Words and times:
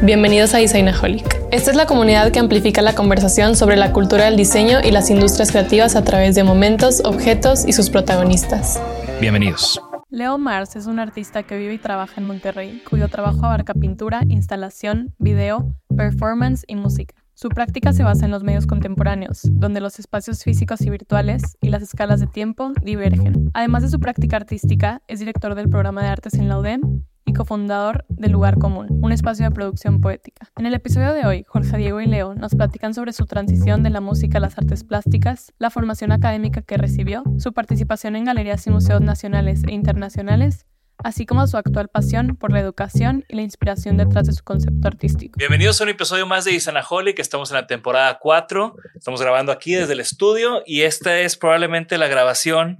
Bienvenidos 0.00 0.54
a 0.54 0.58
Designaholic. 0.58 1.26
Esta 1.50 1.72
es 1.72 1.76
la 1.76 1.86
comunidad 1.86 2.30
que 2.30 2.38
amplifica 2.38 2.82
la 2.82 2.94
conversación 2.94 3.56
sobre 3.56 3.74
la 3.74 3.92
cultura 3.92 4.26
del 4.26 4.36
diseño 4.36 4.78
y 4.80 4.92
las 4.92 5.10
industrias 5.10 5.50
creativas 5.50 5.96
a 5.96 6.04
través 6.04 6.36
de 6.36 6.44
momentos, 6.44 7.02
objetos 7.04 7.66
y 7.66 7.72
sus 7.72 7.90
protagonistas. 7.90 8.80
Bienvenidos. 9.20 9.80
Leo 10.08 10.38
Mars 10.38 10.76
es 10.76 10.86
un 10.86 11.00
artista 11.00 11.42
que 11.42 11.58
vive 11.58 11.74
y 11.74 11.78
trabaja 11.78 12.20
en 12.20 12.28
Monterrey, 12.28 12.80
cuyo 12.88 13.08
trabajo 13.08 13.44
abarca 13.44 13.74
pintura, 13.74 14.20
instalación, 14.28 15.16
video, 15.18 15.74
performance 15.96 16.62
y 16.68 16.76
música. 16.76 17.16
Su 17.34 17.48
práctica 17.48 17.92
se 17.92 18.04
basa 18.04 18.24
en 18.24 18.30
los 18.30 18.44
medios 18.44 18.68
contemporáneos, 18.68 19.40
donde 19.50 19.80
los 19.80 19.98
espacios 19.98 20.44
físicos 20.44 20.80
y 20.82 20.90
virtuales 20.90 21.56
y 21.60 21.70
las 21.70 21.82
escalas 21.82 22.20
de 22.20 22.28
tiempo 22.28 22.72
divergen. 22.82 23.50
Además 23.52 23.82
de 23.82 23.88
su 23.88 23.98
práctica 23.98 24.36
artística, 24.36 25.02
es 25.08 25.18
director 25.18 25.56
del 25.56 25.68
programa 25.68 26.02
de 26.02 26.08
artes 26.08 26.34
en 26.34 26.48
la 26.48 26.58
UDEM 26.58 27.02
y 27.28 27.34
cofundador 27.34 28.06
de 28.08 28.28
Lugar 28.28 28.58
Común, 28.58 28.86
un 29.02 29.12
espacio 29.12 29.44
de 29.44 29.50
producción 29.50 30.00
poética. 30.00 30.50
En 30.56 30.64
el 30.64 30.72
episodio 30.72 31.12
de 31.12 31.26
hoy, 31.26 31.44
Jorge 31.46 31.76
Diego 31.76 32.00
y 32.00 32.06
Leo 32.06 32.34
nos 32.34 32.54
platican 32.54 32.94
sobre 32.94 33.12
su 33.12 33.26
transición 33.26 33.82
de 33.82 33.90
la 33.90 34.00
música 34.00 34.38
a 34.38 34.40
las 34.40 34.56
artes 34.56 34.82
plásticas, 34.82 35.52
la 35.58 35.68
formación 35.68 36.10
académica 36.10 36.62
que 36.62 36.78
recibió, 36.78 37.22
su 37.38 37.52
participación 37.52 38.16
en 38.16 38.24
galerías 38.24 38.66
y 38.66 38.70
museos 38.70 39.02
nacionales 39.02 39.62
e 39.68 39.74
internacionales, 39.74 40.64
así 41.04 41.26
como 41.26 41.46
su 41.46 41.58
actual 41.58 41.88
pasión 41.88 42.34
por 42.34 42.50
la 42.50 42.60
educación 42.60 43.26
y 43.28 43.36
la 43.36 43.42
inspiración 43.42 43.98
detrás 43.98 44.26
de 44.26 44.32
su 44.32 44.42
concepto 44.42 44.88
artístico. 44.88 45.36
Bienvenidos 45.36 45.80
a 45.80 45.84
un 45.84 45.90
episodio 45.90 46.26
más 46.26 46.46
de 46.46 46.54
Isanaholic. 46.54 47.18
Estamos 47.18 47.50
en 47.50 47.56
la 47.56 47.66
temporada 47.66 48.18
4. 48.18 48.74
Estamos 48.94 49.20
grabando 49.20 49.52
aquí 49.52 49.74
desde 49.74 49.92
el 49.92 50.00
estudio 50.00 50.62
y 50.64 50.80
esta 50.82 51.18
es 51.20 51.36
probablemente 51.36 51.98
la 51.98 52.08
grabación 52.08 52.78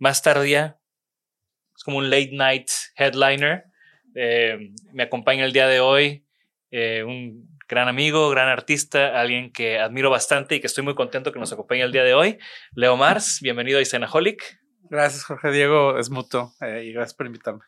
más 0.00 0.22
tardía. 0.22 0.79
Es 1.80 1.84
como 1.84 1.96
un 1.96 2.10
late 2.10 2.32
night 2.32 2.68
headliner. 2.94 3.64
Eh, 4.14 4.74
me 4.92 5.04
acompaña 5.04 5.46
el 5.46 5.54
día 5.54 5.66
de 5.66 5.80
hoy 5.80 6.26
eh, 6.70 7.02
un 7.04 7.48
gran 7.66 7.88
amigo, 7.88 8.28
gran 8.28 8.48
artista, 8.48 9.18
alguien 9.18 9.50
que 9.50 9.78
admiro 9.78 10.10
bastante 10.10 10.56
y 10.56 10.60
que 10.60 10.66
estoy 10.66 10.84
muy 10.84 10.94
contento 10.94 11.32
que 11.32 11.38
nos 11.38 11.54
acompañe 11.54 11.80
el 11.80 11.90
día 11.90 12.04
de 12.04 12.12
hoy. 12.12 12.38
Leo 12.74 12.98
Mars, 12.98 13.38
bienvenido 13.40 13.78
a 13.78 13.80
Isanaholic. 13.80 14.60
Gracias, 14.90 15.24
Jorge 15.24 15.52
Diego. 15.52 15.96
Es 15.96 16.10
mutuo 16.10 16.52
eh, 16.60 16.84
y 16.84 16.92
gracias 16.92 17.14
por 17.14 17.24
invitarme. 17.24 17.64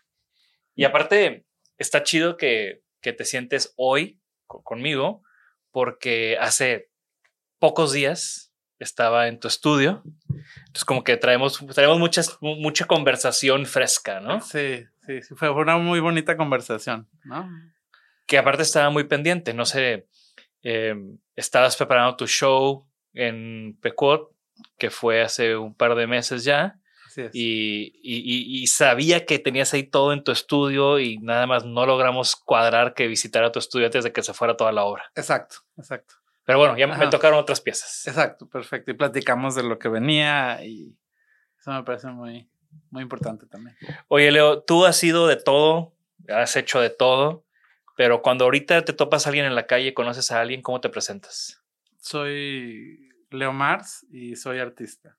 Y 0.74 0.84
aparte, 0.84 1.46
está 1.78 2.02
chido 2.02 2.36
que, 2.36 2.82
que 3.00 3.14
te 3.14 3.24
sientes 3.24 3.72
hoy 3.78 4.20
co- 4.46 4.62
conmigo 4.62 5.22
porque 5.70 6.36
hace 6.38 6.90
pocos 7.58 7.94
días 7.94 8.51
estaba 8.82 9.28
en 9.28 9.38
tu 9.40 9.48
estudio. 9.48 10.02
Entonces, 10.28 10.84
como 10.84 11.04
que 11.04 11.16
traemos, 11.16 11.58
traemos 11.74 11.98
muchas, 11.98 12.38
mucha 12.40 12.86
conversación 12.86 13.66
fresca, 13.66 14.20
¿no? 14.20 14.40
Sí, 14.40 14.84
sí, 15.06 15.22
sí. 15.22 15.34
Fue 15.36 15.50
una 15.50 15.76
muy 15.78 16.00
bonita 16.00 16.36
conversación, 16.36 17.08
¿no? 17.24 17.48
Que 18.26 18.38
aparte 18.38 18.62
estaba 18.62 18.90
muy 18.90 19.04
pendiente. 19.04 19.52
No 19.54 19.64
sé, 19.64 20.06
eh, 20.62 20.94
estabas 21.36 21.76
preparando 21.76 22.16
tu 22.16 22.26
show 22.26 22.86
en 23.12 23.76
Pecot, 23.80 24.30
que 24.78 24.90
fue 24.90 25.22
hace 25.22 25.56
un 25.56 25.74
par 25.74 25.94
de 25.94 26.06
meses 26.06 26.44
ya. 26.44 26.78
Así 27.06 27.20
es. 27.20 27.30
y, 27.34 27.92
y- 28.02 28.22
y- 28.24 28.62
y 28.62 28.66
sabía 28.68 29.26
que 29.26 29.38
tenías 29.38 29.74
ahí 29.74 29.82
todo 29.82 30.14
en 30.14 30.24
tu 30.24 30.32
estudio 30.32 30.98
y 30.98 31.18
nada 31.18 31.46
más 31.46 31.62
no 31.66 31.84
logramos 31.84 32.36
cuadrar 32.36 32.94
que 32.94 33.06
visitara 33.06 33.52
tu 33.52 33.58
estudio 33.58 33.84
antes 33.84 34.04
de 34.04 34.12
que 34.14 34.22
se 34.22 34.32
fuera 34.32 34.56
toda 34.56 34.72
la 34.72 34.84
obra. 34.84 35.04
Exacto, 35.14 35.56
exacto. 35.76 36.14
Pero 36.44 36.58
bueno, 36.58 36.76
ya 36.76 36.86
me 36.86 36.94
Ajá. 36.94 37.08
tocaron 37.10 37.38
otras 37.38 37.60
piezas. 37.60 38.06
Exacto, 38.06 38.48
perfecto. 38.48 38.90
Y 38.90 38.94
platicamos 38.94 39.54
de 39.54 39.62
lo 39.62 39.78
que 39.78 39.88
venía 39.88 40.64
y 40.64 40.96
eso 41.58 41.70
me 41.72 41.84
parece 41.84 42.08
muy, 42.08 42.50
muy 42.90 43.02
importante 43.02 43.46
también. 43.46 43.76
Oye, 44.08 44.30
Leo, 44.32 44.62
tú 44.62 44.84
has 44.84 44.96
sido 44.96 45.28
de 45.28 45.36
todo, 45.36 45.94
has 46.28 46.56
hecho 46.56 46.80
de 46.80 46.90
todo, 46.90 47.44
pero 47.96 48.22
cuando 48.22 48.44
ahorita 48.44 48.84
te 48.84 48.92
topas 48.92 49.26
a 49.26 49.28
alguien 49.30 49.46
en 49.46 49.54
la 49.54 49.66
calle, 49.66 49.94
conoces 49.94 50.32
a 50.32 50.40
alguien, 50.40 50.62
¿cómo 50.62 50.80
te 50.80 50.88
presentas? 50.88 51.62
Soy 51.98 53.08
Leo 53.30 53.52
Mars 53.52 54.04
y 54.10 54.34
soy 54.34 54.58
artista. 54.58 55.16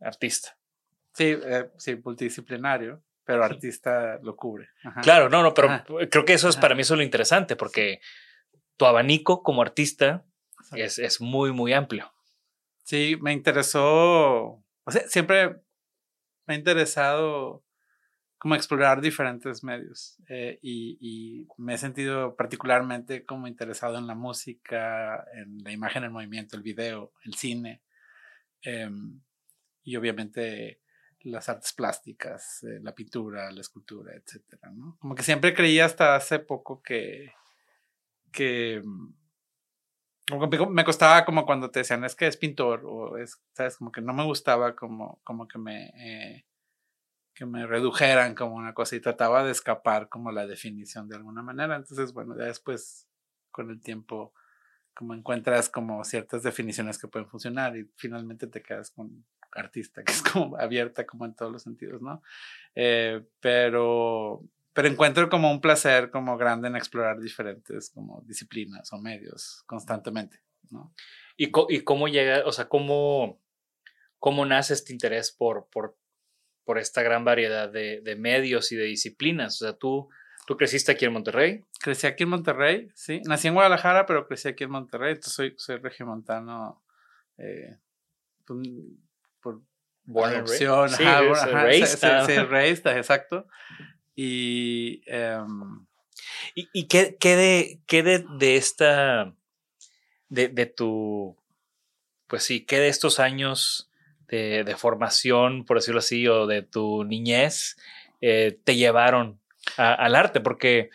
Artista. 0.00 0.56
Sí, 1.14 1.36
eh, 1.40 1.70
sí, 1.76 1.96
multidisciplinario, 1.96 3.02
pero 3.24 3.44
artista 3.44 4.18
lo 4.22 4.34
cubre. 4.34 4.70
Ajá. 4.84 5.00
Claro, 5.00 5.28
no, 5.28 5.42
no, 5.42 5.54
pero 5.54 5.68
Ajá. 5.68 5.84
creo 6.10 6.24
que 6.24 6.32
eso 6.32 6.48
es 6.48 6.56
para 6.56 6.74
mí 6.74 6.82
eso 6.82 6.94
es 6.94 6.98
lo 6.98 7.04
interesante, 7.04 7.56
porque 7.56 8.00
tu 8.76 8.86
abanico 8.86 9.42
como 9.42 9.62
artista 9.62 10.24
es, 10.74 10.98
es 10.98 11.20
muy, 11.20 11.52
muy 11.52 11.72
amplio. 11.72 12.12
Sí, 12.84 13.16
me 13.20 13.32
interesó, 13.32 14.62
o 14.84 14.90
sea, 14.90 15.06
siempre 15.08 15.60
me 16.46 16.54
ha 16.54 16.56
interesado 16.56 17.64
como 18.38 18.56
explorar 18.56 19.00
diferentes 19.00 19.62
medios 19.62 20.18
eh, 20.28 20.58
y, 20.62 20.98
y 21.00 21.48
me 21.58 21.74
he 21.74 21.78
sentido 21.78 22.34
particularmente 22.34 23.24
como 23.24 23.46
interesado 23.46 23.98
en 23.98 24.08
la 24.08 24.16
música, 24.16 25.24
en 25.34 25.58
la 25.62 25.70
imagen 25.70 26.02
en 26.02 26.12
movimiento, 26.12 26.56
el 26.56 26.64
video, 26.64 27.12
el 27.24 27.34
cine 27.34 27.82
em, 28.62 29.20
y 29.84 29.94
obviamente 29.94 30.80
las 31.20 31.48
artes 31.48 31.72
plásticas, 31.72 32.64
eh, 32.64 32.80
la 32.82 32.92
pintura, 32.96 33.52
la 33.52 33.60
escultura, 33.60 34.12
etcétera, 34.16 34.72
¿no? 34.72 34.96
Como 34.98 35.14
que 35.14 35.22
siempre 35.22 35.54
creí 35.54 35.78
hasta 35.78 36.16
hace 36.16 36.40
poco 36.40 36.82
que, 36.82 37.32
que 38.32 38.82
me 40.70 40.84
costaba 40.84 41.24
como 41.24 41.44
cuando 41.44 41.70
te 41.70 41.80
decían 41.80 42.04
es 42.04 42.14
que 42.14 42.26
es 42.26 42.36
pintor 42.36 42.82
o 42.84 43.18
es, 43.18 43.40
sabes, 43.52 43.76
como 43.76 43.92
que 43.92 44.00
no 44.00 44.12
me 44.12 44.24
gustaba 44.24 44.74
como, 44.74 45.20
como 45.24 45.46
que 45.48 45.58
me, 45.58 45.92
eh, 45.96 46.46
que 47.34 47.46
me 47.46 47.66
redujeran 47.66 48.34
como 48.34 48.54
una 48.54 48.74
cosa 48.74 48.96
y 48.96 49.00
trataba 49.00 49.44
de 49.44 49.52
escapar 49.52 50.08
como 50.08 50.32
la 50.32 50.46
definición 50.46 51.08
de 51.08 51.16
alguna 51.16 51.42
manera. 51.42 51.76
Entonces, 51.76 52.12
bueno, 52.12 52.36
ya 52.36 52.44
después 52.44 53.08
con 53.50 53.70
el 53.70 53.80
tiempo 53.80 54.32
como 54.94 55.14
encuentras 55.14 55.68
como 55.68 56.04
ciertas 56.04 56.42
definiciones 56.42 56.98
que 56.98 57.08
pueden 57.08 57.28
funcionar 57.28 57.76
y 57.76 57.90
finalmente 57.96 58.46
te 58.46 58.62
quedas 58.62 58.90
con 58.90 59.24
artista, 59.52 60.02
que 60.04 60.12
es 60.12 60.22
como 60.22 60.56
abierta 60.56 61.06
como 61.06 61.24
en 61.24 61.34
todos 61.34 61.52
los 61.52 61.62
sentidos, 61.62 62.02
¿no? 62.02 62.22
Eh, 62.74 63.24
pero, 63.40 64.42
pero 64.72 64.88
encuentro 64.88 65.28
como 65.28 65.50
un 65.50 65.60
placer 65.60 66.10
como 66.10 66.36
grande 66.36 66.68
en 66.68 66.76
explorar 66.76 67.20
diferentes 67.20 67.90
como 67.90 68.22
disciplinas 68.26 68.92
o 68.92 68.98
medios 68.98 69.62
constantemente, 69.66 70.40
¿no? 70.70 70.94
¿Y, 71.36 71.50
co- 71.50 71.66
y 71.68 71.80
cómo 71.82 72.08
llega, 72.08 72.42
o 72.46 72.52
sea, 72.52 72.68
cómo, 72.68 73.40
cómo 74.18 74.46
nace 74.46 74.74
este 74.74 74.92
interés 74.92 75.32
por, 75.32 75.68
por, 75.70 75.96
por 76.64 76.78
esta 76.78 77.02
gran 77.02 77.24
variedad 77.24 77.68
de, 77.68 78.00
de 78.02 78.16
medios 78.16 78.70
y 78.72 78.76
de 78.76 78.84
disciplinas. 78.84 79.60
O 79.60 79.64
sea, 79.66 79.76
tú, 79.76 80.08
tú 80.46 80.56
creciste 80.56 80.92
aquí 80.92 81.04
en 81.06 81.12
Monterrey. 81.12 81.64
Crecí 81.80 82.06
aquí 82.06 82.22
en 82.22 82.28
Monterrey, 82.30 82.88
sí. 82.94 83.20
Nací 83.26 83.48
en 83.48 83.54
Guadalajara, 83.54 84.06
pero 84.06 84.26
crecí 84.26 84.48
aquí 84.48 84.64
en 84.64 84.70
Monterrey. 84.70 85.12
Entonces 85.12 85.32
soy, 85.34 85.54
soy 85.58 85.76
regimontano 85.76 86.82
eh, 87.38 87.78
por, 88.46 88.62
por 89.40 89.62
Born 90.04 90.28
and 90.30 90.36
adopción. 90.46 90.88
raised. 90.88 90.96
Sí, 90.96 91.02
ajá, 91.04 91.20
es 91.24 91.42
ajá, 91.42 91.62
sí, 91.72 91.78
sí, 91.78 92.88
exacto. 92.90 93.46
Y 94.14 95.02
em, 95.06 95.86
¿Y, 96.54 96.68
y 96.72 96.86
qué, 96.88 97.16
qué 97.18 97.36
de, 97.36 97.80
qué 97.86 98.02
de, 98.02 98.24
de 98.38 98.56
esta, 98.56 99.34
de, 100.28 100.48
de 100.48 100.66
tu, 100.66 101.36
pues 102.26 102.42
sí, 102.44 102.64
qué 102.64 102.78
de 102.78 102.88
estos 102.88 103.18
años 103.20 103.90
de, 104.28 104.64
de 104.64 104.76
formación, 104.76 105.64
por 105.64 105.78
decirlo 105.78 106.00
así, 106.00 106.26
o 106.28 106.46
de 106.46 106.62
tu 106.62 107.04
niñez, 107.04 107.76
eh, 108.20 108.58
te 108.64 108.76
llevaron 108.76 109.40
a- 109.76 109.94
al 109.94 110.14
arte? 110.14 110.40
Porque 110.40 110.90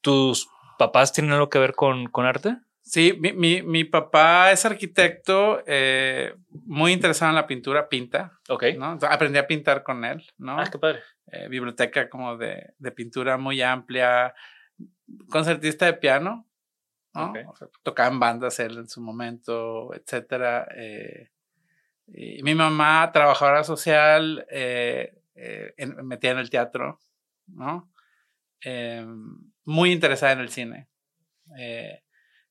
tus 0.00 0.48
papás 0.78 1.12
tienen 1.12 1.32
algo 1.32 1.48
que 1.50 1.58
ver 1.58 1.74
con, 1.74 2.06
con 2.08 2.26
arte. 2.26 2.56
Sí, 2.82 3.14
mi, 3.18 3.32
mi, 3.32 3.62
mi 3.62 3.84
papá 3.84 4.50
es 4.52 4.64
arquitecto, 4.64 5.62
eh, 5.66 6.34
muy 6.50 6.92
interesado 6.92 7.30
en 7.30 7.36
la 7.36 7.46
pintura, 7.46 7.88
pinta, 7.88 8.38
Ok. 8.48 8.64
¿no? 8.76 8.98
Aprendí 9.08 9.38
a 9.38 9.46
pintar 9.46 9.82
con 9.84 10.04
él, 10.04 10.26
¿no? 10.36 10.58
Ah, 10.60 10.68
qué 10.70 10.78
padre. 10.78 11.00
Eh, 11.32 11.48
biblioteca 11.48 12.10
como 12.10 12.36
de, 12.36 12.74
de 12.78 12.92
pintura 12.92 13.38
muy 13.38 13.62
amplia, 13.62 14.34
concertista 15.30 15.86
de 15.86 15.94
piano, 15.94 16.46
¿no? 17.14 17.30
Ok. 17.30 17.38
O 17.48 17.56
sea, 17.56 17.68
tocaba 17.82 18.10
en 18.12 18.20
bandas 18.20 18.58
él 18.60 18.76
en 18.78 18.88
su 18.88 19.00
momento, 19.00 19.94
etcétera. 19.94 20.68
eh, 20.76 21.30
y 22.06 22.42
mi 22.42 22.54
mamá, 22.54 23.10
trabajadora 23.12 23.64
social, 23.64 24.44
eh, 24.50 25.22
eh, 25.34 25.72
en- 25.78 26.06
metida 26.06 26.32
en 26.32 26.38
el 26.38 26.50
teatro, 26.50 27.00
¿no? 27.46 27.90
Eh, 28.64 29.06
muy 29.64 29.92
interesada 29.92 30.32
en 30.32 30.40
el 30.40 30.50
cine. 30.50 30.88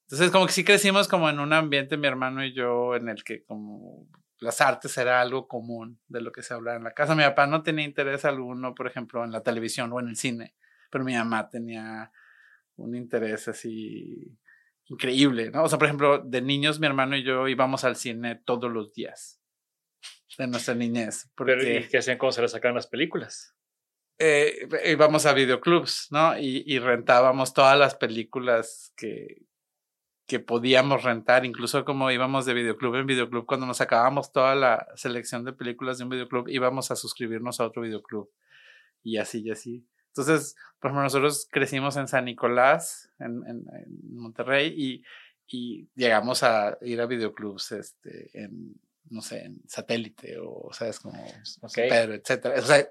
Entonces, 0.03 0.31
como 0.31 0.45
que 0.45 0.51
sí 0.53 0.63
crecimos 0.63 1.07
como 1.07 1.29
en 1.29 1.39
un 1.39 1.53
ambiente, 1.53 1.97
mi 1.97 2.07
hermano 2.07 2.43
y 2.43 2.53
yo, 2.53 2.95
en 2.95 3.09
el 3.09 3.23
que 3.23 3.43
como 3.43 4.07
las 4.41 4.59
artes 4.59 4.97
era 4.97 5.21
algo 5.21 5.47
común 5.47 5.99
de 6.07 6.19
lo 6.19 6.31
que 6.31 6.41
se 6.41 6.53
hablaba 6.53 6.75
en 6.77 6.83
la 6.83 6.93
casa. 6.93 7.15
Mi 7.15 7.23
papá 7.23 7.47
no 7.47 7.63
tenía 7.63 7.85
interés 7.85 8.25
alguno, 8.25 8.75
por 8.75 8.87
ejemplo, 8.87 9.23
en 9.23 9.31
la 9.31 9.43
televisión 9.43 9.93
o 9.93 9.99
en 9.99 10.09
el 10.09 10.17
cine, 10.17 10.55
pero 10.89 11.05
mi 11.05 11.13
mamá 11.13 11.47
tenía 11.49 12.11
un 12.75 12.95
interés 12.95 13.47
así 13.47 14.37
increíble, 14.85 15.51
¿no? 15.51 15.63
O 15.63 15.69
sea, 15.69 15.77
por 15.77 15.85
ejemplo, 15.87 16.19
de 16.19 16.41
niños 16.41 16.79
mi 16.79 16.87
hermano 16.87 17.15
y 17.15 17.23
yo 17.23 17.47
íbamos 17.47 17.83
al 17.83 17.95
cine 17.95 18.35
todos 18.43 18.69
los 18.71 18.91
días 18.93 19.39
de 20.37 20.47
nuestra 20.47 20.73
niñez. 20.73 21.29
Pero, 21.35 21.53
Porque 21.53 21.79
¿y 21.79 21.87
qué 21.87 21.99
hacían 21.99 22.17
cuando 22.17 22.33
se 22.33 22.41
les 22.41 22.51
sacaban 22.51 22.75
las 22.75 22.87
películas? 22.87 23.55
eh, 24.23 24.67
íbamos 24.85 25.25
a 25.25 25.33
videoclubs, 25.33 26.07
¿no? 26.11 26.37
Y, 26.37 26.63
y 26.67 26.77
rentábamos 26.77 27.53
todas 27.53 27.77
las 27.77 27.95
películas 27.95 28.93
que, 28.95 29.41
que 30.31 30.39
podíamos 30.39 31.03
rentar, 31.03 31.45
incluso 31.45 31.83
como 31.83 32.09
íbamos 32.09 32.45
de 32.45 32.53
videoclub 32.53 32.95
en 32.95 33.05
videoclub, 33.05 33.45
cuando 33.45 33.65
nos 33.65 33.81
acabábamos 33.81 34.31
toda 34.31 34.55
la 34.55 34.87
selección 34.95 35.43
de 35.43 35.51
películas 35.51 35.97
de 35.97 36.05
un 36.05 36.09
videoclub, 36.09 36.47
íbamos 36.47 36.89
a 36.89 36.95
suscribirnos 36.95 37.59
a 37.59 37.65
otro 37.65 37.81
videoclub. 37.81 38.29
Y 39.03 39.17
así, 39.17 39.41
y 39.41 39.51
así. 39.51 39.85
Entonces, 40.07 40.55
por 40.79 40.89
ejemplo, 40.91 41.03
nosotros 41.03 41.49
crecimos 41.51 41.97
en 41.97 42.07
San 42.07 42.23
Nicolás, 42.23 43.11
en, 43.19 43.43
en- 43.45 43.65
en 43.75 44.15
Monterrey, 44.15 44.73
y, 44.77 45.03
y 45.47 45.89
llegamos 45.95 46.43
a 46.43 46.77
ir 46.81 47.01
a 47.01 47.07
videoclubs 47.07 47.73
este, 47.73 48.29
en, 48.33 48.79
no 49.09 49.21
sé, 49.21 49.43
en 49.43 49.61
satélite 49.67 50.37
o, 50.39 50.69
¿sabes? 50.71 50.97
Como 51.01 51.21
Ok. 51.61 51.73
Pedro, 51.75 52.13
etcétera. 52.13 52.55
O 52.57 52.61
sea, 52.61 52.87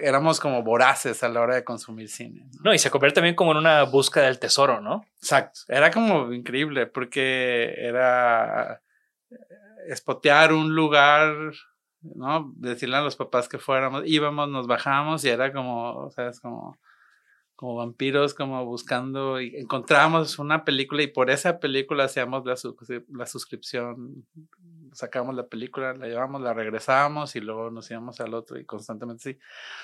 éramos 0.00 0.40
como 0.40 0.62
voraces 0.62 1.22
a 1.22 1.28
la 1.28 1.40
hora 1.40 1.54
de 1.54 1.64
consumir 1.64 2.08
cine. 2.08 2.42
¿no? 2.54 2.60
No, 2.64 2.74
y 2.74 2.78
se 2.78 2.90
convierte 2.90 3.16
también 3.16 3.34
como 3.34 3.52
en 3.52 3.58
una 3.58 3.82
búsqueda 3.84 4.24
del 4.26 4.38
tesoro, 4.38 4.80
¿no? 4.80 5.04
Exacto. 5.18 5.60
Era 5.68 5.90
como 5.90 6.32
increíble 6.32 6.86
porque 6.86 7.74
era 7.78 8.80
espotear 9.88 10.52
un 10.52 10.74
lugar, 10.74 11.34
¿no? 12.02 12.52
Decirle 12.56 12.96
a 12.96 13.00
los 13.02 13.16
papás 13.16 13.48
que 13.48 13.58
fuéramos, 13.58 14.02
íbamos, 14.06 14.48
nos 14.48 14.66
bajábamos 14.66 15.24
y 15.24 15.28
era 15.30 15.52
como, 15.52 16.10
¿sabes? 16.10 16.40
Como, 16.40 16.78
como 17.56 17.76
vampiros, 17.76 18.34
como 18.34 18.64
buscando 18.64 19.40
y 19.40 19.56
encontrábamos 19.56 20.38
una 20.38 20.64
película 20.64 21.02
y 21.02 21.08
por 21.08 21.30
esa 21.30 21.58
película 21.58 22.04
hacíamos 22.04 22.44
la, 22.44 22.56
sus- 22.56 22.76
la 23.08 23.26
suscripción, 23.26 24.26
sacábamos 24.92 25.34
la 25.36 25.46
película, 25.48 25.94
la 25.94 26.06
llevábamos, 26.06 26.40
la 26.42 26.54
regresábamos 26.54 27.36
y 27.36 27.40
luego 27.40 27.70
nos 27.70 27.90
íbamos 27.90 28.20
al 28.20 28.34
otro 28.34 28.58
y 28.58 28.64
constantemente 28.64 29.22
sí. 29.34 29.38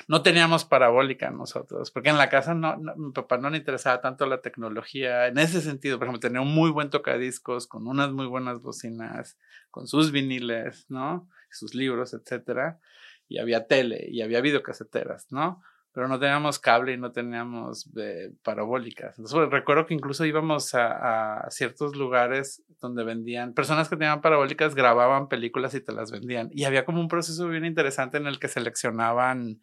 No 0.08 0.22
teníamos 0.22 0.64
parabólica 0.64 1.30
nosotros, 1.30 1.90
porque 1.90 2.10
en 2.10 2.18
la 2.18 2.28
casa 2.28 2.54
no, 2.54 2.76
no- 2.76 2.96
mi 2.96 3.12
papá 3.12 3.38
no 3.38 3.50
le 3.50 3.58
interesaba 3.58 4.00
tanto 4.00 4.26
la 4.26 4.40
tecnología. 4.40 5.26
En 5.26 5.38
ese 5.38 5.60
sentido, 5.60 5.98
por 5.98 6.06
ejemplo, 6.08 6.20
tenía 6.20 6.40
un 6.40 6.54
muy 6.54 6.70
buen 6.70 6.90
tocadiscos, 6.90 7.66
con 7.66 7.86
unas 7.86 8.12
muy 8.12 8.26
buenas 8.26 8.60
bocinas, 8.60 9.38
con 9.70 9.86
sus 9.86 10.12
viniles, 10.12 10.86
¿no? 10.88 11.28
Sus 11.50 11.74
libros, 11.74 12.14
etcétera. 12.14 12.80
Y 13.28 13.38
había 13.38 13.66
tele 13.66 14.06
y 14.10 14.22
había 14.22 14.40
videocaseteras, 14.40 15.26
¿no? 15.30 15.62
Pero 15.94 16.08
no 16.08 16.18
teníamos 16.18 16.58
cable 16.58 16.92
y 16.92 16.98
no 16.98 17.12
teníamos 17.12 17.88
eh, 17.96 18.32
parabólicas. 18.42 19.16
Entonces, 19.16 19.48
recuerdo 19.48 19.86
que 19.86 19.94
incluso 19.94 20.24
íbamos 20.26 20.74
a, 20.74 21.38
a 21.38 21.50
ciertos 21.50 21.96
lugares 21.96 22.62
donde 22.80 23.04
vendían, 23.04 23.54
personas 23.54 23.88
que 23.88 23.96
tenían 23.96 24.20
parabólicas 24.20 24.74
grababan 24.74 25.28
películas 25.28 25.72
y 25.74 25.80
te 25.80 25.92
las 25.92 26.10
vendían. 26.10 26.50
Y 26.52 26.64
había 26.64 26.84
como 26.84 27.00
un 27.00 27.08
proceso 27.08 27.48
bien 27.48 27.64
interesante 27.64 28.18
en 28.18 28.26
el 28.26 28.38
que 28.38 28.48
seleccionaban 28.48 29.60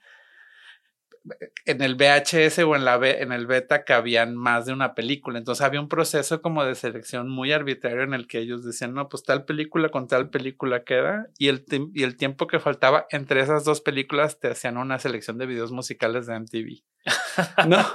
en 1.65 1.81
el 1.81 1.95
VHS 1.95 2.59
o 2.59 2.75
en, 2.75 2.85
la 2.85 2.95
en 2.95 3.31
el 3.31 3.45
beta 3.47 3.83
cabían 3.83 4.35
más 4.35 4.65
de 4.65 4.73
una 4.73 4.95
película. 4.95 5.37
Entonces 5.37 5.63
había 5.63 5.79
un 5.79 5.87
proceso 5.89 6.41
como 6.41 6.63
de 6.65 6.75
selección 6.75 7.29
muy 7.29 7.51
arbitrario 7.51 8.03
en 8.03 8.13
el 8.13 8.27
que 8.27 8.39
ellos 8.39 8.63
decían, 8.65 8.93
no, 8.93 9.07
pues 9.09 9.23
tal 9.23 9.45
película 9.45 9.89
con 9.89 10.07
tal 10.07 10.29
película 10.29 10.83
queda. 10.83 11.27
Y 11.37 11.49
el, 11.49 11.65
y 11.93 12.03
el 12.03 12.17
tiempo 12.17 12.47
que 12.47 12.59
faltaba 12.59 13.05
entre 13.11 13.41
esas 13.41 13.63
dos 13.65 13.81
películas 13.81 14.39
te 14.39 14.49
hacían 14.49 14.77
una 14.77 14.99
selección 14.99 15.37
de 15.37 15.45
videos 15.45 15.71
musicales 15.71 16.25
de 16.27 16.35
MTV. 16.35 16.83
¿No? 17.67 17.85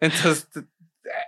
Entonces, 0.00 0.48
te- 0.50 0.64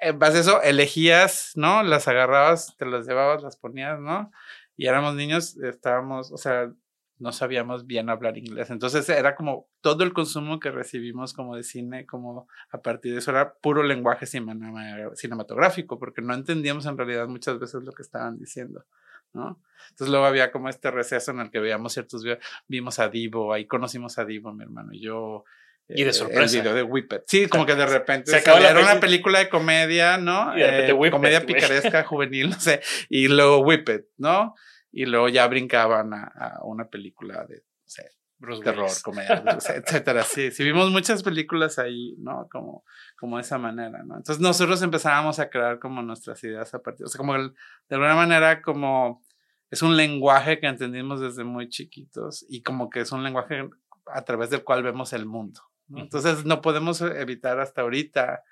en 0.01 0.19
base 0.19 0.39
a 0.39 0.41
eso, 0.41 0.63
elegías, 0.63 1.53
¿no? 1.55 1.83
Las 1.83 2.09
agarrabas, 2.09 2.75
te 2.79 2.87
las 2.87 3.07
llevabas, 3.07 3.43
las 3.43 3.57
ponías, 3.57 4.01
¿no? 4.01 4.31
Y 4.77 4.87
éramos 4.87 5.15
niños, 5.15 5.57
estábamos, 5.59 6.33
o 6.33 6.39
sea, 6.39 6.71
no 7.19 7.33
sabíamos 7.33 7.87
bien 7.87 8.11
hablar 8.11 8.37
inglés. 8.37 8.71
Entonces 8.71 9.09
era 9.09 9.35
como 9.35 9.69
todo 9.81 10.05
el 10.05 10.13
consumo 10.13 10.61
que 10.61 10.71
recibimos 10.71 11.33
como 11.33 11.57
de 11.57 11.63
cine, 11.63 12.05
como 12.07 12.47
a 12.71 12.83
partir 12.83 13.13
de 13.13 13.19
eso 13.19 13.31
era 13.31 13.55
puro 13.55 13.83
lenguaje 13.83 14.27
cinema- 14.27 15.15
cinematográfico, 15.15 15.99
porque 15.99 16.23
no 16.23 16.35
entendíamos 16.35 16.87
en 16.87 16.97
realidad 16.99 17.27
muchas 17.29 17.59
veces 17.59 17.83
lo 17.83 17.93
que 17.93 18.03
estaban 18.03 18.39
diciendo, 18.39 18.85
¿no? 19.33 19.61
Entonces 19.91 20.09
luego 20.11 20.27
había 20.27 20.51
como 20.53 20.69
este 20.69 20.91
receso 20.91 21.31
en 21.31 21.41
el 21.41 21.51
que 21.51 21.59
veíamos 21.61 21.93
ciertos 21.93 22.23
videos, 22.23 22.45
vimos 22.69 22.99
a 22.99 23.09
Divo, 23.09 23.53
ahí 23.53 23.67
conocimos 23.67 24.19
a 24.19 24.25
Divo, 24.25 24.53
mi 24.53 24.65
hermano 24.65 24.93
y 24.93 25.01
yo. 25.01 25.45
Y 25.89 26.03
de 26.03 26.11
eh, 26.11 26.13
sorpresa. 26.13 26.57
El 26.57 26.63
video 26.63 26.75
de 26.75 26.83
Whippet. 26.83 27.23
Sí, 27.29 27.47
como 27.47 27.65
que 27.65 27.77
de 27.77 27.87
repente 27.87 28.33
Se 28.33 28.39
acaba 28.39 28.59
la 28.59 28.71
era 28.71 28.81
una 28.81 28.99
película 28.99 29.39
de 29.39 29.49
comedia, 29.49 30.19
¿no? 30.19 30.53
Y 30.57 30.61
de 30.61 30.67
repente 30.67 30.91
Eh, 30.91 30.95
Whippet, 30.95 31.13
comedia 31.13 31.47
picaresca, 31.47 32.03
juvenil, 32.05 32.51
no 32.51 32.59
sé. 32.61 32.81
Y 33.09 33.29
luego 33.29 33.61
Whippet, 33.61 34.09
¿no? 34.19 34.55
Y 34.97 35.05
luego 35.07 35.29
ya 35.29 35.47
brincaban 35.47 36.15
a, 36.15 36.25
a 36.25 36.65
una 36.65 36.89
película 36.89 37.45
de, 37.45 37.65
sé, 37.85 38.13
Bruce 38.39 38.63
terror, 38.63 38.85
Willis. 38.85 39.03
comedia, 39.03 39.45
o 39.57 39.61
sea, 39.61 39.77
etcétera. 39.85 40.23
Sí, 40.23 40.51
sí, 40.51 40.65
vimos 40.65 40.91
muchas 40.91 41.23
películas 41.23 41.79
ahí, 41.79 42.15
¿no? 42.19 42.49
Como, 42.51 42.83
como 43.19 43.37
de 43.37 43.43
esa 43.43 43.59
manera, 43.59 44.03
¿no? 44.05 44.17
Entonces 44.17 44.41
nosotros 44.41 44.81
empezábamos 44.83 45.39
a 45.39 45.51
crear 45.51 45.79
como 45.79 46.01
nuestras 46.03 46.43
ideas 46.45 46.73
a 46.75 46.81
partir, 46.83 47.05
o 47.05 47.09
sea, 47.09 47.19
como 47.19 47.35
el- 47.35 47.53
de 47.89 47.97
alguna 47.97 48.15
manera 48.15 48.63
como 48.63 49.23
es 49.71 49.83
un 49.83 49.97
lenguaje 49.97 50.61
que 50.61 50.67
entendimos 50.67 51.21
desde 51.21 51.45
muy 51.45 51.69
chiquitos 51.69 52.47
y 52.49 52.63
como 52.63 52.89
que 52.89 53.01
es 53.01 53.13
un 53.13 53.23
lenguaje 53.23 53.69
a 54.07 54.23
través 54.23 54.49
del 54.51 54.65
cual 54.65 54.83
vemos 54.83 55.13
el 55.13 55.27
mundo. 55.27 55.61
¿no? 55.89 55.99
Entonces 56.01 56.45
no 56.45 56.61
podemos 56.63 57.01
evitar 57.03 57.59
hasta 57.61 57.83
ahorita 57.83 58.43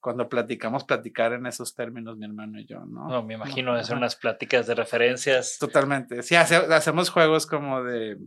cuando 0.00 0.28
platicamos 0.28 0.84
platicar 0.84 1.32
en 1.32 1.46
esos 1.46 1.74
términos 1.74 2.16
mi 2.16 2.24
hermano 2.26 2.58
y 2.60 2.66
yo, 2.66 2.84
¿no? 2.84 3.08
No, 3.08 3.22
me 3.22 3.34
imagino 3.34 3.74
de 3.74 3.80
hacer 3.80 3.96
unas 3.96 4.16
pláticas 4.16 4.66
de 4.66 4.74
referencias. 4.74 5.58
Totalmente. 5.58 6.22
Sí, 6.22 6.36
hace- 6.36 6.56
hacemos 6.56 7.10
juegos 7.10 7.46
como 7.46 7.82
de, 7.82 8.18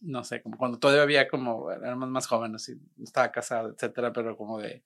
no 0.00 0.24
sé, 0.24 0.42
como 0.42 0.56
cuando 0.56 0.78
todavía 0.78 1.02
había 1.02 1.28
como, 1.28 1.70
éramos 1.70 2.08
más 2.08 2.26
jóvenes 2.26 2.68
y 2.68 2.74
no 2.96 3.04
estaba 3.04 3.30
casado, 3.30 3.70
etcétera, 3.70 4.12
pero 4.12 4.36
como 4.36 4.58
de, 4.58 4.82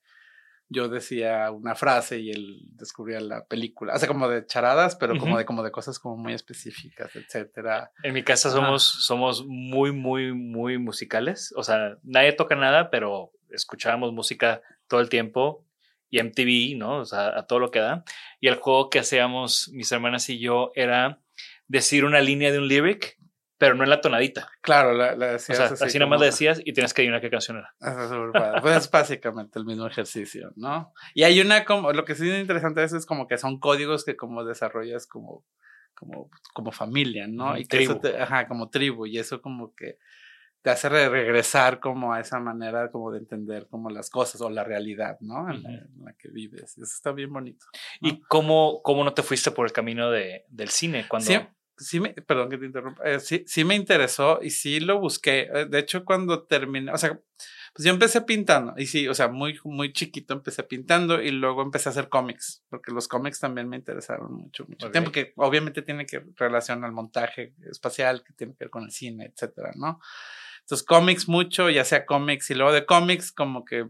yo 0.69 0.89
decía 0.89 1.49
una 1.51 1.73
frase 1.75 2.19
y 2.19 2.29
él 2.31 2.59
descubría 2.73 3.19
la 3.21 3.45
película. 3.45 3.93
O 3.95 3.97
sea, 3.97 4.07
como 4.09 4.27
de 4.27 4.45
charadas, 4.45 4.95
pero 4.97 5.17
como 5.17 5.37
de, 5.37 5.45
como 5.45 5.63
de 5.63 5.71
cosas 5.71 5.97
como 5.97 6.17
muy 6.17 6.33
específicas, 6.33 7.15
etcétera. 7.15 7.91
En 8.03 8.13
mi 8.13 8.21
casa 8.23 8.49
somos, 8.51 8.83
somos 8.83 9.45
muy, 9.47 9.91
muy, 9.93 10.33
muy 10.33 10.77
musicales. 10.77 11.53
O 11.55 11.63
sea, 11.63 11.97
nadie 12.03 12.33
toca 12.33 12.55
nada, 12.55 12.89
pero 12.89 13.31
escuchábamos 13.49 14.11
música 14.11 14.61
todo 14.89 14.99
el 14.99 15.07
tiempo 15.09 15.63
y 16.09 16.19
MTV, 16.19 16.77
¿no? 16.77 16.99
O 16.99 17.05
sea, 17.05 17.37
a 17.37 17.45
todo 17.47 17.59
lo 17.59 17.71
que 17.71 17.79
da. 17.79 18.03
Y 18.39 18.47
el 18.47 18.55
juego 18.55 18.89
que 18.89 18.99
hacíamos 18.99 19.69
mis 19.73 19.91
hermanas 19.91 20.29
y 20.29 20.39
yo 20.39 20.71
era 20.75 21.19
decir 21.67 22.05
una 22.05 22.21
línea 22.21 22.51
de 22.51 22.59
un 22.59 22.67
lyric 22.67 23.17
pero 23.59 23.73
no 23.73 23.83
en 23.83 23.89
la 23.89 24.01
tonadita. 24.01 24.51
Claro, 24.61 24.93
la, 24.93 25.15
la 25.15 25.29
O 25.29 25.31
decías 25.31 25.57
sea, 25.57 25.65
así. 25.65 25.83
así 25.83 25.97
nomás 25.97 26.17
como- 26.17 26.25
le 26.25 26.25
decías 26.27 26.61
y 26.63 26.73
tienes 26.73 26.93
que 26.93 27.01
adivinar 27.01 27.21
qué 27.21 27.31
canción 27.31 27.57
era. 27.57 27.73
Eso 27.81 28.25
es 28.27 28.31
padre. 28.31 28.61
Pues 28.61 28.77
es 28.77 28.91
básicamente 28.91 29.57
el 29.57 29.65
mismo 29.65 29.87
ejercicio, 29.87 30.51
¿no? 30.55 30.93
Y 31.15 31.23
hay 31.23 31.41
una 31.41 31.65
como, 31.65 31.91
lo 31.91 32.05
que 32.05 32.13
sí 32.13 32.29
es 32.29 32.39
interesante 32.39 32.83
eso 32.83 32.95
es 32.97 33.07
como 33.07 33.27
que 33.27 33.39
son 33.39 33.59
códigos 33.59 34.05
que 34.05 34.15
como 34.15 34.43
desarrollas 34.45 35.07
como, 35.07 35.43
como, 35.95 36.29
como 36.53 36.71
familia, 36.71 37.25
¿no? 37.27 37.53
Ujú, 37.53 37.57
Y 37.57 37.65
que 37.65 37.81
eso 37.81 37.97
tribu. 37.99 38.15
te- 38.15 38.21
ajá, 38.21 38.47
como 38.47 38.69
tribu, 38.69 39.07
y 39.07 39.17
eso 39.17 39.41
como 39.41 39.73
que 39.73 39.97
te 40.61 40.69
hace 40.71 40.89
re- 40.89 41.09
regresar 41.09 41.79
como 41.79 42.13
a 42.13 42.19
esa 42.19 42.39
manera 42.39 42.91
como 42.91 43.11
de 43.11 43.19
entender 43.19 43.67
como 43.69 43.89
las 43.89 44.09
cosas 44.09 44.41
o 44.41 44.49
la 44.49 44.63
realidad, 44.63 45.17
¿no? 45.21 45.49
En, 45.51 45.63
la, 45.63 45.69
Ujú. 45.69 45.77
en 45.99 46.05
la 46.05 46.13
que 46.13 46.29
vives. 46.29 46.63
Eso 46.77 46.83
está 46.83 47.11
bien 47.11 47.31
bonito. 47.31 47.65
¿Y 48.01 48.21
cómo, 48.21 48.81
cómo 48.83 49.03
no 49.03 49.13
te 49.13 49.23
fuiste 49.23 49.51
por 49.51 49.65
el 49.65 49.71
camino 49.71 50.11
de, 50.11 50.45
del 50.49 50.69
cine? 50.69 51.05
Cuando... 51.07 51.27
Sí, 51.31 51.39
sí 51.77 51.99
me, 51.99 52.09
perdón 52.13 52.49
que 52.49 52.57
te 52.57 52.65
interrumpa, 52.65 53.03
eh, 53.03 53.19
sí, 53.19 53.43
sí 53.47 53.63
me 53.63 53.75
interesó 53.75 54.39
y 54.41 54.49
sí 54.49 54.79
lo 54.79 54.99
busqué. 54.99 55.49
Eh, 55.53 55.65
De 55.69 55.79
hecho, 55.79 56.03
cuando 56.03 56.43
terminé, 56.43 56.91
o 56.91 56.97
sea, 56.97 57.19
pues 57.73 57.85
yo 57.85 57.91
empecé 57.93 58.21
pintando 58.21 58.73
y 58.77 58.87
sí, 58.87 59.07
o 59.07 59.13
sea, 59.13 59.27
muy, 59.27 59.59
muy 59.63 59.93
chiquito 59.93 60.33
empecé 60.33 60.63
pintando 60.63 61.21
y 61.21 61.29
luego 61.29 61.61
empecé 61.61 61.89
a 61.89 61.91
hacer 61.91 62.09
cómics, 62.09 62.63
porque 62.69 62.91
los 62.91 63.07
cómics 63.07 63.39
también 63.39 63.69
me 63.69 63.77
interesaron 63.77 64.33
mucho, 64.33 64.65
mucho 64.67 64.87
Ok. 64.87 64.91
tiempo, 64.91 65.11
que 65.11 65.33
obviamente 65.35 65.83
tiene 65.83 66.07
que 66.07 66.25
relación 66.35 66.83
al 66.83 66.91
montaje 66.93 67.53
espacial, 67.69 68.23
que 68.23 68.33
tiene 68.33 68.53
que 68.53 68.65
ver 68.65 68.69
con 68.71 68.83
el 68.85 68.91
cine, 68.91 69.31
etcétera, 69.31 69.71
¿no? 69.75 69.99
Entonces, 70.67 70.85
cómics 70.85 71.29
mucho, 71.29 71.69
ya 71.69 71.85
sea 71.85 72.05
cómics 72.05 72.49
y 72.51 72.55
luego 72.55 72.73
de 72.73 72.85
cómics, 72.85 73.31
como 73.31 73.63
que 73.63 73.87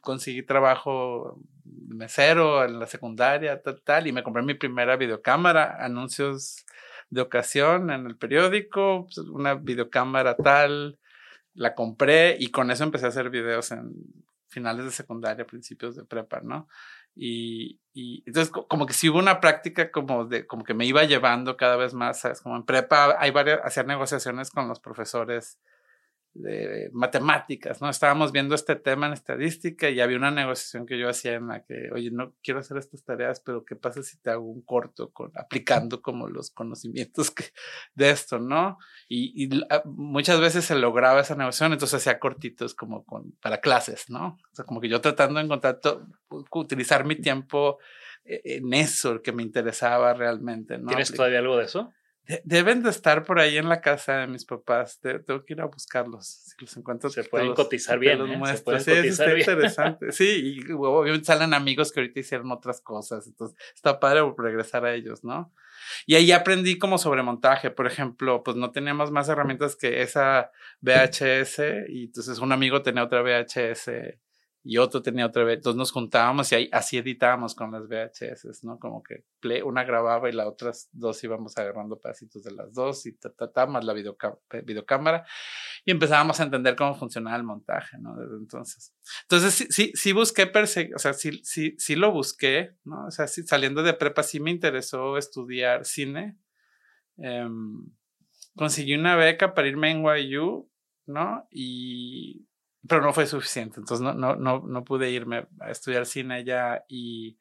conseguí 0.00 0.42
trabajo 0.44 1.40
mesero 1.64 2.64
en 2.64 2.78
la 2.78 2.86
secundaria, 2.86 3.60
tal, 3.62 3.82
tal, 3.82 4.06
y 4.06 4.12
me 4.12 4.22
compré 4.22 4.42
mi 4.42 4.54
primera 4.54 4.96
videocámara, 4.96 5.76
anuncios 5.84 6.64
de 7.10 7.20
ocasión 7.22 7.90
en 7.90 8.06
el 8.06 8.16
periódico, 8.16 9.04
pues, 9.06 9.18
una 9.18 9.54
videocámara 9.54 10.36
tal, 10.36 10.98
la 11.54 11.74
compré 11.74 12.36
y 12.38 12.50
con 12.50 12.70
eso 12.70 12.84
empecé 12.84 13.06
a 13.06 13.08
hacer 13.10 13.30
videos 13.30 13.70
en 13.72 13.92
finales 14.48 14.84
de 14.84 14.90
secundaria, 14.90 15.46
principios 15.46 15.96
de 15.96 16.04
prepa, 16.04 16.40
¿no? 16.42 16.68
Y, 17.14 17.80
y 17.92 18.22
entonces 18.26 18.50
co- 18.50 18.66
como 18.68 18.86
que 18.86 18.94
sí 18.94 19.08
hubo 19.08 19.18
una 19.18 19.40
práctica 19.40 19.90
como 19.90 20.24
de, 20.26 20.46
como 20.46 20.64
que 20.64 20.74
me 20.74 20.86
iba 20.86 21.04
llevando 21.04 21.56
cada 21.56 21.76
vez 21.76 21.94
más, 21.94 22.20
¿sabes? 22.20 22.40
Como 22.42 22.56
en 22.56 22.64
prepa 22.64 23.16
hay 23.18 23.30
varias, 23.30 23.60
hacer 23.64 23.86
negociaciones 23.86 24.50
con 24.50 24.68
los 24.68 24.80
profesores 24.80 25.58
de 26.34 26.88
matemáticas, 26.92 27.82
¿no? 27.82 27.90
Estábamos 27.90 28.32
viendo 28.32 28.54
este 28.54 28.74
tema 28.76 29.06
en 29.06 29.12
estadística 29.12 29.90
y 29.90 30.00
había 30.00 30.16
una 30.16 30.30
negociación 30.30 30.86
que 30.86 30.98
yo 30.98 31.08
hacía 31.08 31.34
en 31.34 31.48
la 31.48 31.62
que, 31.62 31.90
oye, 31.92 32.10
no 32.10 32.34
quiero 32.42 32.60
hacer 32.60 32.78
estas 32.78 33.04
tareas, 33.04 33.40
pero 33.40 33.64
¿qué 33.64 33.76
pasa 33.76 34.02
si 34.02 34.18
te 34.18 34.30
hago 34.30 34.46
un 34.46 34.62
corto 34.62 35.10
con, 35.10 35.30
aplicando 35.36 36.00
como 36.00 36.28
los 36.28 36.50
conocimientos 36.50 37.30
que, 37.30 37.44
de 37.94 38.10
esto, 38.10 38.38
¿no? 38.38 38.78
Y, 39.08 39.50
muchas 39.84 40.40
veces 40.40 40.64
se 40.64 40.74
lograba 40.74 41.20
esa 41.20 41.36
negociación, 41.36 41.74
entonces 41.74 42.00
hacía 42.00 42.18
cortitos 42.18 42.74
como 42.74 43.04
con, 43.04 43.32
para 43.42 43.60
clases, 43.60 44.08
¿no? 44.08 44.38
O 44.50 44.54
sea, 44.54 44.64
como 44.64 44.80
que 44.80 44.88
yo 44.88 45.00
tratando 45.00 45.38
de 45.38 45.44
encontrar, 45.44 45.80
to- 45.80 46.06
utilizar 46.52 47.04
mi 47.04 47.16
tiempo 47.16 47.78
eh, 48.24 48.40
en 48.44 48.72
eso 48.72 49.20
que 49.20 49.32
me 49.32 49.42
interesaba 49.42 50.14
realmente, 50.14 50.78
¿no? 50.78 50.88
¿Tienes 50.88 51.12
todavía 51.12 51.40
algo 51.40 51.58
de 51.58 51.64
eso? 51.64 51.92
De- 52.26 52.40
deben 52.44 52.82
de 52.82 52.90
estar 52.90 53.24
por 53.24 53.38
ahí 53.40 53.56
en 53.58 53.68
la 53.68 53.80
casa 53.80 54.18
de 54.18 54.26
mis 54.26 54.44
papás. 54.44 55.00
De- 55.00 55.18
tengo 55.20 55.44
que 55.44 55.54
ir 55.54 55.60
a 55.60 55.66
buscarlos. 55.66 56.26
Si 56.26 56.54
los 56.60 56.76
encuentro, 56.76 57.10
Se 57.10 57.24
pueden 57.24 57.48
los- 57.48 57.56
cotizar 57.56 57.98
bien, 57.98 58.18
los 58.18 58.28
¿eh? 58.50 58.56
Se 58.56 58.62
pueden 58.62 58.80
Sí, 58.80 58.90
eso 58.90 59.00
cotizar 59.00 59.08
está 59.08 59.24
bien. 59.34 59.40
interesante. 59.40 60.12
Sí, 60.12 60.54
y 60.68 60.72
obviamente 60.72 61.24
salen 61.26 61.52
amigos 61.54 61.90
que 61.92 62.00
ahorita 62.00 62.20
hicieron 62.20 62.50
otras 62.52 62.80
cosas. 62.80 63.26
Entonces, 63.26 63.56
está 63.74 63.98
padre 64.00 64.20
regresar 64.38 64.84
a 64.84 64.94
ellos, 64.94 65.24
¿no? 65.24 65.52
Y 66.06 66.14
ahí 66.14 66.30
aprendí 66.32 66.78
como 66.78 66.96
sobre 66.98 67.22
montaje. 67.22 67.70
Por 67.70 67.86
ejemplo, 67.86 68.42
pues 68.44 68.56
no 68.56 68.70
teníamos 68.70 69.10
más 69.10 69.28
herramientas 69.28 69.74
que 69.76 70.02
esa 70.02 70.50
VHS. 70.80 71.86
Y 71.88 72.04
entonces 72.04 72.38
un 72.38 72.52
amigo 72.52 72.82
tenía 72.82 73.02
otra 73.04 73.22
VHS 73.22 73.90
y 74.64 74.78
otro 74.78 75.02
tenía 75.02 75.26
otra 75.26 75.44
vez. 75.44 75.56
Entonces 75.56 75.76
nos 75.78 75.90
juntábamos 75.92 76.52
y 76.52 76.54
ahí 76.54 76.68
así 76.72 76.98
editábamos 76.98 77.54
con 77.54 77.72
las 77.72 77.82
VHS, 77.88 78.64
¿no? 78.64 78.78
Como 78.78 79.02
que 79.02 79.24
play- 79.40 79.62
una 79.62 79.84
grababa 79.84 80.28
y 80.28 80.32
las 80.32 80.46
otras 80.46 80.88
dos 80.92 81.22
íbamos 81.24 81.56
agarrando 81.58 81.98
pedacitos 81.98 82.42
de 82.44 82.52
las 82.52 82.72
dos 82.72 83.04
y 83.06 83.12
ta, 83.14 83.30
ta, 83.32 83.50
ta, 83.50 83.66
más 83.66 83.84
la 83.84 83.92
videocámara. 83.92 85.26
Y 85.84 85.90
empezábamos 85.90 86.38
a 86.40 86.44
entender 86.44 86.76
cómo 86.76 86.94
funcionaba 86.94 87.36
el 87.36 87.42
montaje, 87.44 87.98
¿no? 87.98 88.14
Desde 88.16 88.36
entonces. 88.36 88.94
Entonces 89.22 89.54
sí, 89.54 89.66
sí, 89.70 89.92
sí 89.94 90.12
busqué 90.12 90.46
perseguir, 90.46 90.94
o 90.94 90.98
sea, 90.98 91.12
sí, 91.12 91.40
sí, 91.42 91.74
sí 91.78 91.96
lo 91.96 92.12
busqué, 92.12 92.76
¿no? 92.84 93.06
O 93.06 93.10
sea, 93.10 93.26
sí, 93.26 93.42
saliendo 93.42 93.82
de 93.82 93.94
prepa 93.94 94.22
sí 94.22 94.38
me 94.40 94.50
interesó 94.50 95.18
estudiar 95.18 95.84
cine. 95.84 96.36
Em, 97.16 97.90
conseguí 98.56 98.94
una 98.94 99.16
beca 99.16 99.54
para 99.54 99.68
irme 99.68 99.90
en 99.90 99.98
NYU, 100.04 100.70
¿no? 101.06 101.46
Y 101.50 102.46
pero 102.88 103.00
no 103.02 103.12
fue 103.12 103.26
suficiente, 103.26 103.80
entonces 103.80 104.02
no, 104.04 104.12
no, 104.14 104.36
no, 104.36 104.60
no 104.66 104.84
pude 104.84 105.10
irme 105.10 105.46
a 105.60 105.70
estudiar 105.70 106.06
cine 106.06 106.34
allá 106.36 106.84
y 106.88 107.38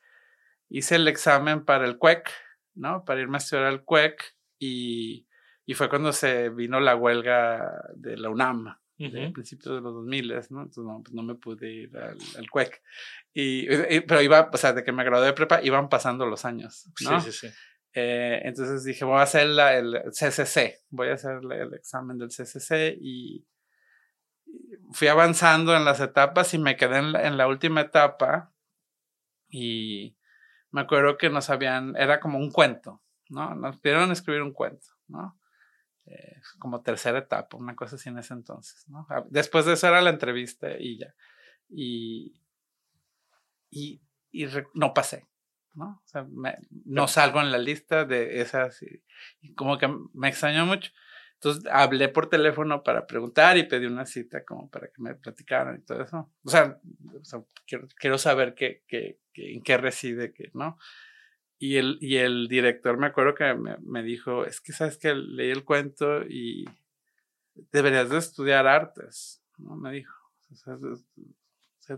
hice 0.69 0.95
el 0.95 1.07
examen 1.07 1.65
para 1.65 1.86
el 1.86 1.98
CUEC, 1.98 2.29
¿no? 2.75 3.03
Para 3.05 3.21
irme 3.21 3.38
a 3.38 3.39
estudiar 3.39 3.65
al 3.65 3.83
CUEC 3.83 4.21
y, 4.60 5.27
y 5.65 5.74
fue 5.74 5.89
cuando 5.89 6.13
se 6.13 6.50
vino 6.50 6.79
la 6.79 6.95
huelga 6.95 7.83
de 7.95 8.17
la 8.17 8.29
UNAM, 8.29 8.75
de 8.98 9.24
Ujú. 9.24 9.33
principios 9.33 9.75
de 9.75 9.81
los 9.81 9.93
2000, 9.95 10.27
¿no? 10.27 10.36
Entonces 10.62 10.83
no, 10.83 11.01
pues 11.03 11.13
no 11.15 11.24
me 11.24 11.33
pude 11.36 11.71
ir 11.71 11.98
al, 11.98 12.17
al 12.38 12.50
CUEC. 12.50 12.81
Y, 13.33 13.67
y- 13.95 14.01
pero 14.01 14.21
iba, 14.21 14.50
o 14.53 14.57
sea, 14.57 14.74
de 14.74 14.83
que 14.83 14.91
me 14.91 15.03
gradué 15.03 15.25
de 15.25 15.33
prepa, 15.33 15.60
iban 15.63 15.89
pasando 15.89 16.25
los 16.27 16.45
años, 16.45 16.88
¿no? 17.03 17.19
Sí, 17.19 17.31
sí, 17.31 17.48
sí. 17.48 17.53
Eh, 17.93 18.41
entonces 18.45 18.83
dije, 18.86 19.03
voy 19.03 19.17
a 19.17 19.24
hacer 19.24 19.48
la- 19.48 19.75
el 19.75 20.01
CCC, 20.12 20.77
voy 20.91 21.10
a 21.10 21.15
hacer 21.15 21.43
la- 21.43 21.55
el 21.57 21.74
examen 21.74 22.17
del 22.19 22.29
CCC 22.29 22.95
y 23.01 23.43
fui 24.91 25.07
avanzando 25.07 25.75
en 25.75 25.86
las 25.86 26.00
etapas 26.00 26.53
y 26.53 26.57
me 26.60 26.75
quedé 26.77 26.98
en 27.00 27.12
la, 27.13 27.27
en 27.27 27.38
la 27.38 27.48
última 27.48 27.81
etapa 27.81 28.51
y 29.50 30.15
me 30.71 30.81
acuerdo 30.81 31.17
que 31.17 31.29
nos 31.29 31.50
habían, 31.50 31.95
era 31.98 32.19
como 32.19 32.38
un 32.39 32.51
cuento, 32.51 33.01
¿no? 33.29 33.55
Nos 33.55 33.79
pidieron 33.79 34.12
escribir 34.12 34.41
un 34.41 34.53
cuento, 34.53 34.88
¿no? 35.07 35.39
Eh, 36.05 36.41
como 36.60 36.81
tercera 36.83 37.19
etapa, 37.19 37.57
una 37.57 37.75
cosa 37.75 37.95
así 37.98 38.10
en 38.10 38.19
ese 38.19 38.33
entonces, 38.33 38.88
¿no? 38.89 39.07
Ah, 39.10 39.24
Después 39.29 39.65
de 39.65 39.74
eso 39.74 39.88
era 39.88 40.01
la 40.01 40.10
entrevista 40.12 40.69
y 40.79 41.00
ya. 41.00 41.13
Y, 41.69 42.41
y, 43.69 44.01
y 44.31 44.45
re- 44.45 44.67
no 44.74 44.93
pasé, 44.93 45.27
¿no? 45.74 46.01
O 46.03 46.07
sea, 46.07 46.24
me- 46.24 46.57
no 46.86 47.07
salgo 47.07 47.41
en 47.41 47.51
la 47.51 47.57
lista 47.57 48.05
de 48.05 48.41
esas 48.41 48.81
y, 48.83 49.03
y 49.41 49.53
como 49.53 49.77
que 49.77 49.88
me 50.13 50.29
extrañó 50.29 50.65
mucho. 50.65 50.91
Entonces 51.43 51.63
hablé 51.71 52.07
por 52.07 52.29
teléfono 52.29 52.83
para 52.83 53.07
preguntar 53.07 53.57
y 53.57 53.63
pedí 53.63 53.88
una 53.88 54.05
cita 54.05 54.45
como 54.45 54.69
para 54.69 54.89
que 54.89 55.01
me 55.01 55.15
platicaran 55.15 55.77
y 55.77 55.81
todo 55.81 56.03
eso. 56.03 56.31
O 56.43 56.50
sea, 56.51 56.79
quiero, 57.98 58.19
saber 58.19 58.53
qué, 58.53 58.83
qué, 58.88 59.17
qué- 59.33 59.55
en 59.55 59.63
qué 59.63 59.77
reside, 59.77 60.31
¿no? 60.53 60.77
Y 61.57 61.77
el, 61.77 61.98
y 62.00 62.17
el 62.17 62.48
director 62.48 62.95
me 63.00 63.07
acuerdo 63.07 63.33
que 63.33 63.55
me, 63.55 64.03
dijo, 64.03 64.45
es 64.45 64.62
que 64.62 64.71
sabes 64.71 64.98
que 64.98 65.15
leí 65.15 65.50
el 65.50 65.65
cuento 65.65 66.21
y 66.21 66.65
deberías 67.71 68.12
de 68.12 68.19
estudiar 68.19 68.67
artes, 68.67 69.41
¿no? 69.57 69.75
Me 69.75 69.91
dijo. 69.93 70.13
O 70.51 70.55
sea, 70.55 71.98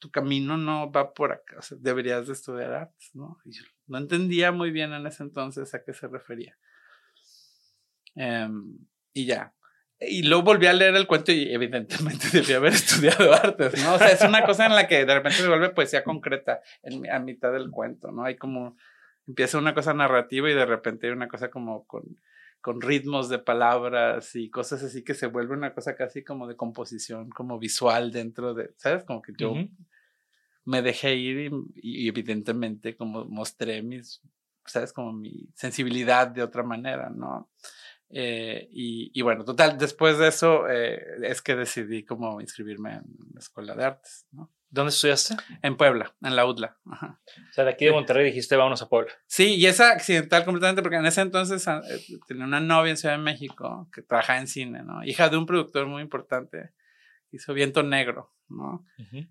tu 0.00 0.10
camino 0.10 0.56
no 0.56 0.90
va 0.90 1.14
por 1.14 1.30
acá, 1.30 1.58
o 1.58 1.62
sea, 1.62 1.78
deberías 1.80 2.26
de 2.26 2.32
estudiar 2.32 2.72
artes, 2.72 3.14
¿no? 3.14 3.38
Y 3.44 3.52
yo 3.52 3.62
no 3.86 3.98
entendía 3.98 4.50
muy 4.50 4.72
bien 4.72 4.92
en 4.92 5.06
ese 5.06 5.22
entonces 5.22 5.72
a 5.74 5.84
qué 5.84 5.92
se 5.94 6.08
refería. 6.08 6.58
Em, 8.14 8.78
y 9.12 9.26
ya. 9.26 9.54
Y 10.00 10.22
luego 10.24 10.42
volví 10.42 10.66
a 10.66 10.72
leer 10.72 10.94
el 10.96 11.06
cuento 11.06 11.32
y 11.32 11.52
evidentemente 11.52 12.26
debía 12.32 12.56
haber 12.56 12.72
estudiado 12.72 13.32
artes, 13.32 13.82
¿no? 13.82 13.94
O 13.94 13.98
sea, 13.98 14.08
es 14.08 14.22
una 14.22 14.44
cosa 14.44 14.66
en 14.66 14.74
la 14.74 14.86
que 14.86 15.04
de 15.04 15.14
repente 15.14 15.38
se 15.38 15.48
vuelve 15.48 15.70
poesía 15.70 16.04
concreta 16.04 16.60
en, 16.82 17.10
a 17.10 17.18
mitad 17.18 17.52
del 17.52 17.70
cuento, 17.70 18.10
¿no? 18.10 18.24
Hay 18.24 18.36
como, 18.36 18.76
empieza 19.26 19.58
una 19.58 19.74
cosa 19.74 19.94
narrativa 19.94 20.50
y 20.50 20.54
de 20.54 20.66
repente 20.66 21.06
hay 21.06 21.12
una 21.12 21.28
cosa 21.28 21.48
como 21.48 21.86
con, 21.86 22.18
con 22.60 22.80
ritmos 22.80 23.28
de 23.28 23.38
palabras 23.38 24.34
y 24.34 24.50
cosas 24.50 24.82
así 24.82 25.04
que 25.04 25.14
se 25.14 25.26
vuelve 25.26 25.54
una 25.54 25.72
cosa 25.72 25.94
casi 25.96 26.24
como 26.24 26.46
de 26.48 26.56
composición, 26.56 27.30
como 27.30 27.58
visual 27.58 28.10
dentro 28.10 28.52
de, 28.52 28.74
¿sabes? 28.76 29.04
Como 29.04 29.22
que 29.22 29.32
yo 29.36 29.52
Ujú. 29.52 29.70
me 30.64 30.82
dejé 30.82 31.14
ir 31.14 31.52
y, 31.74 32.04
y 32.04 32.08
evidentemente 32.08 32.96
como 32.96 33.24
mostré 33.26 33.82
mis, 33.82 34.20
¿sabes? 34.66 34.92
Como 34.92 35.12
mi 35.12 35.48
sensibilidad 35.54 36.26
de 36.28 36.42
otra 36.42 36.62
manera, 36.62 37.10
¿no? 37.10 37.48
Eh, 38.10 38.68
y, 38.70 39.10
y 39.12 39.22
bueno, 39.22 39.44
total, 39.44 39.76
después 39.78 40.18
de 40.18 40.28
eso 40.28 40.68
eh, 40.68 41.02
es 41.22 41.42
que 41.42 41.56
decidí 41.56 42.04
como 42.04 42.40
inscribirme 42.40 42.92
en 42.94 43.04
la 43.32 43.40
Escuela 43.40 43.74
de 43.74 43.84
Artes, 43.84 44.26
¿no? 44.32 44.52
¿Dónde 44.74 44.90
estudiaste? 44.90 45.36
En 45.62 45.76
Puebla, 45.76 46.12
en 46.20 46.34
la 46.34 46.46
UDLA. 46.46 46.76
Ajá. 46.90 47.20
O 47.48 47.52
sea, 47.52 47.62
de 47.62 47.70
aquí 47.70 47.84
de 47.84 47.92
Monterrey 47.92 48.24
dijiste, 48.24 48.56
vámonos 48.56 48.82
a 48.82 48.88
Puebla. 48.88 49.12
Sí, 49.28 49.54
y 49.54 49.66
es 49.66 49.80
accidental 49.80 50.44
completamente 50.44 50.82
porque 50.82 50.96
en 50.96 51.06
ese 51.06 51.20
entonces 51.20 51.68
ah, 51.68 51.80
eh, 51.88 52.00
tenía 52.26 52.44
una 52.44 52.58
novia 52.58 52.90
en 52.90 52.96
Ciudad 52.96 53.16
de 53.16 53.22
México 53.22 53.88
que 53.92 54.02
trabajaba 54.02 54.40
en 54.40 54.48
cine, 54.48 54.82
¿no? 54.82 55.04
Hija 55.04 55.28
de 55.28 55.36
un 55.36 55.46
productor 55.46 55.86
muy 55.86 56.02
importante, 56.02 56.72
hizo 57.30 57.54
Viento 57.54 57.84
Negro, 57.84 58.34
¿no? 58.48 58.84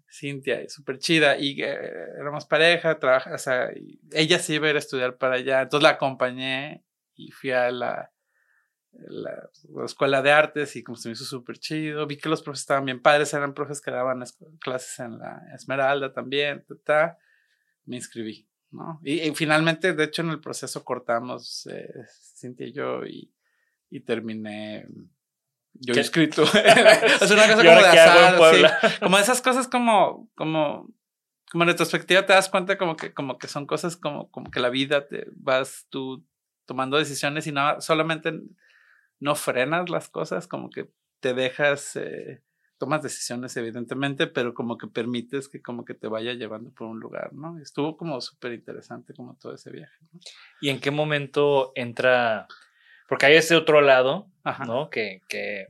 Cintia, 0.10 0.62
y 0.62 0.70
súper 0.70 0.98
chida, 1.00 1.38
y 1.38 1.62
eh, 1.62 1.78
éramos 2.18 2.46
pareja, 2.46 2.98
trabaja, 2.98 3.34
o 3.34 3.38
sea, 3.38 3.70
ella 4.14 4.40
sí 4.40 4.54
iba 4.54 4.68
a 4.68 4.70
ir 4.70 4.78
a 4.78 4.80
estudiar 4.80 5.18
para 5.18 5.36
allá, 5.36 5.64
entonces 5.64 5.84
la 5.84 5.90
acompañé 5.90 6.86
y 7.16 7.32
fui 7.32 7.52
a 7.52 7.70
la, 7.70 8.13
la, 8.94 9.50
la 9.74 9.86
escuela 9.86 10.22
de 10.22 10.32
artes 10.32 10.76
y 10.76 10.84
como 10.84 10.96
se 10.96 11.10
me 11.10 11.14
hizo 11.14 11.26
súper 11.26 11.58
chido. 11.58 12.06
Vi 12.08 12.18
que 12.18 12.30
los 12.30 12.42
profes 12.42 12.62
estaban 12.62 12.86
bien 12.86 13.02
padres, 13.02 13.34
eran 13.34 13.54
profes 13.54 13.82
que 13.82 13.92
daban 13.92 14.24
clases 14.60 15.00
en 15.00 15.20
la 15.20 15.42
Esmeralda 15.56 16.14
también, 16.14 16.66
ta, 16.68 16.76
ta. 16.84 17.18
me 17.86 17.96
inscribí, 17.96 18.48
¿no? 18.72 19.00
Y, 19.04 19.22
y 19.22 19.36
finalmente, 19.36 19.94
de 19.94 20.04
hecho, 20.04 20.22
en 20.22 20.30
el 20.30 20.40
proceso 20.40 20.84
cortamos, 20.84 21.68
eh, 21.68 21.90
Cintia 22.38 22.68
y 22.68 22.74
yo, 22.74 23.06
y, 23.06 23.34
y 23.90 24.00
terminé 24.02 24.88
yo 25.74 25.94
¿Qué? 25.94 26.02
inscrito. 26.02 26.44
es 27.22 27.32
una 27.32 27.48
cosa 27.48 27.64
¿Y 27.64 27.68
como 27.68 27.80
de 27.80 27.88
azar, 27.88 28.56
sí. 28.56 28.98
Como 29.02 29.18
esas 29.18 29.42
cosas 29.42 29.68
como, 29.68 30.30
como, 30.36 30.88
como 31.52 31.64
en 31.64 31.70
retrospectiva 31.70 32.26
te 32.26 32.34
das 32.34 32.50
cuenta 32.50 32.78
como 32.78 32.96
que, 32.96 33.14
como 33.14 33.38
que 33.38 33.48
son 33.48 33.66
cosas 33.66 33.98
como, 33.98 34.30
como 34.30 34.52
que 34.52 34.60
la 34.60 34.70
vida 34.70 35.08
te 35.08 35.26
vas 35.36 35.88
tú 35.90 36.26
tomando 36.66 36.98
decisiones 36.98 37.48
y 37.48 37.52
no 37.52 37.82
solamente 37.82 38.34
no 39.24 39.36
frenas 39.36 39.90
las 39.90 40.10
cosas, 40.10 40.48
como 40.48 40.70
que 40.70 40.90
te 41.22 41.34
dejas, 41.34 41.96
eh, 41.96 42.44
tomas 42.78 43.02
decisiones 43.02 43.56
evidentemente, 43.56 44.28
pero 44.28 44.54
como 44.54 44.78
que 44.78 44.88
permites 44.88 45.48
que 45.48 45.62
como 45.62 45.86
que 45.86 45.94
te 45.94 46.10
vaya 46.10 46.34
llevando 46.34 46.72
por 46.72 46.88
un 46.88 47.00
lugar, 47.00 47.32
¿no? 47.32 47.58
Estuvo 47.60 47.96
como 47.96 48.20
súper 48.20 48.52
interesante 48.52 49.14
como 49.14 49.38
todo 49.38 49.56
ese 49.56 49.72
viaje. 49.72 49.96
¿no? 50.12 50.20
¿Y 50.60 50.70
en 50.70 50.82
qué 50.82 50.92
momento 50.92 51.72
entra? 51.76 52.48
Porque 53.08 53.28
hay 53.28 53.36
ese 53.36 53.56
otro 53.56 53.80
lado, 53.80 54.30
Ajá. 54.44 54.66
¿no? 54.66 54.90
Que, 54.90 55.22
que, 55.30 55.68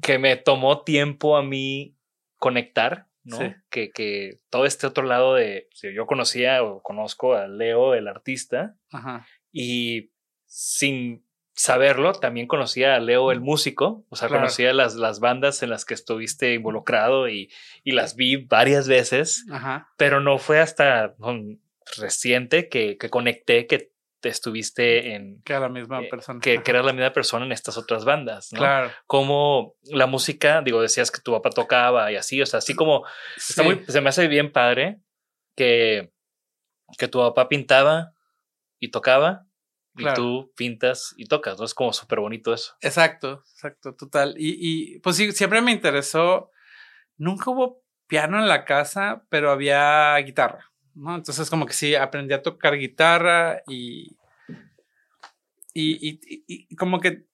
que 0.00 0.18
me 0.18 0.36
tomó 0.36 0.84
tiempo 0.84 1.36
a 1.36 1.42
mí 1.42 1.94
conectar, 2.38 3.06
¿no? 3.22 3.36
Sí. 3.36 3.54
Que, 3.68 3.90
que 3.90 4.40
todo 4.48 4.64
este 4.64 4.86
otro 4.86 5.04
lado 5.04 5.34
de, 5.34 5.68
si 5.74 5.92
yo 5.92 6.06
conocía 6.06 6.62
o 6.62 6.82
conozco 6.82 7.34
a 7.34 7.48
Leo, 7.48 7.92
el 7.92 8.08
artista, 8.08 8.76
Ajá. 8.90 9.26
y 9.52 10.10
sin 10.46 11.27
saberlo, 11.58 12.12
también 12.12 12.46
conocía 12.46 12.94
a 12.94 13.00
Leo, 13.00 13.32
el 13.32 13.40
músico, 13.40 14.04
o 14.08 14.16
sea, 14.16 14.28
Claro. 14.28 14.42
conocía 14.42 14.72
las, 14.72 14.94
las 14.94 15.18
bandas 15.18 15.62
en 15.64 15.70
las 15.70 15.84
que 15.84 15.94
estuviste 15.94 16.54
involucrado 16.54 17.28
y, 17.28 17.50
y 17.82 17.92
las 17.92 18.14
vi 18.14 18.36
varias 18.36 18.86
veces, 18.86 19.44
Ajá. 19.50 19.88
pero 19.96 20.20
no 20.20 20.38
fue 20.38 20.60
hasta 20.60 21.14
um, 21.18 21.58
reciente 21.98 22.68
que, 22.68 22.96
que 22.96 23.10
conecté 23.10 23.66
que 23.66 23.90
te 24.20 24.28
estuviste 24.28 25.14
en... 25.14 25.42
Que 25.42 25.54
a 25.54 25.60
la 25.60 25.68
misma 25.68 26.00
eh, 26.02 26.08
persona. 26.08 26.40
que, 26.40 26.60
eras 26.64 26.84
la 26.84 26.92
misma 26.92 27.12
persona 27.12 27.44
en 27.44 27.52
estas 27.52 27.76
otras 27.76 28.04
bandas, 28.04 28.52
¿no? 28.52 28.58
Claro. 28.60 28.90
Como 29.06 29.74
la 29.84 30.06
música, 30.06 30.62
digo, 30.62 30.80
decías 30.80 31.10
que 31.10 31.20
tu 31.20 31.32
papá 31.32 31.50
tocaba 31.50 32.10
y 32.12 32.16
así, 32.16 32.40
o 32.40 32.46
sea, 32.46 32.58
así 32.58 32.74
como 32.74 33.04
está 33.36 33.62
Sí. 33.62 33.68
muy, 33.68 33.84
se 33.86 34.00
me 34.00 34.08
hace 34.10 34.26
bien 34.28 34.52
padre 34.52 34.98
que, 35.56 36.12
que 36.98 37.08
tu 37.08 37.18
papá 37.18 37.48
pintaba 37.48 38.12
y 38.80 38.90
tocaba 38.92 39.44
y 39.98 40.14
tú 40.14 40.52
pintas 40.56 41.14
y 41.16 41.26
tocas, 41.26 41.58
¿no? 41.58 41.64
Es 41.64 41.74
como 41.74 41.92
súper 41.92 42.20
bonito 42.20 42.52
eso. 42.54 42.74
Exacto, 42.80 43.42
exacto, 43.52 43.94
total. 43.94 44.34
Y, 44.38 44.56
y 44.94 44.98
pues 45.00 45.16
sí, 45.16 45.32
siempre 45.32 45.60
me 45.60 45.72
interesó. 45.72 46.50
Nunca 47.16 47.50
hubo 47.50 47.82
piano 48.06 48.38
en 48.38 48.48
la 48.48 48.64
casa, 48.64 49.24
pero 49.28 49.50
había 49.50 50.16
guitarra, 50.18 50.70
¿no? 50.94 51.14
Entonces, 51.16 51.50
como 51.50 51.66
que 51.66 51.72
sí, 51.72 51.94
aprendí 51.94 52.34
a 52.34 52.42
tocar 52.42 52.76
guitarra 52.76 53.62
y. 53.66 54.16
Y, 55.74 56.08
y, 56.08 56.44
y- 56.46 56.76
como 56.76 56.98
que 57.00 57.26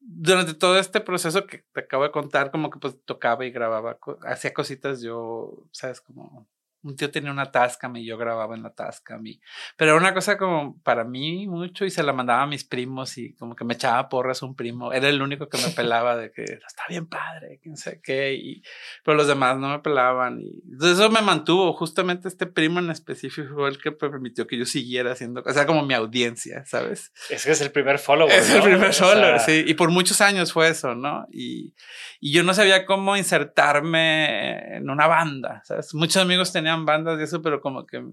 durante 0.00 0.54
todo 0.54 0.78
este 0.78 1.00
proceso 1.00 1.46
que 1.46 1.64
te 1.72 1.80
acabo 1.80 2.04
de 2.04 2.10
contar, 2.10 2.50
como 2.50 2.70
que 2.70 2.78
pues 2.78 2.96
tocaba 3.04 3.44
y 3.46 3.50
grababa, 3.50 3.98
hacía 4.26 4.52
cositas 4.52 5.00
yo, 5.00 5.64
¿sabes? 5.72 6.00
Como 6.00 6.48
un 6.82 6.96
tío 6.96 7.10
tenía 7.10 7.30
una 7.30 7.50
Tascam 7.50 7.96
y 7.96 8.04
yo 8.04 8.16
grababa 8.16 8.54
en 8.54 8.62
la 8.62 8.70
Tascam. 8.70 9.26
Y, 9.26 9.40
pero 9.76 9.92
era 9.92 10.00
una 10.00 10.14
cosa 10.14 10.38
como 10.38 10.80
para 10.82 11.04
mí 11.04 11.46
mucho 11.46 11.84
y 11.84 11.90
se 11.90 12.02
la 12.02 12.12
mandaba 12.12 12.42
a 12.42 12.46
mis 12.46 12.64
primos 12.64 13.18
y 13.18 13.34
como 13.34 13.54
que 13.54 13.64
me 13.64 13.74
echaba 13.74 14.08
porras 14.08 14.42
un 14.42 14.54
primo. 14.54 14.92
Era 14.92 15.08
el 15.08 15.20
único 15.20 15.48
que 15.48 15.58
me 15.58 15.68
pelaba 15.76 16.16
de 16.16 16.32
que 16.32 16.42
está 16.42 16.84
bien 16.88 17.06
padre, 17.06 17.60
quién 17.62 17.76
sé 17.76 18.00
qué. 18.02 18.34
Y, 18.34 18.62
pero 19.04 19.16
los 19.16 19.26
demás 19.26 19.58
no 19.58 19.68
me 19.68 19.80
pelaban. 19.80 20.40
Y 20.40 20.72
entonces 20.72 20.98
eso 20.98 21.10
me 21.10 21.22
mantuvo. 21.22 21.72
Justamente 21.74 22.28
este 22.28 22.46
primo 22.46 22.80
en 22.80 22.90
específico 22.90 23.54
fue 23.54 23.68
el 23.68 23.78
que 23.78 23.92
permitió 23.92 24.46
que 24.46 24.58
yo 24.58 24.64
siguiera 24.64 25.12
haciendo, 25.12 25.42
o 25.44 25.52
sea, 25.52 25.66
como 25.66 25.84
mi 25.84 25.94
audiencia, 25.94 26.64
¿sabes? 26.64 27.12
Es 27.28 27.44
que 27.44 27.52
es 27.52 27.60
el 27.60 27.72
primer 27.72 27.98
follower. 27.98 28.32
Es 28.32 28.50
el 28.50 28.58
¿no? 28.58 28.64
primer 28.64 28.90
O 28.90 28.92
sea, 28.92 29.06
follower, 29.08 29.40
sí. 29.40 29.64
Y 29.66 29.74
por 29.74 29.90
muchos 29.90 30.20
años 30.20 30.52
fue 30.52 30.68
eso, 30.68 30.94
¿no? 30.94 31.26
Y, 31.30 31.74
y 32.20 32.32
yo 32.32 32.42
no 32.42 32.54
sabía 32.54 32.86
cómo 32.86 33.16
insertarme 33.16 34.76
en 34.76 34.90
una 34.90 35.06
banda, 35.06 35.62
¿sabes? 35.64 35.94
Muchos 35.94 36.22
amigos 36.22 36.52
tenían 36.52 36.69
bandas 36.78 37.20
y 37.20 37.24
eso, 37.24 37.42
pero 37.42 37.60
como 37.60 37.86
que 37.86 38.04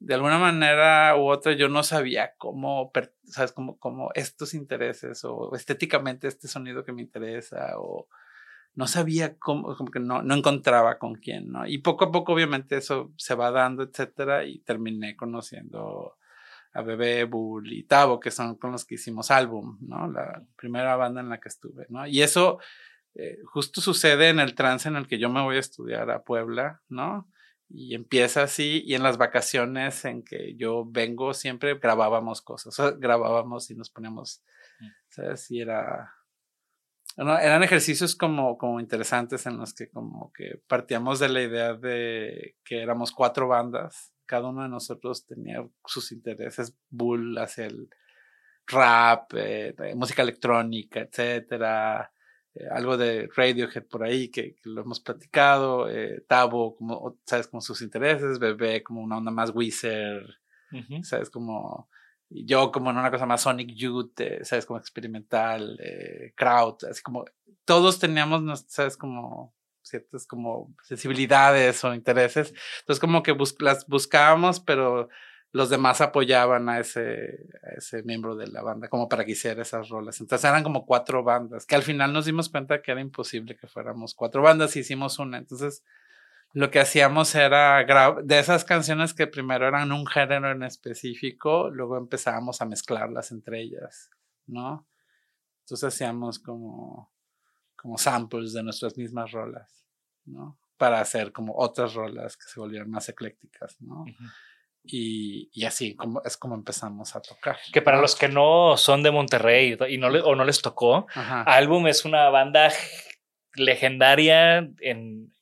de 0.00 0.14
alguna 0.14 0.38
manera 0.38 1.14
u 1.16 1.28
otra 1.28 1.52
yo 1.52 1.68
no 1.68 1.82
sabía 1.82 2.34
cómo, 2.38 2.90
¿sabes? 3.24 3.52
Como, 3.52 3.78
como 3.78 4.10
estos 4.14 4.54
intereses 4.54 5.24
o 5.24 5.54
estéticamente 5.54 6.26
este 6.26 6.48
sonido 6.48 6.84
que 6.84 6.92
me 6.92 7.02
interesa 7.02 7.74
o 7.78 8.08
no 8.74 8.86
sabía 8.86 9.36
cómo, 9.38 9.76
como 9.76 9.90
que 9.90 10.00
no, 10.00 10.22
no 10.22 10.34
encontraba 10.34 10.98
con 10.98 11.16
quién, 11.16 11.50
¿no? 11.52 11.66
Y 11.66 11.78
poco 11.78 12.06
a 12.06 12.12
poco 12.12 12.32
obviamente 12.32 12.76
eso 12.76 13.12
se 13.16 13.34
va 13.34 13.50
dando, 13.50 13.82
etcétera, 13.82 14.44
y 14.44 14.60
terminé 14.60 15.16
conociendo 15.16 16.16
a 16.72 16.82
Bebé, 16.82 17.24
Bull 17.24 17.72
y 17.72 17.82
Tavo, 17.82 18.20
que 18.20 18.30
son 18.30 18.54
con 18.56 18.72
los 18.72 18.84
que 18.84 18.94
hicimos 18.94 19.30
álbum, 19.30 19.76
¿no? 19.80 20.10
La 20.10 20.42
primera 20.56 20.96
banda 20.96 21.20
en 21.20 21.28
la 21.28 21.40
que 21.40 21.48
estuve, 21.48 21.86
¿no? 21.90 22.06
Y 22.06 22.22
eso 22.22 22.58
eh, 23.14 23.38
justo 23.44 23.80
sucede 23.80 24.28
en 24.28 24.38
el 24.38 24.54
trance 24.54 24.88
en 24.88 24.96
el 24.96 25.08
que 25.08 25.18
yo 25.18 25.28
me 25.28 25.42
voy 25.42 25.56
a 25.56 25.60
estudiar 25.60 26.10
a 26.10 26.22
Puebla, 26.22 26.80
¿no? 26.88 27.28
Y 27.72 27.94
empieza 27.94 28.42
así, 28.42 28.82
y 28.84 28.94
en 28.94 29.02
las 29.02 29.16
vacaciones 29.16 30.04
en 30.04 30.24
que 30.24 30.56
yo 30.56 30.84
vengo 30.84 31.34
siempre 31.34 31.78
grabábamos 31.78 32.42
cosas, 32.42 32.78
o 32.78 32.82
sea, 32.82 32.96
grabábamos 32.98 33.70
y 33.70 33.76
nos 33.76 33.90
poníamos, 33.90 34.42
¿sabes? 35.08 35.48
Y 35.52 35.60
era... 35.60 36.12
no, 37.16 37.38
eran 37.38 37.62
ejercicios 37.62 38.16
como, 38.16 38.58
como 38.58 38.80
interesantes 38.80 39.46
en 39.46 39.56
los 39.56 39.72
que 39.72 39.88
como 39.88 40.32
que 40.32 40.60
partíamos 40.66 41.20
de 41.20 41.28
la 41.28 41.42
idea 41.42 41.74
de 41.74 42.56
que 42.64 42.82
éramos 42.82 43.12
cuatro 43.12 43.46
bandas, 43.46 44.12
cada 44.26 44.48
uno 44.48 44.62
de 44.62 44.68
nosotros 44.68 45.26
tenía 45.26 45.64
sus 45.84 46.12
intereses, 46.12 46.76
Bull 46.88 47.36
hacia 47.38 47.66
el 47.66 47.88
rap, 48.66 49.32
eh, 49.34 49.74
música 49.96 50.22
electrónica, 50.22 51.00
etcétera, 51.00 52.12
eh, 52.54 52.66
algo 52.70 52.96
de 52.96 53.28
Radiohead 53.34 53.84
por 53.86 54.02
ahí 54.02 54.28
que, 54.28 54.54
que 54.56 54.68
lo 54.68 54.82
hemos 54.82 55.00
platicado, 55.00 55.88
eh, 55.88 56.24
Tabo, 56.28 56.76
como, 56.76 57.18
sabes, 57.24 57.46
como 57.48 57.60
sus 57.60 57.80
intereses, 57.82 58.38
Bebé 58.38 58.82
como 58.82 59.02
una 59.02 59.18
onda 59.18 59.30
más 59.30 59.50
Wizard, 59.54 60.26
sabes, 61.02 61.30
como 61.30 61.88
yo 62.28 62.70
como 62.70 62.90
en 62.90 62.96
una 62.96 63.10
cosa 63.10 63.26
más 63.26 63.40
Sonic 63.42 63.70
Youth, 63.74 64.20
eh, 64.20 64.44
sabes, 64.44 64.64
como 64.66 64.78
experimental, 64.78 65.76
eh, 65.82 66.32
crowd, 66.36 66.76
así 66.88 67.02
como 67.02 67.24
todos 67.64 67.98
teníamos, 67.98 68.64
sabes, 68.68 68.96
como 68.96 69.52
ciertas 69.82 70.26
como 70.26 70.72
sensibilidades 70.84 71.82
o 71.84 71.92
intereses, 71.94 72.52
entonces 72.80 73.00
como 73.00 73.22
que 73.24 73.32
bus- 73.32 73.56
las 73.60 73.86
buscábamos, 73.88 74.60
pero 74.60 75.08
los 75.52 75.68
demás 75.68 76.00
apoyaban 76.00 76.68
a 76.68 76.78
ese, 76.78 77.48
a 77.64 77.70
ese 77.76 78.02
miembro 78.04 78.36
de 78.36 78.46
la 78.46 78.62
banda 78.62 78.88
como 78.88 79.08
para 79.08 79.24
que 79.24 79.32
hiciera 79.32 79.62
esas 79.62 79.88
rolas. 79.88 80.20
Entonces 80.20 80.48
eran 80.48 80.62
como 80.62 80.86
cuatro 80.86 81.24
bandas, 81.24 81.66
que 81.66 81.74
al 81.74 81.82
final 81.82 82.12
nos 82.12 82.26
dimos 82.26 82.48
cuenta 82.48 82.82
que 82.82 82.92
era 82.92 83.00
imposible 83.00 83.56
que 83.56 83.66
fuéramos 83.66 84.14
cuatro 84.14 84.42
bandas 84.42 84.76
y 84.76 84.80
hicimos 84.80 85.18
una. 85.18 85.38
Entonces 85.38 85.82
lo 86.52 86.70
que 86.70 86.80
hacíamos 86.80 87.34
era 87.34 87.84
de 88.22 88.38
esas 88.38 88.64
canciones 88.64 89.14
que 89.14 89.26
primero 89.26 89.66
eran 89.66 89.92
un 89.92 90.06
género 90.06 90.50
en 90.50 90.62
específico, 90.62 91.70
luego 91.70 91.96
empezábamos 91.96 92.60
a 92.60 92.66
mezclarlas 92.66 93.30
entre 93.32 93.60
ellas, 93.60 94.10
¿no? 94.46 94.86
Entonces 95.64 95.94
hacíamos 95.94 96.38
como, 96.38 97.12
como 97.76 97.98
samples 97.98 98.52
de 98.52 98.62
nuestras 98.62 98.96
mismas 98.96 99.30
rolas, 99.32 99.84
¿no? 100.24 100.58
Para 100.76 101.00
hacer 101.00 101.32
como 101.32 101.54
otras 101.56 101.94
rolas 101.94 102.36
que 102.36 102.44
se 102.48 102.58
volvieran 102.58 102.90
más 102.90 103.08
eclécticas, 103.08 103.80
¿no? 103.80 104.02
Ujú. 104.02 104.24
Y, 104.82 105.50
y 105.52 105.66
así 105.66 105.94
como, 105.94 106.22
es 106.24 106.36
como 106.36 106.54
empezamos 106.54 107.14
a 107.14 107.20
tocar. 107.20 107.58
Que 107.72 107.82
para 107.82 108.00
los 108.00 108.16
que 108.16 108.28
no 108.28 108.76
son 108.78 109.02
de 109.02 109.10
Monterrey 109.10 109.76
y 109.88 109.98
no 109.98 110.08
le- 110.08 110.20
o 110.22 110.34
no 110.34 110.44
les 110.44 110.62
tocó, 110.62 111.06
Ajá. 111.14 111.42
Álbum 111.42 111.86
es 111.86 112.04
una 112.04 112.28
banda 112.30 112.72
legendaria 113.54 114.68
en, 114.80 115.32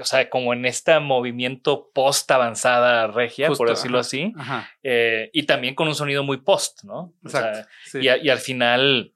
o 0.00 0.04
sea, 0.04 0.28
como 0.30 0.52
en 0.52 0.64
este 0.64 0.98
movimiento 1.00 1.90
post 1.94 2.30
avanzada 2.30 3.06
regia, 3.06 3.48
Justo, 3.48 3.58
por 3.64 3.70
decirlo 3.70 3.98
ajá, 3.98 4.06
así, 4.06 4.32
Ajá. 4.36 4.70
eh, 4.82 5.30
y 5.32 5.44
también 5.44 5.74
con 5.74 5.88
un 5.88 5.94
sonido 5.94 6.24
muy 6.24 6.38
post, 6.38 6.84
¿no? 6.84 7.14
O 7.24 7.28
sea, 7.28 7.66
sí. 7.84 7.98
y, 8.00 8.08
a- 8.08 8.16
y 8.16 8.30
al 8.30 8.38
final 8.38 9.12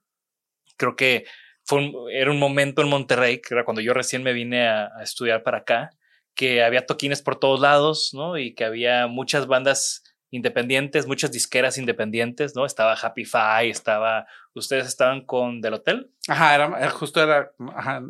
creo 0.77 0.95
que 0.95 1.25
fue 1.65 1.79
un- 1.79 2.09
era 2.11 2.31
un 2.31 2.39
momento 2.39 2.81
en 2.81 2.89
Monterrey, 2.89 3.41
que 3.41 3.53
era 3.53 3.65
cuando 3.65 3.81
yo 3.81 3.93
recién 3.93 4.23
me 4.23 4.33
vine 4.33 4.67
a, 4.67 4.89
a 4.97 5.03
estudiar 5.03 5.43
para 5.43 5.59
acá, 5.59 5.89
que 6.35 6.63
había 6.63 6.85
toquines 6.85 7.21
por 7.21 7.37
todos 7.39 7.59
lados, 7.59 8.11
¿no? 8.13 8.37
Y 8.37 8.53
que 8.55 8.65
había 8.65 9.07
muchas 9.07 9.47
bandas 9.47 10.02
independientes, 10.33 11.05
muchas 11.05 11.31
disqueras 11.31 11.77
independientes, 11.77 12.55
¿no? 12.55 12.65
Estaba 12.65 12.93
Happy 12.93 13.23
Fi, 13.23 13.69
estaba, 13.69 14.25
ustedes 14.55 14.87
estaban 14.87 15.21
con 15.21 15.61
Del 15.61 15.75
Hotel. 15.75 16.09
Ajá, 16.27 16.55
era, 16.55 16.89
justo 16.89 17.21
era 17.21 17.51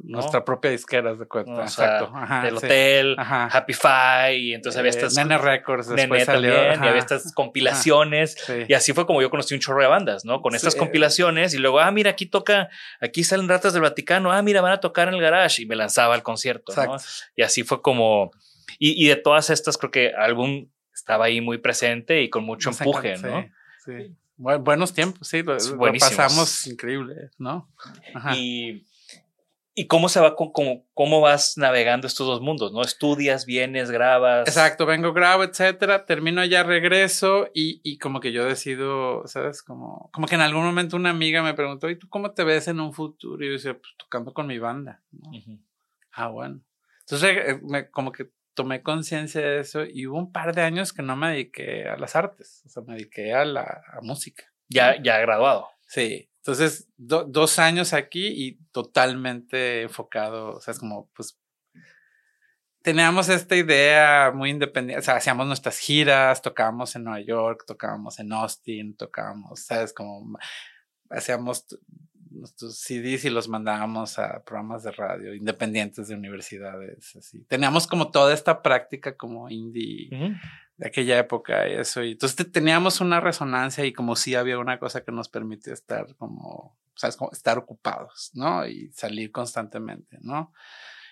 nuestra 0.04 0.46
propia 0.46 0.72
disquera, 0.72 1.14
de 1.16 1.28
cuenta. 1.28 1.64
Exacto. 1.64 2.14
Del 2.42 2.56
Hotel, 2.56 3.16
Happy 3.20 3.74
Fi, 3.74 4.36
y 4.36 4.54
entonces 4.54 4.80
había 4.80 4.92
eh, 4.92 4.96
estas... 4.96 5.16
Nene 5.16 5.38
Records 5.38 5.90
después 5.90 6.24
salió. 6.24 6.54
También, 6.54 6.82
y 6.82 6.88
había 6.88 7.02
estas 7.02 7.34
compilaciones, 7.34 8.38
y 8.70 8.74
así 8.74 8.94
fue 8.94 9.06
como 9.06 9.22
yo 9.22 9.30
conocí 9.30 9.54
un 9.54 9.60
chorro 9.60 9.82
de 9.82 9.88
bandas, 9.88 10.24
¿no? 10.24 10.42
Con 10.42 10.56
estas 10.56 10.76
compilaciones, 10.76 11.54
y 11.54 11.58
luego, 11.58 11.82
ah, 11.82 11.92
mira, 11.92 12.12
aquí 12.12 12.26
toca, 12.26 12.70
aquí 13.02 13.26
salen 13.26 13.50
Ratas 13.50 13.74
del 13.74 13.82
Vaticano, 13.82 14.32
ah, 14.32 14.42
mira, 14.42 14.62
van 14.62 14.72
a 14.72 14.80
tocar 14.80 15.10
en 15.10 15.16
el 15.16 15.22
garage, 15.22 15.64
y 15.64 15.66
me 15.66 15.76
lanzaba 15.76 16.16
al 16.16 16.24
concierto, 16.24 16.74
¿no? 16.74 16.96
Y 17.36 17.42
así 17.42 17.64
fue 17.64 17.82
como... 17.82 18.32
Y, 18.80 19.06
y 19.06 19.10
de 19.10 19.18
todas 19.18 19.50
estas, 19.50 19.78
creo 19.78 19.92
que 19.92 20.14
algún 20.18 20.72
estaba 21.04 21.26
ahí 21.26 21.42
muy 21.42 21.58
presente 21.58 22.24
y 22.24 22.30
con 22.30 22.46
mucho 22.46 22.70
empuje, 22.70 23.18
¿no? 23.18 23.46
Sí, 23.84 24.16
buenos 24.38 24.94
tiempos, 24.94 25.28
sí, 25.28 25.44
lo, 25.44 25.58
pasamos 26.00 26.66
increíble, 26.68 27.30
¿no? 27.38 27.70
Y, 28.34 28.86
y 29.76 29.88
cómo 29.88 30.08
se 30.08 30.22
va, 30.22 30.34
cómo, 30.38 30.86
cómo 30.94 31.20
vas 31.20 31.58
navegando 31.58 32.08
estos 32.08 32.26
dos 32.26 32.40
mundos, 32.40 32.72
¿no? 32.72 32.82
Estudias, 32.82 33.46
vienes, 33.46 33.92
grabas. 33.92 34.48
Exacto, 34.48 34.86
vengo, 34.86 35.12
grabo, 35.12 35.44
etcétera, 35.44 36.06
termino 36.06 36.40
allá, 36.40 36.64
regreso 36.64 37.50
y, 37.54 37.82
y 37.84 37.98
como 37.98 38.22
que 38.22 38.32
yo 38.32 38.46
decido, 38.46 39.28
¿sabes? 39.28 39.62
Como, 39.62 40.10
como 40.14 40.26
que 40.28 40.36
en 40.36 40.42
algún 40.42 40.64
momento 40.64 40.96
una 40.96 41.10
amiga 41.10 41.44
me 41.44 41.54
preguntó, 41.54 41.90
¿y 41.90 41.98
tú 41.98 42.08
cómo 42.08 42.32
te 42.32 42.46
ves 42.46 42.70
en 42.70 42.80
un 42.80 42.94
futuro? 42.94 43.44
Y 43.44 43.48
yo 43.48 43.54
decía, 43.54 43.74
pues 43.74 43.94
tocando 43.98 44.34
con 44.34 44.48
mi 44.48 44.58
banda, 44.58 45.04
¿no? 45.12 45.32
Ah, 46.14 46.30
bueno. 46.30 46.62
Entonces, 47.02 47.38
eh, 47.38 47.60
me, 47.62 47.90
como 47.90 48.14
que 48.14 48.30
tomé 48.54 48.84
conciencia 48.84 49.42
de 49.42 49.60
eso 49.60 49.84
y 49.86 50.08
hubo 50.08 50.18
un 50.18 50.32
par 50.32 50.54
de 50.54 50.62
años 50.62 50.94
que 50.94 51.02
no 51.02 51.16
me 51.16 51.32
dediqué 51.32 51.88
a 51.88 51.98
las 51.98 52.16
artes, 52.16 52.62
o 52.66 52.70
sea, 52.70 52.84
me 52.84 52.96
dediqué 52.96 53.34
a 53.34 53.46
la 53.46 53.82
música. 54.02 54.46
Ya, 54.70 55.02
ya 55.02 55.20
graduado. 55.20 55.68
Sí, 55.88 56.30
entonces 56.38 56.90
dos 56.98 57.60
años 57.60 57.94
aquí 57.94 58.28
y 58.28 58.58
totalmente 58.72 59.84
enfocado, 59.84 60.58
o 60.58 60.62
sea, 60.62 60.74
es 60.74 60.80
como, 60.80 61.10
pues, 61.16 61.40
teníamos 62.82 63.30
esta 63.30 63.56
idea 63.56 64.32
muy 64.36 64.50
independiente, 64.50 65.00
o 65.00 65.04
sea, 65.04 65.16
hacíamos 65.16 65.48
nuestras 65.48 65.78
giras, 65.78 66.42
tocábamos 66.42 66.96
en 66.96 67.06
Nueva 67.06 67.22
York, 67.22 67.64
tocábamos 67.66 68.20
en 68.20 68.34
Austin, 68.34 68.96
tocábamos, 68.98 69.62
¿sabes? 69.62 69.94
Como 69.94 70.38
hacíamos 71.10 71.66
nuestros 72.34 72.80
CDs 72.80 73.26
y 73.26 73.30
los 73.30 73.48
mandábamos 73.48 74.20
a 74.20 74.44
programas 74.44 74.84
de 74.84 74.92
radio 74.92 75.34
independientes 75.34 76.08
de 76.08 76.16
universidades. 76.16 77.16
Así. 77.16 77.44
Teníamos 77.46 77.88
como 77.88 78.12
toda 78.12 78.34
esta 78.34 78.62
práctica 78.62 79.16
como 79.16 79.50
indie 79.50 80.10
de 80.78 80.88
aquella 80.88 81.18
época 81.20 81.68
y 81.70 81.74
eso. 81.74 82.04
Y 82.04 82.12
entonces 82.12 82.52
teníamos 82.52 83.02
una 83.02 83.20
resonancia 83.20 83.86
y 83.86 83.94
como 83.94 84.16
si 84.16 84.36
había 84.36 84.60
una 84.60 84.80
cosa 84.80 85.04
que 85.04 85.12
nos 85.12 85.30
permitía 85.30 85.74
estar 85.74 86.16
como, 86.16 86.78
¿sabes? 86.96 87.16
Como 87.16 87.32
estar 87.32 87.58
ocupados, 87.58 88.32
¿no? 88.34 88.68
Y 88.68 88.92
salir 88.94 89.32
constantemente, 89.32 90.18
¿no? 90.22 90.54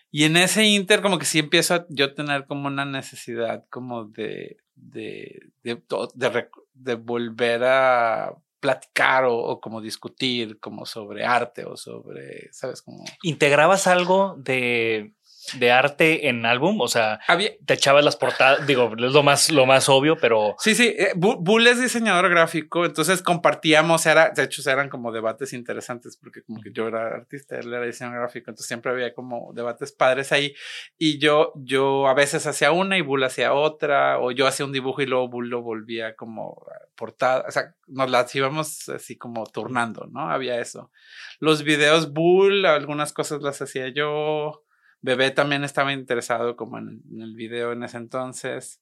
Y 0.10 0.26
en 0.26 0.36
ese 0.36 0.66
inter 0.66 1.02
como 1.02 1.18
que 1.18 1.26
sí 1.26 1.40
empiezo 1.40 1.74
a 1.74 1.86
yo 1.90 2.14
tener 2.14 2.46
como 2.46 2.68
una 2.68 2.84
necesidad 2.84 3.66
como 3.70 4.06
de, 4.06 4.58
de, 4.76 5.52
de, 5.64 5.82
de, 6.16 6.50
de 6.74 6.96
volver 6.96 7.64
a 7.64 8.36
platicar 8.62 9.26
o, 9.26 9.60
como 9.60 9.82
discutir 9.82 10.60
como 10.60 10.86
sobre 10.86 11.26
arte 11.26 11.66
o 11.66 11.76
sobre, 11.76 12.48
¿sabes? 12.54 12.82
Como... 12.82 13.04
¿Integrabas 13.24 13.88
algo 13.88 14.36
de 14.38 15.14
de 15.58 15.72
arte 15.72 16.28
en 16.30 16.46
álbum, 16.46 16.80
o 16.82 16.88
sea, 16.88 17.20
te 17.66 17.74
echabas 17.74 18.04
las 18.06 18.16
portadas, 18.16 18.66
digo, 18.68 18.92
es 18.98 19.14
lo 19.14 19.24
más, 19.24 19.52
lo 19.52 19.66
más 19.66 19.90
obvio, 19.90 20.16
pero... 20.18 20.56
Sí, 20.60 20.76
sí, 20.76 20.96
eh, 20.98 21.14
Bull 21.16 21.68
es 21.68 21.82
diseñador 21.82 22.30
gráfico, 22.30 22.86
entonces 22.86 23.22
compartíamos, 23.22 24.06
era, 24.06 24.30
de 24.30 24.44
hecho 24.44 24.68
eran 24.70 24.90
como 24.90 25.12
debates 25.12 25.54
interesantes, 25.54 26.18
porque 26.18 26.44
como 26.44 26.62
que 26.62 26.72
yo 26.72 26.88
era 26.88 27.08
artista, 27.08 27.58
él 27.58 27.74
era 27.74 27.86
diseñador 27.86 28.22
gráfico, 28.22 28.52
entonces 28.52 28.68
siempre 28.68 28.92
había 28.92 29.14
como 29.14 29.52
debates 29.54 29.92
padres 29.92 30.32
ahí, 30.32 30.54
y 30.98 31.18
yo, 31.18 31.54
yo 31.56 32.08
a 32.08 32.14
veces 32.14 32.46
hacía 32.46 32.72
una 32.72 32.98
y 32.98 33.02
Bull 33.02 33.24
hacía 33.24 33.54
otra, 33.54 34.20
o 34.20 34.32
yo 34.32 34.48
hacía 34.48 34.66
un 34.66 34.72
dibujo 34.72 35.02
y 35.02 35.08
luego 35.08 35.28
Bull 35.28 35.50
lo 35.50 35.62
volvía 35.62 36.16
como 36.16 36.66
portada, 36.96 37.46
o 37.48 37.52
sea, 37.52 37.76
nos 37.88 38.10
las 38.10 38.34
íbamos 38.36 38.90
así 38.90 39.18
como 39.18 39.46
turnando, 39.46 40.08
¿no? 40.12 40.30
Había 40.30 40.60
eso. 40.60 40.92
Los 41.40 41.64
videos 41.64 42.14
Bull, 42.14 42.66
algunas 42.66 43.12
cosas 43.12 43.42
las 43.42 43.62
hacía 43.62 43.90
yo, 43.90 44.64
Bebé 45.02 45.32
también 45.32 45.64
estaba 45.64 45.94
interesado 45.94 46.56
como 46.56 46.78
en, 46.78 47.02
el 47.20 47.36
video 47.36 47.72
en 47.72 47.84
ese 47.84 47.98
entonces. 47.98 48.82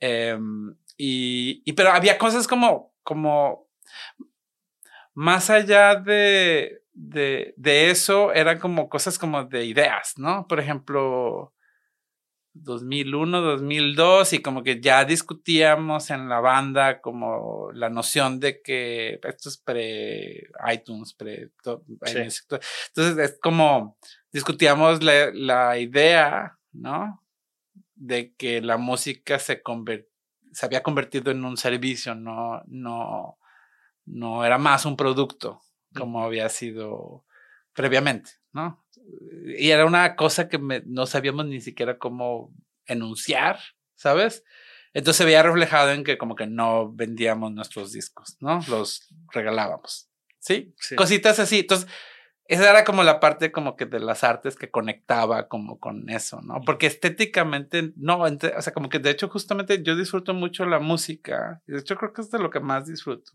Em, 0.00 0.76
y, 0.96 1.72
pero 1.72 1.90
había 1.90 2.18
cosas 2.18 2.46
como, 2.46 2.94
como 3.02 3.68
más 5.14 5.50
allá 5.50 5.96
de, 5.96 6.82
de, 6.92 7.54
de, 7.56 7.90
eso, 7.90 8.32
eran 8.32 8.58
como 8.58 8.88
cosas 8.88 9.18
como 9.18 9.44
de 9.44 9.64
ideas, 9.64 10.14
¿no? 10.16 10.46
Por 10.46 10.60
ejemplo, 10.60 11.52
2001, 12.62 13.40
2002 13.40 14.32
y 14.34 14.42
como 14.42 14.62
que 14.62 14.80
ya 14.80 15.04
discutíamos 15.04 16.10
en 16.10 16.28
la 16.28 16.40
banda 16.40 17.00
como 17.00 17.70
la 17.72 17.90
noción 17.90 18.40
de 18.40 18.62
que 18.62 19.20
esto 19.22 19.48
es 19.48 19.58
pre 19.58 20.48
iTunes, 20.72 21.14
pre... 21.14 21.50
Entonces 21.64 23.18
es 23.18 23.38
como 23.40 23.98
discutíamos 24.32 25.02
la, 25.02 25.78
idea, 25.78 26.58
¿no? 26.72 27.22
De 27.94 28.34
que 28.34 28.60
la 28.60 28.76
música 28.76 29.38
se, 29.38 29.62
se 30.52 30.66
había 30.66 30.82
convertido 30.82 31.30
en 31.30 31.44
un 31.44 31.56
servicio, 31.56 32.14
no, 32.14 32.62
no, 32.66 33.38
no 34.04 34.44
era 34.44 34.58
más 34.58 34.84
un 34.84 34.96
producto 34.96 35.60
como 35.94 36.22
había 36.22 36.48
sido 36.48 37.24
previamente, 37.72 38.32
¿no? 38.52 38.84
Y 39.56 39.70
era 39.70 39.86
una 39.86 40.16
cosa 40.16 40.48
que 40.48 40.58
no 40.86 41.06
sabíamos 41.06 41.46
ni 41.46 41.60
siquiera 41.60 41.98
cómo 41.98 42.52
enunciar, 42.86 43.58
¿sabes? 43.94 44.44
Entonces 44.92 45.18
se 45.18 45.24
veía 45.24 45.42
reflejado 45.42 45.92
en 45.92 46.04
que 46.04 46.18
como 46.18 46.34
que 46.34 46.46
no 46.46 46.92
vendíamos 46.92 47.52
nuestros 47.52 47.92
discos, 47.92 48.36
¿no? 48.40 48.60
Los 48.68 49.08
regalábamos. 49.32 50.10
¿Sí? 50.40 50.74
sí. 50.78 50.96
Cositas 50.96 51.38
así. 51.38 51.60
Entonces, 51.60 51.88
esa 52.48 52.70
era 52.70 52.82
como 52.82 53.02
la 53.02 53.20
parte 53.20 53.52
como 53.52 53.76
que 53.76 53.84
de 53.84 54.00
las 54.00 54.24
artes 54.24 54.56
que 54.56 54.70
conectaba 54.70 55.48
como 55.48 55.78
con 55.78 56.08
eso, 56.08 56.40
¿no? 56.40 56.62
Porque 56.64 56.86
estéticamente, 56.86 57.92
no, 57.96 58.22
o 58.22 58.62
sea, 58.62 58.72
como 58.72 58.88
que 58.88 58.98
de 58.98 59.10
hecho 59.10 59.28
justamente 59.28 59.82
yo 59.82 59.94
disfruto 59.94 60.32
mucho 60.32 60.64
la 60.64 60.78
música, 60.78 61.62
y 61.68 61.72
de 61.72 61.80
hecho 61.80 61.96
creo 61.96 62.14
que 62.14 62.22
es 62.22 62.30
de 62.30 62.38
lo 62.38 62.48
que 62.48 62.60
más 62.60 62.86
disfruto. 62.86 63.32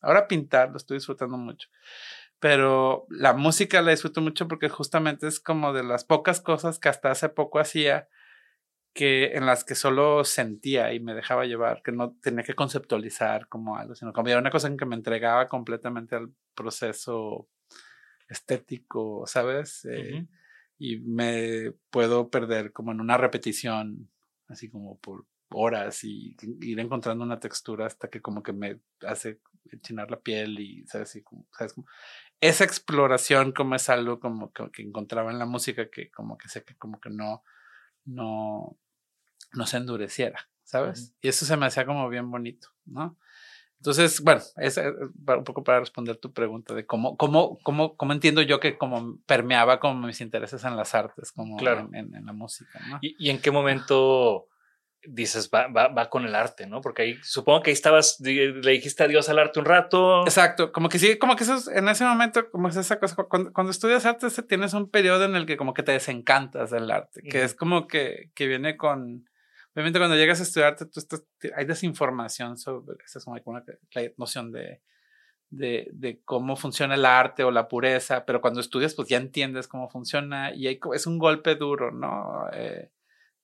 Ahora 0.00 0.28
pintar 0.28 0.70
lo 0.70 0.76
estoy 0.76 0.98
disfrutando 0.98 1.36
mucho, 1.36 1.68
pero 2.38 3.06
la 3.08 3.32
música 3.32 3.82
la 3.82 3.90
disfruto 3.90 4.20
mucho 4.20 4.46
porque 4.46 4.68
justamente 4.68 5.26
es 5.26 5.40
como 5.40 5.72
de 5.72 5.82
las 5.82 6.04
pocas 6.04 6.40
cosas 6.40 6.78
que 6.78 6.88
hasta 6.88 7.10
hace 7.10 7.28
poco 7.30 7.58
hacía 7.58 8.08
que 8.94 9.32
en 9.34 9.46
las 9.46 9.64
que 9.64 9.74
solo 9.74 10.22
sentía 10.22 10.92
y 10.92 11.00
me 11.00 11.14
dejaba 11.14 11.44
llevar, 11.46 11.82
que 11.82 11.90
no 11.90 12.16
tenía 12.22 12.44
que 12.44 12.54
conceptualizar 12.54 13.48
como 13.48 13.76
algo, 13.76 13.96
sino 13.96 14.12
como 14.12 14.28
era 14.28 14.38
una 14.38 14.50
cosa 14.50 14.68
en 14.68 14.76
que 14.76 14.86
me 14.86 14.94
entregaba 14.94 15.48
completamente 15.48 16.14
al 16.14 16.32
proceso 16.54 17.48
estético, 18.28 19.26
¿sabes? 19.26 19.84
Eh, 19.84 20.26
y 20.78 20.98
me 21.00 21.72
puedo 21.90 22.30
perder 22.30 22.72
como 22.72 22.92
en 22.92 23.00
una 23.00 23.16
repetición, 23.16 24.10
así 24.48 24.68
como 24.68 24.98
por 24.98 25.26
horas 25.50 26.02
y 26.04 26.36
ir 26.62 26.80
encontrando 26.80 27.24
una 27.24 27.38
textura 27.38 27.86
hasta 27.86 28.08
que 28.08 28.20
como 28.20 28.42
que 28.42 28.52
me 28.52 28.80
hace 29.06 29.40
enchinar 29.70 30.10
la 30.10 30.20
piel 30.20 30.58
y, 30.58 30.86
¿sabes? 30.86 31.20
como, 31.24 31.46
¿sabes? 31.56 31.74
esa 32.40 32.64
exploración 32.64 33.52
como 33.52 33.74
es 33.74 33.88
algo 33.88 34.20
como 34.20 34.52
que, 34.52 34.82
encontraba 34.82 35.30
en 35.30 35.38
la 35.38 35.46
música 35.46 35.88
que 35.90 36.10
como 36.10 36.36
que 36.36 36.48
sé 36.48 36.64
que 36.64 36.76
como 36.76 37.00
que 37.00 37.10
no, 37.10 37.42
no, 38.04 38.76
no 39.52 39.66
se 39.66 39.76
endureciera, 39.78 40.48
¿sabes? 40.64 41.14
Y 41.22 41.28
eso 41.28 41.46
se 41.46 41.56
me 41.56 41.66
hacía 41.66 41.86
como 41.86 42.08
bien 42.08 42.30
bonito, 42.30 42.68
¿no? 42.84 43.18
Entonces, 43.78 44.22
bueno, 44.22 44.40
es 44.56 44.78
eh, 44.78 44.90
un 44.90 45.44
poco 45.44 45.62
para 45.62 45.80
responder 45.80 46.16
tu 46.16 46.32
pregunta 46.32 46.74
de 46.74 46.86
cómo, 46.86 47.16
cómo, 47.16 47.58
cómo, 47.62 47.96
cómo 47.96 48.12
entiendo 48.12 48.40
yo 48.40 48.58
que 48.58 48.78
como 48.78 49.18
permeaba 49.26 49.78
como 49.78 50.06
mis 50.06 50.20
intereses 50.20 50.64
en 50.64 50.76
las 50.76 50.94
artes, 50.94 51.32
como 51.32 51.58
en, 51.60 52.14
en, 52.14 52.24
la 52.24 52.32
música, 52.32 52.80
¿no? 52.88 52.98
¿Y, 53.02 53.28
en 53.28 53.40
qué 53.40 53.50
momento 53.50 54.48
dices 55.06 55.50
va, 55.52 55.66
va, 55.68 55.88
va, 55.88 56.08
con 56.08 56.24
el 56.24 56.34
arte, 56.34 56.66
¿no? 56.66 56.80
Porque 56.80 57.02
ahí 57.02 57.18
supongo 57.22 57.62
que 57.62 57.70
ahí 57.70 57.74
estabas, 57.74 58.18
le 58.20 58.70
dijiste 58.70 59.02
adiós 59.02 59.28
al 59.28 59.38
arte 59.38 59.60
un 59.60 59.66
rato. 59.66 60.22
Exacto, 60.22 60.72
como 60.72 60.88
que 60.88 60.98
sí, 60.98 61.18
como 61.18 61.36
que 61.36 61.44
eso 61.44 61.70
en 61.70 61.88
ese 61.88 62.04
momento, 62.04 62.50
como 62.50 62.68
es 62.68 62.76
esa 62.76 62.98
cosa, 62.98 63.16
cuando, 63.24 63.52
cuando 63.52 63.70
estudias 63.70 64.06
arte 64.06 64.28
tienes 64.48 64.72
un 64.72 64.90
periodo 64.90 65.24
en 65.24 65.36
el 65.36 65.44
que 65.44 65.58
como 65.58 65.74
que 65.74 65.82
te 65.82 65.92
desencantas 65.92 66.70
del 66.70 66.90
arte, 66.90 67.22
que 67.22 67.44
es 67.44 67.54
como 67.54 67.86
que, 67.86 68.30
que 68.34 68.46
viene 68.46 68.76
con 68.76 69.28
Obviamente 69.74 69.98
cuando 69.98 70.16
llegas 70.16 70.40
a 70.40 70.44
estudiarte, 70.44 70.86
tú 70.86 71.00
estás, 71.00 71.24
hay 71.56 71.64
desinformación 71.64 72.56
sobre 72.56 72.96
esa 73.04 73.18
es 73.18 73.24
como 73.24 73.36
la 73.36 73.64
noción 74.16 74.52
de, 74.52 74.80
de, 75.50 75.88
de, 75.92 76.20
cómo 76.24 76.56
funciona 76.56 76.94
el 76.94 77.04
arte 77.04 77.42
o 77.42 77.50
la 77.50 77.66
pureza, 77.66 78.24
pero 78.24 78.40
cuando 78.40 78.60
estudias 78.60 78.94
pues 78.94 79.08
ya 79.08 79.16
entiendes 79.16 79.66
cómo 79.66 79.88
funciona 79.88 80.54
y 80.54 80.68
hay, 80.68 80.80
es 80.94 81.06
un 81.06 81.18
golpe 81.18 81.56
duro, 81.56 81.90
¿no? 81.90 82.46
Eh, 82.52 82.90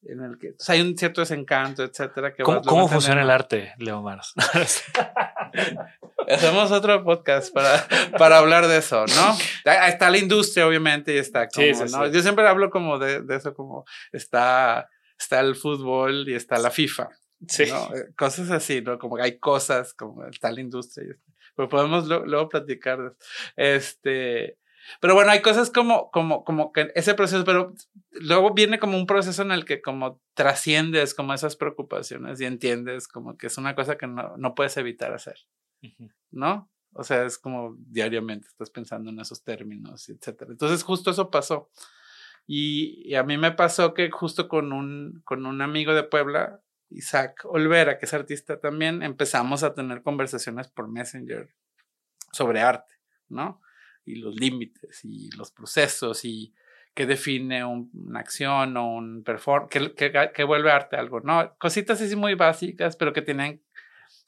en 0.02 0.20
el 0.22 0.38
que 0.38 0.50
o 0.50 0.54
sea, 0.56 0.76
hay 0.76 0.80
un 0.80 0.96
cierto 0.96 1.20
desencanto, 1.20 1.82
etcétera. 1.82 2.32
Que 2.32 2.42
¿Cómo, 2.42 2.62
cómo 2.62 2.88
funciona 2.88 3.22
el 3.22 3.30
arte, 3.30 3.74
Leo 3.78 4.00
Maros? 4.00 4.32
Hacemos 6.28 6.70
otro 6.70 7.04
podcast 7.04 7.52
para, 7.52 7.86
para 8.16 8.38
hablar 8.38 8.68
de 8.68 8.78
eso, 8.78 9.04
¿no? 9.04 9.36
Está 9.64 10.10
la 10.10 10.18
industria, 10.18 10.66
obviamente, 10.66 11.14
y 11.14 11.18
está 11.18 11.48
como, 11.48 11.66
Sí, 11.66 11.74
sí, 11.74 11.84
¿no? 11.92 12.06
sí. 12.06 12.12
Yo 12.12 12.22
siempre 12.22 12.46
hablo 12.46 12.70
como 12.70 12.98
de, 12.98 13.22
de 13.22 13.36
eso, 13.36 13.52
como 13.52 13.84
está, 14.12 14.88
está 15.20 15.40
el 15.40 15.54
fútbol 15.54 16.28
y 16.28 16.34
está 16.34 16.58
la 16.58 16.70
FIFA. 16.70 17.10
sí. 17.46 17.64
¿no? 17.68 17.94
Eh, 17.94 18.12
Cosas 18.16 18.50
así, 18.50 18.80
¿no? 18.82 18.98
Como 18.98 19.16
que 19.16 19.22
hay 19.22 19.38
cosas, 19.38 19.94
como 19.94 20.24
está 20.26 20.50
la 20.50 20.60
industria. 20.60 21.06
y. 21.12 21.14
Pero 21.54 21.68
podemos 21.68 22.06
lo- 22.08 22.24
luego 22.26 22.48
platicar. 22.48 23.14
Este, 23.56 24.56
pero 25.00 25.14
bueno, 25.14 25.30
hay 25.30 25.42
cosas 25.42 25.70
como, 25.70 26.10
como, 26.10 26.42
como 26.44 26.72
que 26.72 26.90
ese 26.94 27.14
proceso, 27.14 27.44
pero 27.44 27.74
luego 28.12 28.54
viene 28.54 28.78
como 28.78 28.96
un 28.96 29.06
proceso 29.06 29.42
en 29.42 29.52
el 29.52 29.64
que 29.64 29.82
como 29.82 30.20
trasciendes 30.34 31.14
como 31.14 31.34
esas 31.34 31.56
preocupaciones 31.56 32.40
y 32.40 32.46
entiendes 32.46 33.06
como 33.06 33.36
que 33.36 33.48
es 33.48 33.58
una 33.58 33.74
cosa 33.74 33.96
que 33.98 34.06
no, 34.06 34.36
no 34.38 34.54
puedes 34.54 34.76
evitar 34.78 35.12
hacer. 35.12 35.36
¿no? 36.30 36.70
O 36.92 37.04
sea, 37.04 37.24
es 37.24 37.38
como 37.38 37.76
diariamente 37.78 38.48
estás 38.48 38.70
pensando 38.70 39.10
en 39.10 39.20
esos 39.20 39.42
términos, 39.44 40.08
etcétera. 40.08 40.50
Entonces, 40.50 40.82
justo 40.82 41.10
eso 41.10 41.30
pasó. 41.30 41.70
Y, 42.52 43.14
a 43.14 43.22
mí 43.22 43.38
me 43.38 43.52
pasó 43.52 43.94
que 43.94 44.10
justo 44.10 44.48
con 44.48 44.72
un, 44.72 45.22
con 45.24 45.46
un 45.46 45.62
amigo 45.62 45.94
de 45.94 46.02
Puebla, 46.02 46.60
Isaac 46.88 47.44
Olvera, 47.44 47.96
que 47.96 48.06
es 48.06 48.12
artista 48.12 48.58
también, 48.58 49.04
empezamos 49.04 49.62
a 49.62 49.72
tener 49.72 50.02
conversaciones 50.02 50.66
por 50.66 50.88
Messenger 50.88 51.48
sobre 52.32 52.60
arte, 52.60 52.92
¿no? 53.28 53.62
Y 54.04 54.16
los 54.16 54.34
límites 54.34 55.04
y 55.04 55.30
los 55.36 55.52
procesos 55.52 56.24
y 56.24 56.52
qué 56.92 57.06
define 57.06 57.64
un- 57.64 57.88
una 57.94 58.18
acción 58.18 58.76
o 58.76 58.96
un 58.96 59.22
perform, 59.22 59.68
qué, 59.68 59.94
qué- 59.94 60.32
qué 60.34 60.42
vuelve 60.42 60.72
arte 60.72 60.96
algo, 60.96 61.20
¿no? 61.20 61.54
Cositas 61.56 62.02
así 62.02 62.16
muy 62.16 62.34
básicas, 62.34 62.96
pero 62.96 63.12
que 63.12 63.22
tienen, 63.22 63.62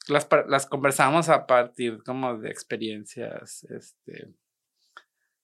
las, 0.07 0.29
las 0.47 0.65
conversamos 0.65 1.27
a 1.27 1.45
partir 1.45 2.01
como 2.05 2.37
de 2.37 2.49
experiencias, 2.51 3.65
este, 3.65 4.33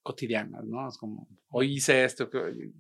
cotidianas, 0.10 0.64
¿no? 0.66 0.88
Es 0.90 0.98
como, 0.98 1.28
hoy 1.50 1.76
hice 1.76 2.04
esto, 2.04 2.30
¿qué, 2.32 2.72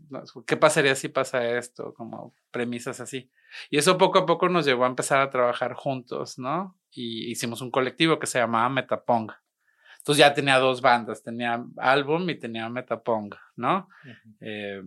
¿qué 0.47 0.57
pasaría 0.57 0.95
si 0.95 1.09
pasa 1.09 1.45
esto? 1.57 1.93
Como 1.93 2.33
premisas 2.49 2.99
así. 2.99 3.29
Y 3.69 3.77
eso 3.77 3.97
poco 3.99 4.17
a 4.19 4.25
poco 4.25 4.49
nos 4.49 4.65
llevó 4.65 4.85
a 4.85 4.87
empezar 4.87 5.19
a 5.21 5.29
trabajar 5.29 5.73
juntos, 5.73 6.39
¿no? 6.39 6.75
Y 6.91 7.29
hicimos 7.29 7.61
un 7.61 7.69
colectivo 7.69 8.17
que 8.17 8.25
se 8.27 8.39
llamaba 8.39 8.67
Metapong. 8.69 9.29
Entonces 9.99 10.17
ya 10.25 10.33
tenía 10.33 10.57
dos 10.57 10.81
bandas, 10.81 11.21
tenía 11.21 11.63
álbum 11.77 12.27
y 12.29 12.39
tenía 12.39 12.67
Metapong, 12.69 13.29
¿no? 13.57 13.87
Ujú. 14.03 14.35
Eh, 14.41 14.81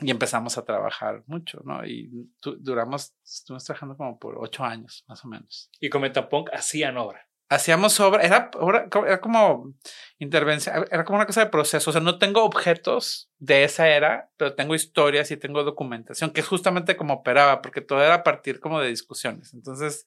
y 0.00 0.10
empezamos 0.10 0.58
a 0.58 0.64
trabajar 0.64 1.22
mucho, 1.26 1.60
¿no? 1.64 1.86
Y 1.86 2.10
tu- 2.40 2.56
duramos, 2.56 3.14
estuvimos 3.24 3.64
trabajando 3.64 3.96
como 3.96 4.18
por 4.18 4.36
ocho 4.38 4.64
años, 4.64 5.04
más 5.06 5.24
o 5.24 5.28
menos. 5.28 5.70
Y 5.78 5.88
con 5.88 6.02
Metapunk 6.02 6.50
hacían 6.52 6.96
obra. 6.96 7.28
Hacíamos 7.50 8.00
obra, 8.00 8.22
era, 8.22 8.50
obra- 8.54 8.88
era 9.06 9.20
como 9.20 9.74
intervención, 10.18 10.86
era 10.90 11.04
como 11.04 11.16
una 11.18 11.26
cosa 11.26 11.44
de 11.44 11.50
proceso, 11.50 11.90
o 11.90 11.92
sea, 11.92 12.00
no 12.02 12.18
tengo 12.18 12.42
objetos 12.42 13.30
de 13.38 13.64
esa 13.64 13.88
era, 13.88 14.30
pero 14.36 14.54
tengo 14.54 14.74
historias 14.74 15.30
y 15.30 15.36
tengo 15.36 15.62
documentación, 15.62 16.30
que 16.30 16.40
es 16.40 16.48
justamente 16.48 16.96
como 16.96 17.14
operaba, 17.14 17.60
porque 17.62 17.82
todo 17.82 18.02
era 18.02 18.14
a 18.14 18.22
partir 18.24 18.60
como 18.60 18.80
de 18.80 18.88
discusiones. 18.88 19.52
Entonces, 19.52 20.06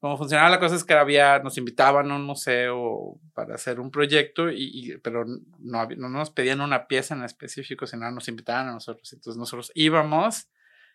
como 0.00 0.16
funcionaba 0.16 0.50
la 0.50 0.58
cosa 0.58 0.74
es 0.76 0.84
que 0.84 0.94
había, 0.94 1.38
nos 1.40 1.56
invitaban 1.58 2.10
a 2.10 2.16
un 2.16 2.24
museo 2.24 3.18
para 3.34 3.54
hacer 3.54 3.78
un 3.80 3.90
proyecto, 3.90 4.50
y, 4.50 4.98
pero 5.04 5.24
no, 5.58 5.86
no 5.88 6.08
nos 6.08 6.30
pedían 6.30 6.60
una 6.62 6.86
pieza 6.88 7.14
en 7.14 7.22
específico, 7.22 7.86
sino 7.86 8.10
nos 8.10 8.26
invitaban 8.28 8.68
a 8.68 8.72
nosotros. 8.72 9.12
Entonces 9.12 9.38
nosotros 9.38 9.70
íbamos 9.74 10.48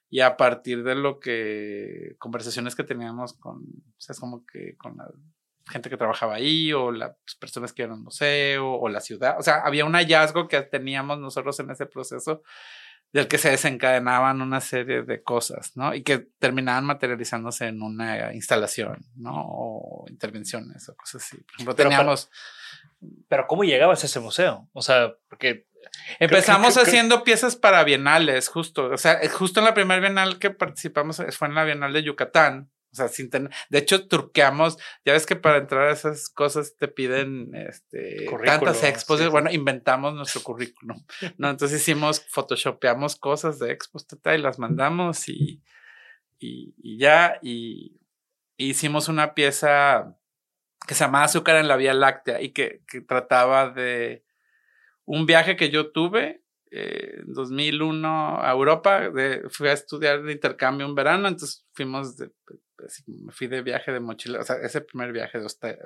y 0.10 0.20
a 0.22 0.38
partir 0.38 0.84
de 0.84 0.96
lo 0.96 1.20
que, 1.20 2.15
conversaciones 2.20 2.76
que 2.76 2.84
teníamos 2.84 3.34
con, 3.34 3.58
o 3.58 4.00
sea, 4.00 4.13
es 4.13 4.20
como 4.20 4.46
que 4.46 4.76
con 4.78 4.98
la 4.98 5.10
gente 5.67 5.89
que 5.89 5.97
trabajaba 5.97 6.36
ahí 6.36 6.71
o 6.73 6.91
las 6.91 7.15
personas 7.39 7.73
que 7.73 7.84
iban 7.84 7.93
al 7.97 8.04
museo 8.04 8.71
o 8.73 8.88
la 8.89 8.99
ciudad, 9.01 9.36
o 9.39 9.43
sea, 9.43 9.62
había 9.65 9.86
un 9.86 9.93
hallazgo 9.93 10.47
que 10.47 10.62
teníamos 10.62 11.19
nosotros 11.19 11.60
en 11.60 11.71
ese 11.71 11.86
proceso 11.86 12.43
del 13.12 13.28
que 13.28 13.38
se 13.38 13.49
desencadenaban 13.49 14.41
una 14.41 14.60
serie 14.62 15.04
de 15.04 15.23
cosas, 15.23 15.75
¿no? 15.78 15.93
Y 15.95 16.04
que 16.04 16.19
terminaban 16.39 16.86
materializándose 16.86 17.67
en 17.67 17.82
una 17.82 18.34
instalación, 18.34 19.06
¿no? 19.15 19.32
O 19.36 20.06
intervenciones 20.10 20.89
o 20.89 20.95
cosas 20.95 21.23
así. 21.23 21.38
Por 21.38 21.54
ejemplo, 21.56 21.75
Pero 21.75 21.89
para- 21.89 21.99
teníamos, 21.99 22.30
Pero 23.30 23.47
¿cómo 23.47 23.63
llegabas 23.63 24.04
a 24.04 24.08
ese 24.08 24.19
museo? 24.19 24.67
O 24.73 24.82
sea, 24.82 25.13
porque 25.30 25.67
empezamos 26.19 26.73
creo- 26.73 26.84
creo- 26.84 26.88
haciendo 26.93 27.23
piezas 27.23 27.56
para 27.56 27.84
bienales, 27.84 28.47
justo, 28.49 28.88
o 28.91 28.97
sea, 28.97 29.19
justo 29.30 29.60
en 29.60 29.65
la 29.65 29.73
primera 29.73 29.99
bienal 30.01 30.39
que 30.39 30.49
participamos 30.49 31.21
fue 31.38 31.47
en 31.47 31.56
la 31.56 31.63
Bienal 31.63 31.93
de 31.93 32.04
Yucatán. 32.04 32.69
O 32.95 32.97
sea, 32.97 33.10
sin 33.10 33.29
tener, 33.29 33.51
de 33.69 33.77
hecho, 33.77 34.08
truqueamos, 34.08 34.77
ya 35.03 35.12
ves 35.12 35.25
que 35.25 35.36
para 35.36 35.58
entrar 35.58 35.89
a 35.89 35.91
esas 35.91 36.29
cosas 36.29 36.77
te 36.77 36.88
piden 36.88 37.53
este, 37.53 38.25
tantas 38.45 38.84
expos, 38.86 39.17
sí, 39.19 39.25
sí. 39.25 39.29
bueno, 39.29 39.51
inventamos 39.51 40.13
nuestro 40.13 40.41
currículum, 40.41 41.03
¿no? 41.38 41.49
Entonces 41.49 41.81
hicimos, 41.81 42.25
photoshopeamos 42.29 43.17
cosas 43.17 43.60
de 43.60 43.73
expos, 43.73 44.08
tata, 44.08 44.34
y 44.34 44.38
las 44.38 44.60
mandamos 44.60 45.27
y, 45.27 45.62
y, 46.39 46.73
y 46.77 46.97
ya, 46.97 47.38
y 47.41 47.99
hicimos 48.55 49.10
una 49.10 49.34
pieza 49.34 50.15
que 50.88 50.93
se 50.93 51.03
llamaba 51.03 51.25
Azúcar 51.25 51.58
en 51.58 51.67
la 51.67 51.75
Vía 51.75 51.93
Láctea 51.93 52.41
y 52.41 52.53
que, 52.53 52.81
que 52.88 53.01
trataba 53.01 53.71
de 53.71 54.23
un 55.03 55.25
viaje 55.25 55.58
que 55.58 55.69
yo 55.69 55.91
tuve 55.91 56.45
eh, 56.77 57.21
en 57.25 57.34
2001 57.34 58.41
a 58.41 58.51
Europa, 58.51 59.10
de, 59.10 59.43
fui 59.49 59.69
a 59.69 59.73
estudiar 59.73 60.23
de 60.23 60.34
intercambio 60.34 60.86
un 60.86 60.93
verano, 60.93 61.27
entonces 61.27 61.65
fuimos 61.73 62.17
de, 62.17 62.31
me 63.08 63.32
fui 63.32 63.48
de 63.48 63.62
viaje 63.62 63.92
de 63.92 64.00
mochila, 64.00 64.40
o 64.40 64.44
sea, 64.44 64.58
ese 64.58 64.82
primer 64.82 65.12
viaje 65.12 65.40
de 65.40 65.46
hosta- 65.46 65.78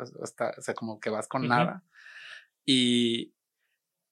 o 0.57 0.61
sea, 0.61 0.73
como 0.73 0.99
que 0.99 1.09
vas 1.09 1.27
con 1.27 1.47
nada. 1.47 1.83
Y, 2.65 3.33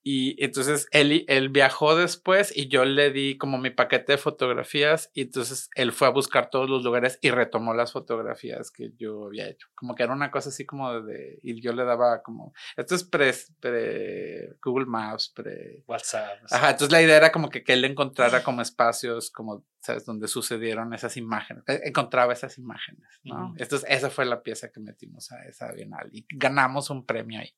y 0.10 0.42
entonces 0.42 0.88
él, 0.92 1.26
él 1.28 1.50
viajó 1.50 1.94
después 1.98 2.56
y 2.56 2.70
yo 2.70 2.86
le 2.86 3.12
di 3.12 3.38
como 3.38 3.58
mi 3.58 3.72
paquete 3.72 4.14
de 4.14 4.18
fotografías 4.18 5.12
y 5.14 5.24
entonces 5.24 5.70
él 5.76 5.92
fue 5.92 6.08
a 6.08 6.12
buscar 6.12 6.50
todos 6.50 6.70
los 6.70 6.82
lugares 6.82 7.20
y 7.22 7.30
retomó 7.30 7.74
las 7.74 7.92
fotografías 7.92 8.72
que 8.72 8.94
yo 8.98 9.26
había 9.26 9.50
hecho. 9.50 9.68
Como 9.76 9.96
que 9.96 10.04
era 10.04 10.14
una 10.14 10.32
cosa 10.32 10.48
así 10.48 10.66
como 10.66 11.02
de, 11.02 11.42
y 11.44 11.60
yo 11.60 11.74
le 11.74 11.84
daba 11.84 12.22
como, 12.22 12.54
esto 12.78 12.96
es 12.96 13.04
pre, 13.04 13.34
pre 13.60 14.56
Google 14.64 14.86
Maps, 14.86 15.30
pre... 15.36 15.84
WhatsApp. 15.88 16.40
Ajá, 16.52 16.70
entonces 16.70 16.94
la 16.94 17.02
idea 17.02 17.18
era 17.18 17.34
como 17.34 17.50
que, 17.50 17.66
que 17.66 17.74
él 17.74 17.84
encontrara 17.84 18.44
como 18.44 18.62
espacios, 18.62 19.30
como, 19.30 19.66
¿sabes? 19.82 20.06
Donde 20.06 20.30
sucedieron 20.30 20.94
esas 20.94 21.18
imágenes, 21.18 21.66
eh, 21.68 21.82
encontraba 21.84 22.32
esas 22.32 22.58
imágenes, 22.58 23.10
¿no? 23.26 23.48
Ujú. 23.48 23.56
Entonces 23.58 23.90
esa 23.92 24.10
fue 24.10 24.26
la 24.26 24.42
pieza 24.42 24.72
que 24.72 24.80
metimos 24.80 25.34
a 25.34 25.44
esa 25.44 25.70
bienal 25.74 26.08
y 26.14 26.26
ganamos 26.30 26.90
un 26.90 27.06
premio 27.06 27.42
ahí. 27.42 27.54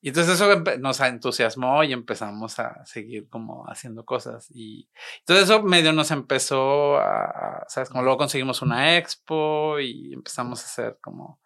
Y 0.00 0.08
entonces 0.08 0.34
eso 0.34 0.62
nos 0.78 1.00
entusiasmó 1.00 1.82
y 1.82 1.92
empezamos 1.92 2.58
a 2.58 2.84
seguir 2.84 3.28
como 3.28 3.64
haciendo 3.68 4.04
cosas. 4.04 4.48
Y 4.50 4.88
entonces 5.20 5.44
eso 5.44 5.62
medio 5.62 5.92
nos 5.92 6.10
empezó 6.10 6.98
a, 6.98 7.64
¿sabes? 7.68 7.88
Como 7.88 8.02
luego 8.02 8.18
conseguimos 8.18 8.62
una 8.62 8.96
expo 8.96 9.80
y 9.80 10.12
empezamos 10.14 10.62
a 10.62 10.66
hacer 10.66 10.98
como, 11.00 11.40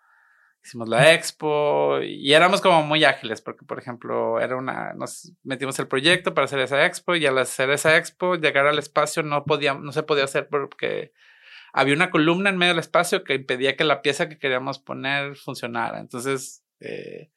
hicimos 0.65 0.88
la 0.88 1.12
expo 1.12 2.01
y 2.03 2.33
éramos 2.33 2.61
como 2.61 2.83
muy 2.83 3.05
ágiles 3.05 3.41
porque, 3.41 3.65
por 3.65 3.79
ejemplo, 3.79 4.41
era 4.41 4.57
una, 4.57 4.93
nos 4.95 5.33
metimos 5.43 5.79
el 5.79 5.88
proyecto 5.88 6.35
para 6.35 6.45
hacer 6.45 6.61
esa 6.61 6.87
expo 6.87 7.17
y 7.17 7.27
al 7.27 7.38
hacer 7.38 7.71
esa 7.71 7.97
expo, 7.97 8.37
llegar 8.37 8.67
al 8.67 8.79
espacio 8.79 9.23
no 9.23 9.45
podía, 9.45 9.75
no 9.75 9.93
se 9.93 10.03
podía 10.03 10.25
hacer 10.25 10.49
porque 10.49 11.12
había 11.73 11.95
una 11.95 12.11
columna 12.11 12.51
en 12.51 12.59
medio 12.59 12.75
del 12.75 12.81
espacio 12.81 13.25
que 13.25 13.35
impedía 13.35 13.77
que 13.77 13.85
la 13.85 14.03
pieza 14.03 14.29
que 14.29 14.38
queríamos 14.38 14.79
poner 14.79 15.37
funcionara. 15.37 16.01
Entonces, 16.01 16.65
eh, 16.81 17.31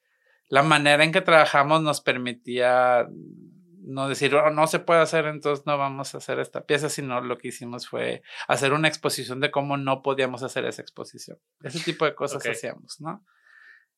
la 0.48 0.64
manera 0.64 1.04
en 1.04 1.12
que 1.12 1.22
trabajamos 1.22 1.82
nos 1.82 2.02
permitía 2.02 3.08
no 3.88 4.10
decir, 4.10 4.34
"Oh, 4.36 4.50
no 4.50 4.66
se 4.68 4.80
puede 4.80 5.02
hacer, 5.02 5.26
entonces 5.26 5.66
no 5.68 5.78
vamos 5.78 6.16
a 6.16 6.18
hacer 6.18 6.40
esta 6.40 6.66
pieza, 6.66 6.90
sino 6.90 7.22
lo 7.22 7.38
que 7.38 7.50
hicimos 7.50 7.88
fue 7.88 8.24
hacer 8.48 8.74
una 8.74 8.88
exposición 8.88 9.40
de 9.40 9.52
cómo 9.52 9.78
no 9.78 10.02
podíamos 10.02 10.42
hacer 10.42 10.66
esa 10.66 10.82
exposición. 10.82 11.38
Ese 11.62 11.80
tipo 11.82 12.06
de 12.06 12.16
cosas 12.16 12.44
Ok. 12.44 12.52
hacíamos, 12.52 13.00
¿no? 13.00 13.24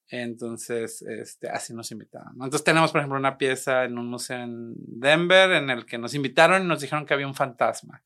Entonces, 0.09 1.01
este, 1.01 1.49
así 1.49 1.73
nos 1.73 1.91
invitaban. 1.91 2.37
¿no? 2.37 2.45
Entonces 2.45 2.63
tenemos, 2.63 2.91
por 2.91 2.99
ejemplo, 2.99 3.19
una 3.19 3.37
pieza 3.37 3.83
en 3.83 3.97
un 3.97 4.09
museo 4.09 4.37
en 4.41 4.73
Denver 4.77 5.51
en 5.51 5.69
el 5.69 5.85
que 5.85 5.97
nos 5.97 6.13
invitaron 6.13 6.63
y 6.63 6.67
nos 6.67 6.81
dijeron 6.81 7.05
que 7.05 7.13
había 7.13 7.27
un 7.27 7.35
fantasma, 7.35 8.03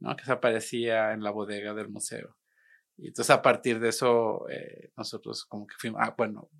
¿no? 0.00 0.16
Que 0.16 0.24
se 0.24 0.32
aparecía 0.32 1.12
en 1.12 1.22
la 1.22 1.30
bodega 1.30 1.72
del 1.74 1.88
museo. 1.88 2.36
Y 2.98 3.08
entonces 3.08 3.30
a 3.30 3.40
partir 3.40 3.80
de 3.80 3.88
eso, 3.88 4.46
eh, 4.50 4.92
nosotros 4.96 5.46
como 5.46 5.66
que 5.66 5.74
fuimos, 5.78 6.00
ah, 6.04 6.14
bueno, 6.16 6.50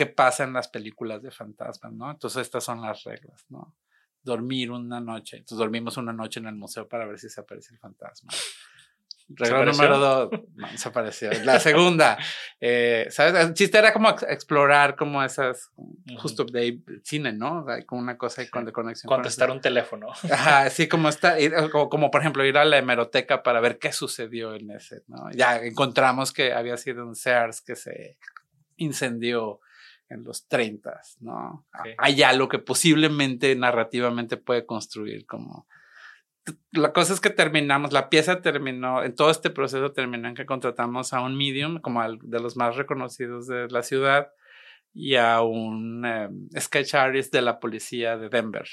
¿qué 0.00 0.06
pasa 0.06 0.44
en 0.44 0.54
las 0.54 0.66
películas 0.68 1.22
de 1.22 1.30
fantasmas, 1.30 1.92
no? 1.92 2.10
Entonces 2.10 2.40
estas 2.40 2.64
son 2.64 2.80
las 2.80 3.04
reglas, 3.04 3.44
¿no? 3.50 3.76
Dormir 4.22 4.70
una 4.70 4.98
noche. 4.98 5.36
Entonces 5.36 5.58
dormimos 5.58 5.98
una 5.98 6.14
noche 6.14 6.40
en 6.40 6.46
el 6.46 6.54
museo 6.54 6.88
para 6.88 7.04
ver 7.04 7.18
si 7.18 7.28
se 7.28 7.42
aparece 7.42 7.74
el 7.74 7.80
fantasma. 7.80 8.32
Regla 9.28 9.66
número 9.66 9.98
dos, 9.98 10.30
no, 10.54 10.68
desapareció. 10.68 11.30
La 11.44 11.60
segunda, 11.60 12.16
eh, 12.62 13.08
¿sabes? 13.10 13.34
El 13.44 13.52
chiste 13.52 13.76
era 13.76 13.92
como 13.92 14.08
explorar 14.08 14.96
como 14.96 15.22
esas, 15.22 15.70
justo 16.16 16.46
de 16.46 16.80
cine, 17.04 17.34
¿no? 17.34 17.66
Como 17.84 18.00
una 18.00 18.16
cosa 18.16 18.42
con 18.48 18.64
de 18.64 18.72
conexión. 18.72 19.06
Contestar 19.06 19.50
un 19.50 19.60
teléfono. 19.60 20.08
Ajá, 20.32 20.70
sí, 20.70 20.88
como 20.88 21.10
está, 21.10 21.36
como, 21.70 21.90
como, 21.90 22.10
por 22.10 22.22
ejemplo 22.22 22.42
ir 22.42 22.56
a 22.56 22.64
la 22.64 22.78
hemeroteca 22.78 23.42
para 23.42 23.60
ver 23.60 23.78
qué 23.78 23.92
sucedió 23.92 24.54
en 24.54 24.70
ese, 24.70 25.02
¿no? 25.08 25.30
Ya 25.32 25.58
encontramos 25.58 26.32
que 26.32 26.54
había 26.54 26.78
sido 26.78 27.06
un 27.06 27.14
Sears 27.14 27.60
que 27.60 27.76
se 27.76 28.16
incendió 28.78 29.60
en 30.10 30.24
los 30.24 30.46
30, 30.48 31.00
¿no? 31.20 31.66
Hay 31.98 32.22
algo 32.22 32.48
que 32.48 32.58
posiblemente 32.58 33.54
narrativamente 33.56 34.36
puede 34.36 34.66
construir 34.66 35.24
como 35.24 35.66
la 36.72 36.92
cosa 36.92 37.12
es 37.12 37.20
que 37.20 37.30
terminamos, 37.30 37.92
la 37.92 38.08
pieza 38.08 38.40
terminó, 38.40 39.02
en 39.02 39.14
todo 39.14 39.30
este 39.30 39.50
proceso 39.50 39.92
terminó 39.92 40.28
en 40.28 40.34
que 40.34 40.46
contratamos 40.46 41.12
a 41.12 41.20
un 41.20 41.36
medium, 41.36 41.80
como 41.80 42.00
al, 42.00 42.18
de 42.22 42.40
los 42.40 42.56
más 42.56 42.76
reconocidos 42.76 43.46
de 43.46 43.68
la 43.68 43.82
ciudad, 43.82 44.32
y 44.92 45.16
a 45.16 45.40
un 45.42 46.04
em, 46.04 46.48
sketch 46.58 46.94
artist 46.94 47.32
de 47.32 47.42
la 47.42 47.60
policía 47.60 48.16
de 48.16 48.28
Denver, 48.28 48.68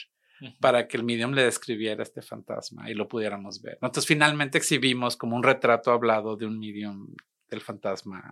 para 0.60 0.88
que 0.88 0.97
el 0.97 1.04
medium 1.04 1.32
le 1.32 1.43
describiera 1.43 2.04
este 2.04 2.21
fantasma 2.21 2.89
y 2.89 2.93
lo 2.93 3.08
pudiéramos 3.08 3.62
ver. 3.62 3.73
Entonces 3.82 4.06
finalmente 4.06 4.58
exhibimos 4.58 5.17
como 5.17 5.36
un 5.36 5.43
retrato 5.43 5.91
hablado 5.91 6.36
de 6.36 6.45
un 6.45 6.60
medium 6.60 7.15
del 7.50 7.62
fantasma, 7.62 8.32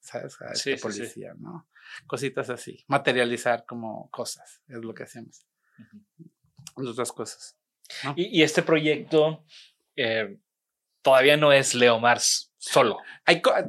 ¿sabes? 0.00 0.36
A 0.40 0.52
esta 0.52 0.76
policía, 0.82 1.34
¿no? 1.38 1.68
Cositas 2.06 2.50
así, 2.50 2.84
materializar 2.88 3.64
como 3.66 4.10
cosas, 4.10 4.62
es 4.68 4.78
lo 4.78 4.94
que 4.94 5.04
hacemos. 5.04 5.46
Otras 6.74 7.12
cosas. 7.12 7.56
Y, 8.16 8.42
este 8.42 8.62
proyecto 8.62 9.44
eh, 9.96 10.38
todavía 11.02 11.36
no 11.36 11.52
es 11.52 11.74
Leo 11.74 11.98
Mars 11.98 12.52
solo. 12.58 12.98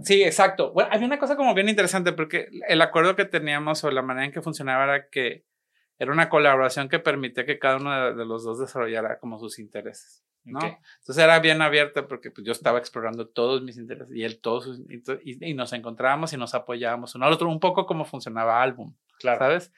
sí, 0.03 0.23
exacto. 0.23 0.71
Bueno, 0.73 0.89
hay 0.91 1.03
una 1.03 1.17
cosa 1.17 1.35
como 1.35 1.53
bien 1.53 1.69
interesante 1.69 2.13
porque 2.13 2.49
el 2.67 2.81
acuerdo 2.81 3.15
que 3.15 3.25
teníamos 3.25 3.83
o 3.83 3.91
la 3.91 4.01
manera 4.01 4.25
en 4.25 4.31
que 4.31 4.41
funcionaba 4.41 4.83
era 4.83 5.09
que 5.09 5.45
era 5.97 6.11
una 6.11 6.29
colaboración 6.29 6.89
que 6.89 6.99
permitía 6.99 7.45
que 7.45 7.59
cada 7.59 7.77
uno 7.77 8.15
de, 8.15 8.25
los 8.25 8.43
dos 8.43 8.59
desarrollara 8.59 9.19
como 9.19 9.39
sus 9.39 9.59
intereses. 9.59 10.23
¿No? 10.43 10.60
Entonces 10.62 11.23
era 11.23 11.39
bien 11.39 11.62
abierta 11.62 12.08
porque 12.08 12.32
pues, 12.32 12.45
yo 12.45 12.51
estaba 12.51 12.80
explorando 12.80 13.27
todos 13.27 13.62
mis 13.62 13.77
intereses 13.77 14.15
y 14.15 14.23
él 14.23 14.39
todos 14.39 14.63
sus 14.63 14.80
y, 14.80 15.49
y, 15.49 15.54
nos 15.54 15.73
encontrábamos 15.73 16.34
y 16.34 16.38
nos 16.38 16.54
apoyábamos 16.56 17.15
uno 17.15 17.25
al 17.25 17.34
otro, 17.34 17.49
un 17.49 17.60
poco 17.60 17.86
como 17.86 18.06
funcionaba 18.06 18.62
álbum, 18.62 18.93
claro. 19.19 19.39
¿sabes? 19.39 19.71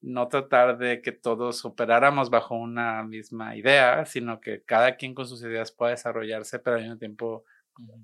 no 0.00 0.28
tratar 0.28 0.78
de 0.78 1.02
que 1.02 1.12
todos 1.12 1.64
operáramos 1.64 2.30
bajo 2.30 2.54
una 2.54 3.02
misma 3.02 3.56
idea, 3.56 4.04
sino 4.06 4.40
que 4.40 4.62
cada 4.62 4.96
quien 4.96 5.14
con 5.14 5.26
sus 5.26 5.42
ideas 5.42 5.72
pueda 5.72 5.90
desarrollarse, 5.90 6.58
pero 6.58 6.76
al 6.76 6.82
mismo 6.82 6.98
tiempo 6.98 7.44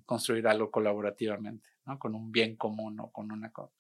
construir 0.07 0.47
algo 0.47 0.71
colaborativamente, 0.71 1.69
¿no? 1.87 1.99
Con 1.99 2.15
un 2.15 2.31
bien 2.31 2.57
común 2.57 2.99
o 3.01 3.11
con 3.11 3.33
una 3.33 3.51
cosa. 3.51 3.75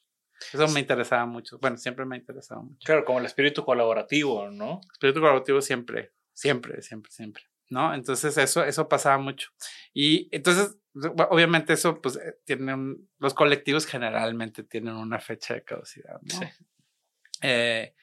Eso 0.52 0.68
me 0.68 0.80
interesaba 0.80 1.26
mucho. 1.26 1.58
Bueno, 1.58 1.76
siempre 1.76 2.04
me 2.04 2.16
ha 2.16 2.18
interesado 2.18 2.62
mucho. 2.62 2.84
Claro, 2.84 3.04
como 3.04 3.20
el 3.20 3.26
espíritu 3.26 3.64
colaborativo, 3.64 4.50
¿no? 4.50 4.80
Espíritu 4.92 5.20
colaborativo 5.20 5.60
siempre, 5.60 6.12
siempre, 6.32 6.82
siempre, 6.82 7.10
siempre, 7.12 7.44
¿no? 7.74 7.92
Entonces 7.92 8.38
eso, 8.38 8.64
eso 8.64 8.88
pasaba 8.88 9.18
mucho. 9.18 9.50
Y 9.92 10.28
entonces, 10.30 10.78
obviamente 11.28 11.72
eso, 11.72 12.00
pues, 12.00 12.16
eh, 12.16 12.38
tienen, 12.44 13.08
los 13.18 13.34
colectivos 13.34 13.84
generalmente 13.84 14.62
tienen 14.62 14.94
una 14.94 15.18
fecha 15.18 15.54
de 15.54 15.64
caducidad, 15.64 16.20
¿no? 16.22 16.38
Sí. 16.38 16.46
Eh, 17.42 17.94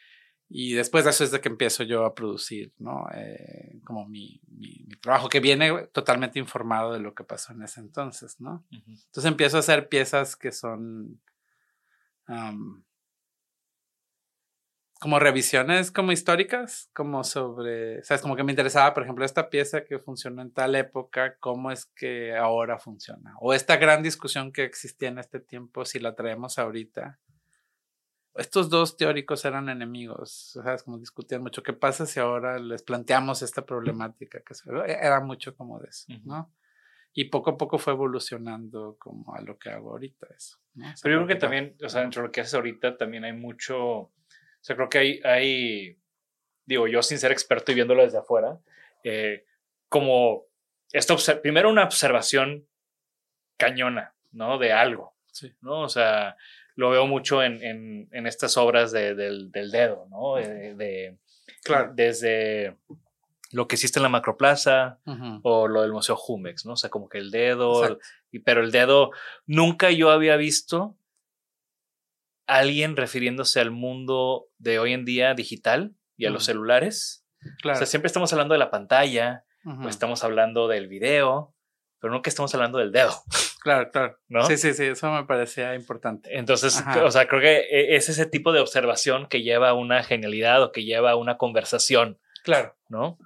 y 0.49 0.73
después 0.73 1.05
de 1.05 1.11
eso 1.11 1.23
es 1.23 1.31
de 1.31 1.39
que 1.39 1.47
empiezo 1.47 1.83
yo 1.83 2.05
a 2.05 2.13
producir, 2.13 2.73
¿no? 2.77 3.07
Eh, 3.13 3.79
como 3.85 4.05
mi, 4.05 4.41
mi, 4.49 4.85
trabajo, 5.01 5.29
que 5.29 5.39
viene 5.39 5.87
totalmente 5.93 6.37
informado 6.37 6.91
de 6.91 6.99
lo 6.99 7.15
que 7.15 7.23
pasó 7.23 7.53
en 7.53 7.63
ese 7.63 7.79
entonces, 7.79 8.41
¿no? 8.41 8.65
Entonces 8.69 9.25
empiezo 9.25 9.55
a 9.55 9.61
hacer 9.61 9.87
piezas 9.87 10.35
que 10.35 10.51
son 10.51 11.21
como 15.01 15.19
revisiones 15.19 15.91
como 15.91 16.11
históricas, 16.11 16.89
como 16.93 17.23
sobre, 17.23 18.03
¿sabes? 18.03 18.21
Como 18.21 18.35
que 18.35 18.43
me 18.43 18.51
interesaba, 18.51 18.93
por 18.93 19.03
ejemplo, 19.03 19.25
esta 19.25 19.49
pieza 19.49 19.83
que 19.83 19.97
funcionó 19.97 20.41
en 20.41 20.53
tal 20.53 20.75
época, 20.75 21.37
cómo 21.39 21.71
es 21.71 21.87
que 21.87 22.37
ahora 22.37 22.77
funciona. 22.77 23.33
O 23.39 23.53
esta 23.53 23.77
gran 23.77 24.03
discusión 24.03 24.51
que 24.51 24.63
existía 24.63 25.09
en 25.09 25.17
este 25.17 25.39
tiempo, 25.39 25.85
si 25.85 25.99
la 25.99 26.15
traemos 26.15 26.59
ahorita 26.59 27.19
estos 28.35 28.69
dos 28.69 28.95
teóricos 28.95 29.43
eran 29.45 29.69
enemigos, 29.69 30.51
¿sabes? 30.53 30.83
Como 30.83 30.97
discutían 30.97 31.41
mucho. 31.41 31.63
¿Qué 31.63 31.73
pasa 31.73 32.05
si 32.05 32.19
ahora 32.19 32.59
les 32.59 32.83
planteamos 32.83 33.41
esta 33.41 33.65
problemática? 33.65 34.41
Que 34.41 34.53
era 34.87 35.19
mucho 35.19 35.55
como 35.55 35.79
de 35.79 35.89
eso, 35.89 36.07
¿no? 36.23 36.53
Y 37.13 37.25
poco 37.25 37.51
a 37.51 37.57
poco 37.57 37.77
fue 37.77 37.91
evolucionando 37.91 38.95
como 38.97 39.35
a 39.35 39.41
lo 39.41 39.57
que 39.57 39.69
hago 39.69 39.91
ahorita 39.91 40.27
eso. 40.35 40.57
Pero 41.03 41.15
yo 41.19 41.25
creo 41.25 41.27
que 41.27 41.35
también, 41.35 41.75
o 41.83 41.89
sea, 41.89 42.01
dentro 42.01 42.21
de 42.21 42.27
lo 42.29 42.31
que 42.31 42.39
haces 42.39 42.53
ahorita 42.53 42.95
también 42.95 43.25
hay 43.25 43.33
mucho, 43.33 44.13
o 44.61 44.63
sea, 44.63 44.75
creo 44.75 44.89
que 44.89 44.97
hay, 44.99 45.21
hay 45.23 45.97
digo, 46.65 46.87
yo 46.87 47.01
sin 47.01 47.17
ser 47.17 47.31
experto 47.31 47.71
y 47.71 47.75
viéndolo 47.75 48.03
desde 48.03 48.19
afuera, 48.19 48.59
eh, 49.03 49.45
como 49.89 50.45
esto, 50.91 51.17
primero 51.41 51.69
una 51.69 51.83
observación 51.83 52.67
cañona, 53.57 54.13
¿no? 54.31 54.57
De 54.57 54.71
algo, 54.71 55.15
sí. 55.31 55.53
¿no? 55.61 55.81
O 55.81 55.89
sea, 55.89 56.37
lo 56.75 56.89
veo 56.91 57.07
mucho 57.07 57.43
en, 57.43 58.07
en, 58.11 58.27
estas 58.27 58.55
obras 58.57 58.91
de, 58.91 59.15
del, 59.15 59.51
del, 59.51 59.71
dedo, 59.71 60.07
¿no? 60.09 60.35
De, 60.35 61.17
claro. 61.63 61.91
Desde 61.93 62.77
lo 63.51 63.67
que 63.67 63.75
existe 63.75 63.99
en 63.99 64.03
la 64.03 64.09
Macroplaza 64.09 64.99
o 65.43 65.67
lo 65.67 65.81
del 65.81 65.91
Museo 65.91 66.15
Jumex, 66.15 66.65
¿no? 66.65 66.73
O 66.73 66.77
sea, 66.77 66.89
como 66.89 67.09
que 67.09 67.17
el 67.17 67.31
dedo, 67.31 67.99
pero 68.45 68.61
el 68.61 68.71
dedo, 68.71 69.11
nunca 69.45 69.91
yo 69.91 70.09
había 70.09 70.37
visto 70.37 70.95
alguien 72.47 72.95
refiriéndose 72.95 73.59
al 73.59 73.71
mundo 73.71 74.47
de 74.57 74.79
hoy 74.79 74.93
en 74.93 75.05
día 75.05 75.33
digital 75.33 75.95
y 76.17 76.25
a 76.25 76.29
los 76.29 76.45
celulares. 76.45 77.25
Claro. 77.61 77.77
O 77.77 77.79
sea, 77.79 77.87
siempre 77.87 78.07
estamos 78.07 78.31
hablando 78.33 78.53
de 78.53 78.59
la 78.59 78.69
pantalla, 78.69 79.45
o 79.65 79.87
estamos 79.87 80.23
hablando 80.23 80.67
del 80.67 80.87
video, 80.87 81.53
pero 81.99 82.13
nunca 82.13 82.29
estamos 82.29 82.53
hablando 82.55 82.79
del 82.79 82.91
dedo. 82.91 83.13
Claro, 83.61 83.91
claro. 83.91 84.17
¿No? 84.27 84.45
Sí, 84.45 84.57
sí, 84.57 84.73
sí, 84.73 84.85
eso 84.85 85.11
me 85.11 85.25
parecía 85.25 85.75
importante. 85.75 86.35
Entonces, 86.35 86.83
o 87.03 87.11
sea, 87.11 87.27
creo 87.27 87.41
que 87.41 87.59
e, 87.59 87.95
es 87.95 88.09
ese 88.09 88.25
tipo 88.25 88.51
de 88.51 88.59
observación 88.59 89.27
que 89.27 89.43
lleva 89.43 89.69
a 89.69 89.73
una 89.73 90.03
genialidad 90.03 90.63
o 90.63 90.71
que 90.71 90.83
lleva 90.83 91.11
a 91.11 91.15
una 91.15 91.37
conversación. 91.37 92.19
Claro. 92.43 92.75
¿No? 92.89 93.19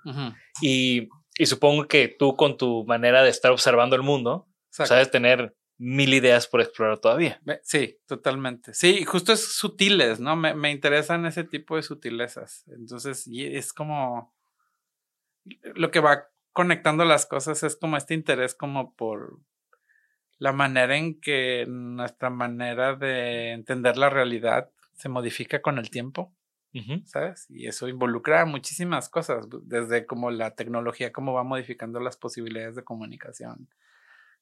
y, 0.62 1.08
y, 1.38 1.45
supongo 1.45 1.88
que 1.88 2.10
tú 2.10 2.36
con 2.36 2.58
tu 2.58 2.84
manera 2.86 3.23
de 3.23 3.30
estar 3.30 3.51
observando 3.51 3.95
el 3.95 4.04
mundo, 4.04 4.47
sabes 4.69 5.10
tener 5.10 5.56
mil 5.77 6.13
ideas 6.13 6.47
por 6.47 6.61
explorar 6.61 6.99
todavía. 6.99 7.41
Sí, 7.63 7.97
totalmente. 8.05 8.73
Sí, 8.73 9.03
justo 9.03 9.33
es 9.33 9.53
sutiles, 9.53 10.19
¿no? 10.19 10.35
Me, 10.35 10.53
me 10.53 10.71
interesan 10.71 11.25
ese 11.25 11.43
tipo 11.43 11.75
de 11.75 11.83
sutilezas. 11.83 12.63
Entonces, 12.67 13.27
y 13.27 13.45
es 13.55 13.73
como 13.73 14.33
lo 15.75 15.91
que 15.91 15.99
va 15.99 16.27
conectando 16.53 17.05
las 17.05 17.25
cosas 17.25 17.63
es 17.63 17.75
como 17.75 17.97
este 17.97 18.13
interés 18.13 18.55
como 18.55 18.95
por 18.95 19.39
la 20.38 20.51
manera 20.51 20.95
en 20.97 21.19
que 21.19 21.65
nuestra 21.67 22.29
manera 22.29 22.95
de 22.95 23.51
entender 23.51 23.97
la 23.97 24.09
realidad 24.09 24.69
se 24.93 25.09
modifica 25.09 25.61
con 25.61 25.77
el 25.77 25.89
tiempo, 25.89 26.33
¿sabes? 27.05 27.45
Y 27.49 27.67
eso 27.67 27.88
involucra 27.88 28.45
muchísimas 28.45 29.09
cosas, 29.09 29.47
desde 29.63 30.05
como 30.05 30.31
la 30.31 30.55
tecnología, 30.55 31.13
cómo 31.13 31.33
va 31.33 31.43
modificando 31.43 31.99
las 31.99 32.17
posibilidades 32.17 32.75
de 32.75 32.83
comunicación, 32.83 33.69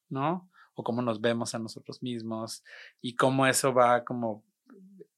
¿no? 0.08 0.50
O 0.74 0.82
cómo 0.82 1.02
nos 1.02 1.20
vemos 1.20 1.54
a 1.54 1.58
nosotros 1.58 2.02
mismos 2.02 2.64
y 3.00 3.14
cómo 3.14 3.46
eso 3.46 3.72
va 3.72 4.04
como 4.04 4.44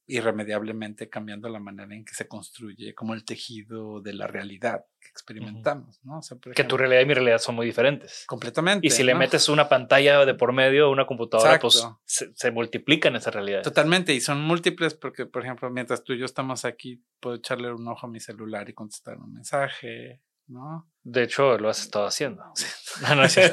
irremediablemente 0.07 1.09
cambiando 1.09 1.49
la 1.49 1.59
manera 1.59 1.93
en 1.93 2.05
que 2.05 2.13
se 2.13 2.27
construye 2.27 2.95
como 2.95 3.13
el 3.13 3.25
tejido 3.25 4.01
de 4.01 4.13
la 4.13 4.25
realidad 4.25 4.85
que 5.01 5.09
experimentamos, 5.09 5.99
¿no? 6.03 6.21
que 6.55 6.63
tu 6.63 6.77
realidad 6.77 7.01
y 7.01 7.05
mi 7.05 7.13
realidad 7.13 7.39
son 7.39 7.55
muy 7.55 7.65
diferentes. 7.65 8.23
Completamente. 8.25 8.87
Y 8.87 8.89
si 8.89 9.03
le 9.03 9.13
metes 9.15 9.49
una 9.49 9.67
pantalla 9.67 10.25
de 10.25 10.33
por 10.33 10.53
medio, 10.53 10.89
una 10.89 11.05
computadora, 11.05 11.59
pues 11.59 11.85
se, 12.05 12.51
multiplican 12.51 13.17
esas 13.17 13.33
realidades. 13.33 13.65
Totalmente, 13.65 14.13
y 14.13 14.21
son 14.21 14.41
múltiples 14.41 14.93
porque, 14.93 15.25
por 15.25 15.43
ejemplo, 15.43 15.69
mientras 15.69 16.03
tú 16.03 16.13
y 16.13 16.19
yo 16.19 16.25
estamos 16.25 16.63
aquí, 16.63 17.03
puedo 17.19 17.35
echarle 17.35 17.71
un 17.73 17.85
ojo 17.87 18.07
a 18.07 18.09
mi 18.09 18.21
celular 18.21 18.69
y 18.69 18.73
contestar 18.73 19.17
un 19.17 19.33
mensaje, 19.33 20.21
¿no? 20.47 20.89
De 21.03 21.23
hecho, 21.23 21.57
lo 21.57 21.69
has 21.69 21.81
estado 21.81 22.05
haciendo. 22.05 22.43
no, 23.01 23.15
no 23.15 23.23
es 23.23 23.35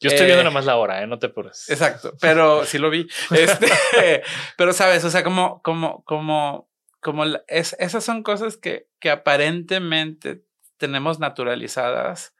Yo 0.00 0.10
estoy 0.10 0.26
viendo 0.26 0.42
eh, 0.42 0.44
nada 0.44 0.54
más 0.54 0.64
la 0.64 0.76
hora, 0.76 1.02
¿eh? 1.02 1.08
no 1.08 1.18
te 1.18 1.26
apures. 1.26 1.68
Exacto, 1.70 2.16
pero 2.20 2.64
sí 2.64 2.78
lo 2.78 2.88
vi. 2.88 3.08
Este, 3.30 4.22
pero 4.56 4.72
sabes, 4.72 5.04
o 5.04 5.10
sea, 5.10 5.24
como, 5.24 5.60
como, 5.62 6.04
como, 6.04 6.70
como 7.00 7.24
es, 7.48 7.74
esas 7.80 8.04
son 8.04 8.22
cosas 8.22 8.56
que, 8.56 8.88
que 9.00 9.10
aparentemente 9.10 10.44
tenemos 10.76 11.18
naturalizadas, 11.18 12.36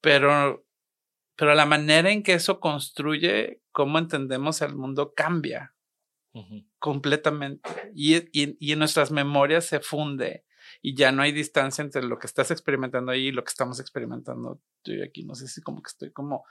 pero, 0.00 0.66
pero 1.36 1.54
la 1.54 1.66
manera 1.66 2.10
en 2.10 2.22
que 2.22 2.32
eso 2.32 2.60
construye 2.60 3.60
cómo 3.70 3.98
entendemos 3.98 4.62
el 4.62 4.74
mundo 4.74 5.12
cambia 5.14 5.74
completamente 6.80 7.92
y, 7.94 8.16
y, 8.16 8.56
y 8.58 8.72
en 8.72 8.80
nuestras 8.80 9.12
memorias 9.12 9.66
se 9.66 9.78
funde 9.78 10.44
y 10.82 10.94
ya 10.94 11.12
no 11.12 11.22
hay 11.22 11.32
distancia 11.32 11.82
entre 11.82 12.02
lo 12.02 12.18
que 12.18 12.26
estás 12.26 12.50
experimentando 12.50 13.12
ahí 13.12 13.28
y 13.28 13.32
lo 13.32 13.44
que 13.44 13.50
estamos 13.50 13.80
experimentando 13.80 14.60
yo 14.84 15.04
aquí. 15.04 15.24
No 15.24 15.34
sé 15.34 15.48
si 15.48 15.60
como 15.62 15.82
que 15.82 15.88
estoy 15.88 16.12
como, 16.12 16.44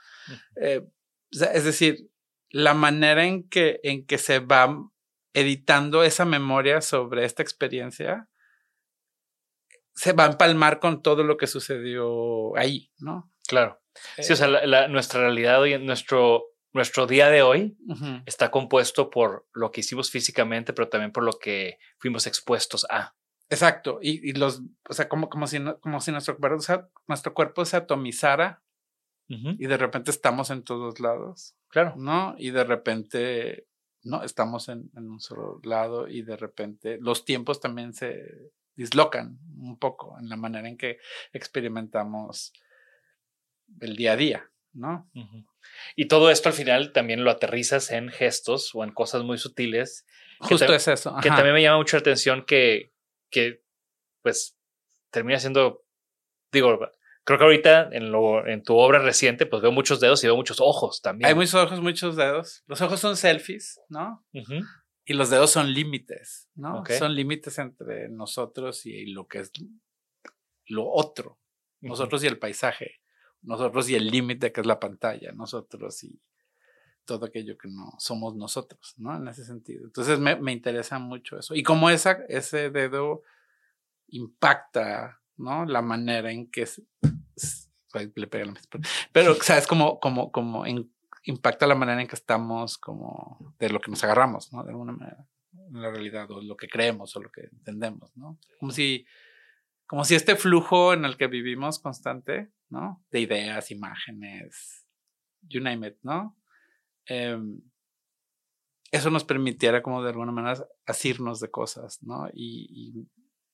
eh, 0.56 0.86
es 1.30 1.64
decir, 1.64 2.10
la 2.50 2.74
manera 2.74 3.24
en 3.24 3.48
que, 3.48 3.80
en 3.82 4.06
que 4.06 4.18
se 4.18 4.38
va 4.38 4.76
editando 5.32 6.04
esa 6.04 6.24
memoria 6.24 6.80
sobre 6.80 7.24
esta 7.24 7.42
experiencia 7.42 8.28
se 9.94 10.12
va 10.12 10.24
a 10.24 10.30
empalmar 10.30 10.80
con 10.80 11.02
todo 11.02 11.22
lo 11.22 11.36
que 11.36 11.46
sucedió 11.46 12.56
ahí, 12.56 12.90
¿no? 12.98 13.32
Claro. 13.46 13.80
Sí, 14.18 14.32
o 14.32 14.36
sea, 14.36 14.48
la, 14.48 14.88
nuestra 14.88 15.20
realidad 15.20 15.60
hoy, 15.60 15.78
nuestro, 15.78 16.46
nuestro 16.72 17.06
día 17.06 17.28
de 17.30 17.42
hoy 17.42 17.76
está 18.26 18.50
compuesto 18.50 19.08
por 19.08 19.46
lo 19.52 19.70
que 19.70 19.80
hicimos 19.80 20.10
físicamente, 20.10 20.72
pero 20.72 20.88
también 20.88 21.12
por 21.12 21.22
lo 21.22 21.38
que 21.38 21.78
fuimos 21.98 22.26
expuestos 22.26 22.86
a. 22.90 23.14
Exacto. 23.54 23.98
Y, 24.02 24.30
y 24.30 24.32
los, 24.32 24.62
o 24.88 24.92
sea, 24.92 25.08
como, 25.08 25.28
como 25.28 25.46
si, 25.46 25.58
como 25.80 26.00
si 26.00 26.12
nuestro, 26.12 26.36
cuerpo, 26.36 26.58
o 26.58 26.60
sea, 26.60 26.88
nuestro 27.06 27.34
cuerpo 27.34 27.64
se 27.64 27.76
atomizara 27.76 28.62
y 29.26 29.66
de 29.66 29.76
repente 29.78 30.10
estamos 30.10 30.50
en 30.50 30.62
todos 30.62 31.00
lados. 31.00 31.56
Claro. 31.68 31.94
¿No? 31.96 32.34
Y 32.38 32.50
de 32.50 32.62
repente, 32.62 33.66
no, 34.02 34.22
estamos 34.22 34.68
en, 34.68 34.90
en 34.96 35.10
un 35.10 35.18
solo 35.18 35.60
lado 35.64 36.08
y 36.08 36.22
de 36.22 36.36
repente 36.36 36.98
los 37.00 37.24
tiempos 37.24 37.58
también 37.58 37.94
se 37.94 38.52
dislocan 38.76 39.38
un 39.58 39.78
poco 39.78 40.18
en 40.18 40.28
la 40.28 40.36
manera 40.36 40.68
en 40.68 40.76
que 40.76 40.98
experimentamos 41.32 42.52
el 43.80 43.96
día 43.96 44.12
a 44.12 44.16
día, 44.16 44.50
¿no? 44.72 45.10
Y 45.96 46.08
todo 46.08 46.30
esto 46.30 46.48
al 46.48 46.54
final 46.54 46.92
también 46.92 47.24
lo 47.24 47.30
aterrizas 47.30 47.90
en 47.90 48.08
gestos 48.10 48.74
o 48.74 48.84
en 48.84 48.92
cosas 48.92 49.22
muy 49.22 49.38
sutiles. 49.38 50.06
Justo 50.40 50.74
es 50.74 50.88
eso. 50.88 51.16
Que 51.22 51.28
también 51.28 51.54
me 51.54 51.62
llama 51.62 51.78
mucho 51.78 51.96
la 51.96 52.02
atención 52.02 52.44
que, 52.44 52.92
que 53.30 53.62
pues 54.22 54.56
termina 55.10 55.38
siendo, 55.38 55.84
digo, 56.52 56.78
creo 57.24 57.38
que 57.38 57.44
ahorita 57.44 57.88
en, 57.92 58.10
lo, 58.10 58.46
en 58.46 58.62
tu 58.62 58.76
obra 58.76 58.98
reciente, 58.98 59.46
pues 59.46 59.62
veo 59.62 59.72
muchos 59.72 60.00
dedos 60.00 60.22
y 60.24 60.26
veo 60.26 60.36
muchos 60.36 60.60
ojos 60.60 61.00
también. 61.02 61.28
Hay 61.28 61.34
muchos 61.34 61.54
ojos, 61.54 61.80
muchos 61.80 62.16
dedos. 62.16 62.62
Los 62.66 62.80
ojos 62.80 63.00
son 63.00 63.16
selfies, 63.16 63.80
¿no? 63.88 64.24
Y 65.06 65.12
los 65.14 65.30
dedos 65.30 65.50
son 65.50 65.72
límites, 65.72 66.48
¿no? 66.54 66.82
Son 66.98 67.14
límites 67.14 67.58
entre 67.58 68.08
nosotros 68.08 68.86
y 68.86 69.06
lo 69.06 69.26
que 69.26 69.40
es 69.40 69.52
lo 70.66 70.90
otro. 70.90 71.38
Nosotros 71.80 72.24
y 72.24 72.26
el 72.26 72.38
paisaje. 72.38 73.00
Nosotros 73.42 73.90
y 73.90 73.94
el 73.94 74.06
límite 74.06 74.52
que 74.52 74.62
es 74.62 74.66
la 74.66 74.80
pantalla. 74.80 75.32
Nosotros 75.32 76.02
y 76.02 76.20
todo 77.04 77.26
aquello 77.26 77.56
que 77.58 77.68
no 77.68 77.92
somos 77.98 78.34
nosotros, 78.34 78.94
¿no? 78.96 79.16
En 79.16 79.28
ese 79.28 79.44
sentido. 79.44 79.84
Entonces 79.84 80.18
me, 80.18 80.36
me 80.36 80.52
interesa 80.52 80.98
mucho 80.98 81.38
eso. 81.38 81.54
Y 81.54 81.62
cómo 81.62 81.90
esa, 81.90 82.18
ese 82.28 82.70
dedo 82.70 83.22
impacta, 84.08 85.20
¿no? 85.36 85.64
La 85.66 85.82
manera 85.82 86.30
en 86.30 86.50
que... 86.50 86.66
le 88.14 88.26
pega 88.26 88.44
la 88.44 88.54
Pero, 89.12 89.34
¿sabes? 89.34 89.66
Como, 89.66 90.00
como, 90.00 90.32
como 90.32 90.66
en 90.66 90.90
impacta 91.24 91.66
la 91.66 91.74
manera 91.74 92.00
en 92.00 92.06
que 92.06 92.16
estamos, 92.16 92.78
como 92.78 93.54
de 93.58 93.70
lo 93.70 93.80
que 93.80 93.90
nos 93.90 94.04
agarramos, 94.04 94.52
¿no? 94.52 94.62
De 94.62 94.70
alguna 94.70 94.92
manera, 94.92 95.26
en 95.52 95.80
la 95.80 95.90
realidad, 95.90 96.30
o 96.30 96.42
lo 96.42 96.56
que 96.56 96.68
creemos, 96.68 97.16
o 97.16 97.22
lo 97.22 97.30
que 97.30 97.42
entendemos, 97.52 98.14
¿no? 98.16 98.38
Como 98.60 98.72
si, 98.72 99.06
como 99.86 100.04
si 100.04 100.14
este 100.14 100.36
flujo 100.36 100.92
en 100.92 101.04
el 101.04 101.16
que 101.16 101.26
vivimos 101.26 101.78
constante, 101.78 102.50
¿no? 102.68 103.02
De 103.10 103.20
ideas, 103.20 103.70
imágenes, 103.70 104.86
you 105.42 105.60
name 105.60 105.88
it, 105.88 105.96
¿no? 106.02 106.36
Em, 107.06 107.60
eso 108.90 109.10
nos 109.10 109.24
permitiera 109.24 109.82
como 109.82 110.02
de 110.02 110.10
alguna 110.10 110.32
manera 110.32 110.66
asirnos 110.86 111.40
de 111.40 111.50
cosas, 111.50 112.02
¿no? 112.02 112.28
y 112.32 113.08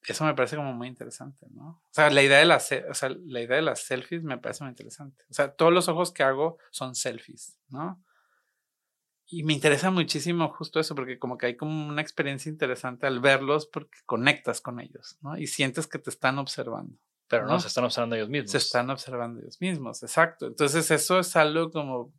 eso 0.07 0.25
me 0.25 0.35
parece 0.35 0.57
como 0.57 0.73
muy 0.73 0.89
interesante, 0.89 1.47
¿no? 1.51 1.69
O 1.69 1.91
sea, 1.91 2.11
la 2.11 2.23
idea 2.23 2.39
de 2.39 2.47
las, 2.47 2.71
o 2.73 2.95
sea, 2.95 3.11
la 3.11 3.41
idea 3.41 3.57
de 3.57 3.63
las 3.63 3.81
selfies 3.81 4.23
me 4.23 4.39
parece 4.39 4.65
muy 4.65 4.71
interesante. 4.71 5.25
O 5.31 5.35
sea, 5.35 5.55
todos 5.55 5.73
los 5.73 5.89
ojos 5.89 6.13
que 6.13 6.23
hago 6.23 6.59
son 6.71 6.95
selfies, 6.95 7.59
¿no? 7.69 8.03
Y 9.27 9.45
me 9.45 9.53
interesa 9.53 9.91
muchísimo 9.91 10.49
justo 10.49 10.81
eso, 10.81 10.95
porque 10.95 11.19
como 11.19 11.37
que 11.37 11.47
hay 11.47 11.57
como 11.57 11.89
una 11.89 12.03
experiencia 12.03 12.51
interesante 12.51 13.07
al 13.07 13.21
verlos 13.21 13.67
porque 13.67 13.99
conectas 14.07 14.61
con 14.61 14.81
ellos, 14.81 15.19
¿no? 15.21 15.37
Y 15.37 15.47
sientes 15.47 15.87
que 15.87 15.99
te 15.99 16.11
están 16.11 16.39
observando. 16.39 16.99
Pero 17.29 17.47
no, 17.47 17.61
se 17.61 17.69
están 17.69 17.85
observando 17.85 18.17
ellos 18.17 18.29
mismos. 18.29 18.51
Se 18.51 18.59
están 18.59 18.91
observando 18.91 19.41
ellos 19.41 19.61
mismos, 19.61 20.03
exacto. 20.03 20.47
Entonces 20.47 20.91
eso 20.91 21.21
es 21.21 21.37
algo 21.37 21.71
como, 21.71 22.13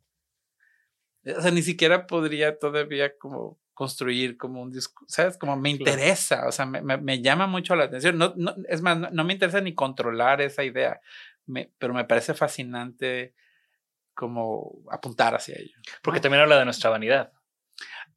o 1.24 1.40
sea, 1.40 1.50
ni 1.50 1.62
siquiera 1.62 2.06
podría 2.06 2.58
todavía 2.58 3.16
como 3.18 3.58
construir 3.74 4.36
como 4.36 4.62
un 4.62 4.70
discurso, 4.70 5.12
¿sabes? 5.12 5.38
Como 5.38 5.56
me 5.56 5.70
interesa, 5.70 6.46
o 6.46 6.52
sea, 6.52 6.66
me, 6.66 6.82
me, 6.82 7.22
llama 7.22 7.46
mucho 7.46 7.74
la 7.74 7.84
atención. 7.84 8.18
No, 8.18 8.34
no, 8.36 8.54
es 8.68 8.82
más, 8.82 9.12
no, 9.12 9.24
me 9.24 9.32
interesa 9.32 9.60
ni 9.60 9.74
controlar 9.74 10.40
esa 10.40 10.62
idea, 10.62 11.00
me, 11.46 11.70
pero 11.78 11.94
me 11.94 12.04
parece 12.04 12.34
fascinante 12.34 13.34
como 14.14 14.82
apuntar 14.90 15.34
hacia 15.34 15.56
ello. 15.58 15.76
Porque 16.02 16.20
también 16.20 16.42
habla 16.42 16.58
de 16.58 16.64
nuestra 16.64 16.90
vanidad. 16.90 17.32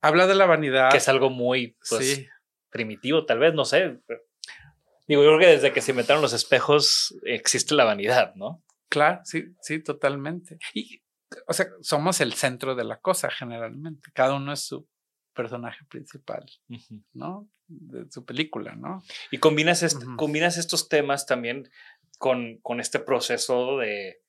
Habla 0.02 0.28
de 0.28 0.36
la 0.36 0.46
vanidad. 0.46 0.92
Que 0.92 0.98
es 0.98 1.08
algo 1.08 1.30
muy 1.30 1.78
pues, 1.90 2.26
primitivo, 2.70 3.26
tal 3.26 3.40
vez, 3.40 3.54
no 3.54 3.66
sé. 3.66 4.00
Digo, 5.08 5.24
yo 5.24 5.30
creo 5.30 5.40
que 5.40 5.48
desde 5.48 5.72
que 5.72 5.82
se 5.82 5.92
inventaron 5.92 6.22
los 6.22 6.34
espejos 6.34 7.16
existe 7.24 7.76
la 7.76 7.86
vanidad, 7.86 8.36
¿no? 8.36 8.64
Claro, 8.90 9.22
sí, 9.24 9.46
sí, 9.62 9.82
totalmente. 9.82 10.58
Y, 10.74 11.02
o 11.48 11.54
sea, 11.54 11.68
somos 11.82 12.22
el 12.22 12.34
centro 12.34 12.76
de 12.76 12.84
la 12.84 12.98
cosa 12.98 13.30
generalmente. 13.30 14.12
Cada 14.14 14.36
uno 14.36 14.54
es 14.54 14.62
su 14.62 14.88
personaje 15.34 15.86
principal, 15.86 16.46
¿no? 17.14 17.50
De 17.68 18.10
su 18.12 18.26
película, 18.26 18.76
¿no? 18.76 19.04
Y 19.32 19.38
combinas, 19.40 19.98
combinas 20.18 20.58
estos 20.58 20.88
temas 20.88 21.26
también 21.26 21.70
con, 22.18 22.58
con 22.62 22.80
este 22.80 23.00
proceso 23.00 23.78
de, 23.78 24.22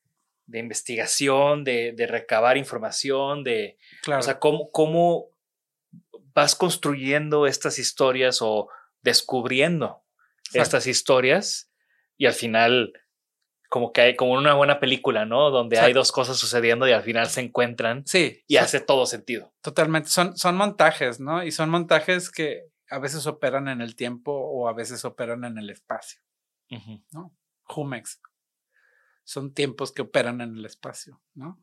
de 0.47 0.59
investigación, 0.59 1.65
de, 1.65 1.93
de, 1.93 2.07
recabar 2.07 2.57
información, 2.57 3.45
de... 3.45 3.79
Claro. 4.03 4.21
O 4.21 4.23
sea, 4.23 4.39
cómo, 4.39 4.71
cómo 4.71 5.29
vas 6.35 6.55
construyendo 6.55 7.47
estas 7.47 7.79
historias 7.79 8.43
o 8.43 8.69
descubriendo 9.03 10.03
estas 10.53 10.87
historias 10.87 11.71
y 12.17 12.27
al 12.27 12.33
final 12.33 12.93
como 13.69 13.93
que 13.93 14.01
hay 14.01 14.17
como 14.17 14.33
una 14.33 14.55
buena 14.55 14.81
película, 14.81 15.25
¿no? 15.25 15.51
Donde 15.51 15.79
hay 15.79 15.93
dos 15.93 16.12
cosas 16.12 16.37
sucediendo 16.37 16.87
y 16.89 16.93
al 16.93 17.03
final 17.03 17.29
se 17.29 17.41
encuentran. 17.41 18.07
Sí. 18.07 18.43
Y 18.47 18.57
hace 18.57 18.81
todo 18.81 19.07
sentido. 19.07 19.53
Totalmente. 19.61 20.09
Son, 20.09 20.37
son 20.37 20.57
montajes, 20.57 21.21
¿no? 21.21 21.43
Y 21.43 21.51
son 21.51 21.71
montajes 21.71 22.31
que 22.31 22.71
a 22.89 22.99
veces 22.99 23.27
operan 23.27 23.69
en 23.69 23.81
el 23.81 23.97
tiempo 23.97 24.33
o 24.33 24.69
a 24.69 24.73
veces 24.73 25.05
operan 25.05 25.45
en 25.45 25.59
el 25.59 25.71
espacio, 25.71 26.21
¿no? 27.12 27.35
Jumex. 27.64 28.21
Son 29.25 29.53
tiempos 29.53 29.93
que 29.93 30.03
operan 30.03 30.41
en 30.41 30.57
el 30.57 30.64
espacio, 30.64 31.21
¿no? 31.35 31.61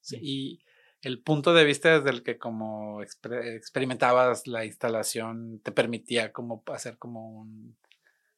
Sí. 0.00 0.18
Y 0.22 0.64
el 1.02 1.22
punto 1.22 1.54
de 1.54 1.64
vista 1.64 1.98
desde 1.98 2.10
el 2.10 2.22
que 2.22 2.38
como 2.38 3.02
experimentabas 3.02 4.46
la 4.46 4.64
instalación 4.64 5.60
te 5.60 5.72
permitía 5.72 6.32
como 6.32 6.62
hacer 6.66 6.98
como 6.98 7.40
un 7.40 7.76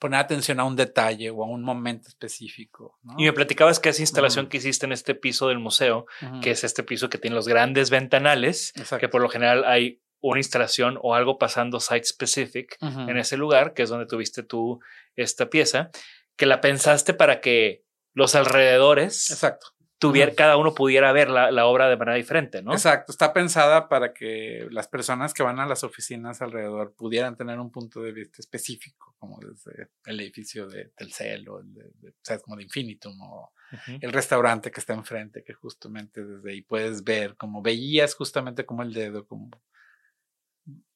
poner 0.02 0.18
atención 0.18 0.58
a 0.58 0.64
un 0.64 0.74
detalle 0.74 1.30
o 1.30 1.44
a 1.44 1.46
un 1.46 1.62
momento 1.62 2.08
específico. 2.08 2.98
Y 3.16 3.22
me 3.22 3.32
platicabas 3.32 3.78
que 3.78 3.90
esa 3.90 4.02
instalación 4.02 4.48
que 4.48 4.56
hiciste 4.56 4.84
en 4.84 4.90
este 4.90 5.14
piso 5.14 5.46
del 5.46 5.60
museo, 5.60 6.06
que 6.42 6.50
es 6.50 6.64
este 6.64 6.82
piso 6.82 7.08
que 7.08 7.18
tiene 7.18 7.36
los 7.36 7.46
grandes 7.46 7.88
ventanales, 7.88 8.72
que 8.98 9.08
por 9.08 9.22
lo 9.22 9.28
general 9.28 9.64
hay 9.64 10.02
una 10.20 10.40
instalación 10.40 10.98
o 11.00 11.14
algo 11.14 11.38
pasando 11.38 11.78
site 11.78 12.02
specific 12.02 12.76
en 12.80 13.16
ese 13.16 13.36
lugar, 13.36 13.74
que 13.74 13.84
es 13.84 13.90
donde 13.90 14.06
tuviste 14.06 14.42
tú 14.42 14.80
esta 15.14 15.48
pieza, 15.48 15.90
que 16.34 16.46
la 16.46 16.60
pensaste 16.60 17.14
para 17.14 17.40
que 17.40 17.84
los 18.12 18.34
alrededores 18.34 19.30
Exacto 19.30 19.68
tuviera, 20.02 20.34
cada 20.34 20.56
uno 20.56 20.74
pudiera 20.74 21.12
ver 21.12 21.30
la, 21.30 21.52
la, 21.52 21.66
obra 21.66 21.88
de 21.88 21.96
manera 21.96 22.16
diferente, 22.16 22.60
¿no? 22.60 22.72
Exacto, 22.72 23.12
está 23.12 23.32
pensada 23.32 23.88
para 23.88 24.12
que 24.12 24.66
las 24.70 24.88
personas 24.88 25.32
que 25.32 25.44
van 25.44 25.60
a 25.60 25.66
las 25.66 25.84
oficinas 25.84 26.42
alrededor 26.42 26.92
pudieran 26.94 27.36
tener 27.36 27.60
un 27.60 27.70
punto 27.70 28.02
de 28.02 28.10
vista 28.10 28.38
específico, 28.40 29.14
como 29.20 29.38
desde 29.38 29.90
el 30.06 30.20
edificio 30.20 30.66
de 30.66 30.86
Telcel 30.96 31.48
o 31.48 31.60
el 31.60 31.72
de, 31.72 31.92
¿sabes? 32.20 32.42
como 32.42 32.56
de 32.56 32.64
Infinitum 32.64 33.16
o 33.22 33.52
el 34.00 34.12
restaurante 34.12 34.72
que 34.72 34.80
está 34.80 34.92
enfrente, 34.92 35.44
que 35.44 35.54
justamente 35.54 36.24
desde 36.24 36.50
ahí 36.50 36.62
puedes 36.62 37.04
ver, 37.04 37.36
como 37.36 37.62
veías 37.62 38.16
justamente 38.16 38.66
como 38.66 38.82
el 38.82 38.92
dedo, 38.92 39.24
como 39.24 39.50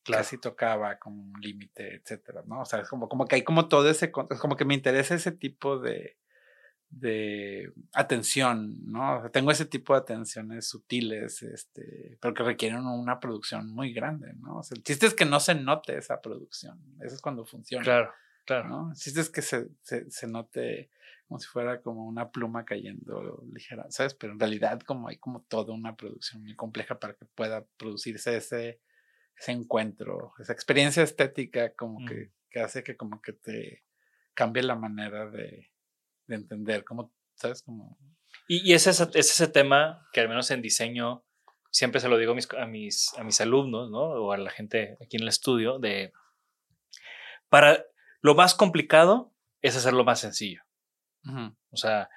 casi 0.03 0.39
tocaba 0.39 0.99
como 0.99 1.23
un 1.23 1.41
límite, 1.41 1.95
etcétera, 1.95 2.43
¿no? 2.45 2.63
O 2.63 2.65
sea, 2.65 2.81
es 2.81 2.89
como, 2.89 3.09
como 3.09 3.27
que 3.27 3.37
hay 3.37 3.43
como 3.43 3.69
todo 3.69 3.89
ese, 3.89 4.11
como 4.11 4.57
que 4.57 4.65
me 4.65 4.75
interesa 4.75 5.15
ese 5.15 5.31
tipo 5.31 5.79
de, 5.79 6.17
de 6.91 7.73
atención, 7.93 8.77
¿no? 8.91 9.29
tengo 9.31 9.51
ese 9.51 9.67
tipo 9.67 9.93
de 9.93 10.01
atenciones 10.01 10.69
sutiles, 10.69 11.43
este, 11.43 12.17
pero 12.21 12.35
que 12.35 12.43
requieren 12.43 12.87
una 12.87 13.21
producción 13.21 13.73
muy 13.75 13.93
grande, 13.93 14.33
¿no? 14.35 14.59
O 14.59 14.63
sea, 14.63 14.77
el 14.77 14.85
chiste 14.85 15.07
es 15.07 15.15
que 15.15 15.25
no 15.25 15.41
se 15.41 15.55
note 15.55 15.99
esa 15.99 16.21
producción, 16.21 16.81
eso 17.01 17.15
es 17.15 17.21
cuando 17.21 17.45
funciona. 17.45 17.85
Claro, 17.85 18.13
claro. 18.45 18.69
¿no? 18.69 18.91
El 18.91 18.97
chiste 18.97 19.21
es 19.21 19.31
que 19.31 19.43
se, 19.43 19.69
se, 19.83 20.11
se 20.11 20.27
note 20.27 20.91
como 21.27 21.41
si 21.41 21.49
fuera 21.49 21.83
como 21.83 22.07
una 22.07 22.31
pluma 22.31 22.65
cayendo 22.65 23.45
ligera, 23.53 23.87
¿sabes? 23.91 24.15
Pero 24.15 24.33
en 24.33 24.39
realidad 24.41 24.81
como 24.81 25.09
hay 25.09 25.19
como 25.19 25.43
toda 25.43 25.75
una 25.75 25.97
producción 25.97 26.43
muy 26.43 26.55
compleja 26.55 27.01
para 27.01 27.15
que 27.15 27.25
pueda 27.25 27.65
producirse 27.77 28.37
ese, 28.37 28.81
ese 29.37 29.53
encuentro, 29.53 30.35
esa 30.39 30.53
experiencia 30.53 31.03
estética 31.03 31.75
como 31.75 32.07
que, 32.07 32.15
mm. 32.15 32.31
que 32.51 32.61
hace 32.61 32.85
que 32.85 32.97
como 32.97 33.21
que 33.21 33.33
te 33.33 33.83
cambie 34.35 34.63
la 34.63 34.77
manera 34.77 35.29
de, 35.29 35.73
de 36.27 36.37
entender, 36.37 36.85
como, 36.85 37.13
¿sabes? 37.35 37.63
Como... 37.63 37.99
Y, 38.49 38.71
y 38.71 38.75
ese 38.75 38.91
es, 38.91 39.01
es 39.01 39.31
ese 39.31 39.49
tema 39.49 40.07
que 40.13 40.21
al 40.21 40.29
menos 40.29 40.51
en 40.51 40.63
diseño 40.63 41.25
siempre 41.71 42.01
se 42.01 42.09
lo 42.09 42.17
digo 42.17 42.33
a 42.33 42.35
mis, 42.35 42.49
a 42.55 42.67
mis, 42.67 43.15
a 43.19 43.25
mis 43.25 43.41
alumnos, 43.41 43.91
¿no? 43.91 44.01
O 44.01 44.33
a 44.33 44.39
la 44.39 44.51
gente 44.51 44.97
aquí 45.03 45.17
en 45.17 45.25
el 45.25 45.29
estudio, 45.29 45.79
de 45.79 46.13
para 47.49 47.85
lo 48.23 48.35
más 48.35 48.55
complicado 48.55 49.33
es 49.63 49.77
hacerlo 49.77 50.05
más 50.05 50.21
sencillo. 50.21 50.63
O 51.71 51.77
sea, 51.77 52.09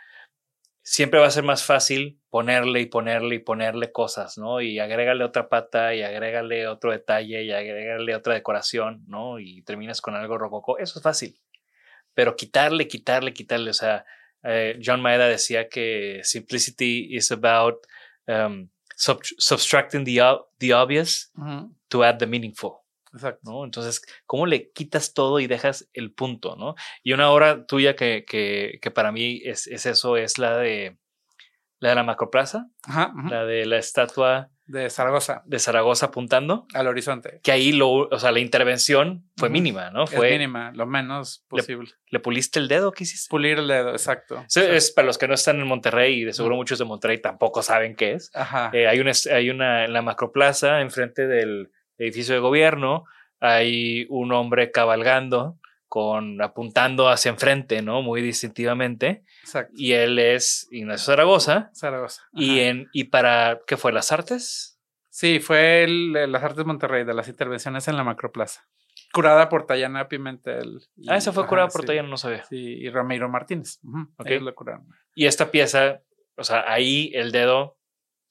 siempre 0.82 1.20
va 1.20 1.28
a 1.28 1.32
ser 1.32 1.44
más 1.44 1.64
fácil 1.64 2.22
ponerle 2.30 2.82
y 2.82 2.86
ponerle 2.86 3.36
y 3.36 3.40
ponerle 3.40 3.92
cosas, 3.92 4.38
¿no? 4.38 4.62
Y 4.62 4.80
agrégale 4.80 5.24
otra 5.24 5.50
pata 5.50 5.94
y 5.96 6.04
agrégale 6.04 6.68
otro 6.68 6.92
detalle 6.92 7.44
y 7.44 7.52
agrégale 7.52 8.16
otra 8.16 8.36
decoración, 8.36 9.04
¿no? 9.08 9.40
Y 9.40 9.64
terminas 9.64 10.00
con 10.00 10.16
algo 10.16 10.38
rococó. 10.38 10.78
Eso 10.78 11.00
es 11.00 11.04
fácil. 11.04 11.40
Pero 12.20 12.36
quitarle, 12.36 12.86
quitarle, 12.86 13.32
quitarle. 13.32 13.70
O 13.70 13.74
sea, 13.74 14.04
eh, 14.44 14.78
John 14.84 15.00
Maeda 15.00 15.30
decía 15.30 15.70
que 15.70 16.20
simplicity 16.24 17.16
is 17.16 17.32
about 17.32 17.76
um, 18.28 18.68
subtracting 18.98 20.04
the, 20.04 20.20
the 20.58 20.74
obvious 20.74 21.32
to 21.88 22.04
add 22.04 22.20
the 22.20 22.28
meaningful. 22.28 22.82
Exacto. 23.14 23.50
¿no? 23.50 23.64
Entonces, 23.64 24.02
¿cómo 24.26 24.48
le 24.48 24.70
quitas 24.74 25.14
todo 25.14 25.40
y 25.40 25.48
dejas 25.48 25.90
el 25.94 26.12
punto? 26.12 26.58
¿no? 26.58 26.76
Y 27.04 27.14
una 27.14 27.32
obra 27.32 27.66
tuya 27.66 27.96
que, 27.96 28.26
que, 28.28 28.80
que 28.82 28.92
para 28.92 29.14
mí 29.14 29.40
es, 29.46 29.68
es, 29.68 29.86
eso, 29.86 30.18
es 30.18 30.38
la 30.38 30.58
de 30.58 30.98
la 31.80 31.88
de 31.88 31.96
la 31.96 32.04
macroplaza, 32.04 32.68
la 33.30 33.46
de 33.46 33.66
la 33.66 33.78
estatua 33.78 34.50
de 34.70 34.88
Zaragoza. 34.92 35.42
De 35.46 35.58
Zaragoza 35.58 36.06
apuntando. 36.06 36.68
Al 36.76 36.86
horizonte. 36.86 37.40
Que 37.42 37.52
ahí, 37.52 37.72
lo, 37.72 37.90
o 37.90 38.20
sea, 38.20 38.32
la 38.32 38.40
intervención 38.40 39.28
fue 39.36 39.50
mínima, 39.50 39.90
¿no? 39.90 40.06
Fue 40.06 40.30
mínima, 40.30 40.72
lo 40.76 40.86
menos 40.86 41.44
posible. 41.48 41.90
Le, 42.12 42.20
puliste 42.20 42.60
el 42.60 42.68
dedo? 42.68 42.92
¿Qué 42.92 43.04
hiciste? 43.04 43.30
Pulir 43.32 43.58
el 43.58 43.68
dedo, 43.68 43.90
exacto. 43.90 44.46
Es 44.56 44.92
para 44.92 45.08
los 45.08 45.18
que 45.18 45.28
no 45.28 45.34
están 45.34 45.60
en 45.60 45.66
Monterrey 45.66 46.22
y 46.22 46.24
de 46.24 46.34
seguro 46.34 46.56
muchos 46.56 46.78
de 46.78 46.86
Monterrey 46.86 47.20
tampoco 47.20 47.64
saben 47.64 47.96
qué 47.96 48.14
es. 48.14 48.30
Ajá. 48.36 48.70
Eh, 48.72 48.88
hay, 48.88 49.00
una, 49.00 49.12
hay 49.34 49.50
una 49.50 49.86
en 49.86 49.94
la 49.94 50.04
macroplaza, 50.04 50.82
enfrente 50.82 51.26
del 51.26 51.72
edificio 51.98 52.36
de 52.36 52.40
gobierno, 52.40 53.06
hay 53.40 54.06
un 54.10 54.32
hombre 54.34 54.70
cabalgando 54.70 55.58
con 55.90 56.40
apuntando 56.42 57.10
hacia 57.10 57.30
enfrente, 57.30 57.82
¿no? 57.82 58.02
Muy 58.04 58.22
distintivamente. 58.22 59.24
Exacto. 59.42 59.74
Y 59.76 59.94
él 59.94 60.20
es 60.20 60.68
Ignacio 60.72 61.08
Zaragoza. 61.08 61.72
Zaragoza. 61.74 62.22
Y 62.32 62.60
en 62.60 62.88
y 62.94 63.06
para 63.06 63.60
¿qué 63.68 63.76
fue? 63.76 63.92
¿Las 63.92 64.12
Artes? 64.12 64.80
Sí, 65.10 65.40
fue 65.40 65.84
el, 65.84 66.14
las 66.32 66.44
Artes 66.44 66.66
Monterrey 66.66 67.04
de 67.04 67.16
las 67.16 67.28
intervenciones 67.28 67.88
en 67.88 67.98
la 67.98 68.04
Macroplaza. 68.04 68.68
Curada 69.12 69.50
por 69.50 69.66
Tayana 69.66 70.08
Pimentel. 70.08 70.80
ah, 71.08 71.18
esa 71.18 71.34
fue 71.34 71.48
curada 71.48 71.68
por 71.68 71.84
Tayana, 71.84 72.08
no 72.08 72.18
sabía. 72.18 72.44
Sí, 72.46 72.78
y 72.80 72.90
Ramiro 72.90 73.28
Martínez. 73.28 73.80
Okay. 74.18 74.40
Y 75.16 75.26
esta 75.26 75.50
pieza, 75.50 76.04
o 76.36 76.44
sea, 76.44 76.72
ahí 76.72 77.12
el 77.16 77.32
dedo 77.32 77.80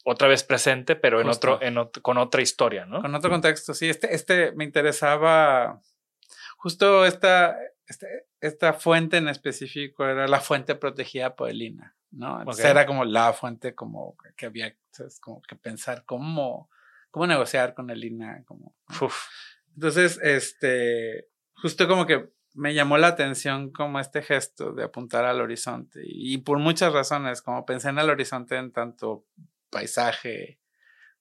otra 0.04 0.28
vez 0.28 0.44
presente, 0.44 0.94
pero 0.94 1.20
en 1.20 1.28
otro, 1.28 1.60
en 1.60 1.76
con 2.00 2.16
otra 2.18 2.40
historia, 2.40 2.86
¿no? 2.86 3.02
Con 3.02 3.14
otro 3.14 3.30
contexto, 3.30 3.74
sí. 3.74 3.88
Este, 3.88 4.14
este 4.14 4.52
me 4.52 4.62
interesaba 4.62 5.80
justo 6.58 7.06
esta, 7.06 7.56
este, 7.86 8.26
esta 8.40 8.74
fuente 8.74 9.16
en 9.16 9.28
específico 9.28 10.04
era 10.04 10.28
la 10.28 10.40
fuente 10.40 10.74
protegida 10.74 11.34
por 11.34 11.48
el 11.48 11.62
INA, 11.62 11.96
¿no? 12.10 12.44
Era 12.58 12.84
como 12.84 13.04
la 13.04 13.32
fuente 13.32 13.74
como 13.74 14.16
que 14.36 14.46
había 14.46 14.76
como 15.20 15.40
que 15.40 15.54
pensar 15.56 16.04
cómo, 16.04 16.68
cómo 17.10 17.26
negociar 17.26 17.74
con 17.74 17.90
el 17.90 18.04
INA. 18.04 18.42
Como, 18.44 18.74
Entonces, 19.74 20.18
este, 20.22 21.28
justo 21.54 21.86
como 21.86 22.04
que 22.04 22.28
me 22.54 22.74
llamó 22.74 22.98
la 22.98 23.06
atención 23.06 23.70
como 23.70 24.00
este 24.00 24.20
gesto 24.20 24.72
de 24.72 24.82
apuntar 24.82 25.24
al 25.24 25.40
horizonte 25.40 26.00
y, 26.04 26.38
por 26.38 26.58
muchas 26.58 26.92
razones, 26.92 27.40
como 27.40 27.64
pensé 27.64 27.90
en 27.90 28.00
el 28.00 28.10
horizonte 28.10 28.56
en 28.56 28.72
tanto 28.72 29.24
paisaje 29.70 30.58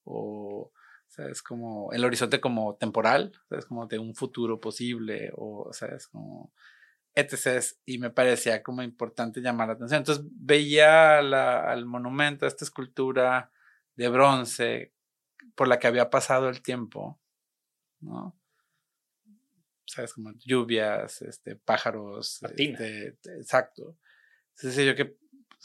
o 0.03 0.71
es 1.17 1.41
Como 1.41 1.91
el 1.93 2.05
horizonte 2.05 2.39
como 2.39 2.75
temporal, 2.75 3.31
es 3.49 3.65
Como 3.65 3.87
de 3.87 3.99
un 3.99 4.15
futuro 4.15 4.59
posible, 4.59 5.31
o, 5.35 5.71
¿sabes? 5.73 6.07
Como 6.07 6.53
etc. 7.15 7.63
Y 7.85 7.97
me 7.97 8.11
parecía 8.11 8.61
como 8.61 8.83
importante 8.83 9.41
llamar 9.41 9.69
la 9.69 9.73
atención. 9.73 9.99
Entonces 9.99 10.23
veía 10.31 11.17
al 11.17 11.85
monumento, 11.85 12.45
esta 12.45 12.63
escultura 12.63 13.51
de 13.95 14.09
bronce 14.09 14.93
por 15.55 15.67
la 15.67 15.79
que 15.79 15.87
había 15.87 16.09
pasado 16.11 16.49
el 16.49 16.61
tiempo, 16.61 17.19
¿no? 17.99 18.39
¿Sabes? 19.85 20.13
Como 20.13 20.31
lluvias, 20.33 21.23
este, 21.23 21.55
pájaros. 21.55 22.43
Este, 22.43 23.07
exacto. 23.39 23.97
Entonces 24.55 24.85
yo 24.85 24.95
que, 24.95 25.17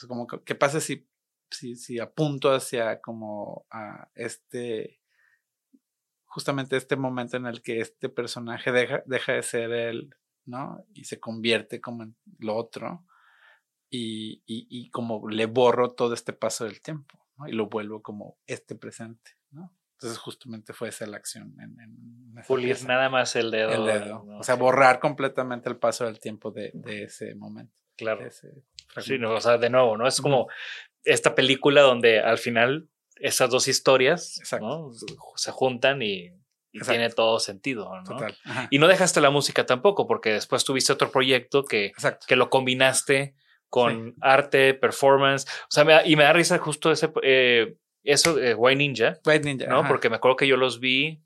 como, 0.09 0.27
¿qué 0.27 0.55
pasa 0.55 0.81
si, 0.81 1.07
si, 1.51 1.77
si 1.77 1.99
apunto 1.99 2.53
hacia 2.53 3.01
como 3.03 3.67
a 3.71 4.09
este 4.15 5.02
justamente 6.33 6.79
este 6.79 6.97
momento 6.97 7.37
en 7.37 7.45
el 7.45 7.61
que 7.61 7.81
este 7.81 8.09
personaje 8.09 8.73
deja, 8.73 9.03
deja 9.05 9.35
de 9.35 9.43
ser 9.43 9.71
él, 9.71 10.17
¿no? 10.47 10.83
Y 10.95 11.05
se 11.05 11.21
convierte 11.21 11.79
como 11.79 12.05
en 12.05 12.17
lo 12.39 12.57
otro. 12.57 13.05
Y, 13.91 14.43
y, 14.47 14.89
como 14.89 15.29
le 15.29 15.45
borro 15.45 15.91
todo 15.91 16.15
este 16.15 16.33
paso 16.33 16.65
del 16.65 16.81
tiempo, 16.81 17.19
¿no? 17.37 17.47
Y 17.47 17.53
lo 17.53 17.69
vuelvo 17.69 18.01
como 18.01 18.39
este 18.47 18.75
presente, 18.75 19.33
¿no? 19.51 19.77
Entonces 19.99 20.19
justamente 20.19 20.73
fue 20.73 20.89
esa 20.89 21.07
la 21.07 21.19
acción. 21.19 21.55
En, 21.61 21.79
en 21.79 22.43
Pulir 22.49 22.83
nada 22.87 23.11
más 23.11 23.37
el 23.37 23.51
dedo. 23.51 23.71
El 23.71 23.85
dedo. 23.85 24.25
O 24.39 24.43
sea, 24.43 24.55
borrar 24.55 25.01
completamente 25.01 25.69
el 25.69 25.77
paso 25.77 26.07
del 26.07 26.19
tiempo 26.19 26.51
de, 26.51 26.71
de 26.73 27.03
ese 27.03 27.35
momento. 27.35 27.75
Claro. 27.95 28.27
sí, 28.31 29.19
no, 29.19 29.35
o 29.35 29.41
sea, 29.43 29.59
de 29.59 29.69
nuevo, 29.69 29.99
¿no? 29.99 30.09
Es 30.09 30.23
como 30.23 30.49
esta 31.05 31.35
película 31.35 31.83
donde 31.83 32.21
al 32.21 32.39
final 32.39 32.89
esas 33.23 33.51
dos 33.51 33.69
historias 33.69 34.41
se 35.37 35.51
juntan 35.53 36.03
y, 36.03 36.33
tiene 36.87 37.11
todo 37.11 37.39
sentido. 37.39 37.91
Y 38.71 38.79
no 38.79 38.89
dejaste 38.89 39.21
la 39.21 39.29
música 39.31 39.67
tampoco, 39.67 40.07
porque 40.07 40.33
después 40.33 40.65
tuviste 40.65 40.93
otro 40.93 41.11
proyecto 41.11 41.65
que, 41.65 41.93
que 42.27 42.37
lo 42.37 42.49
combinaste 42.49 43.35
con 43.69 44.15
arte, 44.21 44.75
performance. 44.75 45.47
O 45.65 45.71
sea, 45.71 46.07
y 46.07 46.17
me 46.17 46.25
da 46.25 46.33
risa 46.33 46.59
justo 46.59 46.91
ese, 46.91 47.13
eh, 47.23 47.77
eso, 48.05 48.35
de 48.35 48.55
White 48.55 48.77
Ninja. 48.77 49.19
White 49.25 49.45
Ninja. 49.45 49.67
¿no? 49.67 49.87
Porque 49.87 50.11
me 50.11 50.17
acuerdo 50.17 50.37
que 50.37 50.47
yo 50.47 50.57
los 50.57 50.81
vi 50.81 51.23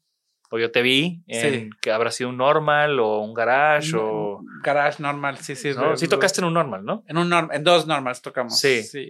o 0.50 0.58
yo 0.58 0.70
te 0.70 0.82
vi 0.82 1.22
en 1.26 1.70
que 1.80 1.90
habrá 1.90 2.10
sido 2.10 2.30
un 2.30 2.36
normal 2.36 2.98
o 3.00 3.20
un 3.20 3.34
garage 3.34 3.96
o 3.96 4.40
garage 4.62 5.02
normal 5.02 5.38
sí 5.38 5.56
sí 5.56 5.72
sí 5.96 6.08
tocaste 6.08 6.40
en 6.40 6.46
un 6.46 6.54
normal 6.54 6.84
no 6.84 7.04
en 7.06 7.18
un 7.18 7.32
en 7.52 7.64
dos 7.64 7.86
normals 7.86 8.22
tocamos 8.22 8.58
sí, 8.58 8.82
sí 8.82 9.08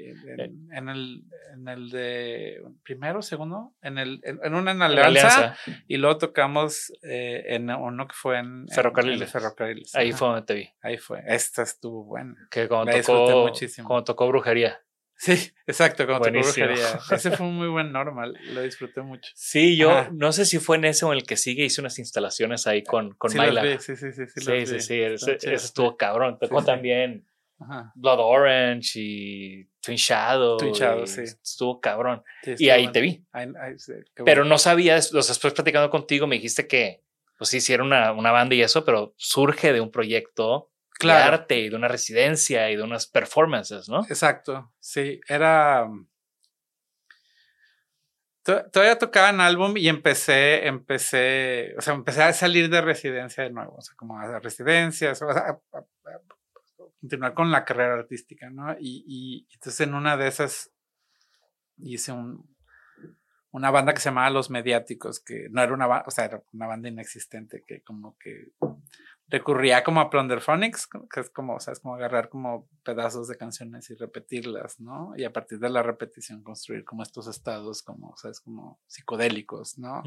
en, 0.70 0.89
el 0.89 1.24
en 1.53 1.68
el 1.68 1.91
de 1.91 2.62
primero 2.82 3.22
segundo 3.22 3.72
en 3.82 3.99
el 3.99 4.20
en, 4.24 4.55
una 4.55 4.72
en 4.72 4.82
alianza, 4.82 5.57
y 5.87 5.97
luego 5.97 6.18
tocamos 6.18 6.93
eh, 7.03 7.45
en 7.49 7.70
uno 7.70 8.07
que 8.07 8.14
fue 8.14 8.39
en 8.39 8.66
ferrocarriles, 8.68 9.30
ferrocarriles. 9.30 9.95
ahí 9.95 10.12
fue 10.12 10.28
donde 10.28 10.43
te 10.43 10.55
vi. 10.55 10.70
Ahí 10.82 10.99
fue 10.99 11.22
esta 11.26 11.62
estuvo 11.62 12.05
buena. 12.05 12.37
Que 12.51 12.68
cuando 12.68 12.93
tocó 12.93 13.53
cuando 13.84 14.05
tocó 14.05 14.28
brujería 14.28 14.80
Sí, 15.18 15.50
exacto, 15.66 16.06
como 16.06 16.18
Buenísimo. 16.18 16.66
Ese 17.10 17.30
fue 17.30 17.46
un 17.46 17.56
muy 17.56 17.68
buen 17.68 17.90
normal, 17.90 18.38
lo 18.52 18.62
disfruté 18.62 19.00
mucho. 19.00 19.30
Sí, 19.34 19.76
yo 19.76 20.08
no 20.12 20.32
sé 20.32 20.44
si 20.44 20.58
fue 20.58 20.76
en 20.76 20.84
ese 20.84 21.04
o 21.06 21.12
en 21.12 21.18
el 21.18 21.24
que 21.24 21.36
sigue, 21.36 21.64
hice 21.64 21.80
unas 21.80 21.98
instalaciones 21.98 22.66
ahí 22.66 22.82
con, 22.82 23.14
con 23.14 23.30
sí, 23.30 23.38
Sí, 23.78 23.96
sí, 23.96 24.12
sí. 24.12 24.26
Sí, 24.26 24.40
sí, 24.40 24.66
sí, 24.66 24.80
sí, 24.80 25.00
ese, 25.00 25.54
estuvo 25.54 25.96
cabrón. 25.96 26.38
Tocó 26.38 26.62
también 26.62 27.26
Blood 27.94 28.20
Orange 28.20 29.00
y 29.00 29.64
Twin 29.80 29.96
Shadow. 29.96 30.58
Twin 30.58 30.72
Shadow, 30.72 31.06
sí. 31.06 31.22
Estuvo 31.22 31.80
cabrón. 31.80 32.22
y 32.44 32.68
ahí 32.68 32.88
te 32.92 33.00
vi. 33.00 33.24
pero 34.24 34.44
no 34.44 34.58
sabías, 34.58 35.12
después 35.12 35.54
platicando 35.54 35.88
contigo 35.88 36.26
me 36.26 36.36
dijiste 36.36 36.66
que, 36.66 37.02
pues 37.38 37.50
sí, 37.50 37.60
sí 37.60 37.72
era 37.72 37.82
una, 37.82 38.12
una 38.12 38.32
banda 38.32 38.54
y 38.54 38.62
eso, 38.62 38.84
pero 38.84 39.14
surge 39.16 39.72
de 39.72 39.80
un 39.80 39.90
proyecto 39.90 40.70
claro. 40.99 41.18
de 41.18 41.36
arte 41.36 41.59
y 41.61 41.68
de 41.68 41.76
una 41.76 41.88
residencia 41.88 42.70
y 42.70 42.76
de 42.76 42.82
unas 42.82 43.07
performances, 43.07 43.88
¿no? 43.88 44.05
Exacto, 44.05 44.72
sí, 44.80 45.20
era... 45.28 45.88
Todavía 48.42 48.97
tocaba 48.97 49.30
en 49.30 49.40
álbum 49.40 49.76
y 49.76 49.88
empecé, 49.88 50.68
empecé, 50.68 51.74
o 51.76 51.80
sea, 51.80 51.94
empecé 51.94 52.22
a 52.22 52.32
salir 52.32 52.70
de 52.70 52.80
residencia 52.80 53.42
de 53.42 53.51
nuevo, 53.51 53.74
o 53.74 53.82
sea, 53.82 53.97
como 53.97 54.20
a 54.20 54.38
residencias, 54.38 55.20
o 55.20 55.32
sea, 55.32 55.59
a, 55.72 55.82
continuar 57.01 57.34
con 57.34 57.51
la 57.51 57.64
carrera 57.64 57.94
artística, 57.94 58.49
¿no? 58.51 58.72
Y, 58.78 59.05
y, 59.07 59.49
entonces 59.53 59.86
en 59.86 59.94
una 59.94 60.16
de 60.16 60.28
esas 60.28 60.70
hice 61.78 62.12
un, 62.12 62.57
una 63.51 63.70
banda 63.70 63.94
que 63.94 64.01
se 64.01 64.11
llamaba 64.11 64.30
Los 64.30 64.51
Mediáticos, 64.51 65.20
que 65.20 65.49
no 65.51 65.62
era 65.62 65.72
una 65.72 65.86
banda, 65.86 66.05
o 66.07 66.11
sea, 66.11 66.26
era 66.26 66.42
una 66.53 66.66
banda 66.66 66.88
inexistente, 66.88 67.64
que 67.66 67.82
como 67.82 68.16
que 68.18 68.53
recurría 69.28 69.82
como 69.82 70.00
a 70.00 70.10
Plunderphonics, 70.10 70.88
que 71.12 71.20
es 71.20 71.30
como, 71.30 71.56
o 71.56 71.60
sea, 71.60 71.72
es 71.72 71.80
como 71.80 71.94
agarrar 71.94 72.28
como 72.28 72.68
pedazos 72.84 73.28
de 73.28 73.36
canciones 73.36 73.90
y 73.90 73.94
repetirlas, 73.94 74.80
¿no? 74.80 75.12
Y 75.16 75.24
a 75.24 75.32
partir 75.32 75.58
de 75.58 75.70
la 75.70 75.82
repetición 75.82 76.42
construir 76.42 76.84
como 76.84 77.02
estos 77.02 77.26
estados 77.26 77.82
como, 77.82 78.10
o 78.10 78.16
sea, 78.16 78.30
es 78.30 78.40
como 78.40 78.80
psicodélicos, 78.86 79.78
¿no? 79.78 80.02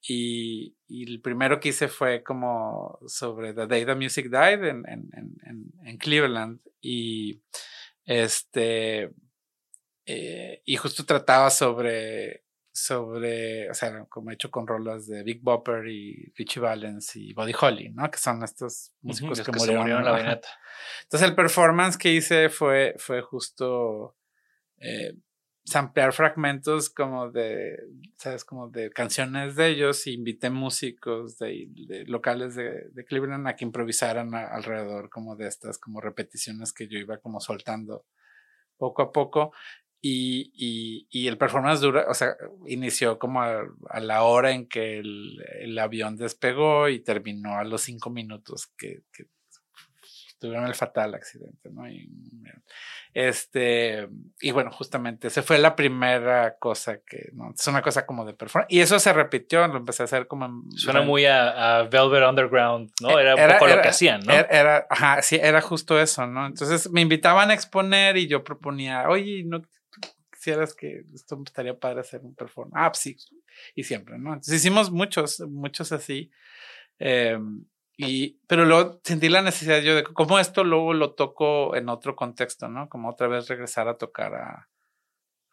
y, 0.00 0.76
y, 0.88 1.12
el 1.12 1.20
primero 1.20 1.60
que 1.60 1.68
hice 1.68 1.88
fue 1.88 2.22
como 2.22 2.98
sobre 3.06 3.54
The 3.54 3.66
Day 3.66 3.84
the 3.84 3.94
Music 3.94 4.28
Died 4.30 4.64
en, 4.64 4.84
en, 4.88 5.10
en, 5.12 5.72
en 5.84 5.98
Cleveland. 5.98 6.60
Y 6.80 7.40
este. 8.04 9.12
Eh, 10.06 10.62
y 10.64 10.76
justo 10.76 11.04
trataba 11.04 11.50
sobre. 11.50 12.44
Sobre, 12.74 13.70
o 13.70 13.74
sea, 13.74 14.06
como 14.06 14.30
he 14.30 14.34
hecho 14.34 14.50
con 14.50 14.66
rolas 14.66 15.06
de 15.06 15.22
Big 15.22 15.42
Bopper 15.42 15.86
y 15.86 16.32
Richie 16.36 16.58
Valens 16.58 17.16
y 17.16 17.34
Buddy 17.34 17.52
Holly, 17.60 17.90
¿no? 17.90 18.10
Que 18.10 18.18
son 18.18 18.42
estos 18.42 18.92
músicos 19.02 19.42
que, 19.42 19.52
murieron, 19.52 19.90
en 19.90 20.04
la 20.04 20.12
vaineta. 20.12 20.48
Entonces, 21.02 21.28
el 21.28 21.34
performance 21.34 21.98
que 21.98 22.12
hice 22.12 22.48
fue, 22.48 22.94
fue 22.96 23.20
justo 23.20 24.16
eh, 24.78 25.14
samplear 25.64 26.12
fragmentos 26.12 26.90
como 26.90 27.30
de, 27.30 27.78
¿sabes? 28.16 28.44
Como 28.44 28.68
de 28.68 28.90
canciones 28.90 29.54
de 29.54 29.68
ellos 29.68 30.06
y 30.06 30.14
invité 30.14 30.50
músicos 30.50 31.38
de, 31.38 31.68
locales 32.06 32.54
de, 32.54 32.88
de, 32.90 33.04
Cleveland 33.04 33.46
a 33.46 33.54
que 33.54 33.64
improvisaran 33.64 34.34
alrededor 34.34 35.08
como 35.08 35.36
de 35.36 35.46
estas 35.46 35.78
como 35.78 36.00
repeticiones 36.00 36.72
que 36.72 36.88
yo 36.88 36.98
iba 36.98 37.18
como 37.18 37.40
soltando 37.40 38.06
poco 38.76 39.02
a 39.02 39.12
poco 39.12 39.52
y, 40.04 40.50
y, 40.56 41.06
y 41.10 41.28
el 41.28 41.38
performance 41.38 41.80
dura, 41.80 42.06
o 42.08 42.14
sea, 42.14 42.36
inició 42.66 43.20
como 43.20 43.40
a, 43.40 43.64
la 44.00 44.24
hora 44.24 44.50
en 44.50 44.66
que 44.66 44.98
el, 44.98 45.40
el, 45.60 45.78
avión 45.78 46.16
despegó 46.16 46.88
y 46.88 46.98
terminó 46.98 47.56
a 47.56 47.62
los 47.62 47.82
cinco 47.82 48.10
minutos 48.10 48.66
que, 48.76 49.02
que 49.12 49.26
tuvieron 50.40 50.66
el 50.66 50.74
fatal 50.74 51.14
accidente, 51.14 51.70
¿no? 51.70 51.88
Y, 51.88 52.10
este, 53.14 54.08
y 54.40 54.50
bueno, 54.50 54.72
justamente, 54.72 55.28
esa 55.28 55.40
fue 55.44 55.58
la 55.58 55.76
primera 55.76 56.56
cosa 56.58 56.98
que, 57.06 57.30
¿no? 57.34 57.52
Es 57.56 57.64
una 57.68 57.80
cosa 57.80 58.04
como 58.04 58.24
de 58.24 58.34
performance. 58.34 58.72
Y 58.72 58.80
eso 58.80 58.98
se 58.98 59.12
repitió, 59.12 59.64
lo 59.68 59.76
empecé 59.76 60.02
a 60.02 60.06
hacer 60.06 60.26
como... 60.26 60.64
Suena 60.74 61.02
muy 61.02 61.26
a, 61.26 61.82
Velvet 61.88 62.28
Underground, 62.28 62.90
¿no? 63.00 63.20
Era, 63.20 63.36
un 63.36 63.52
poco 63.52 63.68
lo 63.68 63.82
que 63.82 63.88
hacían, 63.88 64.22
¿no? 64.24 64.32
Era, 64.32 64.84
ajá, 64.90 65.22
sí, 65.22 65.38
era 65.40 65.60
justo 65.60 66.00
eso, 66.00 66.26
¿no? 66.26 66.44
Entonces 66.44 66.90
me 66.90 67.02
invitaban 67.02 67.52
a 67.52 67.54
exponer 67.54 68.16
y 68.16 68.26
yo 68.26 68.42
proponía, 68.42 69.08
oye, 69.08 69.44
¿no 69.44 69.62
quisieras 70.42 70.74
que 70.74 71.04
esto 71.14 71.40
estaría 71.46 71.78
padre 71.78 72.00
hacer 72.00 72.20
un 72.22 72.34
performance? 72.34 72.74
Ah, 72.76 72.90
pues 72.90 72.98
sí, 72.98 73.16
y 73.76 73.84
siempre, 73.84 74.18
¿no? 74.18 74.30
Entonces 74.30 74.54
hicimos 74.54 74.90
muchos, 74.90 75.38
muchos 75.40 75.92
así. 75.92 76.32
Eh, 76.98 77.38
y, 77.96 78.40
pero 78.48 78.64
luego 78.64 79.00
sentí 79.04 79.28
la 79.28 79.42
necesidad 79.42 79.80
yo 79.80 79.94
de 79.94 80.02
cómo 80.02 80.40
esto 80.40 80.64
luego 80.64 80.94
lo 80.94 81.14
toco 81.14 81.76
en 81.76 81.88
otro 81.88 82.16
contexto, 82.16 82.66
¿no? 82.68 82.88
Como 82.88 83.08
otra 83.08 83.28
vez 83.28 83.46
regresar 83.46 83.86
a 83.86 83.96
tocar 83.96 84.34
a, 84.34 84.68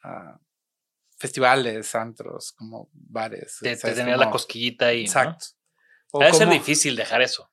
a 0.02 0.40
festivales, 1.18 1.94
antros, 1.94 2.54
como 2.54 2.90
bares. 2.92 3.60
Te, 3.62 3.76
tenía 3.76 4.18
la 4.18 4.32
cosquillita 4.32 4.88
ahí. 4.88 5.02
Exacto. 5.02 5.46
¿no? 6.14 6.20
Debe 6.22 6.34
ser 6.34 6.50
difícil 6.50 6.96
dejar 6.96 7.22
eso. 7.22 7.52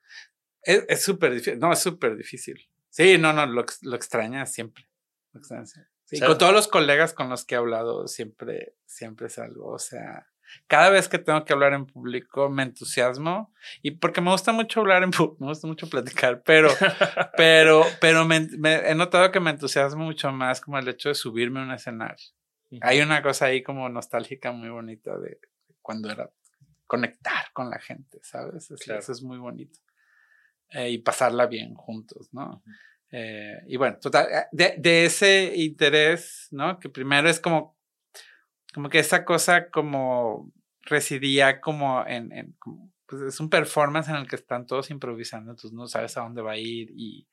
Es 0.62 1.04
súper 1.04 1.32
difícil. 1.32 1.58
No, 1.58 1.70
es 1.70 1.80
súper 1.80 2.16
difícil. 2.16 2.66
Sí, 2.88 3.18
no, 3.18 3.34
no, 3.34 3.44
lo, 3.44 3.66
lo 3.82 3.96
extraña 3.96 4.46
siempre. 4.46 4.88
Lo 5.32 5.40
extraña 5.40 5.66
siempre. 5.66 5.95
Sí, 6.06 6.20
con 6.20 6.38
todos 6.38 6.52
los 6.52 6.68
colegas 6.68 7.12
con 7.12 7.28
los 7.28 7.44
que 7.44 7.56
he 7.56 7.58
hablado, 7.58 8.06
siempre, 8.06 8.76
siempre 8.86 9.26
es 9.26 9.38
algo. 9.38 9.72
O 9.72 9.78
sea, 9.78 10.28
cada 10.68 10.90
vez 10.90 11.08
que 11.08 11.18
tengo 11.18 11.44
que 11.44 11.52
hablar 11.52 11.72
en 11.72 11.86
público 11.86 12.48
me 12.48 12.62
entusiasmo 12.62 13.52
y 13.82 13.92
porque 13.92 14.20
me 14.20 14.30
gusta 14.30 14.52
mucho 14.52 14.80
hablar 14.80 15.02
en 15.02 15.10
público, 15.10 15.36
me 15.40 15.48
gusta 15.48 15.66
mucho 15.66 15.88
platicar, 15.88 16.42
pero, 16.44 16.68
pero, 17.36 17.84
pero 18.00 18.24
me, 18.24 18.46
he 18.62 18.94
notado 18.94 19.32
que 19.32 19.40
me 19.40 19.50
entusiasmo 19.50 20.04
mucho 20.04 20.30
más 20.30 20.60
como 20.60 20.78
el 20.78 20.88
hecho 20.88 21.08
de 21.08 21.16
subirme 21.16 21.60
a 21.60 21.64
un 21.64 21.72
escenario. 21.72 22.24
Hay 22.80 23.00
una 23.00 23.22
cosa 23.22 23.46
ahí 23.46 23.62
como 23.62 23.88
nostálgica 23.88 24.52
muy 24.52 24.68
bonita 24.68 25.16
de 25.18 25.40
cuando 25.82 26.10
era 26.10 26.30
conectar 26.86 27.52
con 27.52 27.70
la 27.70 27.78
gente, 27.78 28.18
¿sabes? 28.22 28.70
Eso 28.70 29.12
es 29.12 29.22
muy 29.22 29.38
bonito. 29.38 29.80
Eh, 30.70 30.90
y 30.90 30.98
pasarla 30.98 31.46
bien 31.46 31.74
juntos, 31.74 32.28
¿no? 32.32 32.62
Eh, 33.12 33.58
y 33.66 33.76
bueno, 33.76 33.98
total, 34.00 34.26
eh, 34.32 34.44
de, 34.52 34.74
de 34.78 35.06
ese 35.06 35.52
interés, 35.56 36.48
¿no? 36.50 36.78
Que 36.78 36.88
primero 36.88 37.28
es 37.28 37.40
como 37.40 37.76
como 38.76 38.90
que 38.90 38.98
esa 38.98 39.24
cosa 39.24 39.70
como 39.70 40.52
residía 40.82 41.62
como 41.62 42.06
en, 42.06 42.30
en 42.30 42.54
pues 43.06 43.22
es 43.22 43.40
un 43.40 43.48
performance 43.48 44.08
en 44.10 44.16
el 44.16 44.28
que 44.28 44.36
están 44.36 44.66
todos 44.66 44.90
improvisando, 44.90 45.52
entonces 45.52 45.72
no 45.72 45.86
sabes 45.86 46.18
a 46.18 46.20
dónde 46.20 46.42
va 46.42 46.52
a 46.52 46.58
ir 46.58 46.90
y 46.94 47.26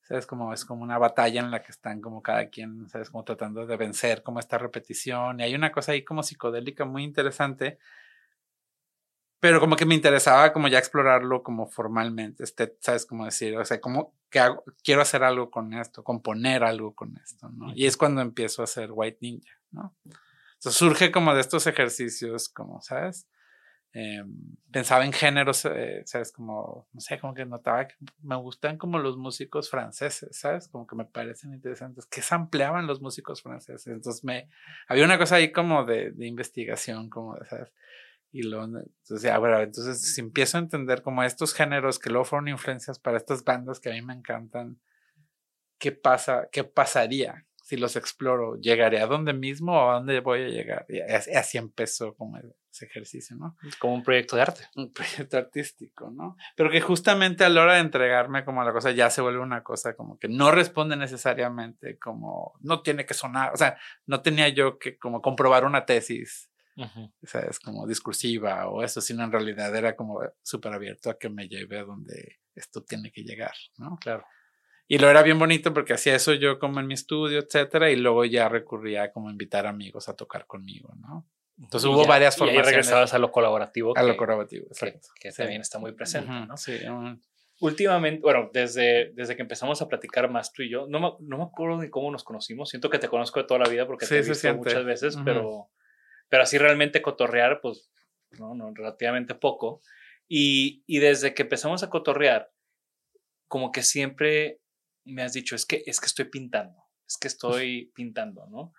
sabes 0.00 0.26
como 0.26 0.54
es 0.54 0.64
como 0.64 0.82
una 0.82 0.96
batalla 0.96 1.40
en 1.42 1.50
la 1.50 1.62
que 1.62 1.72
están 1.72 2.00
como 2.00 2.22
cada 2.22 2.48
quien, 2.48 2.88
sabes 2.88 3.10
como 3.10 3.22
tratando 3.22 3.66
de 3.66 3.76
vencer 3.76 4.22
como 4.22 4.40
esta 4.40 4.56
repetición 4.56 5.40
y 5.40 5.42
hay 5.42 5.54
una 5.54 5.72
cosa 5.72 5.92
ahí 5.92 6.04
como 6.04 6.22
psicodélica 6.22 6.86
muy 6.86 7.04
interesante 7.04 7.78
pero 9.40 9.60
como 9.60 9.76
que 9.76 9.86
me 9.86 9.94
interesaba 9.94 10.52
como 10.52 10.68
ya 10.68 10.78
explorarlo 10.78 11.42
como 11.42 11.68
formalmente, 11.68 12.42
este, 12.42 12.76
sabes 12.80 13.06
cómo 13.06 13.24
decir, 13.24 13.56
o 13.56 13.64
sea, 13.64 13.80
como 13.80 14.14
que 14.30 14.40
hago, 14.40 14.64
quiero 14.82 15.02
hacer 15.02 15.22
algo 15.22 15.50
con 15.50 15.72
esto, 15.74 16.02
componer 16.02 16.64
algo 16.64 16.94
con 16.94 17.16
esto, 17.18 17.48
¿no? 17.50 17.72
Y 17.74 17.86
es 17.86 17.96
cuando 17.96 18.20
empiezo 18.20 18.62
a 18.62 18.64
hacer 18.64 18.90
White 18.92 19.18
Ninja, 19.20 19.54
¿no? 19.70 19.96
Entonces 20.04 20.74
surge 20.74 21.12
como 21.12 21.34
de 21.34 21.40
estos 21.40 21.66
ejercicios, 21.68 22.48
como, 22.48 22.80
¿sabes? 22.82 23.28
Eh, 23.94 24.22
pensaba 24.70 25.04
en 25.04 25.12
géneros, 25.12 25.64
eh, 25.64 26.02
¿sabes? 26.04 26.32
Como, 26.32 26.88
no 26.92 27.00
sé, 27.00 27.18
como 27.18 27.32
que 27.32 27.46
notaba 27.46 27.86
que 27.86 27.94
me 28.22 28.36
gustan 28.36 28.76
como 28.76 28.98
los 28.98 29.16
músicos 29.16 29.70
franceses, 29.70 30.36
¿sabes? 30.36 30.68
Como 30.68 30.86
que 30.86 30.96
me 30.96 31.04
parecen 31.04 31.54
interesantes, 31.54 32.06
que 32.06 32.22
sampleaban 32.22 32.86
los 32.86 33.00
músicos 33.00 33.40
franceses. 33.40 33.86
Entonces 33.86 34.24
me, 34.24 34.50
había 34.88 35.04
una 35.04 35.16
cosa 35.18 35.36
ahí 35.36 35.52
como 35.52 35.84
de, 35.84 36.10
de 36.10 36.26
investigación, 36.26 37.08
como, 37.08 37.36
¿sabes? 37.44 37.72
Y 38.30 38.42
luego, 38.42 38.64
entonces, 38.64 39.30
ah, 39.30 39.38
bueno, 39.38 39.58
entonces 39.60 40.14
si 40.14 40.20
empiezo 40.20 40.58
a 40.58 40.60
entender 40.60 41.02
como 41.02 41.22
estos 41.22 41.54
géneros 41.54 41.98
que 41.98 42.10
luego 42.10 42.24
fueron 42.24 42.48
influencias 42.48 42.98
para 42.98 43.16
estas 43.16 43.42
bandas 43.42 43.80
que 43.80 43.90
a 43.90 43.92
mí 43.92 44.02
me 44.02 44.14
encantan, 44.14 44.78
¿qué 45.78 45.92
pasa, 45.92 46.48
qué 46.52 46.64
pasaría 46.64 47.46
si 47.68 47.76
los 47.76 47.96
exploro, 47.96 48.58
¿llegaré 48.58 48.98
a 48.98 49.06
dónde 49.06 49.34
mismo 49.34 49.74
o 49.74 49.90
a 49.90 49.94
dónde 49.96 50.20
voy 50.20 50.42
a 50.42 50.48
llegar? 50.48 50.86
Y 50.88 51.00
así, 51.00 51.58
empezó 51.58 52.14
como 52.14 52.38
ese 52.38 52.86
ejercicio, 52.86 53.36
¿no? 53.36 53.58
Como 53.78 53.92
un 53.92 54.02
proyecto 54.02 54.36
de 54.36 54.42
arte. 54.42 54.62
Un 54.74 54.90
proyecto 54.90 55.36
artístico, 55.36 56.10
¿no? 56.10 56.38
Pero 56.56 56.70
que 56.70 56.80
justamente 56.80 57.44
a 57.44 57.50
la 57.50 57.60
hora 57.60 57.74
de 57.74 57.80
entregarme 57.80 58.42
como 58.46 58.64
la 58.64 58.72
cosa 58.72 58.92
ya 58.92 59.10
se 59.10 59.20
vuelve 59.20 59.40
una 59.40 59.62
cosa 59.62 59.94
como 59.94 60.18
que 60.18 60.28
no 60.28 60.50
responde 60.50 60.96
necesariamente 60.96 61.98
como, 61.98 62.58
no 62.62 62.80
tiene 62.80 63.04
que 63.04 63.12
sonar, 63.12 63.52
o 63.52 63.58
sea, 63.58 63.76
no 64.06 64.22
tenía 64.22 64.48
yo 64.48 64.78
que 64.78 64.96
como 64.96 65.20
comprobar 65.20 65.66
una 65.66 65.84
tesis. 65.84 66.47
¿Sabes? 67.22 67.58
Como 67.58 67.86
discursiva 67.86 68.68
o 68.68 68.82
eso, 68.82 69.00
sino 69.00 69.24
en 69.24 69.32
realidad 69.32 69.74
era 69.74 69.96
como 69.96 70.20
súper 70.42 70.72
abierto 70.72 71.10
a 71.10 71.18
que 71.18 71.28
me 71.28 71.48
lleve 71.48 71.78
a 71.78 71.84
donde 71.84 72.38
esto 72.54 72.82
tiene 72.82 73.10
que 73.10 73.22
llegar, 73.22 73.54
¿no? 73.76 73.96
Claro. 74.00 74.24
Y 74.86 74.98
lo 74.98 75.10
era 75.10 75.22
bien 75.22 75.38
bonito 75.38 75.74
porque 75.74 75.92
hacía 75.92 76.14
eso 76.14 76.32
yo 76.32 76.58
como 76.58 76.80
en 76.80 76.86
mi 76.86 76.94
estudio, 76.94 77.40
etcétera, 77.40 77.90
y 77.90 77.96
luego 77.96 78.24
ya 78.24 78.48
recurría 78.48 79.04
a 79.04 79.12
como 79.12 79.30
invitar 79.30 79.66
amigos 79.66 80.08
a 80.08 80.16
tocar 80.16 80.46
conmigo, 80.46 80.94
¿no? 80.96 81.28
Entonces 81.60 81.90
hubo 81.90 82.06
varias 82.06 82.36
formas. 82.36 82.56
Y 82.56 82.62
regresabas 82.62 83.12
a 83.12 83.18
lo 83.18 83.30
colaborativo. 83.30 83.96
A 83.96 84.02
lo 84.02 84.16
colaborativo, 84.16 84.66
exacto. 84.68 85.08
Que, 85.20 85.30
también 85.32 85.60
está 85.60 85.78
muy 85.78 85.92
presente, 85.92 86.30
¿no? 86.30 86.56
Sí. 86.56 86.78
Últimamente, 87.60 88.20
bueno, 88.22 88.50
desde, 88.52 89.10
desde 89.14 89.34
que 89.34 89.42
empezamos 89.42 89.82
a 89.82 89.88
platicar 89.88 90.30
más 90.30 90.52
tú 90.52 90.62
y 90.62 90.70
yo, 90.70 90.86
no 90.86 91.00
me, 91.00 91.10
no 91.26 91.38
me 91.38 91.44
acuerdo 91.44 91.78
de 91.78 91.90
cómo 91.90 92.10
nos 92.12 92.22
conocimos. 92.22 92.68
Siento 92.68 92.88
que 92.88 93.00
te 93.00 93.08
conozco 93.08 93.40
de 93.40 93.46
toda 93.46 93.58
la 93.58 93.68
vida 93.68 93.84
porque 93.84 94.06
te 94.06 94.16
he 94.16 94.22
visto 94.22 94.54
muchas 94.54 94.84
veces, 94.84 95.18
pero, 95.24 95.68
pero 96.28 96.42
así 96.42 96.58
realmente 96.58 97.02
cotorrear, 97.02 97.60
pues, 97.60 97.90
no, 98.38 98.54
no, 98.54 98.72
relativamente 98.74 99.34
poco. 99.34 99.80
Y, 100.28 100.82
y 100.86 100.98
desde 100.98 101.34
que 101.34 101.42
empezamos 101.42 101.82
a 101.82 101.90
cotorrear, 101.90 102.50
como 103.48 103.72
que 103.72 103.82
siempre 103.82 104.60
me 105.04 105.22
has 105.22 105.32
dicho, 105.32 105.56
es 105.56 105.64
que, 105.64 105.82
es 105.86 106.00
que 106.00 106.06
estoy 106.06 106.26
pintando, 106.26 106.84
es 107.06 107.16
que 107.16 107.28
estoy 107.28 107.92
pintando, 107.94 108.46
¿no? 108.48 108.72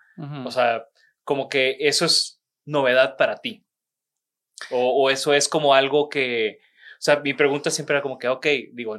O 0.44 0.50
sea, 0.50 0.86
como 1.24 1.48
que 1.48 1.76
eso 1.80 2.04
es 2.04 2.42
novedad 2.66 3.16
para 3.16 3.36
ti. 3.36 3.64
O, 4.70 5.04
o, 5.04 5.10
eso 5.10 5.32
es 5.32 5.48
como 5.48 5.74
algo 5.74 6.10
que, 6.10 6.60
o 6.92 7.02
sea, 7.02 7.20
mi 7.20 7.32
pregunta 7.32 7.70
siempre 7.70 7.94
era 7.96 8.02
como 8.02 8.18
que, 8.18 8.28
ok, 8.28 8.46
digo, 8.72 8.98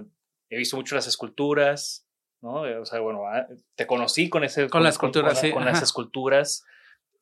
he 0.50 0.58
visto 0.58 0.76
mucho 0.76 0.96
las 0.96 1.06
esculturas, 1.06 2.08
¿no? 2.42 2.62
O 2.62 2.86
sea, 2.86 3.00
bueno, 3.00 3.28
ah, 3.28 3.48
te 3.76 3.86
conocí 3.86 4.30
con 4.30 4.44
ese... 4.44 4.70
Con, 4.70 4.84
las 4.84 4.96
esculturas, 4.96 5.40
sí. 5.40 5.52
Con 5.52 5.66
las 5.66 5.82
esculturas. 5.84 6.66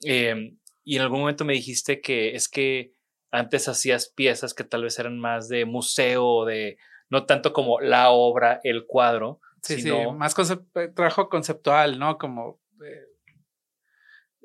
Em, 0.02 0.58
y 0.84 0.96
en 0.96 1.02
algún 1.02 1.22
momento 1.22 1.46
me 1.46 1.54
dijiste 1.54 2.02
que 2.02 2.36
es 2.36 2.50
que 2.50 2.94
antes 3.32 3.68
hacías 3.68 4.10
piezas 4.10 4.54
que 4.54 4.64
tal 4.64 4.84
vez 4.84 4.98
eran 5.00 5.20
más 5.20 5.50
de 5.50 5.66
museo, 5.66 6.46
de 6.46 6.78
no 7.10 7.26
tanto 7.26 7.54
como 7.54 7.80
la 7.80 8.10
obra, 8.10 8.60
el 8.64 8.86
cuadro, 8.86 9.40
Sí, 9.62 9.82
sí, 9.82 9.92
más 10.16 10.36
eh, 10.76 10.88
trabajo 10.96 11.30
conceptual, 11.30 12.00
¿no? 12.00 12.18
Como... 12.18 12.60
Eh, 12.84 13.06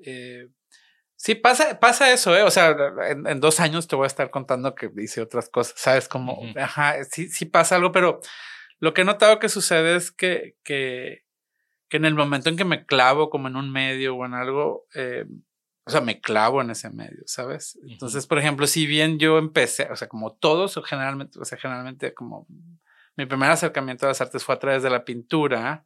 eh, 0.05 0.49
sí, 1.17 1.35
pasa, 1.35 1.79
pasa 1.79 2.13
eso, 2.13 2.37
¿eh? 2.37 2.43
O 2.43 2.51
sea, 2.51 2.77
en, 3.09 3.41
dos 3.41 3.61
años 3.61 3.87
te 3.87 3.97
voy 3.97 4.05
a 4.05 4.09
estar 4.09 4.31
contando 4.31 4.75
que 4.75 4.91
hice 4.99 5.21
otras 5.21 5.49
cosas, 5.49 5.75
¿sabes? 5.77 6.09
Como, 6.09 6.43
ajá, 6.57 7.03
sí, 7.05 7.29
sí 7.29 7.47
pasa 7.47 7.77
algo, 7.77 7.93
pero 7.93 8.21
lo 8.81 8.93
que 8.93 9.03
he 9.03 9.05
notado 9.05 9.39
que 9.39 9.49
sucede 9.49 9.97
es 9.97 10.11
que, 10.11 10.57
que, 10.65 11.25
que 11.89 11.97
en 11.97 12.05
el 12.05 12.15
momento 12.15 12.49
en 12.49 12.57
que 12.57 12.65
me 12.65 12.85
clavo 12.85 13.31
como 13.31 13.49
en 13.49 13.57
un 13.57 13.73
medio 13.73 14.17
o 14.17 14.27
en 14.27 14.35
algo, 14.35 14.87
o 15.87 15.91
sea, 15.91 16.01
me 16.01 16.21
clavo 16.21 16.63
en 16.63 16.71
ese 16.71 16.91
medio, 16.91 17.23
¿sabes? 17.27 17.79
Entonces, 17.87 18.27
por 18.27 18.39
ejemplo, 18.39 18.67
si 18.67 18.87
bien 18.87 19.19
yo 19.19 19.39
empecé, 19.39 19.89
o 19.91 19.97
sea, 19.97 20.09
como 20.09 20.33
todos, 20.33 20.77
o 20.77 20.83
generalmente, 20.83 21.39
o 21.39 21.45
sea, 21.45 21.59
generalmente 21.59 22.15
como 22.15 22.47
mi 23.17 23.27
primer 23.27 23.51
acercamiento 23.51 24.07
a 24.07 24.09
las 24.09 24.21
artes 24.21 24.45
fue 24.45 24.55
a 24.55 24.59
través 24.59 24.83
de 24.83 24.91
la 24.91 25.05
pintura, 25.05 25.85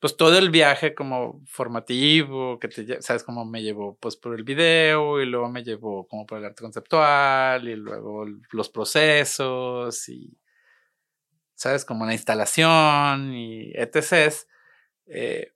pues 0.00 0.16
todo 0.16 0.36
el 0.38 0.50
viaje 0.50 0.94
como 0.94 1.40
formativo, 1.46 2.58
que 2.58 2.68
te, 2.68 3.00
sabes, 3.00 3.24
como 3.24 3.46
me 3.46 3.62
llevó 3.62 3.96
pues 3.96 4.16
por 4.16 4.34
el 4.34 4.44
video 4.44 5.20
y 5.20 5.26
luego 5.26 5.48
me 5.48 5.64
llevó 5.64 6.06
como 6.06 6.26
por 6.26 6.38
el 6.38 6.44
arte 6.44 6.62
conceptual 6.62 7.66
y 7.66 7.76
luego 7.76 8.26
los 8.52 8.68
procesos 8.68 10.08
y, 10.10 10.38
sabes, 11.54 11.84
como 11.86 12.04
la 12.04 12.12
instalación 12.12 13.32
y 13.34 13.72
etc. 13.74 14.34
Eh, 15.06 15.52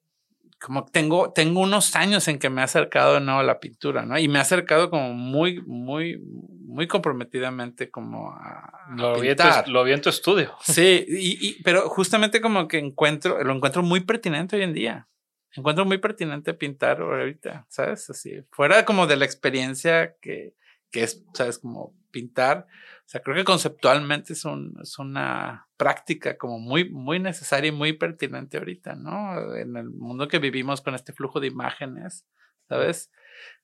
como 0.61 0.85
tengo, 0.85 1.33
tengo 1.33 1.61
unos 1.61 1.97
años 1.97 2.29
en 2.29 2.39
que 2.39 2.51
me 2.51 2.61
he 2.61 2.65
acercado 2.65 3.15
de 3.15 3.21
nuevo 3.21 3.41
a 3.41 3.45
la 3.45 3.61
pintura, 3.61 4.05
¿no? 4.05 4.19
Y 4.19 4.29
me 4.29 4.39
he 4.39 4.43
acercado 4.43 4.91
como 4.91 5.15
muy, 5.15 5.63
muy, 5.63 6.19
muy 6.19 6.87
comprometidamente 6.87 7.91
como 7.91 8.31
a, 8.31 8.87
lo 8.97 9.19
pintar. 9.21 9.65
Vi 9.65 9.73
lo 9.73 9.85
vi 9.85 9.93
en 9.93 10.03
tu 10.03 10.11
estudio. 10.11 10.55
Sí, 10.61 11.05
y, 11.09 11.63
pero 11.63 11.89
justamente 11.89 12.43
como 12.43 12.69
que 12.69 12.79
encuentro, 12.79 13.43
lo 13.43 13.55
encuentro 13.55 13.83
muy 13.83 14.01
pertinente 14.01 14.57
hoy 14.57 14.63
en 14.63 14.75
día. 14.75 15.09
Encuentro 15.57 15.85
muy 15.85 15.99
pertinente 15.99 16.55
pintar 16.55 17.01
ahorita, 17.01 17.67
¿sabes? 17.69 18.09
Así, 18.11 18.43
fuera 18.51 18.85
como 18.85 19.07
de 19.07 19.17
la 19.17 19.25
experiencia 19.25 20.15
que, 20.21 20.55
que 20.91 21.05
es, 21.05 21.25
¿sabes? 21.33 21.59
Como 21.59 21.95
pintar. 22.11 22.67
O 23.01 23.09
sea, 23.09 23.23
creo 23.23 23.37
que 23.37 23.45
conceptualmente 23.45 24.35
es, 24.35 24.45
un, 24.45 24.79
es 24.83 24.99
una 24.99 25.69
práctica 25.77 26.37
como 26.37 26.59
muy, 26.59 26.89
muy 26.91 27.19
necesaria 27.19 27.69
y 27.69 27.73
muy 27.73 27.93
pertinente 27.93 28.59
ahorita, 28.59 28.95
¿no? 28.95 29.55
En 29.57 29.77
el 29.77 29.91
mundo 29.91 30.29
que 30.29 30.39
vivimos 30.39 30.81
con 30.81 30.95
este 30.95 31.13
flujo 31.13 31.41
de 31.41 31.49
imágenes, 31.49 32.27
¿sabes? 32.69 33.11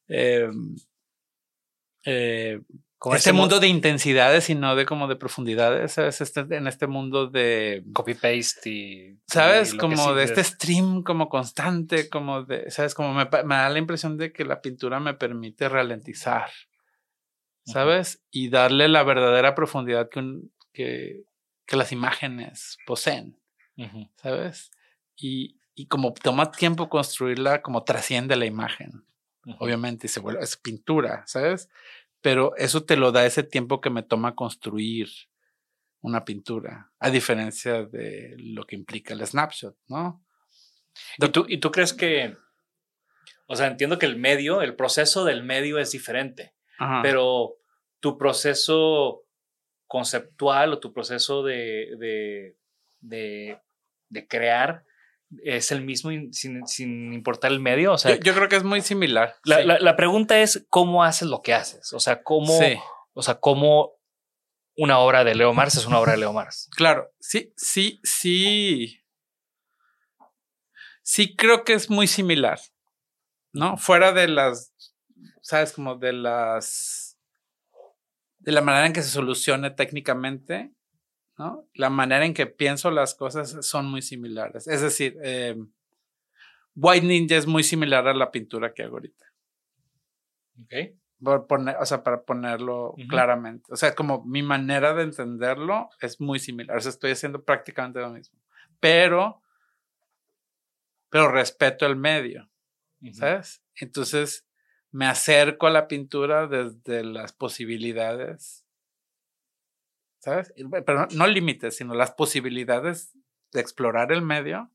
Eh, 0.09 0.49
eh, 2.05 2.61
este 3.13 3.33
mundo 3.33 3.61
de 3.61 3.69
intensidades 3.69 4.49
y 4.49 4.55
no 4.55 4.75
de 4.75 4.87
como 4.87 5.07
de 5.07 5.17
profundidades, 5.17 5.93
¿sabes? 5.93 6.21
Este, 6.21 6.41
en 6.41 6.67
este 6.67 6.87
mundo 6.87 7.27
de 7.27 7.85
copy-paste 7.93 8.71
y... 8.71 9.19
¿Sabes? 9.27 9.75
como 9.75 10.15
de 10.15 10.25
este 10.25 10.43
stream 10.43 11.03
como 11.03 11.29
constante, 11.29 12.09
como 12.09 12.43
de, 12.45 12.71
¿sabes? 12.71 12.95
Como 12.95 13.13
me, 13.13 13.27
me, 13.45 13.55
da 13.55 13.69
la 13.69 13.79
impresión 13.79 14.17
de 14.17 14.33
que 14.33 14.45
la 14.45 14.61
pintura 14.61 14.99
me 14.99 15.15
permite 15.15 15.69
ralentizar, 15.69 16.49
¿sabes? 17.67 18.23
Y 18.31 18.49
darle 18.49 18.89
la 18.89 19.03
verdadera 19.03 19.55
profundidad 19.55 20.09
que, 20.09 20.41
que, 20.73 21.25
que 21.67 21.77
las 21.77 21.93
imágenes 21.93 22.79
poseen, 22.87 23.39
¿sabes? 24.17 24.71
Y, 25.17 25.59
y, 25.75 25.87
como 25.87 26.15
toma 26.15 26.53
tiempo 26.53 26.89
construirla, 26.89 27.63
como 27.63 27.85
trasciende 27.85 28.37
la 28.37 28.47
imagen, 28.47 29.05
obviamente, 29.59 30.07
y 30.07 30.11
se 30.11 30.21
vuelve, 30.21 30.43
es 30.43 30.57
pintura, 30.57 31.25
¿sabes? 31.27 31.69
Pero 32.21 32.57
eso 32.57 32.85
te 32.85 32.97
lo 32.97 33.13
da 33.13 33.27
ese 33.27 33.43
tiempo 33.43 33.81
que 33.81 33.91
me 33.91 34.03
toma 34.03 34.35
construir 34.35 35.09
una 36.01 36.25
pintura, 36.25 36.93
a 36.99 37.11
diferencia 37.11 37.85
de 37.85 38.37
lo 38.39 38.65
que 38.65 38.77
implica 38.77 39.13
el 39.13 39.27
snapshot, 39.27 39.77
¿no? 39.89 40.25
¿Y 41.19 41.29
tú, 41.29 41.45
¿Y 41.49 41.59
tú 41.59 41.71
crees 41.71 41.93
que, 41.93 42.37
o 43.47 43.57
sea, 43.57 43.67
entiendo 43.67 43.99
que 43.99 44.07
el 44.07 44.17
medio, 44.17 44.63
el 44.63 44.77
proceso 44.77 45.25
del 45.25 45.43
medio 45.43 45.79
es 45.79 45.91
diferente, 45.91 46.56
pero 47.03 47.57
tu 48.01 48.19
proceso 48.19 49.23
conceptual 49.87 50.73
o 50.73 50.81
tu 50.81 50.93
proceso 50.93 51.43
de, 51.43 52.55
de, 53.01 53.61
de, 54.09 54.27
crear 54.29 54.85
es 55.43 55.73
el 55.73 55.83
mismo 55.83 56.11
sin, 56.33 56.67
sin, 56.67 57.13
importar 57.13 57.53
el 57.53 57.61
medio. 57.61 57.93
O 57.93 57.99
sea, 57.99 58.17
yo, 58.19 58.35
creo 58.35 58.49
que 58.49 58.57
es 58.57 58.65
muy 58.65 58.81
similar. 58.81 59.37
La, 59.45 59.63
la, 59.63 59.97
pregunta 59.97 60.41
es 60.41 60.67
cómo 60.71 61.05
haces 61.05 61.29
lo 61.29 61.43
que 61.43 61.55
haces. 61.55 61.93
O 61.93 62.01
sea, 62.01 62.23
cómo, 62.23 62.59
o 63.13 63.23
sea, 63.23 63.37
cómo 63.41 63.97
una 64.77 64.99
obra 64.99 65.25
de 65.25 65.35
Leo 65.35 65.53
Mars 65.53 65.77
es 65.77 65.87
una 65.87 65.99
obra 65.99 66.13
de 66.13 66.19
Leo 66.19 66.33
Mars. 66.33 66.69
Claro, 66.77 67.11
sí, 67.19 67.53
sí, 67.57 68.01
sí. 68.03 69.01
Sí, 71.03 71.37
creo 71.37 71.65
que 71.65 71.73
es 71.73 71.89
muy 71.89 72.07
similar. 72.07 72.61
¿No? 73.53 73.79
Fuera 73.79 74.13
de 74.13 74.29
las, 74.29 74.75
sabes, 75.47 75.73
como 75.73 75.95
de 75.95 76.13
las 76.13 77.17
de 78.39 78.53
la 78.53 78.61
manera 78.61 78.87
en 78.87 78.93
que 78.93 79.03
se 79.03 79.11
solucione 79.11 79.71
técnicamente, 79.71 80.73
¿no? 81.39 81.69
La 81.75 81.89
manera 81.89 82.27
en 82.27 82.35
que 82.35 82.47
pienso 82.47 82.91
las 82.91 83.15
cosas 83.15 83.57
son 83.65 83.87
muy 83.87 84.03
similares. 84.03 84.67
Es 84.67 84.81
decir, 84.81 85.17
eh, 85.23 85.57
White 86.75 87.07
Ninja 87.07 87.37
es 87.37 87.47
muy 87.47 87.63
similar 87.63 88.09
a 88.09 88.15
la 88.15 88.31
pintura 88.31 88.75
que 88.75 88.83
hago 88.83 88.97
ahorita. 88.97 89.25
Ok. 90.63 90.99
Por 91.23 91.47
poner, 91.47 91.77
o 91.77 91.87
sea, 91.87 92.03
para 92.03 92.23
ponerlo 92.23 92.95
claramente. 93.09 93.73
O 93.73 93.77
sea, 93.77 93.95
como 93.95 94.25
mi 94.25 94.43
manera 94.43 94.95
de 94.95 95.05
entenderlo 95.05 95.91
es 96.01 96.21
muy 96.21 96.41
similar. 96.41 96.77
O 96.77 96.81
sea, 96.81 96.91
estoy 96.91 97.13
haciendo 97.13 97.45
prácticamente 97.45 98.01
lo 98.01 98.11
mismo. 98.11 98.39
Pero, 98.81 99.43
pero 101.09 101.31
respeto 101.31 101.87
el 101.87 101.97
medio. 101.97 102.51
¿Sabes? 103.13 103.63
Entonces, 103.77 104.47
me 104.91 105.07
acerco 105.07 105.67
a 105.67 105.71
la 105.71 105.89
pintura 105.89 106.47
desde 106.47 107.05
las 107.05 107.33
posibilidades, 107.33 108.67
¿sabes? 110.19 110.53
Pero 110.87 111.07
no, 111.15 111.27
límites, 111.27 111.77
sino 111.77 111.95
las 111.95 112.13
posibilidades 112.13 113.13
de 113.53 113.61
explorar 113.61 114.13
el 114.13 114.23
medio 114.23 114.71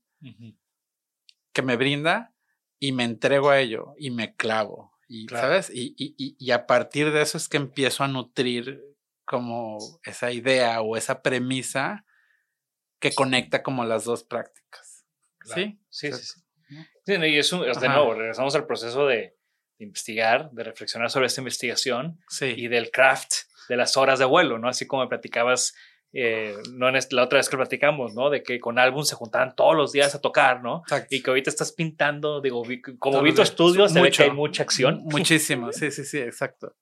que 1.52 1.62
me 1.62 1.76
brinda 1.76 2.34
y 2.78 2.92
me 2.92 3.04
entrego 3.04 3.50
a 3.50 3.60
ello 3.60 3.94
y 3.98 4.10
me 4.10 4.34
clavo, 4.34 4.92
y, 5.08 5.28
¿sabes? 5.28 5.70
Y, 5.70 5.94
y, 5.96 6.36
y, 6.38 6.50
a 6.52 6.66
partir 6.66 7.12
de 7.12 7.22
eso 7.22 7.36
es 7.36 7.48
que 7.48 7.56
empiezo 7.56 8.02
a 8.04 8.08
nutrir 8.08 8.82
como 9.24 9.78
esa 10.04 10.32
idea 10.32 10.80
o 10.80 10.96
esa 10.96 11.22
premisa 11.22 12.04
que 12.98 13.14
conecta 13.14 13.62
como 13.62 13.84
las 13.84 14.04
dos 14.04 14.24
prácticas. 14.24 15.04
¿Sí? 15.44 15.80
Sí, 15.90 16.12
sí, 16.12 16.24
sí. 16.24 16.40
y 17.06 17.36
eso, 17.36 17.62
de 17.62 17.88
nuevo, 17.88 18.14
regresamos 18.14 18.54
al 18.54 18.66
proceso 18.66 19.06
de, 19.06 19.36
investigar, 19.82 20.50
de 20.52 20.64
reflexionar 20.64 21.10
sobre 21.10 21.26
esta 21.26 21.40
investigación 21.40 22.20
y 22.40 22.68
del 22.68 22.90
craft 22.90 23.32
de 23.68 23.76
las 23.76 23.96
horas 23.96 24.18
de 24.18 24.24
vuelo, 24.24 24.58
¿no? 24.58 24.68
Así 24.68 24.86
como 24.86 25.08
platicabas, 25.08 25.74
eh, 26.12 26.54
no 26.72 26.88
en 26.88 26.98
la 27.10 27.22
otra 27.22 27.38
vez 27.38 27.48
que 27.48 27.56
platicamos, 27.56 28.14
¿no? 28.14 28.30
De 28.30 28.42
que 28.42 28.60
con 28.60 28.78
álbum 28.78 29.04
se 29.04 29.14
juntaban 29.14 29.54
todos 29.54 29.76
los 29.76 29.92
días 29.92 30.14
a 30.14 30.20
tocar, 30.20 30.62
¿no? 30.62 30.82
Y 31.10 31.22
que 31.22 31.30
ahorita 31.30 31.50
estás 31.50 31.72
pintando, 31.72 32.40
digo, 32.40 32.62
como 32.98 33.22
vi 33.22 33.32
tu 33.32 33.42
estudio, 33.42 33.88
se 33.88 34.00
ve 34.00 34.10
que 34.10 34.24
hay 34.24 34.30
mucha 34.30 34.62
acción. 34.62 35.02
Muchísimo, 35.04 35.72
sí, 35.72 35.90
sí, 35.90 36.04
sí, 36.04 36.18
exacto. 36.18 36.76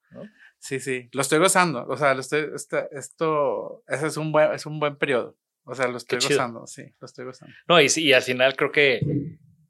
Sí, 0.58 0.78
sí, 0.78 1.08
lo 1.12 1.22
estoy 1.22 1.38
gozando, 1.38 1.86
o 1.88 1.96
sea, 1.96 2.12
lo 2.12 2.20
estoy, 2.20 2.46
este, 2.54 2.86
esto, 2.92 3.82
ese 3.88 4.08
es 4.08 4.16
un 4.18 4.30
buen, 4.30 4.52
es 4.52 4.66
un 4.66 4.78
buen 4.78 4.96
periodo. 4.96 5.36
O 5.64 5.74
sea, 5.74 5.86
lo 5.88 5.96
estoy 5.96 6.18
gozando, 6.18 6.66
sí, 6.66 6.82
lo 7.00 7.06
estoy 7.06 7.24
gozando. 7.24 7.54
No, 7.68 7.80
y, 7.80 7.86
y 7.96 8.12
al 8.12 8.22
final 8.22 8.56
creo 8.56 8.72
que 8.72 9.00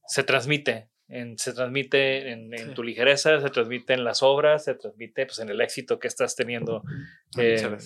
se 0.07 0.25
transmite 0.25 0.90
se 1.37 1.53
transmite 1.53 2.31
en, 2.31 2.75
tu 2.75 2.83
ligereza, 2.85 3.41
se 3.41 3.51
transmite 3.51 3.95
en 3.95 4.05
las 4.05 4.23
obras, 4.23 4.65
se 4.65 4.75
transmite 4.75 5.27
pues, 5.27 5.41
en 5.41 5.49
el 5.49 5.61
éxito 5.61 5.99
que 5.99 6.07
estás 6.07 6.37
teniendo 6.37 6.85
eh, 7.37 7.79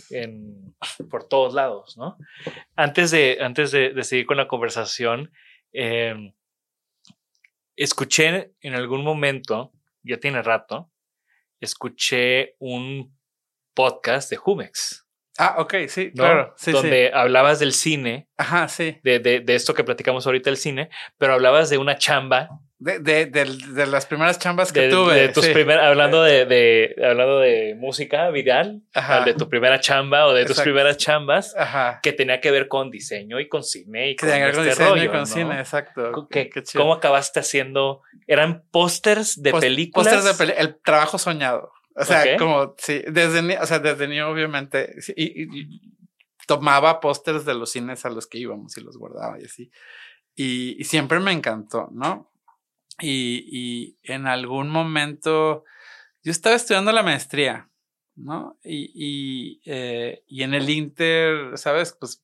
por 1.11 1.27
todos 1.27 1.55
lados, 1.55 1.97
¿no? 1.97 2.19
Antes 2.77 3.11
de, 3.11 3.39
antes 3.41 3.71
de, 3.71 4.03
seguir 4.03 4.27
con 4.27 4.37
la 4.37 4.47
conversación, 4.47 5.33
em, 5.73 6.35
escuché 7.77 8.53
en 8.61 8.75
algún 8.75 9.03
momento, 9.03 9.73
ya 10.03 10.19
tiene 10.19 10.43
rato, 10.43 10.93
escuché 11.61 12.57
un 12.59 13.17
podcast 13.73 14.29
de 14.31 14.37
Jumex. 14.37 15.07
Ah, 15.39 15.57
ok, 15.59 15.75
sí, 15.89 16.13
claro. 16.13 16.55
donde 16.67 17.11
hablabas 17.13 17.59
del 17.59 17.73
cine. 17.73 18.29
Ajá, 18.37 18.69
sí. 18.69 19.01
De, 19.03 19.19
de, 19.19 19.41
de, 19.41 19.55
esto 19.55 19.75
que 19.75 19.83
platicamos 19.83 20.27
ahorita 20.27 20.51
del 20.51 20.59
cine, 20.59 20.91
pero 21.19 21.33
hablabas 21.33 21.71
de 21.71 21.79
una 21.79 21.99
chamba 21.99 22.51
de, 22.85 22.99
de, 22.99 23.27
de, 23.27 23.87
las 23.87 24.05
primeras 24.05 24.39
chambas 24.39 24.71
que 24.71 24.91
tuve. 24.91 25.15
De 25.15 25.29
tus 25.31 25.47
hablando 25.47 26.23
de, 26.23 26.95
hablando 27.03 27.39
de 27.39 27.75
música 27.79 28.29
viral, 28.29 28.83
de 29.25 29.33
tu 29.33 29.49
primera 29.49 29.81
chamba 29.81 30.27
o 30.27 30.35
de 30.35 30.45
tus 30.45 30.61
primeras 30.61 30.99
chambas, 30.99 31.55
que 32.03 32.13
tenía 32.13 32.43
que 32.43 32.51
ver 32.51 32.69
con 32.69 32.91
diseño 32.91 33.41
y 33.41 33.49
con 33.49 33.65
cine 33.65 34.11
y 34.11 34.17
con, 34.17 34.29
este 34.29 34.53
con 34.53 34.65
diseño 34.65 35.05
y 35.05 35.09
con 35.09 35.27
cine, 35.27 35.59
exacto. 35.59 36.29
¿Cómo 36.75 36.93
acabaste 36.93 37.41
haciendo? 37.41 38.03
¿Eran 38.27 38.65
pósters 38.71 39.43
de 39.43 39.53
películas? 39.53 40.15
Pósters 40.15 40.39
de 40.39 40.53
el 40.53 40.77
trabajo 40.77 41.17
soñado. 41.17 41.73
O 41.97 42.05
sea, 42.05 42.37
como, 42.37 42.75
sí, 42.77 43.03
desde, 43.07 43.57
o 43.59 43.67
sea, 43.67 43.79
desde 43.79 44.09
niño, 44.09 44.29
obviamente, 44.29 44.95
y, 45.17 45.49
tomaba 46.47 47.01
pósters 47.01 47.47
de 47.47 47.55
los 47.55 47.73
cines 47.73 48.05
a 48.05 48.11
los 48.11 48.27
que 48.27 48.37
íbamos 48.37 48.77
y 48.77 48.83
los 48.83 48.99
guardaba 48.99 49.41
y 49.41 49.45
así. 49.47 49.71
y 50.37 50.85
siempre 50.85 51.19
me 51.19 51.33
encantó, 51.33 51.89
¿no? 51.91 52.34
Y, 53.01 53.99
en 54.03 54.27
algún 54.27 54.71
momento 54.71 55.65
yo 56.23 56.31
estaba 56.31 56.57
estudiando 56.57 56.93
la 56.93 57.03
maestría, 57.03 57.69
¿no? 58.15 58.59
Y, 58.63 58.91
y, 58.95 59.61
eh, 59.67 60.23
y 60.27 60.43
en 60.43 60.55
el 60.55 60.71
Inter, 60.71 61.59
¿sabes? 61.59 61.93
Pues 61.99 62.23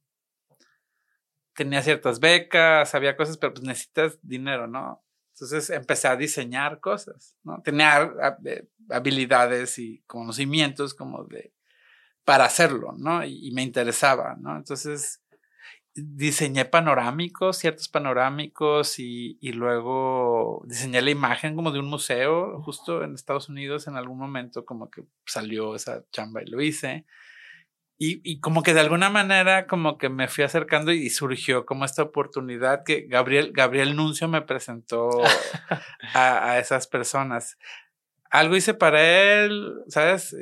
tenía 1.54 1.82
ciertas 1.82 2.20
becas, 2.20 2.94
había 2.94 3.16
cosas, 3.16 3.36
pero 3.36 3.52
pues 3.52 3.64
necesitas 3.64 4.18
dinero, 4.22 4.66
¿no? 4.66 5.04
Entonces 5.34 5.70
empecé 5.70 6.08
a 6.08 6.16
diseñar 6.16 6.80
cosas, 6.80 7.36
¿no? 7.42 7.60
Tenía 7.62 8.12
eh, 8.44 8.68
habilidades 8.88 9.78
y 9.78 10.02
conocimientos 10.06 10.94
como 10.94 11.24
de, 11.24 11.52
para 12.24 12.44
hacerlo, 12.44 12.94
¿no? 12.96 13.24
Y 13.24 13.50
me 13.52 13.62
interesaba, 13.62 14.36
¿no? 14.38 14.56
Entonces 14.56 15.22
diseñé 15.94 16.64
panorámicos, 16.64 17.58
ciertos 17.58 17.88
panorámicos 17.88 18.98
y, 18.98 19.38
y, 19.40 19.52
luego 19.52 20.62
diseñé 20.66 21.02
la 21.02 21.10
imagen 21.10 21.56
como 21.56 21.72
de 21.72 21.80
un 21.80 21.86
museo 21.86 22.62
justo 22.62 23.02
en 23.02 23.14
Estados 23.14 23.48
Unidos 23.48 23.86
en 23.86 23.96
algún 23.96 24.18
momento 24.18 24.64
como 24.64 24.90
que 24.90 25.02
salió 25.26 25.74
esa 25.74 26.04
chamba 26.12 26.42
y 26.42 26.46
lo 26.46 26.60
hice. 26.60 27.06
Y, 27.98 28.20
y 28.24 28.40
como 28.40 28.62
que 28.62 28.72
de 28.72 28.80
alguna 28.80 29.10
manera 29.10 29.66
como 29.66 29.98
que 29.98 30.08
me 30.08 30.28
fui 30.28 30.44
acercando 30.44 30.92
y 30.92 31.10
surgió 31.10 31.66
como 31.66 31.84
esta 31.84 32.02
oportunidad 32.02 32.82
que 32.84 33.02
Gabriel, 33.02 33.52
Gabriel 33.52 33.94
Nuncio 33.94 34.26
me 34.26 34.40
presentó 34.42 35.10
a, 36.14 36.52
a 36.52 36.58
esas 36.58 36.86
personas. 36.86 37.58
Algo 38.30 38.56
hice 38.56 38.74
para 38.74 39.44
él, 39.44 39.82
¿sabes? 39.88 40.34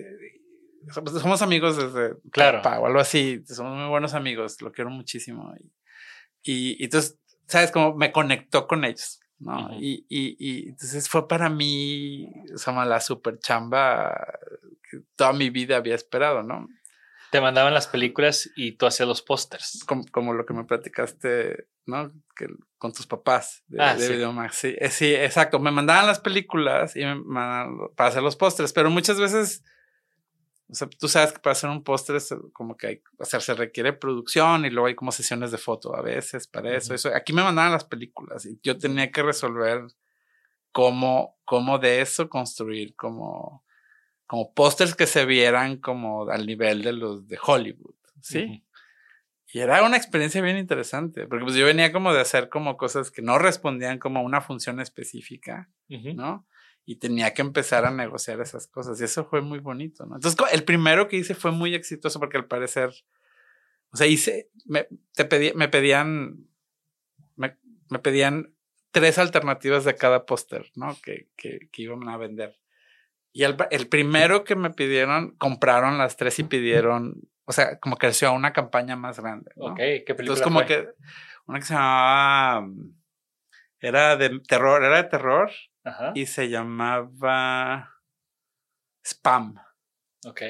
Somos 0.92 1.42
amigos 1.42 1.76
desde 1.76 2.16
claro. 2.30 2.60
o 2.62 2.86
algo 2.86 3.00
así, 3.00 3.42
somos 3.46 3.76
muy 3.76 3.88
buenos 3.88 4.14
amigos, 4.14 4.60
lo 4.62 4.72
quiero 4.72 4.90
muchísimo. 4.90 5.54
Y, 6.42 6.76
y, 6.78 6.84
entonces, 6.84 7.18
¿sabes? 7.46 7.70
Como 7.70 7.94
me 7.94 8.12
conectó 8.12 8.66
con 8.66 8.84
ellos, 8.84 9.20
¿no? 9.38 9.66
Uh 9.66 9.70
-huh. 9.70 9.78
y, 9.80 10.06
y, 10.08 10.36
y, 10.38 10.68
entonces 10.68 11.08
fue 11.08 11.28
para 11.28 11.48
mí, 11.48 12.32
o 12.54 12.58
sea, 12.58 12.84
la 12.84 13.00
super 13.00 13.38
chamba 13.38 14.38
que 14.90 15.00
toda 15.16 15.32
mi 15.32 15.50
vida 15.50 15.76
había 15.76 15.94
esperado, 15.94 16.42
¿no? 16.42 16.68
Te 17.30 17.42
mandaban 17.42 17.74
las 17.74 17.86
películas 17.86 18.50
y 18.56 18.72
tú 18.72 18.86
hacías 18.86 19.06
los 19.06 19.20
pósters. 19.20 19.84
Como, 19.86 20.06
como, 20.10 20.32
lo 20.32 20.46
que 20.46 20.54
me 20.54 20.64
platicaste, 20.64 21.66
¿no? 21.84 22.10
Que, 22.34 22.48
con 22.78 22.92
tus 22.92 23.06
papás 23.06 23.64
de, 23.66 23.82
ah, 23.82 23.94
de 23.94 24.06
sí. 24.06 24.12
Videomax. 24.14 24.56
Sí, 24.56 24.74
eh, 24.78 24.88
sí, 24.88 25.14
exacto. 25.14 25.58
Me 25.58 25.70
mandaban 25.70 26.06
las 26.06 26.20
películas 26.20 26.96
y 26.96 27.00
me 27.00 27.16
mandaban 27.16 27.94
para 27.96 28.08
hacer 28.08 28.22
los 28.22 28.36
pósters, 28.36 28.72
pero 28.72 28.88
muchas 28.88 29.20
veces 29.20 29.62
o 30.70 30.74
sea, 30.74 30.88
tú 30.88 31.08
sabes 31.08 31.32
que 31.32 31.38
para 31.38 31.52
hacer 31.52 31.70
un 31.70 31.82
póster 31.82 32.16
es 32.16 32.34
como 32.52 32.76
que 32.76 32.86
hay, 32.86 33.02
o 33.18 33.24
sea, 33.24 33.40
se 33.40 33.54
requiere 33.54 33.94
producción 33.94 34.66
y 34.66 34.70
luego 34.70 34.86
hay 34.88 34.94
como 34.94 35.12
sesiones 35.12 35.50
de 35.50 35.58
foto 35.58 35.96
a 35.96 36.02
veces 36.02 36.46
para 36.46 36.76
eso. 36.76 36.92
Uh 36.92 36.92
-huh. 36.92 36.96
eso. 36.96 37.14
Aquí 37.14 37.32
me 37.32 37.42
mandaban 37.42 37.72
las 37.72 37.84
películas 37.84 38.44
y 38.44 38.60
yo 38.62 38.76
tenía 38.76 39.10
que 39.10 39.22
resolver 39.22 39.86
cómo, 40.72 41.38
cómo 41.44 41.78
de 41.78 42.02
eso 42.02 42.28
construir 42.28 42.94
como, 42.96 43.64
como 44.26 44.52
pósters 44.52 44.94
que 44.94 45.06
se 45.06 45.24
vieran 45.24 45.78
como 45.78 46.28
al 46.28 46.46
nivel 46.46 46.82
de 46.82 46.92
los 46.92 47.26
de 47.26 47.38
Hollywood. 47.42 47.94
Sí. 48.20 48.38
Uh 48.38 48.48
-huh. 48.48 48.62
Y 49.50 49.60
era 49.60 49.82
una 49.82 49.96
experiencia 49.96 50.42
bien 50.42 50.58
interesante, 50.58 51.26
porque 51.26 51.44
pues 51.44 51.56
yo 51.56 51.64
venía 51.64 51.90
como 51.90 52.12
de 52.12 52.20
hacer 52.20 52.50
como 52.50 52.76
cosas 52.76 53.10
que 53.10 53.22
no 53.22 53.38
respondían 53.38 53.98
como 53.98 54.18
a 54.18 54.22
una 54.22 54.42
función 54.42 54.78
específica, 54.80 55.70
uh 55.88 55.94
-huh. 55.94 56.14
¿no? 56.14 56.46
Y 56.88 56.96
tenía 56.96 57.34
que 57.34 57.42
empezar 57.42 57.84
a 57.84 57.90
negociar 57.90 58.40
esas 58.40 58.66
cosas. 58.66 58.98
Y 58.98 59.04
eso 59.04 59.26
fue 59.26 59.42
muy 59.42 59.58
bonito, 59.58 60.06
¿no? 60.06 60.14
Entonces, 60.14 60.40
el 60.52 60.64
primero 60.64 61.06
que 61.06 61.18
hice 61.18 61.34
fue 61.34 61.50
muy 61.50 61.74
exitoso 61.74 62.18
porque 62.18 62.38
al 62.38 62.46
parecer, 62.46 62.94
o 63.90 63.96
sea, 63.98 64.06
hice, 64.06 64.48
me, 64.64 64.88
te 65.12 65.26
pedí, 65.26 65.52
me 65.52 65.68
pedían, 65.68 66.46
me, 67.36 67.58
me, 67.90 67.98
pedían 67.98 68.54
tres 68.90 69.18
alternativas 69.18 69.84
de 69.84 69.96
cada 69.96 70.24
póster, 70.24 70.72
¿no? 70.76 70.96
Que, 71.02 71.28
que, 71.36 71.68
que, 71.70 71.82
iban 71.82 72.08
a 72.08 72.16
vender. 72.16 72.58
Y 73.34 73.42
el, 73.42 73.58
el, 73.70 73.86
primero 73.88 74.44
que 74.44 74.56
me 74.56 74.70
pidieron, 74.70 75.32
compraron 75.32 75.98
las 75.98 76.16
tres 76.16 76.38
y 76.38 76.44
pidieron, 76.44 77.20
o 77.44 77.52
sea, 77.52 77.78
como 77.80 77.98
creció 77.98 78.28
a 78.28 78.32
una 78.32 78.54
campaña 78.54 78.96
más 78.96 79.20
grande. 79.20 79.52
¿no? 79.56 79.72
Ok, 79.72 79.76
¿qué 79.76 80.14
película 80.14 80.20
Entonces, 80.20 80.42
como 80.42 80.60
fue? 80.60 80.66
que, 80.68 80.88
una 81.44 81.58
que 81.58 81.66
se 81.66 81.74
llamaba, 81.74 82.66
era 83.78 84.16
de 84.16 84.40
terror, 84.40 84.82
era 84.82 85.02
de 85.02 85.08
terror. 85.10 85.50
Ajá. 85.84 86.12
y 86.14 86.26
se 86.26 86.48
llamaba 86.48 87.94
Spam. 89.04 89.56
Ok. 90.26 90.42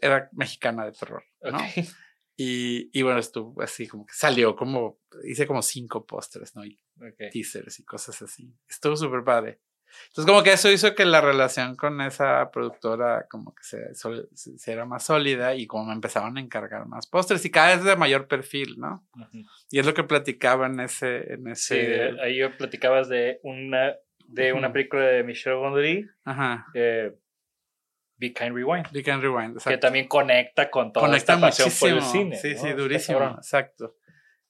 Era 0.00 0.28
mexicana 0.32 0.84
de 0.84 0.92
terror, 0.92 1.24
¿no? 1.42 1.56
Okay. 1.58 1.84
Y, 2.34 2.88
y, 2.98 3.02
bueno, 3.02 3.20
estuvo 3.20 3.60
así 3.60 3.86
como 3.86 4.06
que 4.06 4.14
salió 4.14 4.56
como, 4.56 4.98
hice 5.22 5.46
como 5.46 5.60
cinco 5.60 6.06
pósters, 6.06 6.56
¿no? 6.56 6.64
Y 6.64 6.80
okay. 6.96 7.28
teasers 7.30 7.78
y 7.78 7.84
cosas 7.84 8.20
así. 8.22 8.56
Estuvo 8.66 8.96
súper 8.96 9.22
padre. 9.22 9.60
Entonces 10.08 10.26
como 10.26 10.42
que 10.42 10.52
eso 10.52 10.70
hizo 10.70 10.94
que 10.94 11.04
la 11.04 11.20
relación 11.20 11.76
con 11.76 12.00
esa 12.00 12.50
productora 12.50 13.26
como 13.28 13.54
que 13.54 13.62
se, 13.62 13.94
se, 13.94 14.58
se 14.58 14.72
era 14.72 14.84
más 14.84 15.04
sólida 15.04 15.54
y 15.54 15.66
como 15.66 15.86
me 15.86 15.92
empezaban 15.92 16.36
a 16.36 16.40
encargar 16.40 16.86
más 16.86 17.06
pósters 17.06 17.44
y 17.44 17.50
cada 17.50 17.76
vez 17.76 17.84
de 17.84 17.96
mayor 17.96 18.26
perfil, 18.28 18.76
¿no? 18.78 19.06
Uh 19.14 19.20
-huh. 19.20 19.46
Y 19.70 19.78
es 19.78 19.86
lo 19.86 19.94
que 19.94 20.04
platicaba 20.04 20.66
en 20.66 20.80
ese... 20.80 21.32
En 21.34 21.46
ese... 21.48 22.10
Sí, 22.10 22.18
ahí 22.22 22.38
yo 22.38 22.56
platicabas 22.56 23.08
de 23.08 23.40
una 23.42 23.94
de 24.32 24.52
una 24.52 24.72
película 24.72 25.02
de 25.02 25.22
Michel 25.22 25.56
Gondry, 25.56 26.08
Ajá. 26.24 26.66
Eh, 26.74 27.14
Be 28.16 28.32
Kind 28.32 28.54
Rewind. 28.54 28.90
Be 28.92 29.02
Kind 29.02 29.20
Rewind, 29.20 29.54
exacto. 29.54 29.70
Que 29.70 29.78
también 29.78 30.08
conecta 30.08 30.70
con 30.70 30.92
toda 30.92 31.06
conecta 31.06 31.34
esta 31.34 31.46
pasión 31.46 31.66
muchísimo. 31.66 31.90
por 31.90 31.98
el 31.98 32.04
cine. 32.04 32.36
Sí, 32.36 32.54
¿no? 32.54 32.60
sí, 32.60 32.72
durísimo, 32.72 33.24
exacto. 33.36 33.96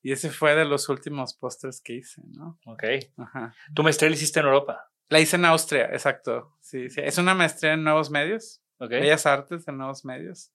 Y 0.02 0.12
ese 0.12 0.30
fue 0.30 0.54
de 0.54 0.64
los 0.64 0.88
últimos 0.88 1.34
pósters 1.34 1.80
que 1.80 1.94
hice, 1.94 2.22
¿no? 2.26 2.58
Ok. 2.66 2.84
Ajá. 3.16 3.54
¿Tu 3.74 3.82
maestría 3.82 4.10
la 4.10 4.16
hiciste 4.16 4.40
en 4.40 4.46
Europa? 4.46 4.90
La 5.08 5.20
hice 5.20 5.36
en 5.36 5.44
Austria, 5.44 5.86
exacto. 5.86 6.56
Sí, 6.60 6.90
sí. 6.90 7.00
Es 7.02 7.18
una 7.18 7.34
maestría 7.34 7.72
en 7.72 7.84
nuevos 7.84 8.10
medios. 8.10 8.62
Okay. 8.78 9.00
Bellas 9.00 9.26
artes 9.26 9.66
en 9.68 9.78
nuevos 9.78 10.04
medios. 10.04 10.52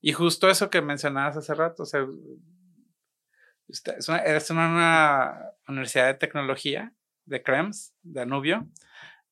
Y 0.00 0.12
justo 0.12 0.50
eso 0.50 0.70
que 0.70 0.82
mencionabas 0.82 1.36
hace 1.36 1.54
rato, 1.54 1.84
o 1.84 1.86
sea, 1.86 2.06
es 3.68 4.08
una, 4.08 4.18
es 4.18 4.50
una, 4.50 4.66
una 4.66 5.54
universidad 5.68 6.06
de 6.06 6.14
tecnología 6.14 6.92
de 7.30 7.42
Krems, 7.42 7.94
de 8.02 8.20
Anubio, 8.20 8.68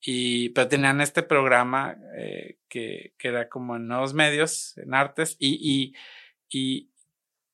y, 0.01 0.51
pero 0.51 0.69
tenían 0.69 1.01
este 1.01 1.23
programa 1.23 1.97
eh, 2.17 2.59
que, 2.69 3.13
que, 3.19 3.29
era 3.29 3.49
como 3.49 3.77
en 3.77 3.89
nuevos 3.89 4.15
medios, 4.15 4.79
en 4.79 4.95
artes, 4.95 5.37
y, 5.39 5.59
y, 5.61 5.95
y, 6.49 6.89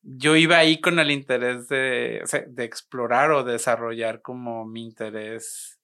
yo 0.07 0.35
iba 0.35 0.57
ahí 0.57 0.79
con 0.79 0.99
el 0.99 1.09
interés 1.09 1.67
de, 1.67 2.21
o 2.23 2.27
sea, 2.27 2.43
de 2.47 2.63
explorar 2.63 3.31
o 3.31 3.43
desarrollar 3.43 4.21
como 4.21 4.63
mi 4.63 4.83
interés 4.83 5.79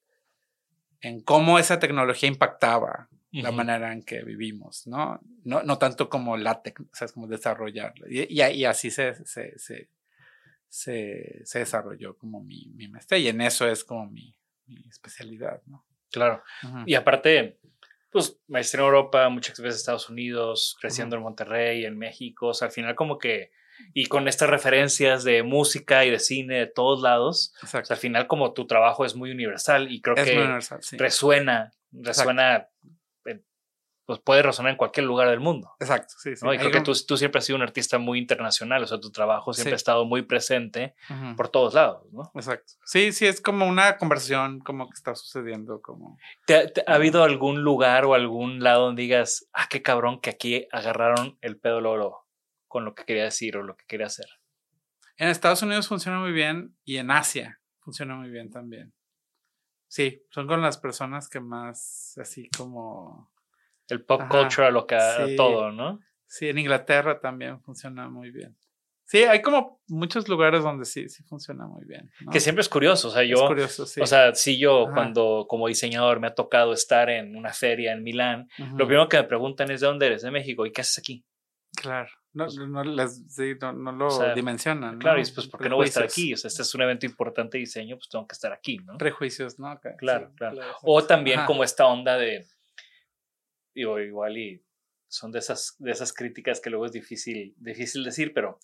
en 1.00 1.20
cómo 1.20 1.58
esa 1.58 1.80
tecnología 1.80 2.28
impactaba 2.28 3.08
uh 3.10 3.36
-huh. 3.36 3.42
la 3.42 3.50
manera 3.50 3.92
en 3.92 4.04
que 4.04 4.22
vivimos, 4.22 4.86
¿no? 4.86 5.20
No, 5.42 5.64
no 5.64 5.76
tanto 5.78 6.08
como 6.08 6.36
la 6.36 6.62
tecnología, 6.62 6.92
o 6.92 6.96
sea, 6.96 7.06
es 7.06 7.12
como 7.12 7.26
desarrollarla. 7.26 8.06
Y, 8.08 8.40
y, 8.40 8.42
y 8.42 8.64
así 8.64 8.92
se, 8.92 9.16
se, 9.26 9.58
se, 9.58 9.88
se, 10.68 11.42
se 11.44 11.58
desarrolló 11.58 12.16
como 12.16 12.44
mi, 12.44 12.70
mi 12.76 12.86
maestría, 12.86 13.18
y 13.18 13.26
en 13.26 13.40
eso 13.40 13.68
es 13.68 13.82
como 13.82 14.06
mi, 14.06 14.36
mi 14.66 14.88
especialidad, 14.88 15.62
¿no? 15.66 15.84
Claro. 16.10 16.42
Uh 16.62 16.66
-huh. 16.66 16.84
Y 16.86 16.94
aparte, 16.94 17.58
pues 18.10 18.38
maestría 18.46 18.80
en 18.82 18.86
Europa, 18.86 19.28
muchas 19.28 19.58
veces 19.58 19.80
Estados 19.80 20.10
Unidos, 20.10 20.76
creciendo 20.80 21.16
uh 21.16 21.18
-huh. 21.18 21.20
en 21.20 21.24
Monterrey, 21.24 21.84
en 21.84 21.98
México, 21.98 22.48
o 22.48 22.54
sea, 22.54 22.66
al 22.68 22.72
final 22.72 22.94
como 22.94 23.18
que, 23.18 23.50
y 23.94 24.06
con 24.06 24.28
estas 24.28 24.50
referencias 24.50 25.24
de 25.24 25.42
música 25.42 26.04
y 26.04 26.10
de 26.10 26.18
cine 26.18 26.58
de 26.58 26.66
todos 26.66 27.00
lados, 27.00 27.54
o 27.62 27.66
sea, 27.66 27.82
al 27.88 27.96
final 27.96 28.26
como 28.26 28.52
tu 28.52 28.66
trabajo 28.66 29.04
es 29.04 29.16
muy 29.16 29.30
universal 29.30 29.90
y 29.90 30.00
creo 30.02 30.16
es 30.16 30.24
que 30.24 30.38
universal, 30.38 30.82
sí. 30.82 30.96
resuena, 30.98 31.72
resuena, 31.90 32.56
en, 32.56 32.66
pues 34.04 34.18
puede 34.18 34.42
resonar 34.42 34.72
en 34.72 34.76
cualquier 34.76 35.06
lugar 35.06 35.28
del 35.28 35.40
mundo. 35.40 35.74
Exacto, 35.80 36.14
sí, 36.18 36.34
sí. 36.36 36.44
¿no? 36.44 36.52
Y 36.52 36.58
creo 36.58 36.70
que 36.70 36.80
tú, 36.80 36.92
tú, 37.06 37.16
siempre 37.16 37.38
has 37.38 37.44
sido 37.44 37.56
un 37.56 37.62
artista 37.62 37.98
muy 37.98 38.18
internacional, 38.18 38.82
o 38.82 38.86
sea, 38.86 39.00
tu 39.00 39.12
trabajo 39.12 39.52
siempre 39.52 39.70
sí. 39.70 39.74
ha 39.74 39.76
estado 39.76 40.04
muy 40.04 40.22
presente 40.22 40.94
uh 41.08 41.12
-huh. 41.12 41.36
por 41.36 41.48
todos 41.48 41.74
lados, 41.74 42.12
¿no? 42.12 42.30
Exacto. 42.34 42.74
Sí, 42.84 43.12
sí, 43.12 43.26
es 43.26 43.40
como 43.40 43.66
una 43.66 43.96
conversación 43.98 44.60
como 44.60 44.88
que 44.88 44.94
está 44.94 45.14
sucediendo, 45.14 45.80
como... 45.80 46.18
¿Te, 46.46 46.68
te, 46.68 46.84
¿Ha 46.86 46.94
habido 46.94 47.22
algún 47.22 47.62
lugar 47.62 48.04
o 48.04 48.14
algún 48.14 48.62
lado 48.62 48.86
donde 48.86 49.02
digas, 49.02 49.48
ah, 49.52 49.68
qué 49.70 49.82
cabrón 49.82 50.20
que 50.20 50.30
aquí 50.30 50.66
agarraron 50.72 51.38
el 51.40 51.58
pedo 51.58 51.80
loro 51.80 52.26
con 52.66 52.84
lo 52.84 52.94
que 52.94 53.04
quería 53.04 53.24
decir 53.24 53.56
o 53.56 53.62
lo 53.62 53.76
que 53.76 53.84
quería 53.86 54.06
hacer? 54.06 54.26
En 55.16 55.28
Estados 55.28 55.62
Unidos 55.62 55.88
funciona 55.88 56.18
muy 56.18 56.32
bien 56.32 56.76
y 56.84 56.96
en 56.96 57.10
Asia 57.10 57.60
funciona 57.80 58.14
muy 58.14 58.30
bien 58.30 58.50
también. 58.50 58.92
Sí, 59.86 60.24
son 60.30 60.46
con 60.46 60.62
las 60.62 60.78
personas 60.78 61.28
que 61.28 61.38
más 61.38 62.16
así 62.18 62.48
como... 62.56 63.31
El 63.92 64.04
pop 64.04 64.22
Ajá, 64.22 64.28
culture 64.28 64.72
lo 64.72 64.86
que 64.86 64.98
sí, 64.98 65.36
todo, 65.36 65.70
¿no? 65.70 66.00
Sí, 66.26 66.48
en 66.48 66.58
Inglaterra 66.58 67.20
también 67.20 67.60
funciona 67.60 68.08
muy 68.08 68.30
bien. 68.30 68.56
Sí, 69.04 69.24
hay 69.24 69.42
como 69.42 69.82
muchos 69.88 70.26
lugares 70.26 70.62
donde 70.62 70.86
sí, 70.86 71.06
sí 71.10 71.22
funciona 71.24 71.66
muy 71.66 71.84
bien. 71.84 72.10
¿no? 72.22 72.32
Que 72.32 72.40
siempre 72.40 72.62
es 72.62 72.70
curioso, 72.70 73.08
o 73.08 73.10
sea, 73.10 73.22
yo, 73.22 73.36
es 73.36 73.42
curioso, 73.42 73.84
sí. 73.84 74.00
o 74.00 74.06
sea, 74.06 74.34
si 74.34 74.58
yo 74.58 74.84
Ajá. 74.84 74.94
cuando 74.94 75.44
como 75.46 75.68
diseñador 75.68 76.20
me 76.20 76.28
ha 76.28 76.34
tocado 76.34 76.72
estar 76.72 77.10
en 77.10 77.36
una 77.36 77.52
feria 77.52 77.92
en 77.92 78.02
Milán, 78.02 78.48
-huh. 78.56 78.78
lo 78.78 78.86
primero 78.86 79.10
que 79.10 79.18
me 79.18 79.24
preguntan 79.24 79.70
es 79.70 79.82
de 79.82 79.88
dónde 79.88 80.06
eres, 80.06 80.22
de 80.22 80.30
México, 80.30 80.64
¿y 80.64 80.72
qué 80.72 80.80
haces 80.80 80.98
aquí? 80.98 81.26
Claro, 81.76 82.08
no, 82.32 82.46
no, 82.46 82.84
les, 82.84 83.22
sí, 83.28 83.54
no, 83.60 83.74
no 83.74 83.92
lo 83.92 84.06
o 84.06 84.10
sea, 84.10 84.32
dimensionan. 84.34 84.98
Claro, 84.98 85.18
¿no? 85.18 85.22
y 85.22 85.30
pues, 85.30 85.46
¿por 85.46 85.60
qué 85.60 85.68
no 85.68 85.76
voy 85.76 85.84
a 85.84 85.88
estar 85.88 86.04
aquí? 86.04 86.32
O 86.32 86.36
sea, 86.38 86.48
este 86.48 86.62
es 86.62 86.74
un 86.74 86.80
evento 86.80 87.04
importante 87.04 87.58
de 87.58 87.60
diseño, 87.60 87.96
pues 87.96 88.08
tengo 88.08 88.26
que 88.26 88.32
estar 88.32 88.52
aquí, 88.52 88.78
¿no? 88.78 88.96
Prejuicios, 88.96 89.58
¿no? 89.58 89.72
Okay. 89.72 89.92
Claro, 89.98 90.28
sí, 90.28 90.36
claro. 90.36 90.56
claro 90.56 90.72
o 90.82 91.04
también 91.04 91.40
Ajá. 91.40 91.46
como 91.46 91.64
esta 91.64 91.86
onda 91.86 92.16
de, 92.16 92.46
digo, 93.74 93.98
igual 94.00 94.36
y 94.38 94.62
son 95.08 95.30
de 95.32 95.38
esas, 95.40 95.76
de 95.78 95.90
esas 95.90 96.12
críticas 96.12 96.60
que 96.60 96.70
luego 96.70 96.86
es 96.86 96.92
difícil, 96.92 97.54
difícil 97.58 98.02
decir, 98.04 98.32
pero 98.32 98.58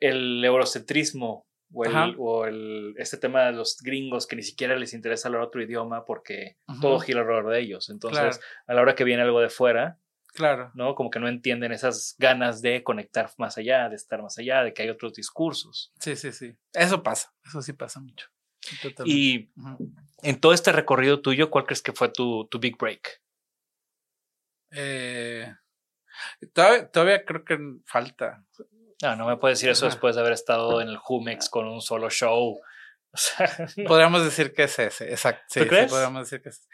el 0.00 0.44
eurocentrismo 0.44 1.44
O, 1.74 1.84
el, 1.84 1.90
Ajá. 1.94 2.14
o 2.16 2.46
el, 2.46 2.94
este 2.96 3.18
tema 3.18 3.44
de 3.44 3.52
los 3.52 3.76
gringos 3.82 4.26
que 4.26 4.36
ni 4.36 4.42
siquiera 4.42 4.74
les 4.76 4.94
interesa 4.94 5.28
hablar 5.28 5.42
otro 5.42 5.62
idioma 5.62 6.06
porque 6.06 6.56
Ujú. 6.66 6.80
todo 6.80 6.98
gira 6.98 7.20
alrededor 7.20 7.50
de 7.52 7.60
ellos. 7.60 7.90
Entonces, 7.90 8.38
Claro. 8.38 8.42
a 8.68 8.74
la 8.74 8.80
hora 8.80 8.94
que 8.94 9.04
viene 9.04 9.22
algo 9.22 9.38
de 9.40 9.50
fuera, 9.50 9.98
Claro. 10.32 10.70
¿no? 10.74 10.94
Como 10.94 11.10
que 11.10 11.18
no 11.20 11.28
entienden 11.28 11.72
esas 11.72 12.14
ganas 12.18 12.62
de 12.62 12.82
conectar 12.82 13.30
más 13.36 13.58
allá, 13.58 13.90
de 13.90 13.96
estar 13.96 14.22
más 14.22 14.38
allá, 14.38 14.62
de 14.62 14.72
que 14.72 14.82
hay 14.82 14.88
otros 14.88 15.12
discursos. 15.12 15.92
Sí, 16.00 16.16
sí, 16.16 16.32
sí. 16.32 16.56
Eso 16.72 17.02
pasa. 17.02 17.34
Eso 17.44 17.60
sí 17.60 17.74
pasa 17.74 18.00
mucho. 18.00 18.28
Totalmente. 18.80 19.04
Y 19.20 19.50
Ujú. 19.60 19.92
en 20.22 20.40
todo 20.40 20.54
este 20.54 20.72
recorrido 20.72 21.20
tuyo, 21.20 21.50
¿cuál 21.50 21.66
crees 21.66 21.82
que 21.82 21.92
fue 21.92 22.08
tu, 22.08 22.46
tu 22.50 22.58
big 22.58 22.78
break? 22.78 23.20
Eh, 24.70 25.52
todavía, 26.52 26.90
todavía 26.90 27.24
creo 27.24 27.44
que 27.44 27.58
falta. 27.86 28.44
No, 29.02 29.16
no 29.16 29.26
me 29.26 29.36
puedes 29.36 29.58
decir 29.58 29.70
eso 29.70 29.86
Ajá. 29.86 29.94
después 29.94 30.14
de 30.16 30.20
haber 30.22 30.32
estado 30.32 30.80
en 30.80 30.88
el 30.88 30.96
Jumex 30.96 31.48
con 31.48 31.66
un 31.68 31.80
solo 31.80 32.10
show. 32.10 32.60
O 33.10 33.16
sea, 33.16 33.48
no. 33.76 33.84
Podríamos 33.88 34.24
decir 34.24 34.52
que 34.52 34.64
es 34.64 34.78
ese, 34.78 35.10
exacto. 35.10 35.42
Sí, 35.48 35.60
¿Tú 35.60 35.64
sí, 35.64 35.68
crees? 35.70 35.90
podríamos 35.90 36.28
decir 36.28 36.42
que 36.42 36.50
es. 36.50 36.68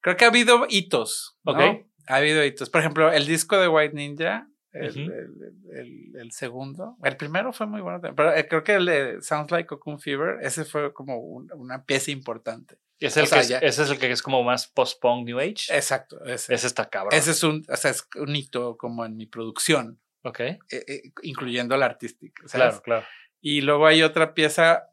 Creo 0.00 0.16
que 0.16 0.24
ha 0.24 0.28
habido 0.28 0.66
hitos. 0.68 1.38
¿no? 1.44 1.52
Ok. 1.52 1.86
Ha 2.08 2.16
habido 2.16 2.44
hitos. 2.44 2.68
Por 2.70 2.80
ejemplo, 2.80 3.12
el 3.12 3.26
disco 3.26 3.58
de 3.60 3.68
White 3.68 3.94
Ninja, 3.94 4.48
el, 4.72 4.98
el- 4.98 5.52
el- 5.72 6.12
el 6.16 6.32
segundo. 6.32 6.96
El 7.02 7.16
primero 7.16 7.52
fue 7.52 7.66
muy 7.66 7.80
bueno, 7.80 8.00
pero 8.14 8.34
eh, 8.34 8.46
creo 8.48 8.64
que 8.64 8.74
el 8.74 8.86
de 8.86 9.20
Sounds 9.22 9.50
Like 9.50 9.66
Cocoon 9.66 10.00
Fever, 10.00 10.38
ese 10.42 10.64
fue 10.64 10.92
como 10.92 11.18
un- 11.18 11.50
una 11.54 11.84
pieza 11.84 12.10
importante. 12.10 12.78
¿Es 12.98 13.16
el 13.16 13.24
o 13.24 13.26
sea, 13.26 13.38
que 13.38 13.42
es- 13.42 13.48
ya- 13.48 13.58
ese 13.58 13.82
es 13.82 13.90
el 13.90 13.98
que 13.98 14.10
es 14.10 14.22
como 14.22 14.42
más 14.44 14.68
post-punk 14.68 15.26
New 15.26 15.38
Age. 15.40 15.66
Exacto. 15.70 16.24
Ese, 16.24 16.54
Ese 16.54 16.66
está 16.68 16.88
cabrón. 16.88 17.12
ese 17.18 17.32
es 17.32 17.42
un, 17.42 17.64
o 17.68 17.76
sea, 17.76 17.90
es 17.90 18.06
un 18.16 18.34
hito 18.36 18.76
como 18.76 19.04
en 19.04 19.16
mi 19.16 19.26
producción, 19.26 20.00
Ok. 20.22 20.40
eh, 20.40 20.58
eh, 20.70 21.02
incluyendo 21.22 21.76
la 21.76 21.86
artística. 21.86 22.42
¿sabes? 22.46 22.52
Claro, 22.80 22.82
claro. 22.82 23.06
Y 23.40 23.60
luego 23.62 23.86
hay 23.86 24.02
otra 24.04 24.34
pieza 24.34 24.88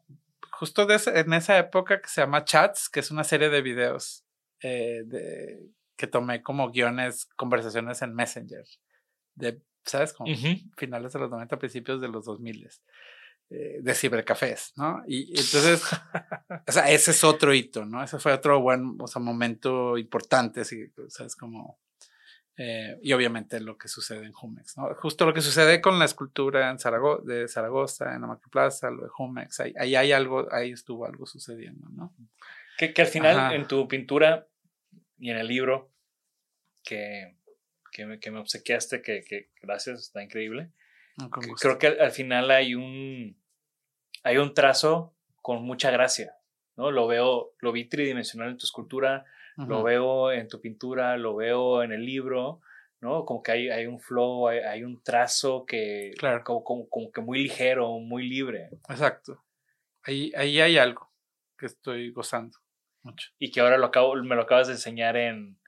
justo 0.50 0.84
de 0.86 0.96
ese- 0.96 1.18
en 1.20 1.32
esa 1.32 1.56
época 1.58 2.02
que 2.02 2.08
se 2.08 2.20
llama 2.20 2.44
Chats, 2.44 2.88
que 2.88 3.00
es 3.00 3.10
una 3.12 3.24
serie 3.24 3.48
de 3.48 3.62
videos 3.62 4.24
eh, 4.62 5.02
de, 5.06 5.70
que 5.96 6.06
tomé 6.06 6.42
como 6.42 6.70
guiones, 6.70 7.26
conversaciones 7.36 8.02
en 8.02 8.12
Messenger, 8.14 8.64
de, 9.36 9.62
¿sabes? 9.84 10.12
Como 10.12 10.32
Ujú. 10.32 10.48
finales 10.76 11.12
de 11.12 11.18
los 11.18 11.30
90, 11.30 11.58
principios 11.58 12.00
de 12.00 12.08
los 12.08 12.24
2000, 12.24 12.68
eh, 13.50 13.78
de 13.82 13.94
cibercafés, 13.94 14.72
¿no? 14.76 15.02
Y, 15.06 15.30
entonces, 15.30 15.82
o 16.68 16.72
sea, 16.72 16.90
ese 16.90 17.10
es 17.10 17.24
otro 17.24 17.52
hito, 17.52 17.84
¿no? 17.84 18.02
Ese 18.02 18.18
fue 18.18 18.32
otro 18.32 18.60
buen, 18.60 18.96
o 19.00 19.06
sea, 19.06 19.20
momento 19.20 19.98
importante, 19.98 20.60
así, 20.60 20.92
¿sabes? 21.08 21.34
Como... 21.34 21.78
eh, 22.56 22.98
y 23.02 23.12
obviamente 23.12 23.58
lo 23.58 23.76
que 23.78 23.88
sucede 23.88 24.24
en 24.26 24.32
Jumex, 24.32 24.76
¿no? 24.76 24.94
Justo 24.96 25.24
lo 25.26 25.32
que 25.34 25.40
sucede 25.40 25.80
con 25.80 25.98
la 25.98 26.04
escultura 26.04 26.70
en 26.70 26.78
Zarago- 26.78 27.22
de 27.24 27.48
Zaragoza, 27.48 28.14
en 28.14 28.22
Amaca 28.22 28.48
Plaza, 28.50 28.90
lo 28.90 29.02
de 29.04 29.08
Jumex, 29.08 29.60
ahí, 29.60 29.72
ahí 29.78 29.96
hay 29.96 30.12
algo, 30.12 30.46
ahí 30.52 30.70
estuvo 30.72 31.04
algo 31.06 31.26
sucediendo, 31.26 31.88
¿no? 31.90 32.14
Que, 32.78 32.92
que 32.94 33.02
al 33.02 33.08
final 33.08 33.36
Ajá. 33.38 33.54
en 33.54 33.66
tu 33.66 33.88
pintura 33.88 34.46
y 35.18 35.30
en 35.30 35.38
el 35.38 35.48
libro 35.48 35.90
que, 36.84 37.36
que, 37.90 38.06
me, 38.06 38.18
que 38.20 38.30
me 38.30 38.38
obsequiaste, 38.38 39.02
que, 39.02 39.22
que 39.22 39.50
gracias, 39.60 40.00
está 40.00 40.22
increíble. 40.22 40.70
No. 41.16 41.30
Creo 41.30 41.78
que 41.78 41.88
al, 41.88 42.00
al 42.00 42.10
final 42.12 42.50
hay 42.50 42.74
un, 42.74 43.36
hay 44.22 44.36
un 44.38 44.54
trazo 44.54 45.14
con 45.42 45.62
mucha 45.62 45.90
gracia. 45.90 46.34
¿no? 46.76 46.90
Lo 46.90 47.06
veo, 47.06 47.54
lo 47.60 47.72
vi 47.72 47.84
tridimensional 47.86 48.50
en 48.50 48.56
tu 48.56 48.64
escultura, 48.66 49.24
lo 49.56 49.82
veo 49.82 50.32
en 50.32 50.48
tu 50.48 50.60
pintura, 50.60 51.18
lo 51.18 51.36
veo 51.36 51.82
en 51.82 51.92
el 51.92 52.06
libro, 52.06 52.62
¿no? 53.02 53.26
Como 53.26 53.42
que 53.42 53.52
hay, 53.52 53.68
hay 53.68 53.86
un 53.86 54.00
flow, 54.00 54.48
hay, 54.48 54.60
hay 54.60 54.84
un 54.84 55.02
trazo 55.02 55.66
que, 55.66 56.12
Claro. 56.16 56.42
como, 56.44 56.64
como, 56.64 56.88
como 56.88 57.12
que 57.12 57.20
muy 57.20 57.42
ligero, 57.42 57.90
muy 57.98 58.26
libre. 58.26 58.70
Exacto. 58.88 59.44
Ahí, 60.02 60.32
ahí 60.34 60.60
hay 60.60 60.78
algo 60.78 61.12
que 61.58 61.66
estoy 61.66 62.10
gozando 62.10 62.58
mucho. 63.02 63.30
Y 63.38 63.50
que 63.50 63.60
ahora 63.60 63.76
lo 63.76 63.86
acabo, 63.86 64.14
me 64.16 64.34
lo 64.34 64.42
acabas 64.42 64.68
de 64.68 64.74
enseñar 64.74 65.16
en. 65.16 65.58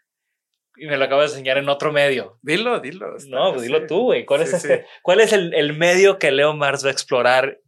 Y 0.77 0.87
me 0.87 0.97
lo 0.97 1.05
acabas 1.05 1.33
de 1.33 1.39
enseñar 1.39 1.59
en 1.59 1.69
otro 1.69 1.93
medio. 1.93 2.39
Dilo, 2.43 2.81
dilo. 2.81 3.17
No, 3.29 3.51
pues 3.53 3.63
dilo 3.63 3.81
sí. 3.81 3.87
tú, 3.89 4.03
güey. 4.05 4.25
¿Cuál, 4.25 4.41
Sí, 4.47 4.55
es, 4.57 4.65
este- 4.65 4.87
¿Cuál 5.03 5.21
es 5.21 5.33
el, 5.33 5.53
el 5.55 5.77
medio 5.77 6.19
que 6.19 6.31
Leo 6.31 6.55
Mars 6.55 6.85
va 6.85 6.89
a 6.89 6.93
explorar 6.93 7.59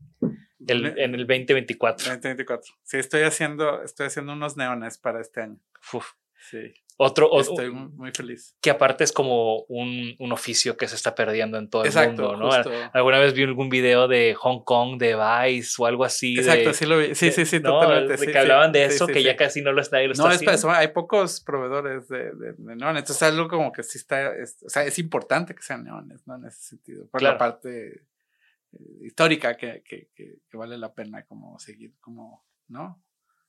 el- 0.66 0.98
en 0.98 1.14
el 1.14 1.26
2024? 1.26 2.06
2024. 2.08 2.72
Sí, 2.82 2.96
estoy 2.98 3.22
haciendo, 3.22 3.82
estoy 3.82 4.06
haciendo 4.06 4.32
unos 4.32 4.56
neones 4.56 4.96
para 4.98 5.20
este 5.20 5.42
año. 5.42 5.58
Uf. 5.92 6.12
Sí. 6.50 6.72
Otro, 6.96 7.40
Estoy 7.40 7.72
muy 7.72 8.12
feliz. 8.12 8.56
que 8.60 8.70
aparte 8.70 9.02
es 9.02 9.10
como 9.10 9.62
un, 9.64 10.14
un 10.20 10.30
oficio 10.30 10.76
que 10.76 10.86
se 10.86 10.94
está 10.94 11.12
perdiendo 11.16 11.58
en 11.58 11.68
todo 11.68 11.82
el 11.82 11.88
Exacto, 11.88 12.30
mundo, 12.30 12.36
¿no? 12.36 12.52
justo. 12.52 12.70
Alguna 12.92 13.18
vez 13.18 13.34
vi 13.34 13.42
algún 13.42 13.68
video 13.68 14.06
de 14.06 14.34
Hong 14.34 14.62
Kong, 14.62 14.96
de 14.96 15.16
Vice 15.16 15.74
o 15.82 15.86
algo 15.86 16.04
así. 16.04 16.38
Exacto, 16.38 16.68
de, 16.68 16.74
sí 16.74 16.86
lo 16.86 16.98
vi. 16.98 17.16
Sí, 17.16 17.32
sí, 17.32 17.44
sí, 17.46 17.58
¿no? 17.58 17.80
totalmente. 17.80 18.12
De 18.12 18.18
sí, 18.18 18.26
que 18.26 18.32
sí. 18.32 18.38
hablaban 18.38 18.70
de 18.70 18.88
Sí, 18.90 18.94
eso, 18.94 19.06
sí, 19.08 19.12
que 19.12 19.22
ya 19.24 19.34
casi 19.34 19.60
no 19.60 19.72
lo 19.72 19.80
está, 19.80 19.98
lo 20.02 20.06
No, 20.06 20.12
está 20.12 20.22
es 20.34 20.42
para 20.44 20.54
haciendo. 20.54 20.54
eso. 20.54 20.70
Hay 20.70 20.88
pocos 20.92 21.40
proveedores 21.40 22.06
de, 22.08 22.30
de, 22.32 22.52
de 22.52 22.76
neones. 22.76 23.00
Entonces, 23.02 23.16
es 23.16 23.22
algo 23.22 23.48
como 23.48 23.72
que 23.72 23.82
sí 23.82 23.98
está. 23.98 24.32
es- 24.36 24.62
o 24.64 24.68
sea, 24.68 24.84
es 24.84 24.96
importante 25.00 25.52
que 25.52 25.62
sean 25.62 25.82
neones, 25.82 26.24
¿no? 26.28 26.36
En 26.36 26.44
ese 26.44 26.60
sentido. 26.62 27.08
Por 27.08 27.18
Claro. 27.18 27.34
la 27.34 27.38
parte 27.38 27.88
eh, 27.96 28.78
histórica 29.02 29.56
que, 29.56 29.82
que, 29.84 30.10
que, 30.14 30.36
que 30.48 30.56
vale 30.56 30.78
la 30.78 30.94
pena 30.94 31.24
como 31.24 31.58
seguir, 31.58 31.92
como, 32.00 32.46
¿no? 32.68 33.02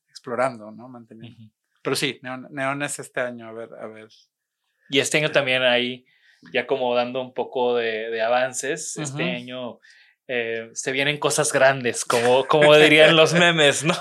Explorando, 0.09 0.71
¿no? 0.71 0.89
Manteniendo. 0.89 1.51
Pero 1.85 1.95
sí, 1.95 2.19
neon- 2.21 2.49
neones 2.49 2.99
este 2.99 3.21
año, 3.21 3.47
a 3.47 3.53
ver, 3.53 3.69
a 3.79 3.87
ver. 3.87 4.09
Y 4.89 4.99
este 4.99 5.19
año 5.19 5.31
también 5.31 5.63
ahí, 5.63 6.05
ya 6.51 6.67
como 6.67 6.93
dando 6.93 7.21
un 7.21 7.33
poco 7.33 7.75
de, 7.77 8.09
de 8.09 8.21
avances, 8.21 8.97
este 8.97 9.23
año 9.23 9.79
eh, 10.27 10.69
se 10.73 10.91
vienen 10.91 11.17
cosas 11.19 11.53
grandes, 11.53 12.03
como, 12.03 12.45
como 12.45 12.75
dirían 12.75 13.15
los 13.15 13.33
memes, 13.39 13.83
¿no? 13.85 13.93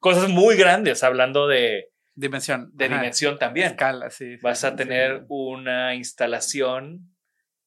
cosas 0.00 0.28
muy 0.28 0.56
grandes, 0.56 1.02
hablando 1.02 1.46
de, 1.48 1.90
Dimensión. 2.14 2.70
de 2.74 2.86
ajá. 2.86 2.94
dimensión 2.96 3.38
también. 3.38 3.68
Escala, 3.68 4.10
sí. 4.10 4.36
sí, 4.36 4.42
Vas 4.42 4.64
a 4.64 4.70
sí, 4.70 4.76
tener 4.76 5.20
sí. 5.20 5.24
una 5.28 5.94
instalación 5.94 7.14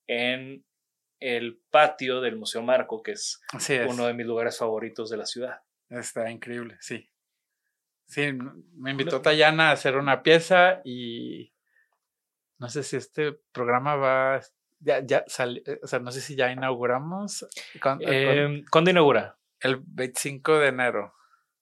en 0.07 0.63
el 1.19 1.59
patio 1.71 2.21
del 2.21 2.35
Museo 2.35 2.61
Marco, 2.61 3.01
que 3.01 3.13
es 3.13 3.41
es. 3.67 3.87
uno 3.87 4.05
de 4.07 4.13
mis 4.13 4.25
lugares 4.25 4.57
favoritos 4.57 5.09
de 5.09 5.17
la 5.17 5.25
ciudad. 5.25 5.59
Está 5.89 6.29
increíble, 6.29 6.77
sí. 6.79 7.09
Sí, 8.05 8.31
me 8.77 8.91
invitó 8.91 9.21
Tayana 9.21 9.69
a 9.69 9.73
hacer 9.73 9.97
una 9.97 10.21
pieza 10.23 10.81
y 10.83 11.51
no 12.59 12.69
sé 12.69 12.83
si 12.83 12.95
este 12.97 13.33
programa 13.51 13.95
va, 13.95 14.41
ya, 14.79 14.99
ya 15.05 15.23
sali- 15.27 15.63
eh, 15.65 15.79
o 15.83 15.87
sea, 15.87 15.99
no 15.99 16.11
sé 16.11 16.21
si 16.21 16.35
ya 16.35 16.51
inauguramos 16.51 17.45
Eh, 18.05 18.63
¿Cuándo 18.71 18.91
inaugura? 18.91 19.37
el 19.59 19.77
25 19.85 20.59
de 20.59 20.67
enero. 20.67 21.13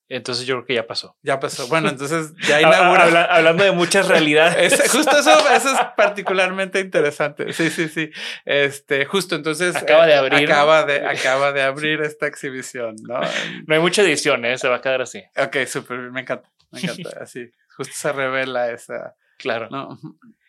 Entonces 0.10 0.46
yo 0.46 0.56
creo 0.56 0.66
que 0.66 0.74
ya 0.76 0.86
pasó. 0.88 1.16
Ya 1.22 1.40
pasó. 1.40 1.68
Bueno, 1.70 1.90
entonces 1.90 2.34
ya 2.48 2.58
Ah, 2.58 2.62
inaugura. 2.62 3.04
habla- 3.04 3.24
hablando 3.26 3.64
de 3.64 3.72
muchas 3.72 4.08
realidades. 4.08 4.74
Es- 4.80 4.92
justo 4.92 5.18
eso, 5.18 5.32
eso 5.56 5.72
es 5.74 5.80
particularmente 5.98 6.80
interesante. 6.80 7.52
Sí, 7.54 7.70
sí, 7.70 7.88
sí. 7.90 8.12
Este, 8.46 9.06
justo 9.06 9.36
entonces. 9.36 9.76
Acaba 9.76 10.06
de 10.06 10.14
eh, 10.14 10.18
abrir. 10.18 10.52
Acaba 10.52 10.84
de, 10.86 11.08
acaba 11.08 11.52
de 11.52 11.62
abrir 11.64 12.02
esta 12.02 12.28
exhibición, 12.28 12.96
¿no? 13.08 13.20
No 13.66 13.74
hay 13.76 13.80
mucha 13.82 14.02
edición, 14.02 14.46
¿eh? 14.46 14.58
Se 14.58 14.68
va 14.68 14.78
a 14.78 14.82
quedar 14.82 15.02
así. 15.02 15.24
Ok, 15.38 15.66
súper 15.68 15.98
bien, 16.00 16.12
me 16.12 16.22
encanta, 16.22 16.50
me 16.72 16.80
encanta, 16.82 17.10
así, 17.22 17.50
justo 17.76 17.94
se 17.96 18.12
revela 18.12 18.70
esa, 18.72 19.16
Claro. 19.38 19.68
¿no? 19.72 19.98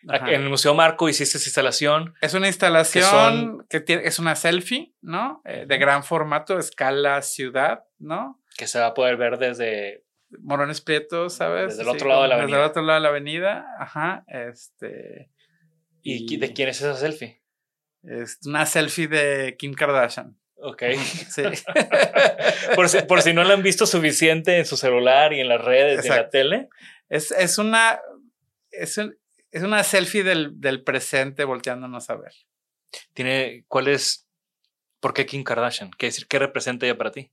En 0.07 0.41
el 0.43 0.49
Museo 0.49 0.75
Marco 0.75 1.09
hiciste 1.09 1.37
esa 1.39 1.47
instalación. 1.49 2.13
Es 2.21 2.35
una 2.35 2.47
instalación 2.47 3.03
son- 3.09 3.65
que 3.67 3.79
tiene, 3.79 4.05
es 4.05 4.19
una 4.19 4.35
selfie, 4.35 4.93
¿no? 5.01 5.41
Eh, 5.45 5.65
de 5.67 5.77
gran 5.79 6.03
formato, 6.03 6.59
escala 6.59 7.21
ciudad, 7.23 7.83
¿no? 7.97 8.39
Que 8.57 8.67
se 8.67 8.79
va 8.79 8.87
a 8.87 8.93
poder 8.93 9.17
ver 9.17 9.37
desde 9.37 10.03
Morones 10.39 10.81
Prietos, 10.81 11.33
¿sabes? 11.33 11.77
Desde 11.77 11.83
el 11.83 11.89
otro 11.89 12.09
lado 12.09 12.23
de 12.23 12.27
la 12.29 12.35
Desde 12.35 12.43
avenida. 12.43 12.63
el 12.63 12.69
otro 12.69 12.81
lado 12.83 12.99
de 12.99 13.03
la 13.03 13.09
avenida, 13.09 13.65
ajá, 13.79 14.23
este... 14.27 15.29
y, 16.01 16.37
de 16.37 16.53
quién 16.53 16.69
es 16.69 16.77
esa 16.81 16.95
selfie. 16.95 17.41
Es 18.03 18.39
una 18.45 18.65
selfie 18.65 19.07
de 19.07 19.55
Kim 19.57 19.73
Kardashian. 19.73 20.37
Ok. 20.57 20.83
Sí. 21.29 21.43
por, 22.75 22.89
si, 22.89 23.01
por 23.03 23.21
si 23.21 23.33
no 23.33 23.43
la 23.43 23.53
han 23.53 23.63
visto 23.63 23.85
suficiente 23.85 24.57
en 24.57 24.65
su 24.65 24.77
celular 24.77 25.33
y 25.33 25.39
en 25.41 25.49
las 25.49 25.63
redes 25.63 26.03
y 26.03 26.07
en 26.07 26.09
la 26.09 26.15
Exacto. 26.15 26.29
tele. 26.31 26.69
es, 27.09 27.31
es 27.31 27.57
una... 27.57 27.99
Es, 28.71 28.97
un- 28.97 29.17
es 29.51 29.63
una 29.63 29.83
selfie 29.83 30.23
del, 30.23 30.59
del 30.59 30.83
presente 30.83 31.45
volteándonos 31.45 32.09
a 32.09 32.15
ver. 32.17 32.33
Tiene, 33.13 33.63
¿cuál 33.69 33.87
es? 33.87 34.27
¿Por 34.99 35.13
qué 35.13 35.25
Kim 35.25 35.43
Kardashian? 35.45 35.91
¿Qué, 35.97 36.07
decir, 36.07 36.27
qué 36.27 36.39
representa 36.39 36.85
ella 36.85 36.97
para 36.97 37.11
ti? 37.11 37.31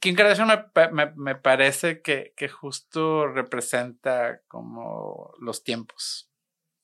Kim 0.00 0.14
Kardashian 0.14 0.48
me, 0.48 0.88
me- 0.92 1.12
me 1.16 1.34
parece 1.36 2.02
que, 2.02 2.34
que 2.36 2.48
justo 2.48 3.26
representa 3.26 4.42
como 4.48 5.32
los 5.40 5.64
tiempos, 5.64 6.30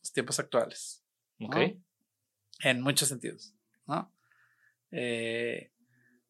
los 0.02 0.12
tiempos 0.12 0.38
actuales, 0.38 1.04
Ok. 1.40 1.56
¿no? 1.56 1.82
en 2.60 2.80
muchos 2.80 3.08
sentidos, 3.08 3.54
¿no? 3.86 4.10
Eh, 4.90 5.72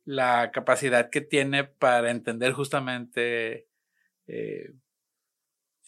la 0.05 0.51
capacidad 0.51 1.09
que 1.11 1.21
tiene 1.21 1.64
para 1.64 2.11
entender 2.11 2.53
justamente, 2.53 3.69
eh, 4.27 4.73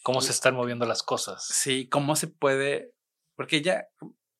¿Cómo 0.01 0.21
se 0.21 0.31
están 0.31 0.55
moviendo 0.55 0.85
las 0.85 1.03
cosas? 1.03 1.43
sí, 1.45 1.89
cómo 1.89 2.15
se 2.15 2.27
puede, 2.27 2.93
porque 3.35 3.57
ella, 3.57 3.89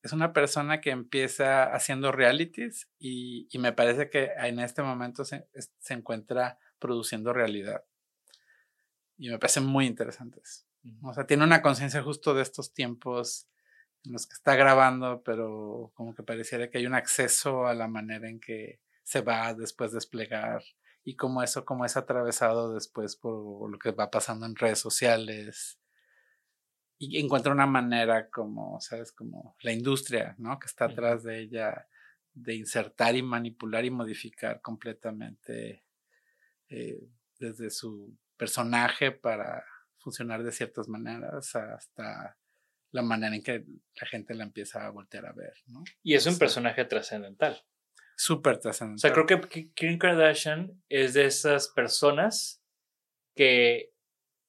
es 0.02 0.14
una 0.14 0.34
persona 0.34 0.82
que 0.82 0.91
empieza 0.91 1.64
haciendo 1.74 2.12
realities 2.12 2.88
y, 2.97 3.47
y 3.52 3.60
me 3.60 3.74
parece 3.74 4.10
que 4.10 4.32
en 4.38 4.60
este 4.60 4.82
momento 4.82 5.26
se, 5.26 5.47
se, 5.80 5.93
encuentra 5.93 6.58
produciendo 6.80 7.34
realidad. 7.34 7.84
Y 9.18 9.30
me 9.30 9.39
parece 9.39 9.60
muy 9.60 9.86
interesante 9.86 10.39
eso. 10.41 10.64
O 11.04 11.14
sea, 11.14 11.26
tiene 11.26 11.43
una 11.43 11.62
conciencia 11.62 12.02
justo 12.02 12.34
de 12.34 12.41
estos 12.41 12.74
tiempos 12.74 13.47
en 14.06 14.14
los 14.14 14.28
que 14.28 14.34
está 14.34 14.56
grabando, 14.56 15.22
pero 15.24 15.91
como 15.93 16.16
que 16.16 16.24
pareciera 16.24 16.70
que 16.70 16.78
hay 16.78 16.86
un 16.86 16.95
acceso 16.95 17.68
a 17.68 17.74
la 17.74 17.89
manera 17.89 18.30
en 18.30 18.39
que 18.39 18.80
se 19.04 19.22
va 19.22 19.54
después 19.54 19.91
desplegar 19.91 20.64
y 21.04 21.16
cómo 21.16 21.43
eso 21.43 21.66
como 21.66 21.84
es 21.86 21.97
atravesado 21.97 22.74
después 22.74 23.16
por 23.16 23.70
lo 23.70 23.80
que 23.80 23.91
va 23.91 24.12
pasando 24.12 24.45
en 24.45 24.56
redes 24.56 24.80
sociales 24.80 25.78
y 27.02 27.18
encuentra 27.18 27.54
una 27.54 27.66
manera 27.66 28.30
como, 28.30 28.80
¿sabes? 28.82 29.14
Como 29.14 29.56
la 29.62 29.72
industria, 29.72 30.36
¿no? 30.38 30.60
Que 30.60 30.68
está 30.68 30.86
atrás 30.86 31.24
de 31.24 31.39
ella, 31.39 31.88
de 32.34 32.56
insertar 32.56 33.16
y 33.16 33.24
manipular 33.24 33.86
y 33.86 33.89
modificar 33.89 34.62
completamente 34.62 35.86
eh, 36.68 37.08
desde 37.39 37.70
su 37.70 38.18
personaje 38.36 39.14
para 39.14 39.64
funcionar 39.97 40.43
de 40.43 40.52
ciertas 40.52 40.89
maneras 40.89 41.56
hasta 41.56 42.38
la 42.91 43.02
manera 43.02 43.34
en 43.34 43.43
que 43.43 43.66
la 43.95 44.08
gente 44.08 44.34
la 44.34 44.43
empieza 44.43 44.86
a 44.86 44.89
voltear 44.89 45.26
a 45.26 45.32
ver, 45.32 45.54
¿no? 45.68 45.84
Y 46.04 46.16
es 46.16 46.26
un 46.26 46.38
personaje 46.38 46.84
trascendental. 46.84 47.64
Súper 48.18 48.60
trascendental. 48.60 49.12
O 49.12 49.16
sea, 49.16 49.26
creo 49.26 49.39
que 49.47 49.72
Kim 49.72 49.97
Kardashian 49.97 50.84
es 50.89 51.14
de 51.14 51.26
esas 51.26 51.70
personas 51.70 52.62
que 53.36 53.93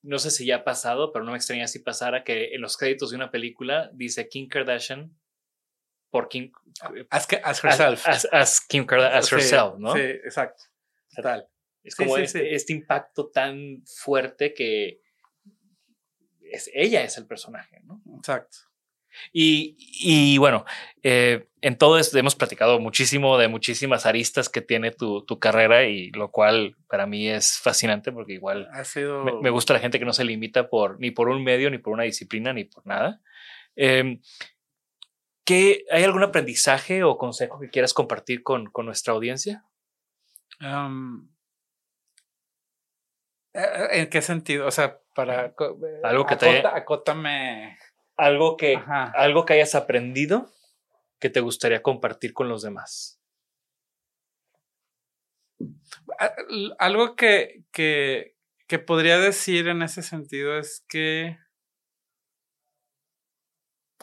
no 0.03 0.18
sé 0.18 0.30
si 0.30 0.46
ya 0.46 0.57
ha 0.57 0.64
pasado, 0.64 1.12
pero 1.12 1.24
no 1.24 1.32
me 1.32 1.36
extraña 1.36 1.66
si 1.66 1.78
pasara 1.78 2.24
que 2.24 2.55
en 2.55 2.61
los 2.61 2.76
créditos 2.76 3.11
de 3.11 3.16
una 3.16 3.30
película 3.30 3.90
dice 3.92 4.28
Kim 4.28 4.48
Kardashian 4.48 5.16
por 6.11 6.28
Kim. 6.28 6.53
As, 7.11 7.28
herself. 7.62 8.07
As, 8.32 8.61
Kim 8.61 8.86
Kardashian, 8.86 9.18
as 9.18 9.32
herself, 9.32 9.78
¿no? 9.78 9.94
Sí, 9.94 10.01
exacto. 10.01 10.64
Total. 11.14 11.48
Es 11.82 11.96
como 11.96 12.16
este, 12.18 12.55
este, 12.55 12.72
impacto 12.72 13.30
tan 13.30 13.82
fuerte 13.86 14.53
que 14.53 15.01
es, 16.42 16.70
ella 16.74 17.03
es 17.03 17.16
el 17.16 17.26
personaje, 17.26 17.80
¿no? 17.84 18.03
Exacto. 18.16 18.59
Y, 19.32 20.38
bueno, 20.38 20.64
eh, 21.02 21.48
en 21.61 21.76
todo 21.76 21.98
esto 21.98 22.18
hemos 22.18 22.34
platicado 22.34 22.80
muchísimo 22.80 23.38
de 23.38 23.48
muchísimas 23.48 24.06
aristas 24.06 24.48
que 24.48 24.61
tiene 24.61 24.90
tu, 24.90 25.24
carrera 25.40 25.84
y 25.84 26.11
lo 26.11 26.30
cual 26.30 26.76
para 26.88 27.06
mí 27.06 27.28
es 27.28 27.58
fascinante 27.58 28.12
porque 28.12 28.34
igual 28.34 28.68
me, 29.42 29.50
gusta 29.50 29.74
la 29.74 29.80
gente 29.80 29.98
que 29.98 30.04
no 30.04 30.12
se 30.12 30.24
limita 30.24 30.68
por 30.68 30.98
ni 31.00 31.11
por 31.11 31.28
un 31.28 31.44
medio, 31.44 31.70
ni 31.70 31.78
por 31.78 31.92
una 31.92 32.04
disciplina, 32.04 32.52
ni 32.52 32.64
por 32.64 32.86
nada. 32.86 33.20
Eh, 33.76 34.20
¿Hay 35.90 36.04
algún 36.04 36.22
aprendizaje 36.22 37.02
o 37.02 37.18
consejo 37.18 37.58
que 37.58 37.70
quieras 37.70 37.92
compartir 37.92 38.42
con, 38.42 38.70
nuestra 38.84 39.14
audiencia? 39.14 39.64
Eh, 43.52 43.88
¿En 43.92 44.08
qué 44.08 44.22
sentido? 44.22 44.66
O 44.66 44.70
sea, 44.70 45.00
para... 45.14 45.52
Algo 46.04 46.26
que 46.26 46.36
te... 46.36 46.66
Acótame 46.66 47.78
algo 48.20 48.56
que, 48.56 48.78
algo 49.14 49.44
que 49.44 49.54
hayas 49.54 49.74
aprendido 49.74 50.52
que 51.18 51.30
te 51.30 51.40
gustaría 51.40 51.82
compartir 51.82 52.34
con 52.34 52.48
los 52.48 52.62
demás. 52.62 53.20
Algo 56.78 57.16
que, 57.16 57.64
que, 57.72 58.36
que 58.66 58.78
podría 58.78 59.18
decir 59.18 59.68
en 59.68 59.82
ese 59.82 60.02
sentido 60.02 60.58
es 60.58 60.84
que 60.88 61.38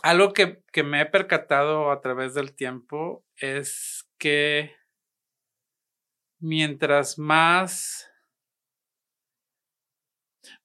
algo 0.02 0.34
que, 0.34 0.64
que, 0.72 0.84
me 0.84 1.02
he 1.02 1.06
percatado 1.06 1.92
a 1.92 2.02
través 2.02 2.34
del 2.34 2.56
tiempo 2.56 3.26
es 3.36 4.08
que 4.18 4.76
mientras 6.40 7.18
más 7.18 8.08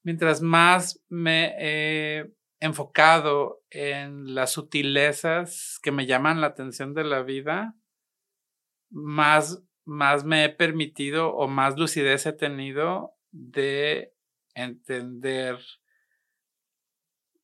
mientras 0.03 0.41
más 0.41 1.01
me 1.09 1.55
he 1.57 2.31
enfocado 2.63 3.61
en 3.71 4.35
las 4.35 4.53
sutilezas 4.53 5.79
que 5.83 5.91
me 5.91 6.05
llaman 6.05 6.39
la 6.39 6.47
atención 6.47 6.93
de 6.93 7.03
la 7.03 7.21
vida, 7.21 7.75
más, 8.89 9.61
más 9.83 10.23
me 10.23 10.45
he 10.45 10.49
permitido 10.49 11.35
o 11.35 11.49
más 11.49 11.77
lucidez 11.77 12.25
he 12.25 12.31
tenido 12.31 13.17
de 13.31 14.13
entender 14.55 15.59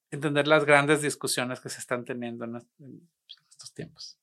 entender 0.10 0.48
las 0.48 0.64
grandes 0.64 1.02
discusiones 1.02 1.60
que 1.60 1.68
se 1.68 1.80
están 1.80 2.06
teniendo 2.06 2.46
en, 2.46 2.56
estos 3.50 3.74
tiempos, 3.74 4.18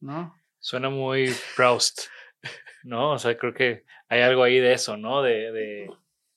¿no? 0.00 0.36
Suena 0.58 0.90
muy 0.90 1.34
Proust, 1.56 2.02
¿no? 2.84 3.12
O 3.12 3.18
sea, 3.18 3.38
creo 3.38 3.54
que 3.54 3.86
hay 4.08 4.20
algo 4.20 4.42
ahí 4.42 4.60
de 4.60 4.74
eso, 4.74 4.98
¿no? 4.98 5.22
De, 5.22 5.52
de 5.52 5.90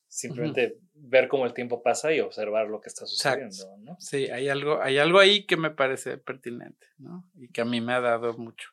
simplemente 0.08 0.80
ver 1.00 1.28
cómo 1.28 1.46
el 1.46 1.54
tiempo 1.54 1.82
pasa 1.84 2.14
y 2.14 2.20
observar 2.20 2.68
lo 2.68 2.82
que 2.82 2.90
está 2.90 3.06
sucediendo, 3.06 3.78
¿no? 3.80 3.98
Sí, 4.00 4.30
hay 4.30 4.50
algo, 4.50 4.82
hay 4.82 4.98
algo 4.98 5.20
ahí 5.20 5.46
que 5.46 5.58
me 5.58 5.72
parece 5.72 6.18
pertinente, 6.18 6.88
¿no? 6.98 7.30
Y 7.36 7.50
que 7.50 7.62
a 7.62 7.66
mí 7.66 7.82
me 7.82 7.94
ha 7.94 8.02
dado 8.02 8.38
mucho. 8.38 8.72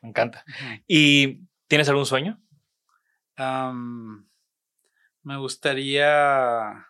Me 0.00 0.10
encanta. 0.10 0.44
¿Y 0.86 1.46
tienes 1.66 1.88
algún 1.88 2.06
sueño? 2.06 2.40
me 5.22 5.36
gustaría. 5.38 6.86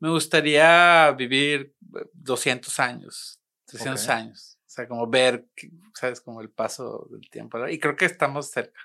Me 0.00 0.10
gustaría 0.10 1.12
vivir 1.12 1.74
200 2.12 2.80
años, 2.80 3.40
300 3.66 4.08
años. 4.08 4.58
O 4.66 4.70
sea, 4.70 4.88
como 4.88 5.06
ver, 5.06 5.46
¿sabes? 5.94 6.20
Como 6.20 6.40
el 6.40 6.50
paso 6.50 7.06
del 7.10 7.30
tiempo. 7.30 7.66
Y 7.68 7.78
creo 7.78 7.96
que 7.96 8.04
estamos 8.04 8.50
cerca. 8.50 8.80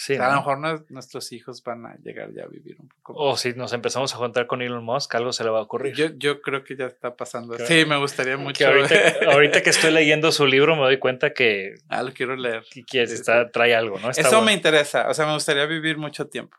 Sí, 0.00 0.14
a 0.14 0.28
lo 0.28 0.36
mejor 0.36 0.90
nuestros 0.92 1.32
hijos 1.32 1.64
van 1.64 1.84
a 1.84 1.96
llegar 1.96 2.32
ya 2.32 2.44
a 2.44 2.46
vivir 2.46 2.76
un 2.78 2.88
poco. 2.88 3.14
O 3.14 3.36
si 3.36 3.52
nos 3.54 3.72
empezamos 3.72 4.14
a 4.14 4.16
juntar 4.16 4.46
con 4.46 4.62
Elon 4.62 4.84
Musk, 4.84 5.12
algo 5.16 5.32
se 5.32 5.42
le 5.42 5.50
va 5.50 5.58
a 5.58 5.62
ocurrir. 5.62 5.92
Yo, 5.96 6.06
yo 6.14 6.40
creo 6.40 6.62
que 6.62 6.76
ya 6.76 6.86
está 6.86 7.16
pasando. 7.16 7.58
Sí, 7.66 7.84
me 7.84 7.96
gustaría 7.96 8.36
mucho. 8.36 8.64
ahorita, 9.28 9.60
que 9.60 9.70
estoy 9.70 9.90
leyendo 9.90 10.30
su 10.30 10.46
libro 10.46 10.76
me 10.76 10.82
doy 10.82 11.00
cuenta 11.00 11.34
que... 11.34 11.74
Ah, 11.88 12.04
lo 12.04 12.12
quiero 12.12 12.36
leer. 12.36 12.62
Que, 12.86 13.02
está, 13.02 13.50
trae 13.50 13.74
algo, 13.74 13.98
¿no? 13.98 14.10
Eso 14.10 14.40
me 14.40 14.52
interesa. 14.52 15.08
O 15.08 15.14
sea, 15.14 15.26
me 15.26 15.34
gustaría 15.34 15.66
vivir 15.66 15.98
mucho 15.98 16.28
tiempo. 16.28 16.56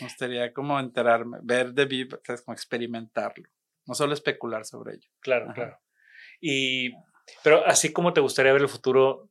Me 0.00 0.06
gustaría 0.06 0.52
como 0.52 0.78
enterarme, 0.78 1.38
ver 1.42 1.72
de 1.72 1.86
vivir, 1.86 2.20
como 2.24 2.54
experimentarlo. 2.54 3.48
No 3.84 3.94
solo 3.96 4.14
especular 4.14 4.64
sobre 4.64 4.94
ello. 4.94 5.08
Claro, 5.18 5.52
claro. 5.52 5.80
Y, 6.40 6.92
pero 7.42 7.66
así 7.66 7.92
como 7.92 8.12
te 8.12 8.20
gustaría 8.20 8.52
ver 8.52 8.62
el 8.62 8.68
futuro, 8.68 9.28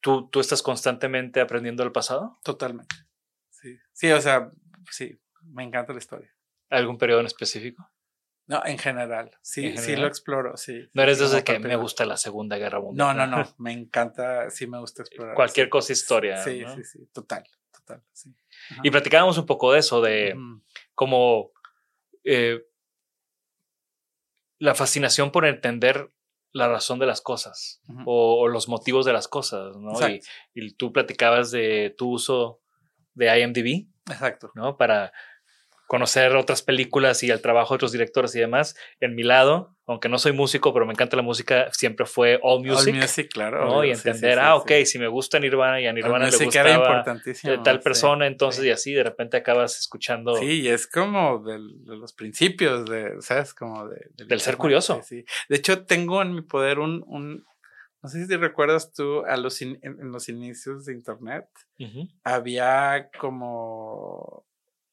¿Tú, 0.00 0.28
¿Tú 0.30 0.40
estás 0.40 0.62
constantemente 0.62 1.40
aprendiendo 1.40 1.82
del 1.82 1.92
pasado? 1.92 2.38
Totalmente. 2.42 2.94
Sí. 3.50 3.78
Sí, 3.92 4.10
o 4.10 4.20
sea, 4.20 4.50
sí, 4.90 5.20
me 5.42 5.62
encanta 5.62 5.92
la 5.92 5.98
historia. 5.98 6.34
¿Algún 6.70 6.98
periodo 6.98 7.20
en 7.20 7.26
específico? 7.26 7.90
No, 8.46 8.62
en 8.64 8.78
general. 8.78 9.30
Sí, 9.42 9.76
sí 9.76 9.94
lo 9.94 10.08
exploro, 10.08 10.56
sí. 10.56 10.88
No 10.92 11.02
eres 11.02 11.20
desde 11.20 11.44
que 11.44 11.60
me 11.60 11.76
gusta 11.76 12.04
la 12.04 12.16
Segunda 12.16 12.56
Guerra 12.56 12.80
Mundial. 12.80 13.16
No, 13.16 13.26
no, 13.26 13.38
no. 13.38 13.54
me 13.58 13.72
encanta, 13.72 14.50
sí 14.50 14.66
me 14.66 14.80
gusta 14.80 15.02
explorar. 15.02 15.36
Cualquier 15.36 15.68
cosa 15.68 15.92
historia. 15.92 16.36
Sí, 16.38 16.64
sí, 16.74 16.82
sí. 16.82 17.08
Total, 17.12 17.44
total. 17.70 18.02
Sí. 18.12 18.34
Y 18.82 18.90
platicábamos 18.90 19.38
un 19.38 19.46
poco 19.46 19.72
de 19.72 19.78
eso, 19.78 20.00
de 20.00 20.36
cómo 20.96 21.52
eh, 22.24 22.66
la 24.58 24.74
fascinación 24.74 25.30
por 25.30 25.46
entender 25.46 26.10
la 26.52 26.68
razón 26.68 26.98
de 26.98 27.06
las 27.06 27.20
cosas 27.20 27.80
o, 28.06 28.48
los 28.48 28.68
motivos 28.68 29.06
de 29.06 29.12
las 29.12 29.28
cosas, 29.28 29.76
¿no? 29.76 29.92
Y, 30.08 30.20
y, 30.54 30.72
tú 30.74 30.92
platicabas 30.92 31.50
de 31.50 31.94
tu 31.96 32.10
uso 32.10 32.60
de 33.14 33.40
IMDb. 33.40 33.88
Exacto. 34.10 34.50
¿No? 34.54 34.76
Para 34.76 35.12
conocer 35.90 36.36
otras 36.36 36.62
películas 36.62 37.24
y 37.24 37.32
el 37.32 37.42
trabajo 37.42 37.74
de 37.74 37.78
otros 37.78 37.90
directores 37.90 38.32
y 38.36 38.38
demás. 38.38 38.76
En 39.00 39.16
mi 39.16 39.24
lado, 39.24 39.76
aunque 39.86 40.08
no 40.08 40.18
soy 40.18 40.30
músico, 40.30 40.72
pero 40.72 40.86
me 40.86 40.92
encanta 40.92 41.16
la 41.16 41.22
música, 41.24 41.68
siempre 41.72 42.06
fue 42.06 42.38
All 42.44 42.64
Music. 42.64 42.94
All 42.94 43.00
Music, 43.00 43.28
claro. 43.32 43.84
Y 43.84 43.90
entender, 43.90 44.38
ah, 44.38 44.54
ok, 44.54 44.70
si 44.84 45.00
me 45.00 45.08
gusta 45.08 45.40
Nirvana 45.40 45.80
y 45.80 45.88
a 45.88 45.92
Nirvana 45.92 46.30
le 46.30 46.44
gustaba 46.44 47.02
de 47.42 47.58
tal 47.64 47.80
persona, 47.80 48.28
entonces 48.28 48.64
y 48.64 48.70
así 48.70 48.92
de 48.92 49.02
repente 49.02 49.36
acabas 49.36 49.80
escuchando. 49.80 50.36
Sí, 50.36 50.68
es 50.68 50.86
como 50.86 51.42
de, 51.42 51.58
los 51.86 52.12
principios, 52.12 52.88
de, 52.88 53.16
¿sabes? 53.18 53.52
Como 53.52 53.88
de, 53.88 54.12
del 54.14 54.40
ser 54.40 54.58
curioso. 54.58 55.02
Sí, 55.04 55.24
De 55.48 55.56
hecho, 55.56 55.86
tengo 55.86 56.22
en 56.22 56.36
mi 56.36 56.42
poder 56.42 56.78
un, 56.78 57.02
un 57.08 57.44
no 58.00 58.08
sé 58.08 58.24
si 58.24 58.36
recuerdas 58.36 58.92
tú 58.92 59.24
a 59.26 59.36
los 59.36 59.60
en, 59.60 59.80
los 60.12 60.28
inicios 60.28 60.84
de 60.84 60.92
Internet, 60.92 61.46
había 62.22 63.10
como 63.18 64.44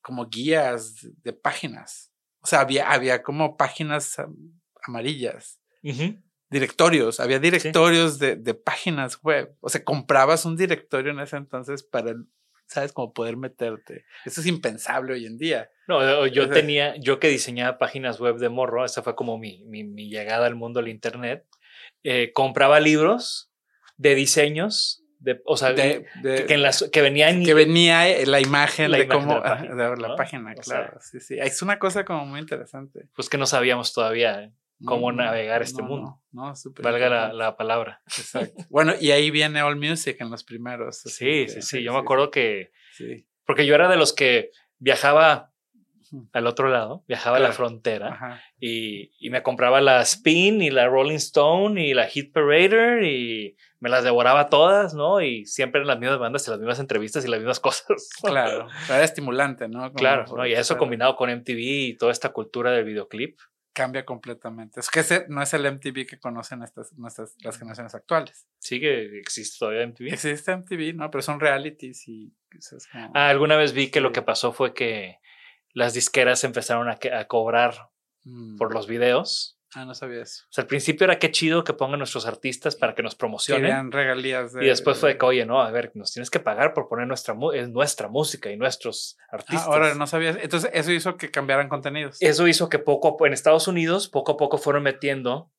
como 0.08 0.30
guías 0.30 1.06
de 1.22 1.34
páginas. 1.34 2.14
O 2.40 2.48
sea, 2.48 2.62
había, 2.62 2.90
había 2.90 3.22
como 3.22 3.58
páginas 3.58 4.16
amarillas. 4.82 5.60
Directorios, 6.50 7.20
había 7.20 7.40
directorios 7.40 8.18
de, 8.18 8.54
páginas 8.54 9.22
web. 9.22 9.54
O 9.60 9.68
sea, 9.68 9.84
comprabas 9.84 10.46
un 10.46 10.56
directorio 10.56 11.12
en 11.12 11.20
ese 11.20 11.36
entonces 11.36 11.84
para 11.84 12.16
¿sabes? 12.68 12.94
Como 12.94 13.12
poder 13.14 13.36
meterte. 13.36 14.06
Eso 14.24 14.40
es 14.40 14.48
impensable 14.48 15.12
hoy 15.12 15.26
en 15.26 15.38
día. 15.38 15.70
No, 15.90 16.26
yo 16.28 16.50
tenía, 16.50 16.96
yo 16.96 17.20
que 17.20 17.28
diseñaba 17.28 17.78
páginas 17.78 18.18
web 18.22 18.38
de 18.38 18.48
morro, 18.48 18.86
esa 18.86 19.04
fue 19.04 19.14
como 19.14 19.38
mi, 19.38 19.66
mi, 19.66 19.84
mi 19.84 20.10
llegada 20.10 20.48
al 20.48 20.56
mundo 20.56 20.80
del 20.80 20.90
internet. 20.90 21.46
eh, 22.04 22.32
compraba 22.34 22.80
libros 22.80 23.52
de 23.98 24.16
diseños, 24.16 25.04
de, 25.34 25.42
o 25.46 25.58
sea, 25.58 25.74
De- 25.74 26.06
de- 26.24 26.36
que, 26.36 26.46
que 26.46 26.54
en 26.54 26.62
las, 26.62 26.90
que 26.92 27.02
venían 27.02 27.44
que 27.44 27.54
venía 27.54 28.08
eh, 28.08 28.26
la 28.26 28.40
imagen 28.40 28.92
La 28.92 28.98
de 28.98 29.04
imagen 29.04 29.22
cómo 29.28 29.42
de 29.76 29.98
la 29.98 30.16
página, 30.16 30.54
claro. 30.56 30.98
sí, 31.02 31.20
sí. 31.20 31.36
Es 31.38 31.62
una 31.62 31.78
cosa 31.80 32.06
como 32.06 32.26
muy 32.26 32.40
interesante. 32.40 33.08
pues 33.14 33.28
que 33.30 33.38
no 33.38 33.46
sabíamos 33.46 33.94
todavía 33.94 34.44
eh, 34.44 34.52
cómo 34.86 35.12
No, 35.12 35.24
navegar 35.24 35.62
este 35.62 35.82
no, 35.82 35.88
mundo. 35.90 36.22
No, 36.32 36.56
súper 36.56 36.86
Valga 36.86 37.34
la, 37.34 37.58
palabra. 37.58 38.02
Exacto. 38.06 38.64
Bueno, 38.70 38.94
y 39.00 39.12
ahí 39.12 39.30
viene 39.32 39.62
All 39.62 39.76
Music 39.76 40.16
en 40.22 40.30
los 40.30 40.44
primeros. 40.46 40.98
Sí, 41.00 41.26
que- 41.26 41.50
sí, 41.50 41.62
sí. 41.62 41.84
Yo 41.84 41.92
me 41.92 42.00
acuerdo 42.00 42.32
que, 42.32 42.72
Sí. 42.94 43.28
porque 43.46 43.66
yo 43.66 43.76
era 43.76 43.90
de 43.90 43.98
los 43.98 44.14
que 44.14 44.52
viajaba. 44.80 45.52
Al 46.34 46.48
otro 46.48 46.70
lado, 46.70 47.04
viajaba 47.08 47.38
a 47.38 47.40
la 47.40 47.48
Claro. 47.48 47.56
frontera 47.58 48.42
y, 48.60 49.12
y 49.20 49.30
me 49.30 49.44
compraba 49.44 49.82
la 49.82 50.02
Spin 50.02 50.62
y 50.62 50.70
la 50.70 50.88
Rolling 50.88 51.16
Stone 51.18 51.86
y 51.86 51.94
la 51.94 52.08
Hit 52.08 52.34
Parader 52.34 53.04
y 53.04 53.56
me 53.80 53.90
las 53.90 54.04
devoraba 54.04 54.50
todas, 54.50 54.94
¿no? 54.94 55.22
Y 55.22 55.46
siempre 55.46 55.82
en 55.82 55.88
las 55.88 56.00
mismas 56.00 56.20
bandas 56.20 56.48
y 56.48 56.52
las 56.52 56.60
mismas 56.60 56.80
entrevistas 56.80 57.24
y 57.26 57.28
las 57.28 57.40
mismas 57.40 57.60
cosas. 57.62 58.10
Claro. 58.24 58.68
Era 58.88 59.04
estimulante, 59.04 59.68
¿no? 59.68 59.82
Como 59.82 59.94
Claro, 59.94 60.26
¿no? 60.36 60.46
Y 60.48 60.54
eso 60.54 60.74
claro, 60.76 60.80
combinado 60.80 61.16
con 61.16 61.30
MTV 61.30 61.58
y 61.60 61.94
toda 61.98 62.12
esta 62.12 62.30
cultura 62.30 62.72
del 62.72 62.86
videoclip. 62.86 63.38
Cambia 63.74 64.06
completamente. 64.06 64.80
Es 64.80 64.90
que 64.90 65.02
ese 65.02 65.26
no 65.30 65.40
es 65.44 65.54
el 65.54 65.62
MTV 65.72 66.08
que 66.08 66.18
conocen 66.20 66.64
estas, 66.64 66.94
nuestras, 66.98 67.36
las 67.44 67.60
generaciones 67.60 67.94
actuales. 67.94 68.48
Sí 68.58 68.80
que 68.80 69.20
existe 69.20 69.58
todavía 69.60 69.84
MTV. 69.86 70.08
Existe 70.14 70.52
MTV, 70.52 70.96
¿no? 70.96 71.12
Pero 71.12 71.22
son 71.22 71.40
realities 71.40 72.08
y. 72.08 72.34
es 72.58 72.88
como- 72.92 73.12
Ah, 73.14 73.30
alguna 73.30 73.56
vez 73.56 73.74
vi 73.74 73.92
que 73.92 74.02
lo 74.02 74.10
Sí. 74.10 74.14
que 74.14 74.22
pasó 74.24 74.52
fue 74.52 74.74
que 74.74 75.20
las 75.74 75.94
disqueras 75.94 76.44
empezaron 76.44 76.90
a, 76.90 76.98
cobrar 77.28 77.90
Mm. 78.24 78.58
por 78.58 78.74
los 78.74 78.88
videos. 78.88 79.54
Ah, 79.76 79.84
no 79.86 79.94
sabía 79.94 80.22
eso. 80.22 80.44
O 80.46 80.52
sea, 80.52 80.62
al 80.64 80.68
principio 80.68 81.04
era 81.06 81.20
que 81.20 81.30
chido 81.30 81.64
que 81.66 81.74
pongan 81.74 82.00
nuestros 82.00 82.26
artistas 82.26 82.76
para 82.78 82.96
que 82.96 83.04
nos 83.04 83.16
promocionen. 83.16 83.92
Regalías 83.92 84.54
de. 84.54 84.64
Y 84.66 84.68
después 84.70 84.98
fue 84.98 85.10
de 85.14 85.18
que, 85.18 85.26
oye, 85.26 85.46
no, 85.46 85.62
a 85.62 85.70
ver, 85.72 85.92
nos 85.94 86.12
tienes 86.14 86.30
que 86.30 86.40
pagar 86.40 86.74
por 86.74 86.88
poner 86.88 87.06
nuestra, 87.06 87.36
nuestra 87.36 88.08
música 88.08 88.50
y 88.50 88.56
nuestros 88.58 89.18
Ah, 89.30 89.36
artistas. 89.36 89.68
ahora 89.68 89.94
no 89.94 90.08
sabías. 90.08 90.38
Entonces, 90.42 90.72
eso 90.74 90.92
hizo 90.94 91.18
que 91.18 91.32
cambiaran 91.32 91.68
contenidos. 91.70 92.18
Eso 92.22 92.48
hizo 92.48 92.70
que 92.70 92.80
poco 92.80 93.10
a 93.10 93.18
po- 93.18 93.28
en 93.28 93.34
Estados 93.34 93.68
Unidos, 93.68 94.08
poco 94.08 94.32
a 94.34 94.38
poco 94.38 94.58
fueron 94.58 94.84
metiendo 94.84 95.52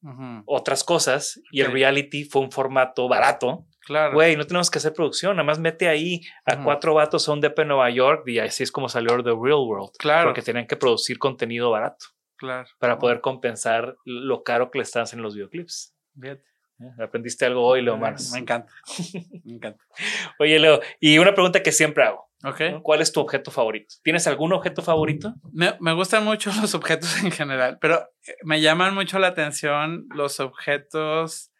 otras 0.46 0.84
cosas 0.84 1.40
y 1.52 1.60
el 1.60 1.70
reality 1.70 2.24
fue 2.24 2.40
un 2.42 2.50
formato 2.50 3.08
barato. 3.08 3.66
Claro. 3.88 4.12
Güey, 4.12 4.36
no 4.36 4.44
tenemos 4.44 4.70
que 4.70 4.76
hacer 4.78 4.92
producción, 4.92 5.34
nada 5.36 5.46
más 5.46 5.58
mete 5.58 5.88
ahí 5.88 6.20
a 6.44 6.62
cuatro 6.62 6.92
vatos 6.92 7.26
a 7.26 7.32
un 7.32 7.40
DP 7.40 7.60
en 7.60 7.68
Nueva 7.68 7.88
York 7.88 8.22
y 8.26 8.38
así 8.38 8.62
es 8.62 8.70
como 8.70 8.86
salió 8.90 9.16
The 9.24 9.30
Real 9.30 9.60
World. 9.66 9.92
Claro. 9.98 10.28
Porque 10.28 10.42
tenían 10.42 10.66
que 10.66 10.76
producir 10.76 11.18
contenido 11.18 11.70
barato 11.70 12.04
Claro. 12.36 12.68
para 12.78 12.98
poder 12.98 13.22
compensar 13.22 13.96
lo 14.04 14.42
caro 14.42 14.70
que 14.70 14.76
le 14.78 14.82
están 14.82 15.04
haciendo 15.04 15.22
los 15.24 15.34
videoclips. 15.34 15.94
Fíjate. 16.20 16.44
¿Eh? 16.80 17.02
Aprendiste 17.02 17.46
algo 17.46 17.64
hoy, 17.66 17.80
Leo 17.82 17.96
Mars. 17.96 18.30
Me 18.32 18.40
encanta. 18.40 18.70
Me 19.44 19.54
encanta. 19.54 19.82
Oye, 20.38 20.58
Leo, 20.58 20.80
y 21.00 21.16
una 21.16 21.32
pregunta 21.32 21.62
que 21.62 21.72
siempre 21.72 22.04
hago. 22.04 22.28
Ok. 22.44 22.60
¿no? 22.72 22.82
¿Cuál 22.82 23.00
es 23.00 23.10
tu 23.10 23.20
objeto 23.20 23.50
favorito? 23.50 23.94
¿Tienes 24.04 24.26
algún 24.26 24.52
objeto 24.52 24.82
favorito? 24.82 25.32
Me, 25.50 25.74
me 25.80 25.94
gustan 25.94 26.24
mucho 26.24 26.50
los 26.60 26.74
objetos 26.74 27.24
en 27.24 27.30
general, 27.32 27.78
pero 27.80 28.08
eh, 28.26 28.36
me 28.44 28.60
llaman 28.60 28.94
mucho 28.94 29.18
la 29.18 29.28
atención 29.28 30.06
los 30.14 30.40
objetos 30.40 31.50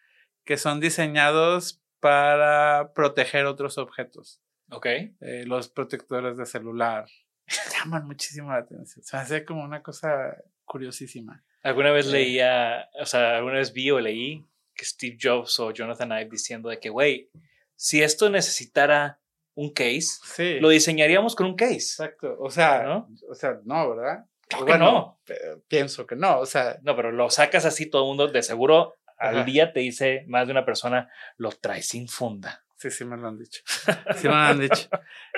que 0.45 0.59
son 0.59 0.79
diseñados 0.79 1.83
para 2.01 2.93
proteger 2.95 3.47
otros 3.47 3.79
objetos. 3.79 4.41
Ok. 4.71 4.87
Eh, 4.87 5.45
los 5.47 5.69
protectores 5.69 6.37
de 6.37 6.47
celular. 6.47 7.07
Llaman 7.73 8.07
muchísimo 8.07 8.51
la 8.51 8.59
atención. 8.59 9.05
Se 9.05 9.17
hace 9.17 9.45
como 9.45 9.63
una 9.65 9.83
cosa 9.83 10.37
curiosísima. 10.65 11.43
Alguna 11.63 11.91
vez 11.91 12.07
leía, 12.07 12.89
o 13.01 13.07
sea, 13.07 13.37
alguna 13.37 13.57
vez 13.57 13.73
vi 13.73 13.91
o 13.91 13.99
leí 13.99 14.47
que 14.75 14.85
Steve 14.85 15.19
Jobs 15.21 15.59
o 15.59 15.73
Jonathan 15.73 16.13
Ive 16.13 16.29
diciendo 16.31 16.69
de 16.69 16.79
que, 16.79 16.89
güey, 16.89 17.31
si 17.75 18.03
esto 18.03 18.31
necesitara 18.31 19.19
un 19.55 19.73
case, 19.73 20.03
Sí. 20.23 20.61
lo 20.61 20.69
diseñaríamos 20.69 21.35
con 21.35 21.47
un 21.47 21.57
case. 21.57 21.75
Exacto. 21.75 22.37
O 22.39 22.49
sea, 22.51 22.85
¿No? 22.85 23.09
o 23.29 23.35
sea, 23.35 23.59
no, 23.65 23.91
¿verdad? 23.97 24.25
Claro 24.47 24.67
que 24.67 24.79
no. 24.79 25.21
eh, 25.29 25.61
Pienso 25.67 26.07
que 26.07 26.15
no. 26.15 26.39
O 26.39 26.47
sea, 26.47 26.79
No, 26.83 26.95
pero 26.95 27.11
lo 27.11 27.29
sacas 27.29 27.65
así, 27.65 27.87
todo 27.87 28.03
el 28.03 28.09
mundo 28.09 28.29
de 28.29 28.43
seguro 28.43 28.95
al 29.19 29.37
Ajá. 29.37 29.45
día 29.45 29.73
te 29.73 29.81
dice 29.81 30.25
más 30.29 30.47
de 30.47 30.53
una 30.53 30.65
persona, 30.65 31.11
lo 31.37 31.51
trae 31.51 31.83
sin 31.83 32.09
funda. 32.09 32.65
Sí, 32.79 32.93
sí 32.93 33.05
me 33.05 33.17
lo 33.17 33.27
han 33.27 33.39
dicho. 33.39 33.61
Sí 34.17 34.29
me 34.29 34.35
lo 34.35 34.37
han 34.37 34.61
dicho. 34.61 34.89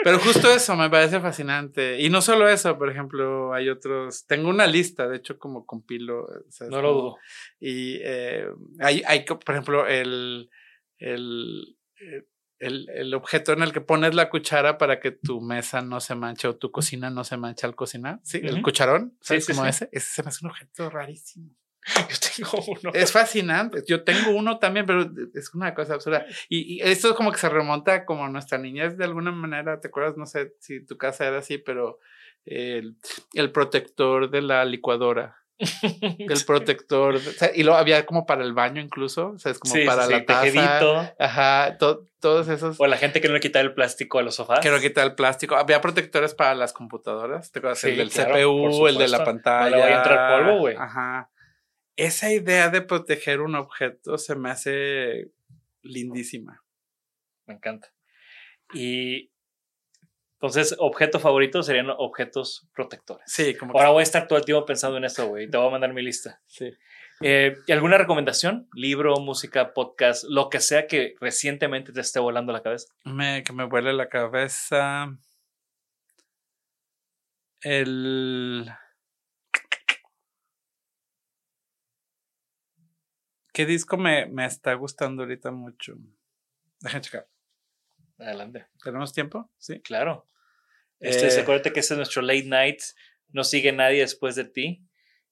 Pero 0.05 0.19
justo 0.19 0.53
eso 0.53 0.77
me 0.77 0.91
parece 0.91 1.21
fascinante. 1.21 1.99
Y 1.99 2.11
no 2.11 2.21
solo 2.21 2.47
eso, 2.47 2.77
por 2.77 2.91
ejemplo, 2.91 3.55
hay 3.55 3.71
otros. 3.71 4.27
Tengo 4.27 4.51
una 4.51 4.67
lista, 4.67 5.09
de 5.09 5.17
hecho, 5.17 5.39
como 5.39 5.65
compilo. 5.65 6.29
No 6.69 6.83
lo 6.83 6.93
dudo. 6.93 7.17
Y 7.59 7.99
eh, 8.03 8.47
hay, 8.79 9.03
hay, 9.07 9.25
por 9.25 9.51
ejemplo, 9.51 9.87
el, 9.87 10.51
el, 10.99 11.79
eh, 11.99 12.27
el, 12.59 12.91
el 12.91 13.15
objeto 13.15 13.55
en 13.55 13.63
el 13.63 13.73
que 13.73 13.81
pones 13.81 14.15
la 14.15 14.29
cuchara 14.29 14.77
para 14.77 15.01
que 15.01 15.11
tu 15.11 15.41
mesa 15.41 15.81
no 15.81 16.01
se 16.01 16.15
manche 16.15 16.47
o 16.47 16.57
tu 16.57 16.71
cocina 16.71 17.09
no 17.09 17.25
se 17.25 17.39
manche 17.39 17.67
al 17.67 17.75
cocinar. 17.75 18.21
Sí, 18.23 18.39
el 18.43 18.61
cucharón. 18.61 19.17
Sí, 19.21 19.29
¿Sabes 19.29 19.47
sí, 19.47 19.53
cómo 19.53 19.65
sí. 19.65 19.71
ese? 19.71 19.89
Ese 19.93 20.07
se 20.15 20.23
me 20.23 20.29
hace 20.29 20.45
un 20.45 20.51
objeto 20.51 20.91
rarísimo. 20.91 21.57
Yo 22.09 22.17
tengo 22.37 22.65
uno. 22.69 22.91
Es 22.95 23.13
fascinante. 23.13 23.83
Yo 23.87 24.03
tengo 24.05 24.31
uno 24.31 24.59
también, 24.59 24.87
pero 24.87 25.09
es 25.35 25.55
una 25.55 25.75
cosa 25.75 25.95
absurda. 25.95 26.25
Y, 26.49 26.75
y 26.75 26.81
esto 26.83 27.09
es 27.11 27.15
como 27.15 27.33
que 27.33 27.39
se 27.39 27.49
remonta 27.49 28.05
como 28.05 28.25
a 28.25 28.29
nuestra 28.29 28.59
niñez 28.59 28.97
de 28.97 29.05
alguna 29.05 29.33
manera. 29.33 29.81
¿Te 29.81 29.89
acuerdas? 29.89 30.17
No 30.17 30.27
sé 30.27 30.55
si 30.61 30.85
tu 30.85 30.97
casa 30.97 31.27
era 31.27 31.39
así, 31.39 31.59
pero 31.59 31.99
el, 32.45 32.97
el 33.35 33.53
protector 33.53 34.31
de 34.31 34.43
la 34.43 34.65
licuadora. 34.65 35.37
El 36.19 36.43
protector. 36.47 37.17
o 37.17 37.19
sea, 37.19 37.51
y 37.55 37.65
lo 37.65 37.75
había 37.75 38.07
como 38.07 38.25
para 38.25 38.43
el 38.45 38.55
baño 38.55 38.81
incluso. 38.81 39.33
O 39.33 39.39
sea, 39.39 39.53
es 39.53 39.59
como 39.59 39.75
Sí, 39.75 39.85
para 39.85 40.07
sí, 40.07 40.13
la 40.13 40.25
taza. 40.25 41.15
Ajá. 41.19 41.77
to- 41.77 42.07
todos 42.19 42.49
esos. 42.49 42.77
O 42.81 42.87
la 42.87 42.97
gente 42.97 43.21
que 43.21 43.29
no 43.29 43.35
le 43.35 43.41
quita 43.41 43.61
el 43.61 43.75
plástico 43.75 44.19
a 44.19 44.23
los 44.23 44.37
sofás. 44.37 44.61
Quiero 44.61 44.81
quitar 44.81 45.05
el 45.07 45.15
plástico. 45.15 45.57
Había 45.57 45.83
protectores 45.83 46.33
para 46.35 46.55
las 46.55 46.73
computadoras. 46.73 47.53
¿Te 47.53 47.59
acuerdas? 47.59 47.79
Sí, 47.79 47.91
el 47.91 47.97
del 47.99 48.09
claro, 48.11 48.35
CPU, 48.37 48.87
el 48.87 48.97
de 48.97 49.09
la 49.09 49.23
pantalla. 49.23 49.69
No 49.71 49.77
le 49.77 49.83
vaya 49.83 49.95
a 49.95 49.99
entrar 49.99 50.45
polvo, 50.45 50.59
güey. 50.61 50.77
Ajá. 50.79 51.29
Esa 52.07 52.33
idea 52.33 52.71
de 52.71 52.81
proteger 52.83 53.41
un 53.41 53.55
objeto 53.57 54.17
se 54.19 54.35
me 54.35 54.51
hace 54.51 55.31
lindísima. 55.83 56.63
Me 57.47 57.55
encanta. 57.55 57.93
Y 58.73 59.31
entonces, 60.35 60.75
objeto 60.79 61.21
favorito 61.21 61.63
serían 61.63 61.91
objetos 61.91 62.67
protectores. 62.75 63.31
Sí, 63.31 63.55
como 63.55 63.73
que- 63.73 63.79
Ahora 63.79 63.91
voy 63.91 64.01
a 64.01 64.05
estar 64.05 64.27
todo 64.27 64.39
el 64.39 64.45
tiempo 64.47 64.65
pensando 64.65 64.97
en 64.97 65.05
esto, 65.05 65.27
güey. 65.29 65.51
Te 65.51 65.59
voy 65.59 65.67
a 65.69 65.71
mandar 65.71 65.93
mi 65.93 66.03
lista. 66.03 66.41
sí. 66.47 66.73
Eh, 67.23 67.55
¿y 67.67 67.73
¿Alguna 67.73 67.99
recomendación? 67.99 68.67
Libro, 68.73 69.15
música, 69.17 69.75
podcast, 69.75 70.25
lo 70.25 70.49
que 70.49 70.59
sea 70.59 70.87
que 70.87 71.17
recientemente 71.21 71.93
te 71.93 72.01
esté 72.01 72.19
volando 72.19 72.51
la 72.51 72.63
cabeza. 72.63 72.95
Me, 73.05 73.43
que 73.45 73.53
me 73.53 73.65
vuele 73.65 73.93
la 73.93 74.09
cabeza. 74.09 75.19
El. 77.61 78.71
¿Qué 83.53 83.67
disco 83.67 83.97
me, 83.97 84.27
me 84.27 84.45
está 84.47 84.75
gustando 84.75 85.23
ahorita 85.23 85.51
mucho? 85.51 85.95
Déjame 86.81 87.01
checar. 87.03 87.29
Adelante. 88.19 88.67
¿Tenemos 88.83 89.13
tiempo? 89.13 89.51
Sí. 89.59 89.81
Claro. 89.81 90.27
Este, 90.99 91.29
Eh, 91.29 91.41
acuérdate 91.41 91.73
que 91.73 91.81
este 91.81 91.95
es 91.95 91.99
nuestro 91.99 92.23
late 92.23 92.45
night. 92.45 92.81
No 93.33 93.45
sigue 93.45 93.73
nadie 93.73 94.01
después 94.01 94.37
de 94.37 94.45
ti. 94.45 94.83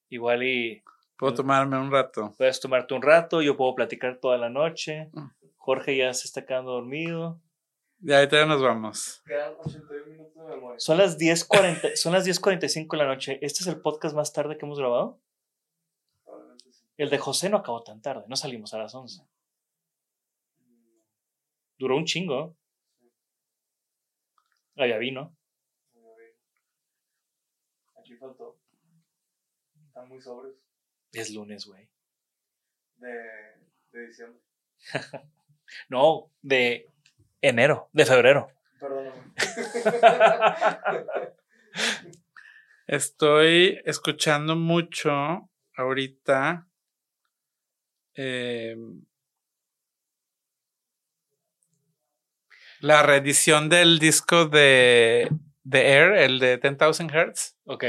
Igual 0.09 0.43
y 0.43 0.83
Puedo 1.17 1.33
tomarme 1.33 1.77
un 1.77 1.91
rato. 1.91 2.33
puedes 2.37 2.59
tomarte 2.59 2.93
un 2.93 3.01
rato. 3.01 3.41
Yo 3.41 3.55
puedo 3.57 3.75
platicar 3.75 4.17
toda 4.19 4.37
la 4.37 4.49
noche. 4.49 5.09
Mm. 5.13 5.27
Jorge 5.57 5.97
ya 5.97 6.13
se 6.13 6.27
está 6.27 6.45
quedando 6.45 6.71
dormido. 6.71 7.39
Ya 7.99 8.17
ahorita 8.19 8.37
ya 8.37 8.45
nos 8.45 8.61
vamos. 8.61 9.21
Son 10.77 10.97
las 10.97 11.17
10.40, 11.19 11.95
son 11.95 12.13
las 12.13 12.25
10.45 12.25 12.91
de 12.91 12.97
la 12.97 13.05
noche. 13.07 13.39
¿Este 13.41 13.59
es 13.61 13.67
el 13.67 13.81
podcast 13.81 14.15
más 14.15 14.31
tarde 14.31 14.57
que 14.57 14.65
hemos 14.65 14.79
grabado? 14.79 15.19
El 16.99 17.09
de 17.09 17.17
José 17.17 17.49
no 17.49 17.55
acabó 17.55 17.81
tan 17.81 18.01
tarde, 18.01 18.25
no 18.27 18.35
salimos 18.35 18.73
a 18.73 18.77
las 18.77 18.93
11. 18.93 19.23
Duró 21.77 21.95
un 21.95 22.03
chingo. 22.03 22.57
Ah, 24.75 24.85
ya 24.85 24.97
vino. 24.97 25.33
Aquí 27.97 28.17
faltó. 28.17 28.59
Están 29.87 30.09
muy 30.09 30.19
sobres. 30.19 30.55
Es 31.13 31.33
lunes, 31.33 31.65
güey. 31.67 31.89
De, 32.97 33.15
de 33.91 34.07
diciembre. 34.07 34.41
No, 35.87 36.31
de 36.41 36.91
enero, 37.41 37.89
de 37.93 38.05
febrero. 38.05 38.51
Perdóname. 38.79 39.21
Estoy 42.87 43.79
escuchando 43.85 44.55
mucho 44.55 45.11
ahorita. 45.75 46.68
Eh, 48.15 48.75
La 52.79 53.03
reedición 53.03 53.67
del 53.69 53.99
disco 53.99 54.45
de, 54.45 55.29
de 55.63 55.79
Air, 55.93 56.13
el 56.13 56.39
de 56.39 56.57
10,000 56.57 57.13
Hertz. 57.13 57.57
Ok. 57.65 57.83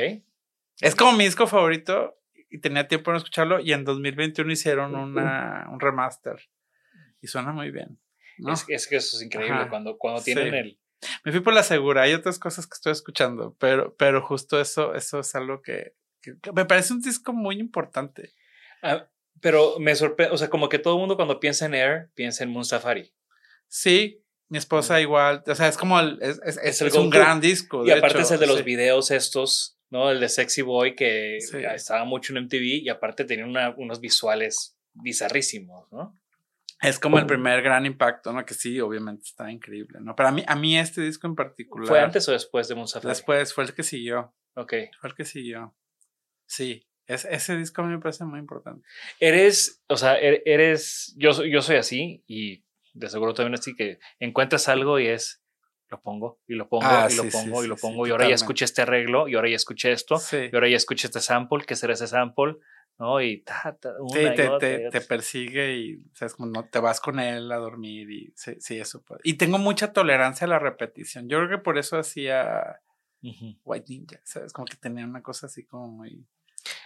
Es 0.81 0.97
como 0.97 1.13
mi 1.13 1.25
disco 1.25 1.47
favorito 1.47 2.19
y 2.49 2.59
tenía 2.59 2.89
tiempo 2.89 3.11
de 3.11 3.15
no 3.15 3.19
escucharlo 3.19 3.61
y 3.61 3.73
en 3.73 3.85
2021 3.85 4.51
hicieron 4.53 4.97
una, 4.97 5.69
un 5.71 5.79
remaster 5.79 6.49
y 7.21 7.29
suena 7.29 7.53
muy 7.53 7.71
bien. 7.71 8.01
¿no? 8.39 8.53
Es, 8.53 8.65
es 8.69 8.89
que 8.89 8.97
eso 8.97 9.17
es 9.17 9.23
increíble 9.23 9.61
Ajá. 9.61 9.69
cuando, 9.69 9.97
cuando 9.99 10.23
tienen 10.23 10.51
Sí. 10.51 10.57
el. 10.57 10.81
Me 11.25 11.33
fui 11.33 11.41
por 11.41 11.55
la 11.55 11.63
segura, 11.63 12.03
hay 12.03 12.13
otras 12.13 12.39
cosas 12.39 12.67
que 12.67 12.75
estoy 12.75 12.93
escuchando, 12.93 13.57
pero, 13.59 13.95
pero 13.97 14.21
justo 14.23 14.61
eso, 14.61 14.95
eso 14.95 15.21
es 15.21 15.35
algo 15.35 15.63
que, 15.63 15.95
que- 16.21 16.39
que 16.41 16.53
me 16.53 16.65
parece 16.67 16.93
un 16.93 17.01
disco 17.01 17.33
muy 17.33 17.59
importante. 17.59 18.33
Ah, 18.83 19.07
pero 19.41 19.79
me 19.79 19.95
sorprende, 19.95 20.35
o 20.35 20.39
sea, 20.39 20.49
como 20.51 20.69
que 20.69 20.79
todo 20.79 20.95
el 20.95 21.01
mundo 21.01 21.17
cuando 21.17 21.41
piensa 21.41 21.67
en 21.67 21.75
Air, 21.75 22.11
piensa 22.15 22.45
en 22.45 22.51
Moon 22.51 22.65
Safari. 22.65 23.13
Sí, 23.69 24.23
mi 24.49 24.59
esposa 24.59 25.01
igual, 25.01 25.43
o 25.47 25.55
sea, 25.55 25.69
es 25.69 25.77
como 25.77 25.99
el, 26.01 26.19
es, 26.21 26.41
es- 26.45 26.59
es- 26.63 26.81
el 26.81 26.89
es 26.89 26.95
un 26.95 27.11
gran 27.11 27.41
disco. 27.41 27.85
Y 27.85 27.87
de 27.87 27.93
aparte 27.95 28.19
hecho, 28.19 28.25
es 28.27 28.31
el 28.33 28.41
de 28.41 28.47
los 28.49 28.59
sí. 28.59 28.63
videos 28.65 29.11
estos, 29.11 29.79
¿no? 29.91 30.11
El 30.11 30.21
de 30.21 30.29
Sexy 30.29 30.63
Boy 30.63 30.95
que 30.97 31.39
Sí. 31.41 31.59
estaba 31.75 32.05
mucho 32.05 32.33
en 32.33 32.39
MTV 32.45 32.81
y 32.83 32.89
aparte 32.89 33.25
tenía 33.25 33.45
una- 33.47 33.75
unos 33.77 34.01
visuales 34.01 34.77
bizarrísimos, 34.93 35.91
¿no? 35.93 36.17
Es 36.83 36.99
como 36.99 37.19
el 37.19 37.27
primer 37.27 37.61
gran 37.63 37.85
impacto, 37.85 38.33
¿no? 38.33 38.45
Que 38.47 38.55
sí, 38.55 38.81
obviamente 38.81 39.25
está 39.27 39.51
increíble, 39.53 39.99
¿no? 40.01 40.17
Pero 40.17 40.31
a 40.31 40.33
mí, 40.33 40.43
a 40.47 40.57
mí 40.57 40.79
este 40.79 41.03
disco 41.03 41.27
en 41.27 41.35
particular. 41.37 41.87
¿Fue 41.87 42.01
antes 42.01 42.27
o 42.29 42.33
después 42.33 42.69
de 42.69 42.75
Moon 42.75 42.89
Safari? 42.89 43.11
Después 43.11 43.53
fue 43.53 43.65
el 43.65 43.75
que 43.75 43.83
siguió. 43.83 44.35
Ok. 44.55 44.73
Fue 44.99 45.11
el 45.11 45.15
que 45.15 45.25
siguió. 45.27 45.75
Sí, 46.47 46.89
es, 47.15 47.25
ese 47.25 47.57
disco 47.57 47.83
a 47.83 47.87
mí 47.87 47.93
me 47.93 47.99
parece 48.01 48.25
muy 48.25 48.39
importante. 48.39 48.87
Eres, 49.19 49.83
o 49.89 49.97
sea, 49.97 50.19
er- 50.21 50.43
eres, 50.45 51.15
yo, 51.17 51.31
yo 51.45 51.63
soy 51.63 51.77
así 51.77 52.23
y 52.27 52.65
de 52.95 53.09
seguro 53.09 53.35
también 53.35 53.55
así 53.55 53.75
que 53.77 53.99
encuentras 54.19 54.69
algo 54.69 54.99
y 54.99 55.07
es, 55.07 55.43
lo 55.89 56.01
pongo 56.01 56.41
y 56.47 56.55
lo 56.55 56.69
pongo 56.69 56.87
Ah, 56.87 57.09
y 57.11 57.15
lo 57.17 57.23
sí, 57.25 57.31
sí, 57.31 57.39
pongo 57.39 57.65
y 57.65 57.69
lo 57.69 57.77
sí, 57.77 57.81
pongo 57.83 58.07
y 58.07 58.11
ahora 58.11 58.25
ya 58.25 58.29
totalmente. 58.29 58.43
escuché 58.45 58.65
este 58.65 58.83
arreglo 58.83 59.29
y 59.29 59.35
ahora 59.35 59.49
ya 59.49 59.57
escuché 59.57 59.93
esto 59.93 60.17
y 60.51 60.55
ahora 60.55 60.69
ya 60.69 60.77
escuché 60.77 61.07
este 61.09 61.21
sample, 61.21 61.65
¿qué 61.67 61.75
será 61.77 61.93
ese 61.95 62.07
sample? 62.07 62.57
¿No? 62.99 63.21
Y 63.23 63.43
ta, 63.43 63.77
ta, 63.81 63.95
una 63.99 64.13
Sí, 64.13 64.21
y 64.21 64.35
te, 64.37 64.49
otra 64.49 64.59
te, 64.59 64.87
y 64.87 64.91
te 64.91 65.01
persigue 65.01 65.75
y 65.77 66.05
sabes 66.15 66.35
como 66.35 66.51
no 66.51 66.69
te 66.69 66.79
vas 66.81 67.01
con 67.01 67.19
él 67.19 67.51
a 67.51 67.57
dormir 67.57 68.11
y 68.11 68.33
sí, 68.37 68.57
sí, 68.61 68.79
eso. 68.79 69.03
Y 69.25 69.35
tengo 69.35 69.59
mucha 69.59 69.93
tolerancia 69.93 70.45
a 70.47 70.51
la 70.51 70.59
repetición. 70.59 71.29
Yo 71.29 71.39
creo 71.39 71.49
que 71.51 71.59
por 71.65 71.79
eso 71.79 71.99
hacía 71.99 72.81
Ujú. 73.23 73.57
White 73.65 73.87
Ninja, 73.89 74.21
¿sabes? 74.25 74.53
Como 74.53 74.67
que 74.67 74.77
tenía 74.77 75.05
una 75.07 75.23
cosa 75.23 75.47
así 75.47 75.65
como 75.65 75.89
muy... 75.89 76.27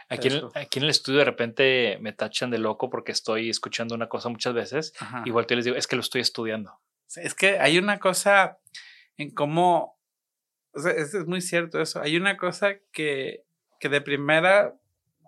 Aquí 0.08 0.28
en, 0.28 0.44
aquí 0.54 0.78
en 0.78 0.84
el 0.84 0.90
estudio 0.90 1.20
de 1.20 1.24
repente 1.24 1.98
me 2.00 2.12
tachan 2.12 2.50
de 2.50 2.58
loco 2.58 2.90
porque 2.90 3.12
estoy 3.12 3.50
escuchando 3.50 3.94
una 3.94 4.08
cosa 4.08 4.28
muchas 4.28 4.54
veces. 4.54 4.92
Ajá. 5.00 5.22
Igual 5.24 5.46
te 5.46 5.56
les 5.56 5.64
digo, 5.64 5.76
es 5.76 5.86
que 5.86 5.96
lo 5.96 6.02
estoy 6.02 6.20
estudiando. 6.20 6.80
Es 7.16 7.34
que 7.34 7.58
hay 7.58 7.78
una 7.78 7.98
cosa 7.98 8.58
en 9.16 9.30
cómo, 9.30 9.98
o 10.72 10.80
sea, 10.80 10.92
es, 10.92 11.14
es 11.14 11.26
muy 11.26 11.40
cierto 11.40 11.80
eso, 11.80 12.00
hay 12.00 12.16
una 12.16 12.36
cosa 12.36 12.76
que, 12.92 13.44
que 13.78 13.88
de 13.88 14.00
primera 14.00 14.74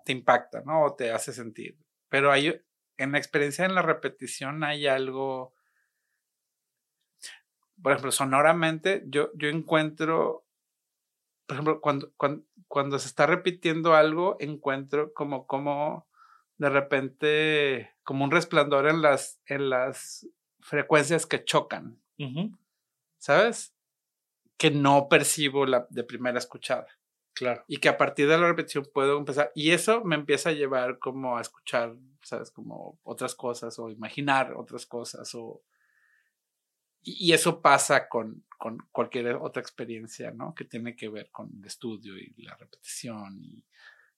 te 0.03 0.11
impacta, 0.11 0.61
¿no? 0.65 0.83
O 0.83 0.95
te 0.95 1.11
hace 1.11 1.33
sentir, 1.33 1.77
pero 2.09 2.31
hay, 2.31 2.61
en 2.97 3.11
la 3.11 3.17
experiencia, 3.17 3.65
en 3.65 3.75
la 3.75 3.81
repetición 3.81 4.63
hay 4.63 4.87
algo, 4.87 5.53
por 7.81 7.91
ejemplo, 7.91 8.11
sonoramente, 8.11 9.03
yo, 9.07 9.31
yo 9.35 9.49
encuentro, 9.49 10.46
por 11.47 11.55
ejemplo, 11.55 11.81
cuando, 11.81 12.11
cuando, 12.17 12.43
cuando 12.67 12.99
se 12.99 13.07
está 13.07 13.25
repitiendo 13.25 13.95
algo, 13.95 14.37
encuentro 14.39 15.13
como, 15.13 15.47
como 15.47 16.07
de 16.57 16.69
repente, 16.69 17.95
como 18.03 18.23
un 18.23 18.31
resplandor 18.31 18.87
en 18.87 19.01
las, 19.01 19.41
en 19.45 19.69
las 19.69 20.27
frecuencias 20.59 21.25
que 21.25 21.43
chocan. 21.43 21.99
Ujú. 22.19 22.51
¿sabes? 23.19 23.73
Que 24.57 24.71
no 24.71 25.09
percibo 25.09 25.65
la 25.65 25.87
de 25.89 26.03
primera 26.03 26.39
escuchada. 26.39 26.87
Claro. 27.33 27.63
Y 27.67 27.77
que 27.77 27.89
a 27.89 27.97
partir 27.97 28.27
de 28.27 28.37
la 28.37 28.47
repetición 28.47 28.89
puedo 28.91 29.17
empezar. 29.17 29.51
Y 29.53 29.71
eso 29.71 30.03
me 30.03 30.15
empieza 30.15 30.49
a 30.49 30.53
llevar 30.53 30.97
como 30.97 31.37
a 31.37 31.41
escuchar, 31.41 31.95
¿sabes? 32.23 32.49
Como 32.49 32.99
otras 33.03 33.35
cosas 33.35 33.77
o 33.77 33.89
imaginar 33.89 34.53
otras 34.55 34.85
cosas. 34.85 35.33
O... 35.35 35.61
Y, 37.03 37.27
y 37.29 37.33
eso 37.33 37.61
pasa 37.61 38.09
con, 38.09 38.43
con 38.57 38.79
cualquier 38.91 39.35
otra 39.35 39.61
experiencia, 39.61 40.31
¿no? 40.31 40.53
Que 40.55 40.65
tiene 40.65 40.95
que 40.95 41.09
ver 41.09 41.29
con 41.31 41.51
el 41.59 41.65
estudio 41.65 42.17
y 42.17 42.33
la 42.43 42.55
repetición. 42.55 43.39
Y, 43.43 43.63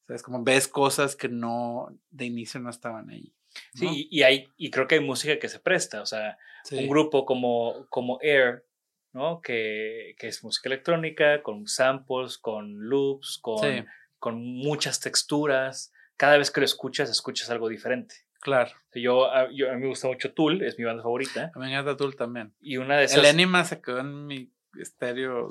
¿sabes? 0.08 0.24
Como 0.24 0.44
ves 0.44 0.68
cosas 0.68 1.16
que 1.16 1.28
no, 1.30 1.88
de 2.10 2.26
inicio 2.26 2.60
no 2.60 2.70
estaban 2.70 3.10
ahí. 3.10 3.34
Sí, 3.74 3.86
¿no? 3.86 3.92
y, 3.94 4.08
y 4.12 4.24
hay, 4.24 4.48
y 4.58 4.70
creo 4.72 4.88
que 4.88 4.96
hay 4.96 5.02
música 5.02 5.38
que 5.40 5.50
se 5.50 5.60
presta. 5.60 6.02
O 6.02 6.06
sea, 6.06 6.38
Sí. 6.64 6.76
un 6.78 6.88
grupo 6.90 7.26
como, 7.26 7.86
como 7.90 8.20
Air, 8.22 8.66
¿no? 9.14 9.42
Que, 9.42 10.16
que 10.20 10.28
es 10.28 10.44
música 10.44 10.70
electrónica, 10.70 11.42
con 11.42 11.68
samples, 11.68 12.38
con 12.38 12.80
loops, 12.90 13.40
con, 13.42 13.60
Sí. 13.60 13.86
con 14.20 14.36
muchas 14.44 15.00
texturas. 15.00 15.92
Cada 16.18 16.38
vez 16.38 16.52
que 16.52 16.60
lo 16.60 16.66
escuchas, 16.66 17.10
escuchas 17.10 17.50
algo 17.50 17.70
diferente. 17.70 18.16
Claro. 18.42 18.72
Yo, 18.94 19.32
a, 19.32 19.50
yo- 19.52 19.70
a 19.70 19.76
mí 19.76 19.82
me 19.82 19.88
gusta 19.88 20.08
mucho 20.08 20.34
Tool, 20.34 20.62
es 20.64 20.78
mi 20.80 20.86
banda 20.86 21.04
favorita. 21.04 21.52
A 21.54 21.60
mí 21.60 21.66
me 21.66 21.72
encanta 21.72 21.98
Tool 21.98 22.16
también. 22.16 22.54
Y 22.60 22.78
una 22.78 22.98
de 22.98 23.06
esas. 23.06 23.20
El 23.20 23.26
Enima 23.26 23.64
se 23.66 23.82
quedó 23.82 24.00
en 24.00 24.26
mi 24.28 24.52
estéreo 24.80 25.48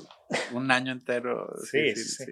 un 0.53 0.71
año 0.71 0.91
entero. 0.91 1.47
Sí, 1.71 1.95
sí, 1.95 2.25
sí. 2.25 2.31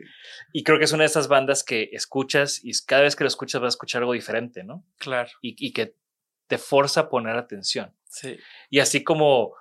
Y 0.54 0.64
creo 0.64 0.78
que 0.80 0.86
es 0.86 0.92
una 0.94 1.04
de 1.04 1.08
esas 1.08 1.28
bandas 1.28 1.64
que 1.64 1.90
escuchas 1.92 2.60
y 2.64 2.72
cada 2.86 3.04
vez 3.04 3.16
que 3.16 3.24
lo 3.24 3.28
escuchas 3.28 3.62
vas 3.62 3.68
a 3.68 3.76
escuchar 3.76 4.02
algo 4.02 4.14
diferente, 4.14 4.64
¿no? 4.64 4.84
Claro, 4.98 5.30
Y, 5.42 5.56
y 5.66 5.74
que 5.74 5.96
te 6.48 6.58
forza 6.58 7.02
a 7.02 7.10
poner 7.10 7.36
atención. 7.36 7.94
sí. 8.06 8.38
Y 8.70 8.80
así 8.80 9.04
como 9.04 9.54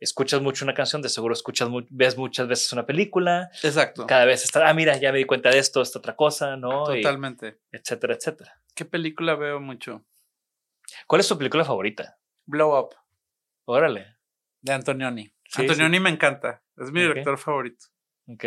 escuchas 0.00 0.42
mucho 0.42 0.64
una 0.66 0.74
canción, 0.74 1.00
de 1.00 1.08
seguro 1.08 1.32
escuchas, 1.32 1.68
ves 1.88 2.18
muchas 2.18 2.46
veces 2.48 2.70
una 2.72 2.84
película, 2.84 3.48
Exacto. 3.62 4.06
cada 4.06 4.24
vez 4.26 4.44
está, 4.44 4.68
ah, 4.68 4.74
mira, 4.74 4.98
ya 4.98 5.12
me 5.12 5.18
di 5.18 5.24
cuenta 5.24 5.48
de 5.50 5.58
esto, 5.58 5.80
esta 5.80 6.00
otra 6.00 6.14
cosa, 6.16 6.56
¿no? 6.58 6.94
Y 6.94 7.00
Totalmente. 7.00 7.60
etcétera, 7.72 8.14
etcétera. 8.14 8.60
¿Qué 8.74 8.84
película 8.84 9.34
veo 9.36 9.60
mucho? 9.60 10.04
¿Cuál 11.06 11.20
es 11.20 11.28
tu 11.28 11.36
película 11.38 11.64
favorita? 11.64 12.16
Blow 12.46 12.78
Up, 12.78 12.94
Órale. 13.66 14.16
de 14.60 14.72
Antonioni. 14.72 15.32
Sí, 15.48 15.62
Antonioni 15.62 16.00
me 16.00 16.10
encanta. 16.10 16.62
Es 16.76 16.90
mi 16.90 17.00
director 17.02 17.38
favorito. 17.38 17.86
Ok. 18.28 18.44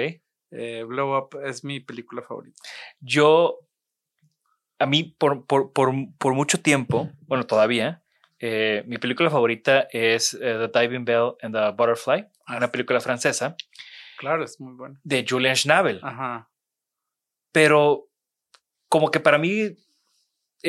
Eh, 0.52 0.84
Blow 0.88 1.18
Up 1.18 1.40
es 1.44 1.64
mi 1.64 1.80
película 1.80 2.22
favorita. 2.22 2.58
Yo, 3.00 3.60
a 4.80 4.86
mí, 4.86 5.04
por, 5.18 5.46
por, 5.46 5.72
por, 5.74 5.92
por 6.18 6.34
mucho 6.34 6.62
tiempo, 6.62 7.10
bueno, 7.22 7.46
todavía, 7.46 8.04
eh, 8.40 8.84
mi 8.86 8.98
película 8.98 9.30
favorita 9.30 9.88
es 9.92 10.34
eh, 10.36 10.70
The 10.72 10.80
Diving 10.80 11.06
Bell 11.06 11.34
and 11.42 11.56
the 11.56 11.72
Butterfly, 11.72 12.26
Ah, 12.46 12.58
una 12.58 12.72
película 12.72 13.02
francesa 13.02 13.56
Claro, 14.18 14.44
es 14.46 14.60
muy 14.62 14.74
buena. 14.74 15.00
de 15.04 15.26
Julien 15.28 15.56
Schnabel. 15.56 16.00
Ajá. 16.04 16.50
Pero 17.52 18.10
como 18.90 19.12
que 19.12 19.20
para 19.20 19.38
mí 19.38 19.76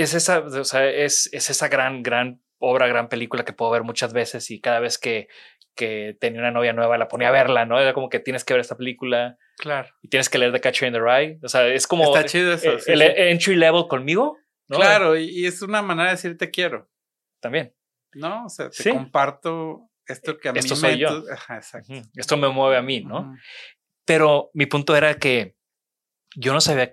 es 0.02 0.14
esa, 0.14 0.40
o 0.40 0.64
sea, 0.64 0.88
es, 0.88 1.28
es 1.32 1.50
esa 1.50 1.68
gran, 1.68 2.02
gran 2.02 2.42
obra, 2.58 2.86
gran 2.88 3.08
película 3.08 3.44
que 3.44 3.52
puedo 3.52 3.70
ver 3.70 3.82
muchas 3.84 4.12
veces 4.12 4.50
y 4.50 4.60
cada 4.60 4.80
vez 4.80 4.98
que, 4.98 5.28
que 5.74 6.16
tenía 6.20 6.40
una 6.40 6.50
novia 6.50 6.72
nueva 6.72 6.98
la 6.98 7.08
ponía 7.08 7.28
a 7.28 7.32
verla, 7.32 7.64
¿no? 7.66 7.78
Era 7.80 7.92
como 7.94 8.08
que 8.08 8.18
tienes 8.18 8.44
que 8.44 8.54
ver 8.54 8.60
esta 8.60 8.76
película 8.76 9.38
Claro. 9.58 9.88
y 10.02 10.08
tienes 10.08 10.28
que 10.28 10.38
leer 10.38 10.52
The 10.52 10.60
Catcher 10.60 10.88
in 10.88 10.94
the 10.94 11.00
Rye. 11.00 11.38
O 11.42 11.48
sea, 11.48 11.66
es 11.68 11.86
como 11.86 12.04
Está 12.14 12.24
chido 12.28 12.52
eso. 12.52 12.78
sí, 12.78 12.90
el 12.92 12.98
sí. 13.00 13.06
entry 13.16 13.56
level 13.56 13.86
conmigo, 13.88 14.36
¿no? 14.68 14.76
Claro, 14.76 15.16
y, 15.16 15.46
es 15.46 15.62
una 15.62 15.82
manera 15.82 16.10
de 16.10 16.16
decir 16.16 16.36
te 16.36 16.50
quiero, 16.50 16.88
También. 17.40 17.74
¿no? 18.14 18.46
O 18.46 18.48
sea, 18.48 18.70
te 18.70 18.82
Sí. 18.82 18.90
comparto 18.90 19.88
esto 20.06 20.38
que 20.38 20.48
a 20.48 20.52
mí 20.52 20.58
Esto 20.58 20.74
me... 20.74 20.80
soy 20.80 20.98
yo. 20.98 21.08
entu- 21.08 21.32
Ajá, 21.32 21.56
exacto. 21.56 21.92
Esto 22.16 22.36
me 22.36 22.48
mueve 22.48 22.76
a 22.76 22.82
mí, 22.82 23.00
¿no? 23.04 23.34
Pero 24.04 24.50
mi 24.54 24.66
punto 24.66 24.96
era 24.96 25.14
que 25.18 25.54
yo 26.34 26.52
no 26.52 26.60
sabía, 26.60 26.90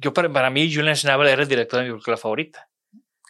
yo 0.00 0.12
para, 0.14 0.32
para 0.32 0.50
mí 0.50 0.72
Julian 0.74 0.96
Schnabel 0.96 1.28
era 1.28 1.42
el 1.42 1.48
director 1.48 1.80
de 1.80 1.86
mi 1.86 1.92
película 1.92 2.16
favorita. 2.16 2.68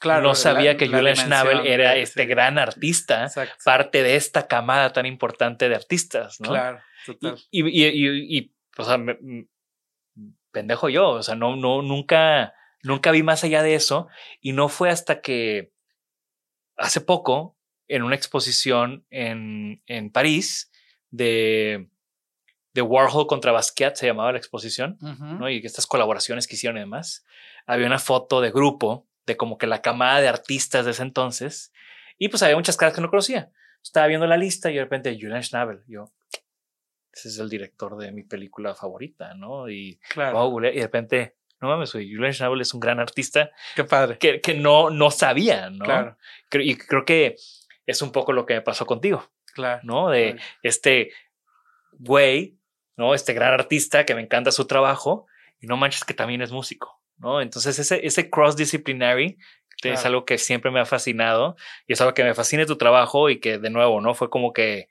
Claro. 0.01 0.22
no 0.22 0.34
sabía 0.34 0.72
la- 0.72 0.76
que 0.78 0.86
la 0.86 0.97
Julian 0.97 1.16
Schnabel 1.16 1.66
era 1.66 1.94
este 1.97 2.24
gran 2.24 2.59
artista, 2.59 3.24
Exacto. 3.24 3.55
parte 3.66 4.02
de 4.02 4.16
esta 4.16 4.47
camada 4.48 4.94
tan 4.94 5.05
importante 5.05 5.68
de 5.68 5.74
artistas, 5.74 6.40
¿no? 6.40 6.48
Claro, 6.48 6.80
total. 7.05 7.36
y, 7.51 7.68
y, 7.68 7.86
y- 7.86 8.38
y, 8.38 8.55
o 8.78 8.84
sea, 8.84 8.97
me- 8.97 9.18
pendejo 10.52 10.88
yo, 10.88 11.10
o 11.10 11.22
sea, 11.22 11.34
no, 11.34 11.55
no, 11.55 11.82
nunca, 11.82 12.55
nunca 12.82 13.10
vi 13.10 13.22
más 13.22 13.44
allá 13.44 13.62
de 13.62 13.74
eso 13.74 14.09
y 14.40 14.52
no 14.52 14.70
fue 14.70 14.88
hasta 14.88 15.20
que 15.20 15.70
hace 16.78 17.02
poco, 17.02 17.59
en 17.86 18.02
una 18.02 18.14
exposición 18.14 19.05
en, 19.10 19.82
en 19.86 20.10
París 20.10 20.72
de, 21.10 21.90
de 22.72 22.82
Warhol 22.82 23.26
contra 23.26 23.52
Basquiat, 23.52 23.97
se 23.97 24.06
llamaba 24.06 24.32
la 24.32 24.38
exposición, 24.38 24.97
Ujú. 25.02 25.24
¿no? 25.24 25.48
Y 25.51 25.59
estas 25.64 25.86
colaboraciones 25.86 26.47
que 26.47 26.55
hicieron 26.55 26.76
y 26.76 26.80
demás. 26.80 27.24
Había 27.66 27.86
una 27.86 27.98
foto 27.98 28.40
de 28.40 28.51
grupo 28.51 29.06
de 29.26 29.36
como 29.36 29.59
que 29.59 29.66
la 29.66 29.82
camada 29.82 30.20
de 30.20 30.28
artistas 30.28 30.84
de 30.84 30.92
ese 30.92 31.02
entonces. 31.02 31.72
Y 32.18 32.28
pues 32.28 32.42
había 32.42 32.56
muchas 32.56 32.76
caras 32.76 32.94
que 32.94 33.01
no 33.01 33.10
conocía. 33.10 33.51
Estaba 33.82 34.06
viendo 34.06 34.26
la 34.26 34.36
lista 34.36 34.70
y 34.70 34.74
de 34.74 34.82
repente 34.82 35.16
Julian 35.20 35.42
Schnabel. 35.42 35.82
Yo, 35.88 36.12
ese 37.12 37.28
es 37.28 37.38
el 37.38 37.48
director 37.48 37.97
de 37.97 38.12
mi 38.12 38.22
película 38.22 38.74
favorita, 38.74 39.34
¿no? 39.34 39.68
Y, 39.68 39.98
Claro. 40.10 40.48
wow, 40.48 40.60
y 40.64 40.76
de 40.76 40.82
repente, 40.82 41.36
no 41.60 41.68
mames, 41.68 41.92
Julian 41.92 42.32
Schnabel 42.32 42.60
es 42.60 42.72
un 42.74 42.80
gran 42.80 43.01
artista 43.01 43.51
Qué 43.74 43.84
padre. 43.84 44.18
que, 44.18 44.40
que 44.40 44.55
no, 44.55 44.90
no 44.90 45.10
sabía, 45.10 45.70
¿no? 45.70 45.84
Claro. 45.84 46.16
Creo- 46.48 46.64
y 46.64 46.76
creo 46.76 47.05
que 47.05 47.36
es 47.86 48.02
un 48.02 48.12
poco 48.12 48.32
lo 48.32 48.47
que 48.47 48.55
me 48.55 48.60
pasó 48.62 48.86
contigo. 48.86 49.28
Claro. 49.55 49.80
¿no? 49.82 50.09
De 50.10 50.32
claro. 50.34 50.47
este 50.62 51.10
güey, 51.98 52.59
¿no? 53.01 53.14
Este 53.14 53.32
gran 53.32 53.52
artista 53.55 54.05
que 54.05 54.14
me 54.14 54.20
encanta 54.20 54.52
su 54.52 54.66
trabajo 54.66 55.27
y 55.59 55.66
no 55.66 55.77
manches 55.77 56.05
que 56.05 56.14
también 56.14 56.43
es 56.43 56.52
músico, 56.52 57.01
¿no? 57.18 57.40
Entonces 57.40 57.78
ese, 57.78 58.06
ese 58.06 58.31
cross-disciplinary 58.31 59.36
es 59.36 59.36
Claro. 59.81 60.01
algo 60.09 60.24
que 60.27 60.36
siempre 60.36 60.70
me 60.70 60.78
ha 60.81 60.85
fascinado 60.85 61.56
y 61.86 61.94
es 61.94 62.01
algo 62.02 62.12
que 62.12 62.22
me 62.22 62.35
fascina 62.35 62.66
tu 62.66 62.77
trabajo 62.77 63.31
y 63.31 63.40
que 63.40 63.56
de 63.59 63.70
nuevo, 63.70 64.02
¿no? 64.02 64.14
Fue 64.14 64.28
como 64.28 64.52
que 64.52 64.89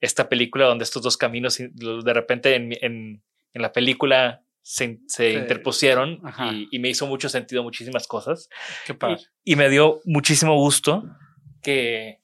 esta 0.00 0.30
película 0.30 0.64
donde 0.64 0.84
estos 0.84 1.02
dos 1.02 1.18
caminos 1.18 1.58
de 1.58 2.12
repente 2.14 2.54
en, 2.54 2.72
en, 2.80 3.22
en 3.52 3.62
la 3.62 3.70
película 3.72 4.42
se, 4.62 4.98
se 5.06 5.32
Sí. 5.32 5.36
interpusieron 5.36 6.22
y, 6.50 6.68
y 6.70 6.78
me 6.78 6.88
hizo 6.88 7.06
mucho 7.06 7.28
sentido 7.28 7.62
muchísimas 7.62 8.06
cosas. 8.06 8.48
Qué 8.86 8.94
padre. 8.94 9.18
Y, 9.44 9.52
y 9.52 9.56
me 9.56 9.68
dio 9.68 10.00
muchísimo 10.06 10.54
gusto 10.54 11.04
que 11.62 12.20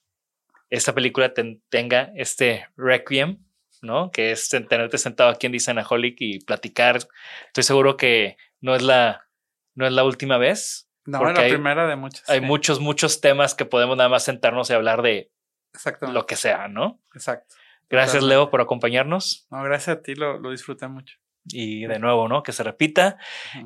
esta 0.71 0.95
película 0.95 1.35
ten- 1.35 1.63
tenga 1.69 2.11
este 2.17 2.67
requiem, 2.77 3.45
¿no? 3.83 4.11
Que 4.11 4.31
es 4.33 4.49
ten- 4.49 4.67
tenerte 4.69 4.99
sentado 4.99 5.31
aquí 5.31 5.47
en 5.47 5.53
Disanaholic 5.53 6.17
y 6.21 6.39
platicar. 6.41 6.99
Estoy 7.47 7.65
seguro 7.65 7.97
que 7.97 8.37
no 8.61 8.75
es 8.75 8.83
la, 8.83 9.27
no 9.75 9.87
es 9.87 9.93
la 9.93 10.05
última 10.05 10.39
vez. 10.39 10.89
No, 11.05 11.19
porque 11.19 11.35
la 11.35 11.41
hay- 11.43 11.51
primera 11.53 11.87
de 11.87 11.97
muchas. 11.97 12.29
Hay 12.29 12.41
sí. 12.41 12.45
muchos, 12.47 12.81
muchos 12.81 13.21
temas 13.21 13.55
que 13.55 13.65
podemos 13.65 13.97
nada 13.97 14.09
más 14.09 14.25
sentarnos 14.25 14.69
y 14.71 14.73
hablar 14.75 15.03
de 15.03 15.31
Exactamente. 15.75 16.19
lo 16.19 16.27
que 16.27 16.37
sea, 16.37 16.69
¿no? 16.69 17.01
Exacto. 17.15 17.55
Gracias. 17.89 18.25
Leo, 18.25 18.51
por 18.51 18.61
acompañarnos. 18.61 19.47
No, 19.51 19.63
gracias 19.63 19.99
a 19.99 20.03
ti, 20.03 20.15
lo, 20.17 20.39
lo 20.39 20.51
disfruté 20.51 20.89
mucho. 20.89 21.17
Y 21.49 21.87
de 21.87 22.01
nuevo, 22.01 22.27
¿no? 22.27 22.43
Que 22.43 22.51
se 22.51 22.65
repita. 22.65 23.19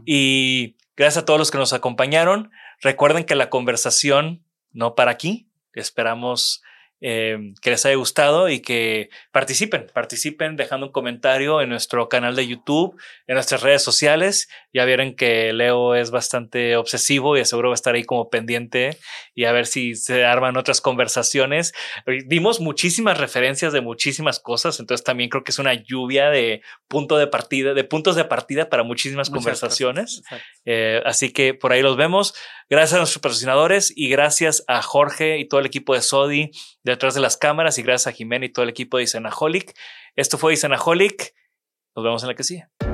Y 0.04 0.76
gracias 0.96 1.22
a 1.22 1.24
todos 1.24 1.38
los 1.38 1.50
que 1.50 1.56
nos 1.56 1.72
acompañaron. 1.72 2.50
Recuerden 2.82 3.24
que 3.24 3.34
la 3.34 3.48
conversación 3.48 4.44
no 4.72 4.94
para 4.94 5.12
aquí. 5.12 5.48
Esperamos 5.72 6.62
eh, 7.00 7.54
que 7.60 7.70
les 7.70 7.84
haya 7.86 7.96
gustado 7.96 8.48
y 8.48 8.60
que 8.60 9.10
participen, 9.32 9.86
participen 9.92 10.56
dejando 10.56 10.86
un 10.86 10.92
comentario 10.92 11.60
en 11.60 11.68
nuestro 11.68 12.08
canal 12.08 12.36
de 12.36 12.46
YouTube, 12.46 13.00
en 13.26 13.34
nuestras 13.34 13.62
redes 13.62 13.82
sociales. 13.82 14.48
Ya 14.72 14.84
vieron 14.84 15.14
que 15.14 15.52
Leo 15.52 15.94
es 15.94 16.10
bastante 16.10 16.76
obsesivo 16.76 17.36
y 17.36 17.44
seguro 17.44 17.70
va 17.70 17.74
a 17.74 17.76
estar 17.76 17.94
ahí 17.94 18.04
como 18.04 18.30
pendiente 18.30 18.96
y 19.34 19.44
a 19.44 19.52
ver 19.52 19.66
si 19.66 19.94
se 19.94 20.24
arman 20.24 20.56
otras 20.56 20.80
conversaciones. 20.80 21.72
Eh, 22.06 22.20
Dimos 22.26 22.60
muchísimas 22.60 23.18
referencias 23.18 23.72
de 23.72 23.80
muchísimas 23.80 24.38
cosas, 24.38 24.78
entonces 24.78 25.04
también 25.04 25.30
creo 25.30 25.42
que 25.42 25.50
es 25.50 25.58
una 25.58 25.74
lluvia 25.74 26.30
de 26.30 26.62
punto 26.88 27.18
de 27.18 27.26
partida, 27.26 27.74
de 27.74 27.84
puntos 27.84 28.16
de 28.16 28.24
partida 28.24 28.68
para 28.68 28.82
muchísimas 28.82 29.30
Muchas 29.30 29.44
conversaciones. 29.44 30.22
Eh, 30.64 31.02
así 31.04 31.32
que 31.32 31.54
por 31.54 31.72
ahí 31.72 31.82
los 31.82 31.96
vemos. 31.96 32.34
Gracias 32.68 32.94
a 32.94 32.98
nuestros 32.98 33.20
patrocinadores 33.20 33.92
y 33.94 34.08
gracias 34.08 34.64
a 34.68 34.82
Jorge 34.82 35.38
y 35.38 35.48
todo 35.48 35.60
el 35.60 35.66
equipo 35.66 35.94
de 35.94 36.02
Sodi 36.02 36.50
detrás 36.84 37.14
de 37.14 37.20
las 37.20 37.36
cámaras 37.36 37.78
y 37.78 37.82
gracias 37.82 38.12
a 38.12 38.16
Jimena 38.16 38.46
y 38.46 38.50
todo 38.50 38.62
el 38.62 38.68
equipo 38.68 38.96
de 38.96 39.04
Isanaholic. 39.04 39.74
Esto 40.16 40.38
fue 40.38 40.52
Isanaholic. 40.52 41.34
Nos 41.96 42.04
vemos 42.04 42.22
en 42.22 42.28
la 42.28 42.34
que 42.34 42.44
sigue. 42.44 42.89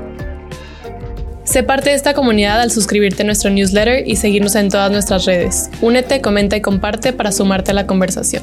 Sé 1.46 1.62
parte 1.62 1.90
de 1.90 1.96
esta 1.96 2.12
comunidad 2.12 2.60
al 2.60 2.72
suscribirte 2.72 3.22
a 3.22 3.24
nuestro 3.24 3.50
newsletter 3.50 4.02
y 4.04 4.16
seguirnos 4.16 4.56
en 4.56 4.68
todas 4.68 4.90
nuestras 4.90 5.26
redes. 5.26 5.70
Únete, 5.80 6.20
comenta 6.20 6.56
y 6.56 6.60
comparte 6.60 7.12
para 7.12 7.30
sumarte 7.30 7.70
a 7.70 7.74
la 7.74 7.86
conversación. 7.86 8.42